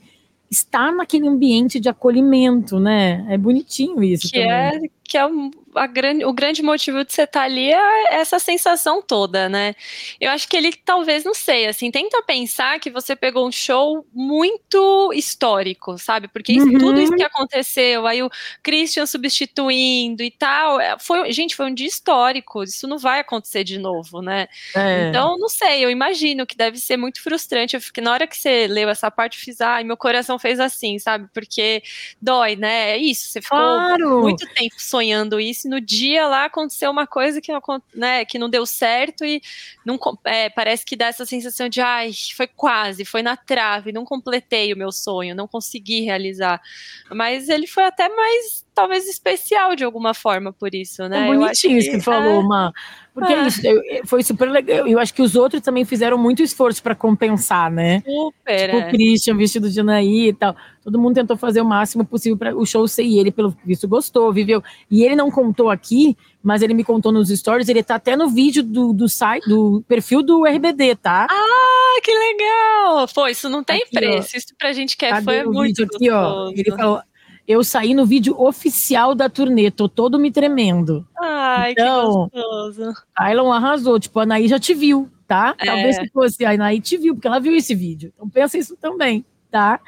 estar 0.50 0.94
naquele 0.94 1.28
ambiente 1.28 1.78
de 1.78 1.90
acolhimento, 1.90 2.80
né? 2.80 3.26
É 3.30 3.38
bonitinho 3.38 4.02
isso. 4.02 4.30
Que 4.30 4.40
também. 4.40 4.52
é 4.52 4.90
que 5.10 5.18
é 5.18 5.28
a 5.76 5.88
grande, 5.88 6.24
o 6.24 6.32
grande 6.32 6.62
motivo 6.62 7.04
de 7.04 7.12
você 7.12 7.24
estar 7.24 7.40
tá 7.40 7.46
ali 7.46 7.72
é 7.72 8.14
essa 8.14 8.38
sensação 8.38 9.02
toda, 9.02 9.50
né? 9.50 9.76
Eu 10.22 10.30
acho 10.30 10.48
que 10.48 10.56
ele 10.56 10.72
talvez, 10.72 11.24
não 11.24 11.34
sei, 11.34 11.66
assim, 11.66 11.90
tenta 11.90 12.22
pensar 12.22 12.80
que 12.80 12.92
você 12.92 13.16
pegou 13.16 13.48
um 13.48 13.52
show 13.52 14.06
muito 14.14 15.12
histórico, 15.14 15.98
sabe? 15.98 16.28
Porque 16.28 16.54
isso, 16.54 16.68
uhum. 16.68 16.78
tudo 16.78 17.02
isso 17.02 17.16
que 17.16 17.24
aconteceu, 17.24 18.06
aí 18.06 18.22
o 18.22 18.30
Christian 18.62 19.08
substituindo 19.08 20.22
e 20.22 20.30
tal, 20.30 20.80
é, 20.80 20.96
foi, 21.00 21.32
gente, 21.34 21.56
foi 21.56 21.66
um 21.66 21.74
dia 21.74 21.88
histórico, 21.88 22.64
isso 22.64 22.88
não 22.88 23.00
vai 23.00 23.20
acontecer 23.20 23.64
de 23.64 23.80
novo, 23.80 24.22
né? 24.22 24.48
É. 24.76 25.10
Então, 25.10 25.38
não 25.40 25.50
sei, 25.50 25.84
eu 25.84 25.90
imagino 25.90 26.46
que 26.46 26.56
deve 26.56 26.78
ser 26.78 26.98
muito 26.98 27.22
frustrante. 27.22 27.76
Eu 27.76 27.82
fiquei, 27.82 28.04
na 28.04 28.12
hora 28.12 28.28
que 28.28 28.38
você 28.38 28.68
leu 28.68 28.90
essa 28.90 29.10
parte, 29.10 29.40
eu 29.40 29.44
fiz, 29.44 29.60
ai, 29.60 29.84
meu 29.84 29.98
coração 29.98 30.38
fez 30.38 30.60
assim, 30.60 31.00
sabe? 31.00 31.28
Porque 31.34 31.82
dói, 32.22 32.56
né? 32.56 32.92
É 32.92 32.98
isso, 32.98 33.32
você 33.32 33.42
ficou 33.42 33.58
claro. 33.58 34.22
muito 34.22 34.46
tempo 34.54 34.76
sonhando 34.78 34.99
sonhando 35.00 35.40
isso, 35.40 35.68
e 35.68 35.70
no 35.70 35.80
dia 35.80 36.28
lá 36.28 36.46
aconteceu 36.46 36.92
uma 36.92 37.08
coisa 37.08 37.40
que, 37.40 37.52
né, 37.96 38.26
que 38.26 38.38
não 38.38 38.50
deu 38.50 38.66
certo 38.66 39.24
e 39.24 39.42
não, 39.86 39.98
é, 40.26 40.50
parece 40.50 40.86
que 40.86 40.96
dá 40.96 41.08
essa 41.08 41.26
sensação 41.26 41.70
de, 41.70 41.80
ai, 41.80 42.12
foi 42.36 42.48
quase, 42.48 43.06
foi 43.06 43.24
na 43.24 43.38
trave, 43.38 43.94
não 43.94 44.04
completei 44.04 44.74
o 44.74 44.78
meu 44.78 44.92
sonho, 44.92 45.34
não 45.34 45.48
consegui 45.48 46.02
realizar. 46.02 46.62
Mas 47.10 47.48
ele 47.48 47.66
foi 47.66 47.84
até 47.84 48.10
mais 48.10 48.66
talvez 48.80 49.08
especial 49.10 49.76
de 49.76 49.84
alguma 49.84 50.14
forma 50.14 50.54
por 50.54 50.74
isso, 50.74 51.08
né? 51.10 51.26
É 51.26 51.28
bonitinho 51.28 51.78
isso 51.78 51.92
que, 51.92 51.98
que 51.98 52.04
falou, 52.04 52.42
é... 52.42 52.72
Porque 53.14 53.34
é. 53.34 53.48
isso, 53.48 53.62
foi 54.06 54.24
super 54.24 54.50
legal. 54.50 54.88
Eu 54.88 54.98
acho 54.98 55.14
que 55.14 55.22
os 55.22 55.36
outros 55.36 55.62
também 55.62 55.84
fizeram 55.84 56.18
muito 56.18 56.42
esforço 56.42 56.82
para 56.82 56.96
compensar, 56.96 57.70
né? 57.70 58.02
Super. 58.06 58.70
Tipo, 58.70 58.78
é. 58.78 58.88
o 58.88 58.90
Christian 58.90 59.36
vestido 59.36 59.70
de 59.70 59.80
Anaí 59.82 60.30
e 60.30 60.34
tal. 60.34 60.56
Todo 60.82 60.98
mundo 60.98 61.16
tentou 61.16 61.36
fazer 61.36 61.60
o 61.60 61.66
máximo 61.66 62.06
possível 62.06 62.38
para 62.38 62.56
o 62.56 62.66
show 62.66 62.88
ser. 62.88 63.04
E 63.04 63.20
ele, 63.20 63.32
pelo 63.32 63.54
visto, 63.66 63.88
gostou, 63.88 64.32
viveu. 64.32 64.64
E 64.90 65.04
ele 65.04 65.18
não 65.18 65.30
contou 65.30 65.70
aqui, 65.70 66.16
mas 66.42 66.62
ele 66.62 66.74
me 66.74 66.84
contou 66.84 67.12
nos 67.12 67.28
stories. 67.28 67.68
Ele 67.68 67.84
tá 67.84 67.96
até 67.96 68.16
no 68.16 68.30
vídeo 68.30 68.64
do, 68.64 68.94
do 68.94 69.10
site, 69.10 69.50
do 69.50 69.84
perfil 69.88 70.24
do 70.24 70.46
RBD, 70.46 70.96
tá? 70.96 71.28
Ah, 71.30 72.02
que 72.02 72.12
legal! 72.14 73.06
Pô, 73.14 73.28
isso 73.28 73.50
não 73.50 73.64
tem 73.64 73.82
aqui, 73.82 73.92
preço. 73.92 74.30
Ó. 74.34 74.38
Isso 74.38 74.56
pra 74.58 74.72
gente 74.72 74.96
que 74.96 75.06
é 75.06 75.22
fã 75.22 75.34
é 75.34 75.44
muito 75.44 75.84
aqui, 75.84 76.10
ó. 76.10 76.52
Ele 76.52 76.72
falou 76.72 77.02
eu 77.50 77.64
saí 77.64 77.96
no 77.96 78.06
vídeo 78.06 78.40
oficial 78.40 79.16
da 79.16 79.28
turnê, 79.28 79.72
tô 79.72 79.90
todo 79.90 80.20
me 80.20 80.30
tremendo. 80.30 81.04
Ai, 81.20 81.72
então, 81.72 82.30
que 82.30 82.40
gostoso. 82.40 82.94
Ailon 83.18 83.52
arrasou, 83.52 84.00
tipo, 84.00 84.20
a 84.20 84.24
Anaí 84.24 84.48
já 84.48 84.60
te 84.60 84.76
viu, 84.76 85.10
tá? 85.28 85.56
É. 85.58 85.66
Talvez 85.66 85.96
se 85.96 86.08
fosse 86.10 86.46
a 86.46 86.52
Anaí 86.52 86.80
te 86.80 86.96
viu, 86.96 87.16
porque 87.16 87.28
ela 87.28 87.40
viu 87.40 87.56
esse 87.56 87.74
vídeo. 87.74 88.14
Então 88.14 88.30
pensa 88.30 88.56
isso 88.56 88.78
também, 88.78 89.26
tá? 89.50 89.80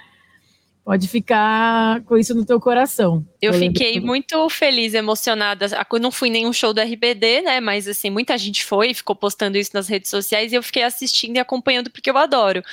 Pode 0.83 1.07
ficar 1.07 2.01
com 2.05 2.17
isso 2.17 2.33
no 2.33 2.43
teu 2.43 2.59
coração. 2.59 3.23
Eu, 3.39 3.53
fiquei 3.53 3.99
muito 3.99 4.49
feliz, 4.49 4.95
emocionada. 4.95 5.67
Eu 5.91 5.99
não 5.99 6.11
fui 6.11 6.29
nenhum 6.29 6.51
show 6.51 6.73
do 6.73 6.81
RBD, 6.81 7.41
né? 7.41 7.59
Mas 7.59 7.87
assim, 7.87 8.09
muita 8.09 8.35
gente 8.35 8.65
foi, 8.65 8.91
ficou 8.91 9.15
postando 9.15 9.59
isso 9.59 9.71
nas 9.75 9.87
redes 9.87 10.09
sociais 10.09 10.51
e 10.51 10.55
eu 10.55 10.63
fiquei 10.63 10.81
assistindo 10.81 11.35
e 11.35 11.39
acompanhando 11.39 11.91
porque 11.91 12.09
eu 12.09 12.17
adoro. 12.17 12.63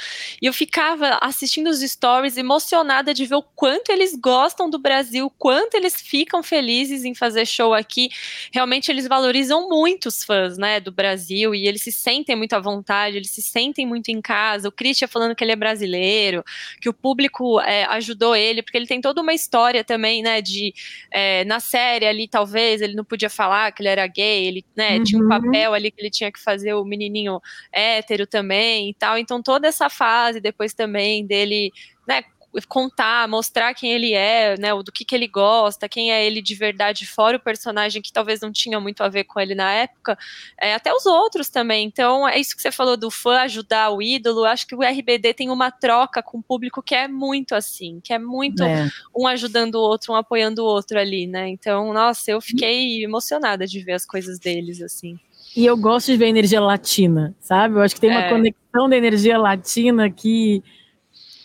E 0.41 0.47
eu 0.47 0.55
ficava 0.55 1.19
assistindo 1.21 1.69
os 1.69 1.81
stories, 1.81 2.39
emocionada 2.39 3.13
de 3.13 3.27
ver 3.27 3.35
o 3.35 3.43
quanto 3.43 3.91
eles 3.91 4.15
gostam 4.15 4.71
do 4.71 4.79
Brasil, 4.79 5.27
o 5.27 5.31
quanto 5.31 5.75
eles 5.75 6.01
ficam 6.01 6.43
felizes 6.43 7.05
em 7.05 7.15
fazer 7.15 7.47
show 7.47 7.75
aqui. 7.75 8.09
Realmente 8.53 8.91
eles 8.91 9.07
valorizam 9.07 9.69
muito 9.69 10.07
os 10.07 10.25
fãs, 10.25 10.57
né, 10.57 10.81
do 10.81 10.91
Brasil 10.91 11.55
e 11.55 11.69
eles 11.69 11.83
se 11.83 11.93
sentem 11.93 12.35
muito 12.35 12.55
à 12.55 12.59
vontade, 12.59 13.19
eles 13.19 13.31
se 13.31 13.43
sentem 13.43 13.87
muito 13.87 14.09
em 14.09 14.21
casa. 14.23 14.69
O 14.69 14.73
Christian 14.73 15.09
falando 15.09 15.35
que 15.35 15.45
ele 15.45 15.53
é 15.53 15.57
brasileiro, 15.57 16.43
que 16.81 16.89
o 16.89 16.95
público 16.95 17.61
é, 17.61 17.98
ajudou 17.99 18.35
ele, 18.35 18.63
porque 18.63 18.77
ele 18.77 18.87
tem 18.87 19.01
toda 19.01 19.21
uma 19.21 19.35
história 19.35 19.85
também, 19.85 20.23
né, 20.23 20.41
de 20.41 20.73
é, 21.11 21.45
na 21.45 21.61
série 21.61 22.07
ali, 22.07 22.27
talvez, 22.27 22.81
ele 22.81 22.95
não 22.95 23.05
podia 23.05 23.31
falar 23.31 23.71
que 23.73 23.83
ele 23.83 23.89
era 23.89 24.07
gay, 24.07 24.47
ele 24.47 24.65
né, 24.77 24.97
uhum. 24.97 25.05
tinha 25.05 25.21
um 25.21 25.25
uhum. 25.25 25.29
papel 25.29 25.75
ali 25.75 25.91
que 25.91 26.01
ele 26.01 26.11
tinha 26.11 26.33
que 26.33 26.41
fazer 26.41 26.75
o 26.75 26.85
menininho 26.85 27.41
hétero 27.73 28.27
também 28.27 28.91
e 28.91 28.95
tal. 28.95 29.19
Então, 29.19 29.43
toda 29.43 29.69
essa 29.69 29.89
fase 29.91 30.41
depois 30.41 30.73
também 30.73 31.27
dele, 31.27 31.71
né, 32.07 32.23
contar, 32.67 33.29
mostrar 33.29 33.75
quem 33.75 33.93
ele 33.93 34.13
é, 34.15 34.57
né, 34.59 34.71
do 34.83 34.91
que, 34.91 35.05
que 35.05 35.15
ele 35.15 35.29
gosta, 35.29 35.89
quem 35.89 36.13
é 36.13 36.25
ele 36.27 36.41
de 36.41 36.55
verdade, 36.55 37.07
fora 37.07 37.37
o 37.37 37.41
personagem 37.41 38.01
que 38.01 38.13
talvez 38.13 38.41
não 38.41 38.51
tinha 38.51 38.81
muito 38.81 39.03
a 39.03 39.09
ver 39.09 39.25
com 39.25 39.39
ele 39.39 39.55
na 39.55 39.71
época, 39.73 40.19
é, 40.61 40.75
até 40.75 40.93
os 40.93 41.07
outros 41.07 41.49
também. 41.49 41.87
Então, 41.87 42.27
é 42.27 42.39
isso 42.39 42.57
que 42.57 42.63
você 42.63 42.73
falou 42.73 42.97
do 42.97 43.11
fã 43.11 43.41
ajudar 43.41 43.91
o 43.91 44.03
ídolo. 44.03 44.45
Acho 44.45 44.67
que 44.67 44.75
o 44.75 44.83
RBD 44.83 45.35
tem 45.35 45.51
uma 45.51 45.71
troca 45.71 46.23
com 46.23 46.39
o 46.39 46.43
público 46.43 46.83
que 46.83 46.95
é 46.95 47.07
muito 47.07 47.55
assim, 47.55 48.01
que 48.03 48.13
é 48.13 48.19
muito 48.19 48.63
é. 48.63 48.89
um 49.15 49.27
ajudando 49.27 49.77
o 49.77 49.81
outro, 49.81 50.13
um 50.13 50.17
apoiando 50.17 50.63
o 50.63 50.67
outro 50.67 50.99
ali, 50.99 51.27
né? 51.27 51.49
Então, 51.49 51.93
nossa, 51.93 52.31
eu 52.31 52.41
fiquei 52.41 53.05
emocionada 53.05 53.67
de 53.67 53.81
ver 53.81 53.93
as 53.93 54.07
coisas 54.07 54.39
deles 54.39 54.81
assim. 54.81 55.19
E 55.57 55.65
eu 55.67 55.77
gosto 55.77 56.07
de 56.07 56.17
ver 56.17 56.27
energia 56.27 56.61
latina, 56.61 57.35
sabe? 57.41 57.77
Eu 57.77 57.83
acho 57.83 57.95
que 57.95 58.01
tem 58.01 58.11
uma 58.11 58.25
é. 58.25 58.29
conexão 58.29 58.89
da 58.89 58.97
energia 58.97 59.39
latina 59.39 60.11
que 60.11 60.63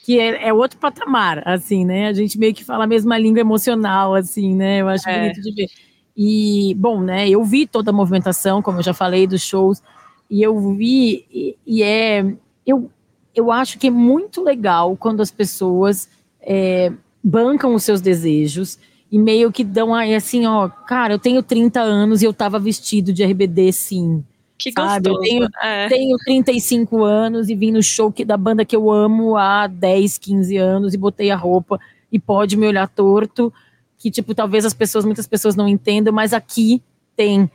que 0.04 0.20
é, 0.20 0.50
é, 0.50 0.54
outro 0.54 0.78
patamar, 0.78 1.42
assim, 1.48 1.86
né? 1.86 2.08
A 2.08 2.14
gente 2.14 2.38
meio 2.38 2.54
que 2.54 2.64
fala 2.64 2.84
a 2.84 2.88
mesma 2.88 3.18
língua 3.18 3.40
emocional, 3.40 4.14
assim, 4.14 4.54
né? 4.54 4.82
Eu 4.82 4.90
acho 4.90 5.08
é. 5.08 5.22
bonito 5.22 5.42
de 5.42 5.52
ver. 5.54 5.70
E, 6.16 6.76
bom, 6.78 7.02
né? 7.02 7.30
Eu 7.30 7.42
vi 7.46 7.66
toda 7.66 7.90
a 7.90 7.94
movimentação, 7.94 8.62
como 8.62 8.80
eu 8.80 8.84
já 8.84 8.94
falei, 8.94 9.26
dos 9.26 9.42
shows, 9.42 9.82
e 10.30 10.44
eu 10.44 10.60
vi, 10.76 11.26
e, 11.32 11.58
e 11.66 11.84
é. 11.84 12.36
Eu, 12.68 12.92
eu 13.34 13.50
acho 13.50 13.80
que 13.80 13.88
é 13.88 13.90
muito 13.90 14.44
legal 14.44 14.98
quando 14.98 15.22
as 15.22 15.32
pessoas 15.32 16.10
é, 16.42 16.92
bancam 17.24 17.74
os 17.74 17.84
seus 17.84 18.02
desejos 18.02 18.78
e 19.10 19.18
meio 19.18 19.54
que 19.54 19.64
dão 19.64 19.96
aí 19.96 20.14
assim, 20.14 20.46
ó, 20.46 20.68
cara, 20.68 21.14
eu 21.14 21.20
tenho 21.20 21.42
30 21.42 21.80
anos 21.80 22.22
e 22.22 22.26
eu 22.26 22.34
tava 22.34 22.60
vestido 22.60 23.14
de 23.14 23.24
RBD, 23.24 23.72
sim. 23.72 24.24
Que 24.58 24.72
sabe? 24.72 25.10
gostoso. 25.10 25.26
Eu 25.26 25.30
tenho, 25.30 25.50
é. 25.62 25.90
tenho 25.90 26.18
35 26.18 27.04
anos 27.04 27.50
e 27.50 27.56
vim 27.56 27.72
no 27.72 27.84
show 27.84 28.12
que, 28.12 28.24
da 28.24 28.38
banda 28.38 28.64
que 28.64 28.76
eu 28.76 28.92
amo 28.92 29.36
há 29.36 29.68
10, 29.68 30.18
15 30.18 30.58
anos 30.58 30.94
e 30.94 30.98
botei 30.98 31.32
a 31.32 31.36
roupa 31.36 31.80
e 32.12 32.20
pode 32.20 32.56
me 32.56 32.68
olhar 32.68 32.88
torto, 32.88 33.52
que, 33.98 34.12
tipo, 34.12 34.36
talvez 34.36 34.66
as 34.66 34.74
pessoas, 34.74 35.04
muitas 35.04 35.26
pessoas 35.26 35.56
não 35.56 35.68
entendam, 35.68 36.14
mas 36.14 36.34
aqui 36.34 36.82
tem, 37.16 37.50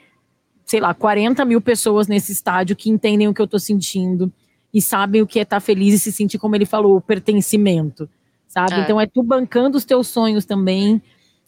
sei 0.65 0.81
lá, 0.81 0.93
40 0.93 1.45
mil 1.45 1.61
pessoas 1.61 2.09
nesse 2.09 2.33
estádio 2.33 2.75
que 2.75 2.91
entendem 2.91 3.29
o 3.29 3.35
que 3.35 3.41
eu 3.41 3.47
tô 3.47 3.59
sentindo 3.59 4.33
e 4.73 4.83
sabem 4.83 5.23
o 5.23 5.27
que 5.27 5.39
é 5.39 5.43
estar 5.43 5.57
tá 5.57 5.61
feliz 5.61 5.95
e 5.95 5.99
se 5.99 6.13
sentir, 6.13 6.39
como 6.39 6.57
ele 6.57 6.67
falou, 6.67 6.97
o 6.97 7.01
pertencimento, 7.01 8.09
sabe? 8.47 8.75
É. 8.75 8.81
Então 8.81 9.01
é 9.01 9.07
tu 9.07 9.23
bancando 9.23 9.79
os 9.79 9.85
teus 9.85 10.09
sonhos 10.09 10.45
também 10.45 11.01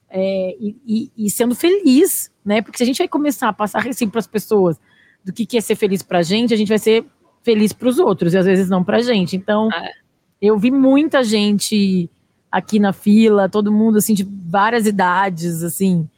é, 0.08 0.56
e, 0.60 0.76
e, 0.86 1.26
e, 1.26 1.30
sendo 1.30 1.54
feliz, 1.54 2.30
né? 2.44 2.62
Porque 2.62 2.78
se 2.78 2.82
a 2.82 2.86
gente 2.86 2.98
vai 2.98 3.08
começar 3.08 3.48
a 3.48 3.52
passar 3.52 3.86
assim 3.86 4.08
para 4.08 4.18
as 4.18 4.26
pessoas 4.26 4.78
do 5.24 5.32
que, 5.32 5.46
que 5.46 5.56
é 5.56 5.60
ser 5.60 5.76
feliz 5.76 6.02
pra 6.02 6.22
gente, 6.22 6.54
a 6.54 6.56
gente 6.56 6.68
vai 6.68 6.78
ser 6.78 7.04
feliz 7.42 7.72
para 7.72 7.88
os 7.88 7.98
outros, 7.98 8.34
e 8.34 8.38
às 8.38 8.46
vezes 8.46 8.68
não 8.68 8.84
pra 8.84 9.00
gente. 9.00 9.36
Então, 9.36 9.70
é. 9.72 9.92
eu 10.40 10.58
vi 10.58 10.70
muita 10.70 11.22
gente 11.22 12.10
aqui 12.50 12.78
na 12.78 12.92
fila, 12.92 13.48
todo 13.48 13.72
mundo, 13.72 13.98
assim, 13.98 14.14
de 14.14 14.24
várias 14.24 14.86
idades, 14.86 15.62
assim, 15.62 16.08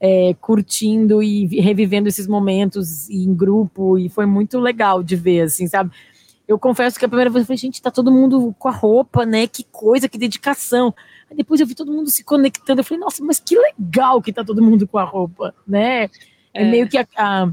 é, 0.00 0.34
curtindo 0.40 1.22
e 1.22 1.46
revivendo 1.60 2.08
esses 2.08 2.26
momentos 2.26 3.08
em 3.10 3.32
grupo, 3.34 3.98
e 3.98 4.08
foi 4.08 4.26
muito 4.26 4.58
legal 4.58 5.02
de 5.02 5.14
ver, 5.14 5.42
assim, 5.42 5.66
sabe? 5.66 5.90
Eu 6.48 6.58
confesso 6.58 6.98
que 6.98 7.04
a 7.04 7.08
primeira 7.08 7.30
vez 7.30 7.42
eu 7.42 7.46
falei, 7.46 7.58
gente, 7.58 7.80
tá 7.80 7.90
todo 7.90 8.10
mundo 8.10 8.54
com 8.58 8.68
a 8.68 8.72
roupa, 8.72 9.24
né? 9.24 9.46
Que 9.46 9.64
coisa, 9.64 10.08
que 10.08 10.18
dedicação. 10.18 10.92
Aí 11.30 11.36
depois 11.36 11.60
eu 11.60 11.66
vi 11.66 11.74
todo 11.74 11.92
mundo 11.92 12.10
se 12.10 12.24
conectando, 12.24 12.80
eu 12.80 12.84
falei, 12.84 13.00
nossa, 13.00 13.24
mas 13.24 13.38
que 13.38 13.56
legal 13.56 14.20
que 14.20 14.32
tá 14.32 14.44
todo 14.44 14.62
mundo 14.62 14.86
com 14.86 14.98
a 14.98 15.04
roupa, 15.04 15.54
né? 15.66 16.04
É, 16.52 16.62
é 16.62 16.64
meio 16.64 16.88
que 16.88 16.98
a, 16.98 17.06
a 17.16 17.48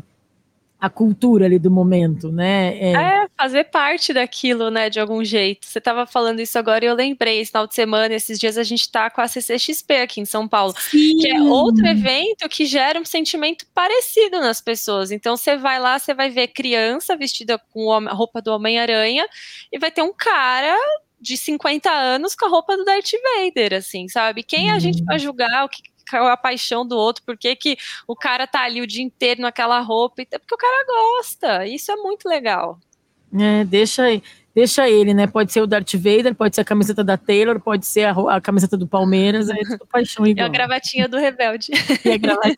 a 0.79 0.89
cultura 0.89 1.45
ali 1.45 1.59
do 1.59 1.69
momento, 1.69 2.31
né? 2.31 2.77
É. 2.77 2.91
é. 2.93 3.27
fazer 3.37 3.65
parte 3.65 4.13
daquilo, 4.13 4.69
né, 4.69 4.89
de 4.89 4.99
algum 4.99 5.23
jeito. 5.23 5.65
Você 5.67 5.79
estava 5.79 6.05
falando 6.05 6.39
isso 6.39 6.57
agora 6.57 6.85
e 6.85 6.87
eu 6.87 6.95
lembrei, 6.95 7.39
esse 7.39 7.51
final 7.51 7.67
de 7.67 7.75
semana, 7.75 8.15
esses 8.15 8.39
dias 8.39 8.57
a 8.57 8.63
gente 8.63 8.81
está 8.81 9.09
com 9.09 9.19
a 9.19 9.27
CCXP 9.27 9.97
aqui 9.97 10.21
em 10.21 10.25
São 10.25 10.47
Paulo, 10.47 10.73
Sim. 10.77 11.17
que 11.17 11.29
é 11.29 11.41
outro 11.41 11.85
evento 11.85 12.47
que 12.47 12.65
gera 12.65 12.99
um 12.99 13.05
sentimento 13.05 13.65
parecido 13.73 14.39
nas 14.39 14.61
pessoas. 14.61 15.11
Então 15.11 15.35
você 15.35 15.57
vai 15.57 15.79
lá, 15.79 15.99
você 15.99 16.13
vai 16.13 16.29
ver 16.29 16.47
criança 16.47 17.15
vestida 17.17 17.59
com 17.73 17.91
a 17.91 18.13
roupa 18.13 18.41
do 18.41 18.53
Homem-Aranha 18.53 19.27
e 19.71 19.77
vai 19.77 19.91
ter 19.91 20.01
um 20.01 20.13
cara 20.13 20.77
de 21.19 21.35
50 21.35 21.89
anos 21.89 22.33
com 22.35 22.45
a 22.45 22.49
roupa 22.49 22.77
do 22.77 22.85
Darth 22.85 23.11
Vader, 23.11 23.73
assim, 23.73 24.07
sabe? 24.07 24.43
Quem 24.43 24.71
a 24.71 24.79
gente 24.79 25.03
vai 25.03 25.17
uhum. 25.17 25.23
julgar 25.23 25.65
o 25.65 25.69
que 25.69 25.81
a 26.13 26.37
paixão 26.37 26.85
do 26.85 26.95
outro, 26.95 27.23
por 27.23 27.37
que, 27.37 27.55
que 27.55 27.77
o 28.07 28.15
cara 28.15 28.47
tá 28.47 28.63
ali 28.63 28.81
o 28.81 28.87
dia 28.87 29.03
inteiro 29.03 29.41
naquela 29.41 29.79
roupa, 29.79 30.21
é 30.21 30.37
porque 30.37 30.55
o 30.55 30.57
cara 30.57 30.85
gosta, 30.85 31.65
isso 31.67 31.91
é 31.91 31.95
muito 31.95 32.27
legal. 32.27 32.79
É, 33.37 33.63
deixa 33.63 34.03
aí. 34.03 34.23
Deixa 34.53 34.89
ele, 34.89 35.13
né? 35.13 35.27
Pode 35.27 35.53
ser 35.53 35.61
o 35.61 35.67
Darth 35.67 35.93
Vader, 35.93 36.33
pode 36.33 36.55
ser 36.55 36.61
a 36.61 36.65
camiseta 36.65 37.03
da 37.03 37.15
Taylor, 37.15 37.59
pode 37.59 37.85
ser 37.85 38.05
a, 38.05 38.35
a 38.35 38.41
camiseta 38.41 38.75
do 38.75 38.87
Palmeiras, 38.87 39.47
é 39.49 39.55
tudo 39.55 39.85
paixão 39.85 40.25
igual. 40.25 40.43
É 40.43 40.49
a 40.49 40.51
gravatinha 40.51 41.07
do 41.07 41.17
Rebelde. 41.17 41.71
E 42.03 42.11
a 42.11 42.17
gravatinha. 42.17 42.57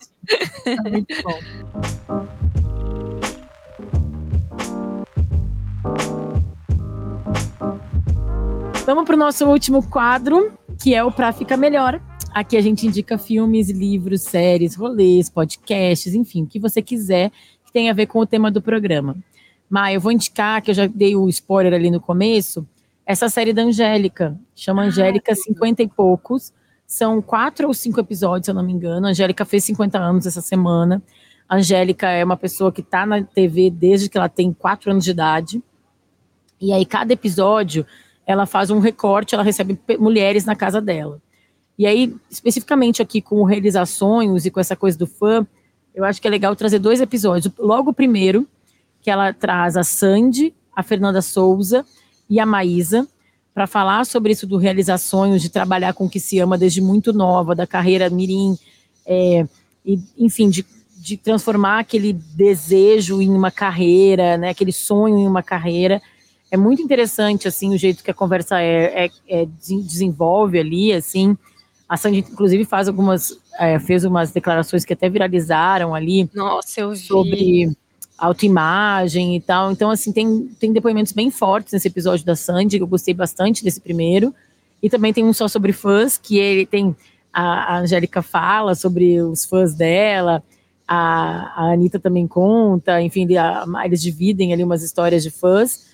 tá 0.63 0.89
muito 0.89 1.21
bom. 1.21 1.39
Vamos 8.85 9.05
para 9.05 9.15
o 9.15 9.19
nosso 9.19 9.45
último 9.45 9.87
quadro, 9.87 10.51
que 10.81 10.95
é 10.95 11.03
o 11.03 11.11
Pra 11.11 11.31
Ficar 11.31 11.57
Melhor. 11.57 12.01
Aqui 12.33 12.55
a 12.55 12.61
gente 12.61 12.87
indica 12.87 13.17
filmes, 13.17 13.69
livros, 13.69 14.21
séries, 14.21 14.75
rolês, 14.75 15.29
podcasts, 15.29 16.15
enfim, 16.15 16.43
o 16.43 16.47
que 16.47 16.59
você 16.59 16.81
quiser 16.81 17.29
que 17.65 17.73
tenha 17.73 17.91
a 17.91 17.93
ver 17.93 18.07
com 18.07 18.19
o 18.19 18.25
tema 18.25 18.49
do 18.49 18.61
programa. 18.61 19.17
Mas 19.69 19.95
eu 19.95 20.01
vou 20.01 20.11
indicar, 20.11 20.61
que 20.61 20.71
eu 20.71 20.75
já 20.75 20.87
dei 20.87 21.15
o 21.15 21.27
spoiler 21.27 21.73
ali 21.73 21.91
no 21.91 21.99
começo, 21.99 22.65
essa 23.05 23.27
série 23.27 23.51
da 23.51 23.63
Angélica, 23.63 24.39
chama 24.55 24.83
ah, 24.83 24.85
Angélica 24.85 25.35
50 25.35 25.83
e 25.83 25.87
poucos. 25.87 26.53
São 26.87 27.21
quatro 27.21 27.67
ou 27.67 27.73
cinco 27.73 27.99
episódios, 27.99 28.45
se 28.45 28.51
eu 28.51 28.55
não 28.55 28.63
me 28.63 28.71
engano. 28.71 29.07
A 29.07 29.09
Angélica 29.09 29.43
fez 29.43 29.65
50 29.65 29.97
anos 29.97 30.25
essa 30.25 30.41
semana. 30.41 31.01
A 31.47 31.57
Angélica 31.57 32.09
é 32.09 32.23
uma 32.23 32.37
pessoa 32.37 32.71
que 32.71 32.81
está 32.81 33.05
na 33.05 33.21
TV 33.21 33.69
desde 33.69 34.09
que 34.09 34.17
ela 34.17 34.29
tem 34.29 34.53
quatro 34.53 34.91
anos 34.91 35.03
de 35.03 35.11
idade. 35.11 35.63
E 36.59 36.71
aí, 36.71 36.85
cada 36.85 37.11
episódio, 37.11 37.85
ela 38.25 38.45
faz 38.45 38.69
um 38.69 38.79
recorte, 38.79 39.35
ela 39.35 39.43
recebe 39.43 39.77
mulheres 39.99 40.45
na 40.45 40.55
casa 40.55 40.79
dela. 40.79 41.21
E 41.81 41.87
aí, 41.87 42.15
especificamente 42.29 43.01
aqui 43.01 43.23
com 43.23 43.43
realizações 43.43 44.45
e 44.45 44.51
com 44.51 44.59
essa 44.59 44.75
coisa 44.75 44.95
do 44.95 45.07
fã, 45.07 45.47
eu 45.95 46.05
acho 46.05 46.21
que 46.21 46.27
é 46.27 46.29
legal 46.29 46.55
trazer 46.55 46.77
dois 46.77 47.01
episódios. 47.01 47.51
Logo 47.57 47.89
o 47.89 47.93
primeiro, 47.93 48.47
que 49.01 49.09
ela 49.09 49.33
traz 49.33 49.75
a 49.75 49.83
Sandy, 49.83 50.53
a 50.75 50.83
Fernanda 50.83 51.23
Souza 51.23 51.83
e 52.29 52.39
a 52.39 52.45
Maísa, 52.45 53.07
para 53.51 53.65
falar 53.65 54.05
sobre 54.05 54.31
isso 54.31 54.45
do 54.45 54.57
realizar 54.57 54.99
sonhos, 54.99 55.41
de 55.41 55.49
trabalhar 55.49 55.93
com 55.93 56.05
o 56.05 56.09
que 56.09 56.19
se 56.19 56.37
ama 56.37 56.55
desde 56.55 56.81
muito 56.81 57.11
nova, 57.11 57.55
da 57.55 57.65
carreira 57.65 58.11
mirim, 58.11 58.55
é, 59.03 59.47
e, 59.83 59.97
enfim, 60.19 60.51
de, 60.51 60.63
de 60.99 61.17
transformar 61.17 61.79
aquele 61.79 62.13
desejo 62.13 63.23
em 63.23 63.31
uma 63.31 63.49
carreira, 63.49 64.37
né, 64.37 64.49
aquele 64.49 64.71
sonho 64.71 65.17
em 65.17 65.27
uma 65.27 65.41
carreira. 65.41 65.99
É 66.51 66.57
muito 66.57 66.79
interessante, 66.79 67.47
assim, 67.47 67.73
o 67.73 67.77
jeito 67.77 68.03
que 68.03 68.11
a 68.11 68.13
conversa 68.13 68.61
é, 68.61 69.05
é, 69.05 69.11
é 69.27 69.45
desenvolve 69.47 70.59
ali, 70.59 70.93
assim. 70.93 71.35
A 71.91 71.97
Sandy, 71.97 72.19
inclusive, 72.19 72.63
faz 72.63 72.87
algumas, 72.87 73.37
é, 73.59 73.77
fez 73.77 74.05
umas 74.05 74.31
declarações 74.31 74.85
que 74.85 74.93
até 74.93 75.09
viralizaram 75.09 75.93
ali. 75.93 76.29
Nossa, 76.33 76.79
eu 76.79 76.91
vi. 76.91 76.97
Sobre 76.97 77.77
autoimagem 78.17 79.35
e 79.35 79.41
tal. 79.41 79.73
Então, 79.73 79.89
assim, 79.89 80.13
tem, 80.13 80.49
tem 80.57 80.71
depoimentos 80.71 81.11
bem 81.11 81.29
fortes 81.29 81.73
nesse 81.73 81.89
episódio 81.89 82.25
da 82.25 82.33
Sandy, 82.33 82.77
que 82.77 82.83
eu 82.83 82.87
gostei 82.87 83.13
bastante 83.13 83.61
desse 83.61 83.81
primeiro. 83.81 84.33
E 84.81 84.89
também 84.89 85.11
tem 85.11 85.25
um 85.25 85.33
só 85.33 85.49
sobre 85.49 85.73
fãs, 85.73 86.17
que 86.17 86.37
ele 86.39 86.65
tem. 86.65 86.95
A, 87.33 87.75
a 87.75 87.79
Angélica 87.79 88.21
fala 88.21 88.73
sobre 88.73 89.21
os 89.21 89.43
fãs 89.43 89.75
dela, 89.75 90.41
a, 90.87 91.51
a 91.61 91.73
Anitta 91.73 91.99
também 91.99 92.25
conta, 92.25 93.01
enfim, 93.01 93.27
a, 93.35 93.65
eles 93.83 94.01
dividem 94.01 94.53
ali 94.53 94.63
umas 94.63 94.81
histórias 94.81 95.23
de 95.23 95.29
fãs. 95.29 95.90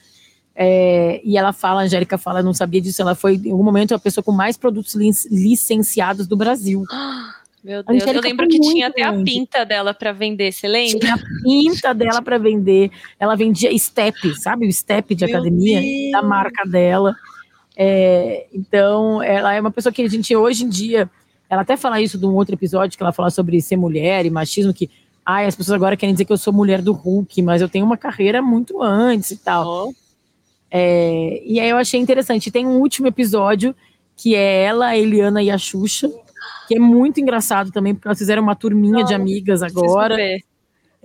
É, 0.60 1.22
e 1.24 1.38
ela 1.38 1.54
fala, 1.54 1.82
a 1.82 1.84
Angélica 1.84 2.18
fala, 2.18 2.42
não 2.42 2.52
sabia 2.52 2.82
disso, 2.82 3.00
ela 3.00 3.14
foi 3.14 3.36
em 3.36 3.52
algum 3.52 3.64
momento 3.64 3.94
a 3.94 4.00
pessoa 4.00 4.24
com 4.24 4.32
mais 4.32 4.58
produtos 4.58 4.96
licenciados 4.96 6.26
do 6.26 6.36
Brasil. 6.36 6.84
Meu 7.64 7.84
Deus, 7.84 8.08
eu 8.08 8.22
lembro 8.22 8.48
que 8.48 8.60
tinha 8.60 8.88
até 8.88 9.02
grande. 9.02 9.22
a 9.22 9.26
pinta 9.26 9.66
dela 9.66 9.94
para 9.94 10.14
vender, 10.14 10.54
você 10.54 10.68
lembra? 10.68 11.00
Tinha 11.00 11.16
a 11.16 11.20
pinta 11.44 11.94
dela 11.94 12.22
para 12.22 12.38
vender. 12.38 12.90
Ela 13.20 13.36
vendia 13.36 13.78
step, 13.78 14.18
sabe? 14.40 14.66
O 14.66 14.72
step 14.72 15.14
de 15.14 15.26
Meu 15.26 15.36
academia 15.36 15.82
Deus. 15.82 16.12
da 16.14 16.22
marca 16.22 16.66
dela. 16.66 17.14
É, 17.76 18.48
então, 18.54 19.22
ela 19.22 19.54
é 19.54 19.60
uma 19.60 19.70
pessoa 19.70 19.92
que 19.92 20.02
a 20.02 20.08
gente 20.08 20.34
hoje 20.34 20.64
em 20.64 20.70
dia. 20.70 21.10
Ela 21.50 21.64
até 21.64 21.76
fala 21.76 22.00
isso 22.02 22.18
de 22.18 22.26
um 22.26 22.34
outro 22.36 22.56
episódio 22.56 22.98
que 22.98 23.04
ela 23.04 23.12
fala 23.12 23.30
sobre 23.30 23.60
ser 23.60 23.76
mulher 23.76 24.26
e 24.26 24.30
machismo, 24.30 24.74
que 24.74 24.90
ai, 25.26 25.46
as 25.46 25.56
pessoas 25.56 25.76
agora 25.76 25.98
querem 25.98 26.14
dizer 26.14 26.24
que 26.24 26.32
eu 26.32 26.38
sou 26.38 26.54
mulher 26.54 26.82
do 26.82 26.94
Hulk, 26.94 27.42
mas 27.42 27.62
eu 27.62 27.68
tenho 27.68 27.86
uma 27.86 27.98
carreira 27.98 28.42
muito 28.42 28.82
antes 28.82 29.32
e 29.32 29.38
tal. 29.38 29.90
Oh. 29.90 30.07
É, 30.70 31.42
e 31.46 31.60
aí 31.60 31.70
eu 31.70 31.78
achei 31.78 32.00
interessante. 32.00 32.52
Tem 32.52 32.66
um 32.66 32.80
último 32.80 33.08
episódio 33.08 33.76
que 34.16 34.36
é 34.36 34.64
ela, 34.64 34.88
a 34.88 34.98
Eliana 34.98 35.44
e 35.44 35.50
a 35.50 35.58
Xuxa 35.58 36.12
que 36.68 36.76
é 36.76 36.80
muito 36.80 37.20
engraçado 37.20 37.72
também, 37.72 37.96
porque 37.96 38.08
elas 38.08 38.18
fizeram 38.18 38.44
uma 38.44 38.56
turminha 38.56 39.00
Não, 39.00 39.04
de 39.06 39.14
amigas 39.14 39.64
agora. 39.64 40.18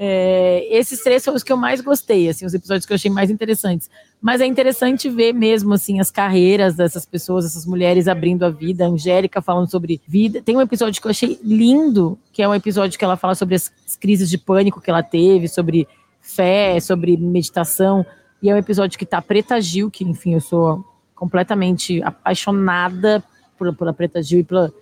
É, 0.05 0.67
esses 0.71 1.01
três 1.01 1.23
são 1.23 1.35
os 1.35 1.45
que 1.45 1.53
eu 1.53 1.57
mais 1.57 1.81
gostei, 1.81 2.29
assim, 2.29 2.45
os 2.45 2.53
episódios 2.53 2.85
que 2.85 2.93
eu 2.93 2.97
achei 2.97 3.11
mais 3.11 3.31
interessantes. 3.31 3.89
Mas 4.21 4.41
é 4.41 4.47
interessante 4.47 5.09
ver 5.09 5.33
mesmo, 5.33 5.73
assim, 5.73 6.01
as 6.01 6.11
carreiras 6.11 6.75
dessas 6.75 7.07
pessoas, 7.07 7.45
essas 7.45 7.65
mulheres 7.65 8.09
abrindo 8.09 8.45
a 8.45 8.51
vida. 8.51 8.85
A 8.85 8.89
Angélica 8.89 9.41
falando 9.41 9.71
sobre 9.71 10.01
vida. 10.07 10.43
Tem 10.43 10.57
um 10.57 10.61
episódio 10.61 11.01
que 11.01 11.07
eu 11.07 11.11
achei 11.11 11.39
lindo, 11.45 12.19
que 12.33 12.43
é 12.43 12.49
um 12.49 12.55
episódio 12.55 12.99
que 12.99 13.05
ela 13.05 13.17
fala 13.17 13.37
sobre 13.37 13.55
as 13.55 13.71
crises 14.01 14.29
de 14.29 14.39
pânico 14.39 14.81
que 14.81 14.91
ela 14.91 15.03
teve, 15.03 15.47
sobre 15.47 15.87
fé, 16.21 16.81
sobre 16.81 17.17
meditação. 17.17 18.05
E 18.43 18.51
é 18.51 18.55
um 18.55 18.59
episódio 18.59 18.99
que 18.99 19.07
tá 19.07 19.23
Preta 19.23 19.61
Gil, 19.61 19.91
que, 19.91 20.05
enfim, 20.05 20.35
eu 20.35 20.41
sou 20.41 20.85
completamente 21.15 22.03
apaixonada 22.03 23.23
por, 23.57 23.75
pela 23.77 23.93
Preta 23.93 24.21
Gil 24.21 24.41
e 24.41 24.45
pela 24.45 24.73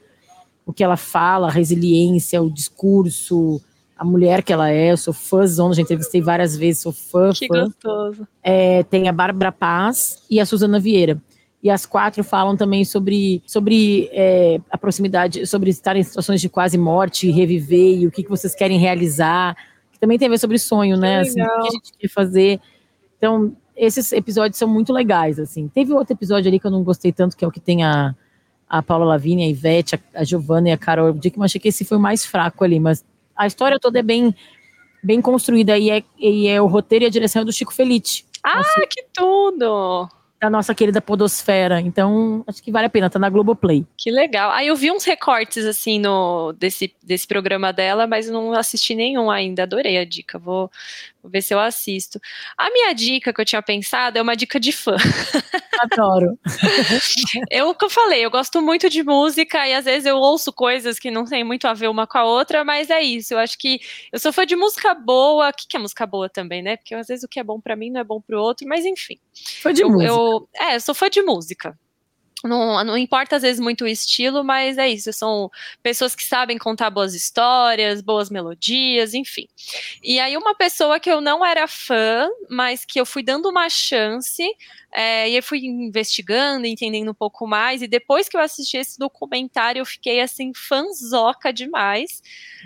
o 0.64 0.72
que 0.72 0.84
ela 0.84 0.96
fala, 0.96 1.48
a 1.48 1.50
resiliência, 1.50 2.40
o 2.40 2.50
discurso, 2.50 3.60
a 3.98 4.04
mulher 4.04 4.42
que 4.42 4.52
ela 4.52 4.70
é. 4.70 4.92
Eu 4.92 4.96
sou 4.96 5.12
fãzona, 5.12 5.74
já 5.74 5.82
entrevistei 5.82 6.22
várias 6.22 6.56
vezes, 6.56 6.82
sou 6.82 6.92
fã. 6.92 7.30
Que 7.32 7.48
fã. 7.48 7.64
gostoso. 7.64 8.26
É, 8.42 8.82
tem 8.84 9.08
a 9.08 9.12
Bárbara 9.12 9.52
Paz 9.52 10.22
e 10.30 10.40
a 10.40 10.46
Suzana 10.46 10.78
Vieira. 10.78 11.20
E 11.62 11.68
as 11.68 11.84
quatro 11.84 12.24
falam 12.24 12.56
também 12.56 12.84
sobre, 12.84 13.42
sobre 13.46 14.08
é, 14.12 14.58
a 14.70 14.78
proximidade, 14.78 15.46
sobre 15.46 15.68
estar 15.68 15.94
em 15.94 16.02
situações 16.02 16.40
de 16.40 16.48
quase 16.48 16.78
morte, 16.78 17.30
reviver 17.30 17.98
e 17.98 18.06
o 18.06 18.10
que, 18.10 18.22
que 18.22 18.30
vocês 18.30 18.54
querem 18.54 18.78
realizar. 18.78 19.54
Que 19.92 19.98
também 19.98 20.18
tem 20.18 20.28
a 20.28 20.30
ver 20.30 20.38
sobre 20.38 20.58
sonho, 20.58 20.96
né? 20.96 21.20
Assim, 21.20 21.42
o 21.42 21.44
que 21.44 21.68
a 21.68 21.70
gente 21.70 21.92
quer 21.98 22.08
fazer. 22.08 22.60
Então, 23.20 23.54
esses 23.76 24.12
episódios 24.12 24.58
são 24.58 24.66
muito 24.66 24.94
legais, 24.94 25.38
assim. 25.38 25.68
Teve 25.68 25.92
outro 25.92 26.14
episódio 26.14 26.48
ali 26.48 26.58
que 26.58 26.66
eu 26.66 26.70
não 26.70 26.82
gostei 26.82 27.12
tanto, 27.12 27.36
que 27.36 27.44
é 27.44 27.48
o 27.48 27.52
que 27.52 27.60
tem 27.60 27.84
a 27.84 28.16
a 28.70 28.80
Paula 28.80 29.04
Lavigne, 29.04 29.42
a 29.42 29.48
Ivete, 29.48 29.96
a, 29.96 30.20
a 30.20 30.24
Giovanna 30.24 30.68
e 30.68 30.72
a 30.72 30.78
Carol 30.78 31.12
Dickman, 31.12 31.44
achei 31.44 31.60
que 31.60 31.68
esse 31.68 31.84
foi 31.84 31.98
o 31.98 32.00
mais 32.00 32.24
fraco 32.24 32.62
ali, 32.62 32.78
mas 32.78 33.04
a 33.34 33.44
história 33.44 33.80
toda 33.80 33.98
é 33.98 34.02
bem, 34.02 34.32
bem 35.02 35.20
construída 35.20 35.76
e 35.76 35.90
é, 35.90 36.04
e 36.16 36.46
é 36.46 36.62
o 36.62 36.66
roteiro 36.66 37.04
e 37.04 37.08
a 37.08 37.10
direção 37.10 37.42
é 37.42 37.44
do 37.44 37.52
Chico 37.52 37.74
Felice. 37.74 38.24
Ah, 38.44 38.58
nosso, 38.58 38.80
que 38.88 39.04
tudo! 39.12 40.08
Da 40.40 40.48
nossa 40.48 40.74
querida 40.74 41.02
Podosfera. 41.02 41.80
Então, 41.80 42.42
acho 42.46 42.62
que 42.62 42.72
vale 42.72 42.86
a 42.86 42.90
pena, 42.90 43.10
tá 43.10 43.18
na 43.18 43.28
Globoplay. 43.28 43.86
Que 43.96 44.10
legal. 44.10 44.50
Aí 44.52 44.66
ah, 44.66 44.68
eu 44.70 44.76
vi 44.76 44.90
uns 44.90 45.04
recortes, 45.04 45.66
assim, 45.66 45.98
no, 45.98 46.52
desse, 46.52 46.94
desse 47.02 47.26
programa 47.26 47.72
dela, 47.72 48.06
mas 48.06 48.28
não 48.28 48.52
assisti 48.54 48.94
nenhum 48.94 49.30
ainda. 49.30 49.64
Adorei 49.64 49.98
a 49.98 50.04
dica. 50.04 50.38
Vou, 50.38 50.70
Vou 51.22 51.30
ver 51.30 51.42
se 51.42 51.52
eu 51.52 51.60
assisto. 51.60 52.20
A 52.56 52.70
minha 52.70 52.92
dica 52.94 53.32
que 53.32 53.40
eu 53.40 53.44
tinha 53.44 53.62
pensado 53.62 54.18
é 54.18 54.22
uma 54.22 54.34
dica 54.34 54.58
de 54.58 54.72
fã. 54.72 54.96
Adoro. 55.82 56.38
eu 57.50 57.74
que 57.74 57.84
eu 57.84 57.90
falei, 57.90 58.24
eu 58.24 58.30
gosto 58.30 58.60
muito 58.60 58.90
de 58.90 59.02
música 59.02 59.66
e 59.66 59.74
às 59.74 59.84
vezes 59.84 60.06
eu 60.06 60.16
ouço 60.16 60.52
coisas 60.52 60.98
que 60.98 61.10
não 61.10 61.24
tem 61.24 61.42
muito 61.42 61.66
a 61.66 61.74
ver 61.74 61.88
uma 61.88 62.06
com 62.06 62.18
a 62.18 62.24
outra, 62.24 62.64
mas 62.64 62.90
é 62.90 63.00
isso. 63.00 63.34
Eu 63.34 63.38
acho 63.38 63.56
que 63.58 63.80
eu 64.12 64.18
sou 64.18 64.32
fã 64.32 64.44
de 64.44 64.56
música 64.56 64.94
boa. 64.94 65.48
O 65.48 65.52
que, 65.52 65.66
que 65.66 65.76
é 65.76 65.80
música 65.80 66.06
boa 66.06 66.28
também, 66.28 66.62
né? 66.62 66.76
Porque 66.76 66.94
às 66.94 67.06
vezes 67.06 67.24
o 67.24 67.28
que 67.28 67.40
é 67.40 67.44
bom 67.44 67.60
para 67.60 67.76
mim 67.76 67.90
não 67.90 68.00
é 68.00 68.04
bom 68.04 68.20
para 68.20 68.38
o 68.38 68.42
outro, 68.42 68.66
mas 68.68 68.84
enfim. 68.84 69.18
Fã 69.62 69.72
de 69.72 69.82
eu, 69.82 69.90
música. 69.90 70.10
Eu, 70.10 70.48
é, 70.54 70.76
eu 70.76 70.80
sou 70.80 70.94
fã 70.94 71.08
de 71.08 71.22
música. 71.22 71.76
Não, 72.42 72.82
não, 72.84 72.96
importa 72.96 73.36
às 73.36 73.42
vezes 73.42 73.60
muito 73.60 73.84
o 73.84 73.88
estilo, 73.88 74.42
mas 74.42 74.78
é 74.78 74.88
isso. 74.88 75.12
São 75.12 75.50
pessoas 75.82 76.14
que 76.14 76.22
sabem 76.22 76.56
contar 76.56 76.88
boas 76.88 77.14
histórias, 77.14 78.00
boas 78.00 78.30
melodias, 78.30 79.12
enfim. 79.12 79.46
E 80.02 80.18
aí, 80.18 80.36
uma 80.36 80.54
pessoa 80.54 80.98
que 80.98 81.10
eu 81.10 81.20
não 81.20 81.44
era 81.44 81.68
fã, 81.68 82.28
mas 82.48 82.84
que 82.84 82.98
eu 82.98 83.04
fui 83.04 83.22
dando 83.22 83.48
uma 83.48 83.68
chance, 83.68 84.42
é, 84.92 85.30
e 85.30 85.36
eu 85.36 85.42
fui 85.42 85.60
investigando, 85.60 86.66
entendendo 86.66 87.10
um 87.10 87.14
pouco 87.14 87.46
mais, 87.46 87.80
e 87.80 87.86
depois 87.86 88.28
que 88.28 88.36
eu 88.36 88.40
assisti 88.40 88.76
esse 88.76 88.98
documentário, 88.98 89.80
eu 89.80 89.86
fiquei 89.86 90.20
assim, 90.20 90.52
fanzoca 90.54 91.52
demais. 91.52 92.20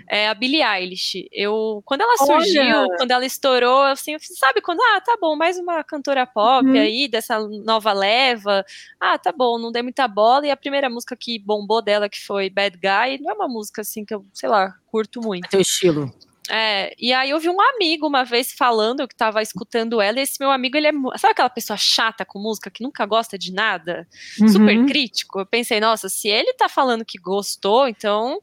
É 0.08 0.28
a 0.28 0.34
Billie 0.34 0.62
Eilish. 0.62 1.28
Eu, 1.30 1.82
quando 1.84 2.00
ela 2.00 2.16
surgiu, 2.16 2.62
Olha. 2.62 2.96
quando 2.96 3.10
ela 3.10 3.26
estourou, 3.26 3.82
assim, 3.82 4.16
sabe, 4.18 4.60
quando, 4.62 4.80
ah, 4.80 5.00
tá 5.00 5.16
bom, 5.20 5.36
mais 5.36 5.58
uma 5.58 5.84
cantora 5.84 6.26
pop 6.26 6.66
uhum. 6.66 6.74
aí, 6.74 7.08
dessa 7.08 7.38
nova 7.38 7.92
leva. 7.92 8.64
Ah, 8.98 9.18
tá 9.18 9.30
bom, 9.30 9.58
não 9.58 9.70
dei 9.70 9.82
muita 9.82 10.08
bola. 10.08 10.46
E 10.46 10.50
a 10.50 10.56
primeira 10.56 10.88
música 10.88 11.14
que 11.14 11.38
bombou 11.38 11.82
dela, 11.82 12.08
que 12.08 12.20
foi 12.24 12.48
Bad 12.48 12.78
Guy, 12.78 13.20
não 13.20 13.30
é 13.30 13.34
uma 13.34 13.48
música 13.48 13.82
assim 13.82 14.04
que 14.04 14.14
eu, 14.14 14.24
sei 14.32 14.48
lá, 14.48 14.74
curto 14.86 15.20
muito. 15.20 15.44
É 15.44 15.48
teu 15.48 15.60
estilo. 15.60 16.12
É, 16.50 16.94
e 16.98 17.12
aí 17.12 17.30
eu 17.30 17.40
vi 17.40 17.48
um 17.48 17.60
amigo 17.60 18.06
uma 18.06 18.22
vez 18.22 18.52
falando 18.52 19.08
que 19.08 19.14
tava 19.14 19.40
escutando 19.40 20.00
ela, 20.00 20.18
e 20.18 20.22
esse 20.22 20.36
meu 20.38 20.50
amigo, 20.50 20.76
ele 20.76 20.88
é. 20.88 20.92
Sabe 21.16 21.32
aquela 21.32 21.48
pessoa 21.48 21.76
chata 21.76 22.24
com 22.24 22.38
música 22.38 22.70
que 22.70 22.82
nunca 22.82 23.06
gosta 23.06 23.38
de 23.38 23.52
nada? 23.52 24.06
Uhum. 24.38 24.48
Super 24.48 24.84
crítico? 24.86 25.40
Eu 25.40 25.46
pensei, 25.46 25.80
nossa, 25.80 26.08
se 26.08 26.28
ele 26.28 26.52
tá 26.54 26.68
falando 26.68 27.04
que 27.04 27.18
gostou, 27.18 27.88
então 27.88 28.40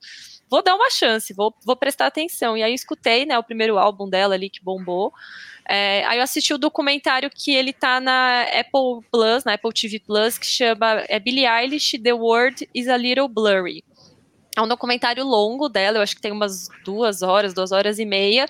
vou 0.50 0.64
dar 0.64 0.76
uma 0.76 0.90
chance, 0.90 1.34
vou, 1.34 1.56
vou 1.64 1.76
prestar 1.76 2.08
atenção. 2.08 2.58
E 2.58 2.64
aí 2.64 2.72
eu 2.72 2.76
escutei, 2.76 3.26
né, 3.26 3.38
o 3.38 3.44
primeiro 3.44 3.78
álbum 3.78 4.10
dela 4.10 4.34
ali 4.34 4.50
que 4.50 4.64
bombou. 4.64 5.14
É, 5.70 6.04
aí 6.06 6.18
eu 6.18 6.24
assisti 6.24 6.54
o 6.54 6.58
documentário 6.58 7.30
que 7.30 7.54
ele 7.54 7.72
tá 7.72 8.02
na 8.02 8.42
Apple 8.44 9.08
Plus, 9.12 9.46
na 9.46 9.54
Apple 9.54 9.72
TV 9.72 10.00
Plus, 10.00 10.38
que 10.38 10.46
chama 10.46 11.06
é 11.08 11.20
Billie 11.20 11.48
Eilish, 11.48 11.98
The 12.00 12.14
World 12.14 12.68
is 12.74 12.90
a 12.90 12.98
Little 12.98 13.30
Blurry. 13.30 13.84
É 14.58 14.62
um 14.62 14.68
documentário 14.68 15.24
longo 15.24 15.70
dela, 15.70 15.98
eu 15.98 16.02
acho 16.02 16.14
que 16.14 16.22
tem 16.22 16.32
umas 16.32 16.68
duas 16.84 17.22
horas, 17.22 17.54
duas 17.54 17.72
horas 17.72 18.00
e 18.00 18.06
meia, 18.06 18.46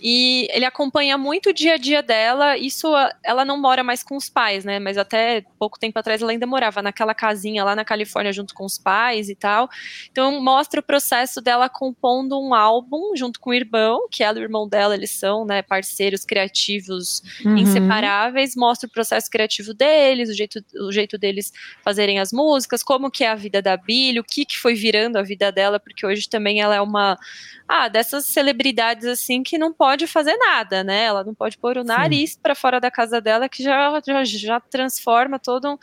e 0.00 0.48
ele 0.50 0.64
acompanha 0.64 1.18
muito 1.18 1.50
o 1.50 1.52
dia 1.52 1.74
a 1.74 1.76
dia 1.76 2.02
dela. 2.02 2.56
Isso, 2.56 2.88
ela 3.22 3.44
não 3.44 3.60
mora 3.60 3.84
mais 3.84 4.02
com 4.02 4.16
os 4.16 4.30
pais, 4.30 4.64
né? 4.64 4.78
Mas 4.78 4.96
até 4.96 5.44
pouco 5.58 5.78
tempo 5.78 5.98
atrás 5.98 6.22
ela 6.22 6.32
ainda 6.32 6.46
morava 6.46 6.80
naquela 6.80 7.14
casinha 7.14 7.62
lá 7.62 7.76
na 7.76 7.84
Califórnia 7.84 8.32
junto 8.32 8.54
com 8.54 8.64
os 8.64 8.78
pais 8.78 9.28
e 9.28 9.34
tal. 9.34 9.68
Então 10.10 10.40
mostra 10.40 10.80
o 10.80 10.82
processo 10.82 11.40
dela 11.40 11.68
compondo 11.68 12.40
um 12.40 12.54
álbum 12.54 13.14
junto 13.14 13.38
com 13.38 13.50
o 13.50 13.54
irmão, 13.54 14.08
que 14.10 14.24
ela 14.24 14.38
e 14.38 14.42
o 14.42 14.44
irmão 14.44 14.66
dela, 14.66 14.94
eles 14.94 15.10
são, 15.10 15.44
né, 15.44 15.62
parceiros 15.62 16.24
criativos 16.24 17.22
uhum. 17.44 17.58
inseparáveis. 17.58 18.56
Mostra 18.56 18.88
o 18.88 18.90
processo 18.92 19.30
criativo 19.30 19.74
deles, 19.74 20.30
o 20.30 20.34
jeito, 20.34 20.64
o 20.80 20.90
jeito 20.90 21.18
deles 21.18 21.52
fazerem 21.84 22.18
as 22.18 22.32
músicas, 22.32 22.82
como 22.82 23.10
que 23.10 23.22
é 23.22 23.28
a 23.28 23.34
vida 23.34 23.60
da 23.60 23.76
Billy, 23.76 24.18
o 24.18 24.24
que 24.24 24.44
que 24.44 24.58
foi 24.58 24.74
virando 24.74 25.16
a 25.16 25.22
vida 25.22 25.41
vida 25.42 25.50
dela, 25.50 25.80
porque 25.80 26.06
hoje 26.06 26.28
também 26.28 26.60
ela 26.60 26.76
é 26.76 26.80
uma 26.80 27.18
ah, 27.66 27.88
dessas 27.88 28.26
celebridades 28.26 29.06
assim 29.06 29.42
que 29.42 29.56
não 29.56 29.72
pode 29.72 30.06
fazer 30.06 30.36
nada, 30.36 30.84
né? 30.84 31.04
Ela 31.04 31.24
não 31.24 31.34
pode 31.34 31.56
pôr 31.56 31.78
o 31.78 31.84
nariz 31.84 32.36
para 32.36 32.54
fora 32.54 32.78
da 32.78 32.90
casa 32.90 33.20
dela 33.20 33.48
que 33.48 33.62
já, 33.62 34.00
já, 34.06 34.24
já 34.24 34.60
transforma 34.60 35.38
todo 35.38 35.78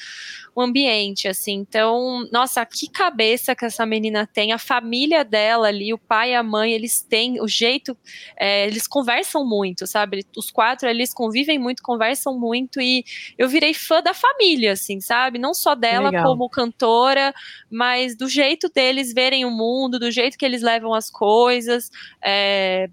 um 0.55 0.61
ambiente, 0.61 1.27
assim. 1.27 1.53
Então, 1.53 2.27
nossa, 2.31 2.65
que 2.65 2.89
cabeça 2.89 3.55
que 3.55 3.65
essa 3.65 3.85
menina 3.85 4.27
tem, 4.27 4.51
a 4.51 4.57
família 4.57 5.23
dela 5.23 5.67
ali, 5.67 5.93
o 5.93 5.97
pai 5.97 6.31
e 6.31 6.35
a 6.35 6.43
mãe, 6.43 6.73
eles 6.73 7.01
têm 7.01 7.41
o 7.41 7.47
jeito, 7.47 7.97
é, 8.37 8.67
eles 8.67 8.85
conversam 8.87 9.47
muito, 9.47 9.87
sabe? 9.87 10.25
Os 10.37 10.51
quatro 10.51 10.87
eles 10.87 11.13
convivem 11.13 11.57
muito, 11.57 11.81
conversam 11.81 12.37
muito 12.37 12.79
e 12.79 13.03
eu 13.37 13.47
virei 13.47 13.73
fã 13.73 14.01
da 14.01 14.13
família, 14.13 14.73
assim, 14.73 14.99
sabe? 14.99 15.39
Não 15.39 15.53
só 15.53 15.73
dela 15.73 16.11
como 16.23 16.49
cantora, 16.49 17.33
mas 17.71 18.15
do 18.15 18.27
jeito 18.27 18.69
deles 18.69 19.13
verem 19.13 19.45
o 19.49 19.51
mundo, 19.51 19.99
do 19.99 20.09
jeito 20.09 20.37
que 20.37 20.45
eles 20.45 20.61
levam 20.61 20.93
as 20.93 21.09
coisas, 21.09 21.91
é, 22.23 22.89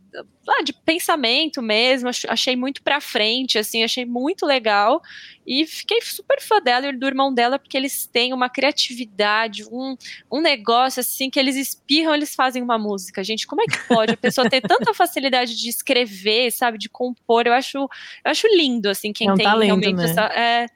de 0.64 0.72
pensamento 0.72 1.60
mesmo, 1.60 2.08
achei 2.28 2.54
muito 2.54 2.82
pra 2.82 3.00
frente, 3.00 3.58
assim, 3.58 3.82
achei 3.82 4.04
muito 4.04 4.46
legal 4.46 5.02
e 5.46 5.66
fiquei 5.66 6.00
super 6.02 6.40
fã 6.40 6.60
dela 6.60 6.86
e 6.86 6.96
do 6.96 7.06
irmão 7.06 7.32
dela, 7.32 7.58
porque 7.58 7.76
eles 7.76 8.06
têm 8.06 8.32
uma 8.32 8.48
criatividade, 8.48 9.64
um, 9.70 9.96
um 10.30 10.40
negócio 10.40 11.00
assim, 11.00 11.28
que 11.30 11.38
eles 11.38 11.56
espirram, 11.56 12.14
eles 12.14 12.34
fazem 12.34 12.62
uma 12.62 12.78
música, 12.78 13.22
gente, 13.22 13.46
como 13.46 13.62
é 13.62 13.64
que 13.66 13.78
pode 13.88 14.12
a 14.12 14.16
pessoa 14.16 14.48
ter 14.48 14.60
tanta 14.60 14.92
facilidade 14.94 15.56
de 15.56 15.68
escrever, 15.68 16.50
sabe, 16.52 16.78
de 16.78 16.88
compor, 16.88 17.46
eu 17.46 17.52
acho, 17.52 17.78
eu 17.78 17.88
acho 18.24 18.46
lindo, 18.48 18.88
assim, 18.88 19.12
quem 19.12 19.28
é 19.28 19.32
um 19.32 19.36
tem 19.36 19.44
talento, 19.44 19.66
realmente 19.66 19.96
né? 19.96 20.04
essa... 20.04 20.22
É, 20.26 20.66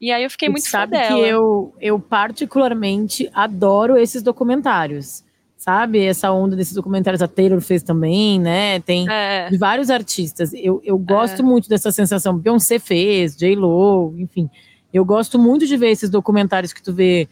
e 0.00 0.12
aí 0.12 0.24
eu 0.24 0.30
fiquei 0.30 0.48
muito 0.48 0.68
sabe 0.68 0.96
fã 0.96 1.02
dela. 1.02 1.20
que 1.20 1.28
eu, 1.28 1.74
eu 1.80 1.98
particularmente 1.98 3.30
adoro 3.32 3.96
esses 3.96 4.22
documentários 4.22 5.24
sabe? 5.56 6.04
Essa 6.04 6.30
onda 6.30 6.54
desses 6.54 6.74
documentários 6.74 7.20
a 7.20 7.26
Taylor 7.26 7.60
fez 7.60 7.82
também, 7.82 8.38
né? 8.38 8.78
Tem 8.80 9.10
é. 9.10 9.50
vários 9.58 9.90
artistas. 9.90 10.52
Eu, 10.54 10.80
eu 10.84 10.96
gosto 10.96 11.40
é. 11.40 11.44
muito 11.44 11.68
dessa 11.68 11.90
sensação. 11.90 12.38
Beyoncé 12.38 12.78
fez, 12.78 13.36
J-Lo, 13.36 14.14
enfim. 14.16 14.48
Eu 14.92 15.04
gosto 15.04 15.38
muito 15.38 15.66
de 15.66 15.76
ver 15.76 15.90
esses 15.90 16.08
documentários 16.08 16.72
que 16.72 16.80
tu 16.80 16.92
vê 16.92 17.28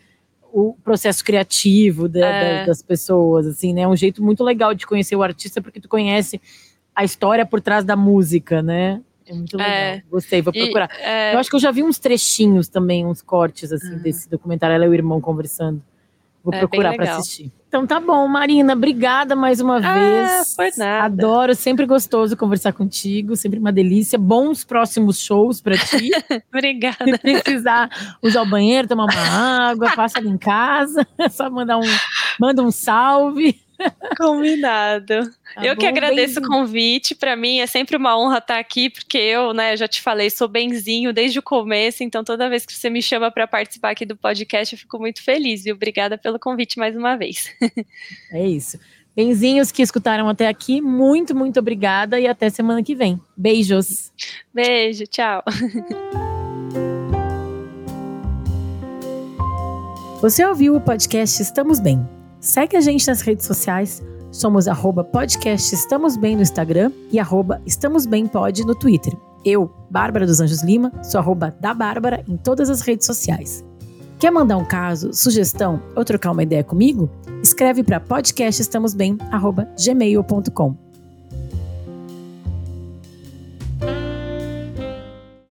o 0.53 0.75
processo 0.83 1.25
criativo 1.25 2.09
da, 2.09 2.27
é. 2.27 2.61
da, 2.61 2.67
das 2.67 2.83
pessoas, 2.83 3.47
assim, 3.47 3.73
né? 3.73 3.83
É 3.83 3.89
um 3.89 3.97
jeito 3.97 4.23
muito 4.23 4.43
legal 4.43 4.75
de 4.75 4.85
conhecer 4.85 5.15
o 5.15 5.23
artista, 5.23 5.63
porque 5.63 5.81
tu 5.81 5.89
conhece 5.89 6.41
a 6.95 7.05
história 7.05 7.47
por 7.47 7.61
trás 7.61 7.85
da 7.85 7.95
música, 7.95 8.63
né? 8.63 9.01
É 9.27 9.33
muito 9.33 9.57
legal. 9.57 9.73
É. 9.73 10.03
Gostei, 10.11 10.43
vou 10.43 10.53
procurar. 10.53 10.91
E, 10.99 11.03
é. 11.03 11.35
eu 11.35 11.39
acho 11.39 11.51
que 11.51 11.57
eu 11.57 11.61
já 11.61 11.71
vi 11.71 11.83
uns 11.83 11.99
trechinhos 11.99 12.69
também, 12.69 13.07
uns 13.07 13.23
cortes, 13.23 13.73
assim, 13.73 13.95
ah. 13.95 13.99
desse 13.99 14.29
documentário. 14.29 14.75
Ela 14.75 14.87
e 14.87 14.89
o 14.89 14.95
irmão 14.95 15.21
conversando. 15.21 15.83
Vou 16.45 16.53
é, 16.53 16.59
procurar 16.59 16.95
para 16.95 17.17
assistir. 17.17 17.51
Então 17.67 17.87
tá 17.87 17.99
bom, 17.99 18.29
Marina, 18.29 18.75
obrigada 18.75 19.35
mais 19.35 19.61
uma 19.61 19.79
ah, 19.79 19.95
vez. 19.95 20.55
Foi 20.55 20.71
nada. 20.77 21.07
Adoro, 21.07 21.55
sempre 21.55 21.87
gostoso 21.87 22.37
conversar 22.37 22.75
contigo, 22.75 23.35
sempre 23.35 23.59
uma 23.59 23.73
delícia. 23.73 24.19
Bons 24.19 24.63
próximos 24.63 25.19
shows 25.19 25.63
para 25.63 25.79
ti. 25.79 26.11
obrigada. 26.53 27.05
Se 27.05 27.43
precisar 27.43 27.89
usar 28.23 28.43
o 28.43 28.47
banheiro, 28.47 28.87
tomar 28.87 29.05
uma 29.05 29.71
água, 29.71 29.91
passa 29.97 30.19
ali 30.19 30.29
em 30.29 30.37
casa, 30.37 31.05
é 31.19 31.31
só 31.31 31.49
mandar 31.49 31.79
um, 31.79 31.97
manda 32.39 32.63
um 32.63 32.71
salve. 32.71 33.59
Combinado. 34.17 35.31
Tá 35.55 35.65
eu 35.65 35.75
bom, 35.75 35.81
que 35.81 35.87
agradeço 35.87 36.41
o 36.41 36.43
convite. 36.43 37.15
Para 37.15 37.37
mim 37.37 37.59
é 37.59 37.67
sempre 37.67 37.97
uma 37.97 38.19
honra 38.19 38.39
estar 38.39 38.59
aqui, 38.59 38.91
porque 38.91 39.19
eu, 39.19 39.53
né, 39.53 39.77
já 39.77 39.87
te 39.87 40.01
falei, 40.01 40.31
sou 40.31 40.49
benzinho 40.49 41.13
desde 41.13 41.39
o 41.39 41.43
começo, 41.43 42.03
então 42.03 42.25
toda 42.25 42.49
vez 42.49 42.65
que 42.67 42.73
você 42.73 42.91
me 42.91 43.03
chama 43.03 43.31
para 43.31 43.47
participar 43.47 43.91
aqui 43.91 44.05
do 44.05 44.17
podcast, 44.17 44.75
eu 44.75 44.79
fico 44.79 44.99
muito 44.99 45.23
feliz, 45.23 45.65
viu? 45.65 45.75
Obrigada 45.75 46.17
pelo 46.19 46.39
convite 46.39 46.79
mais 46.79 46.97
uma 46.97 47.17
vez. 47.17 47.55
É 48.33 48.47
isso. 48.47 48.79
Benzinhos 49.15 49.71
que 49.71 49.83
escutaram 49.83 50.29
até 50.29 50.49
aqui, 50.49 50.81
muito, 50.81 51.35
muito 51.37 51.61
obrigada 51.61 52.19
e 52.19 52.27
até 52.27 52.51
semana 52.51 52.83
que 52.83 52.95
vem. 52.95 53.21
Beijos. 53.37 54.13
Beijo, 54.53 55.07
tchau. 55.07 55.43
Você 60.21 60.45
ouviu 60.45 60.75
o 60.75 60.81
podcast 60.81 61.41
Estamos 61.43 61.79
Bem? 61.79 62.24
Segue 62.45 62.77
a 62.77 62.81
gente 62.83 63.09
nas 63.09 63.23
redes 63.23 63.47
sociais. 63.47 64.03
Somos 64.31 64.69
arroba 64.69 65.03
podcast 65.03 65.75
Estamos 65.75 66.15
Bem 66.15 66.37
no 66.37 66.43
Instagram 66.43 66.93
e 67.11 67.19
arroba 67.19 67.59
Estamos 67.65 68.05
Bem 68.05 68.27
Pod 68.27 68.67
no 68.67 68.75
Twitter. 68.75 69.15
Eu, 69.47 69.75
Bárbara 69.89 70.27
dos 70.27 70.43
Anjos 70.43 70.63
Lima, 70.63 70.93
sou 71.03 71.19
arroba 71.19 71.57
da 71.59 71.73
Bárbara 71.73 72.23
em 72.29 72.37
todas 72.37 72.69
as 72.69 72.83
redes 72.83 73.07
sociais. 73.07 73.65
Quer 74.19 74.31
mandar 74.31 74.59
um 74.59 74.65
caso, 74.67 75.11
sugestão 75.15 75.81
ou 75.97 76.05
trocar 76.05 76.33
uma 76.33 76.43
ideia 76.43 76.63
comigo? 76.63 77.09
Escreve 77.43 77.83
para 77.83 77.99
podcastestamosbem@gmail.com. 77.99 80.77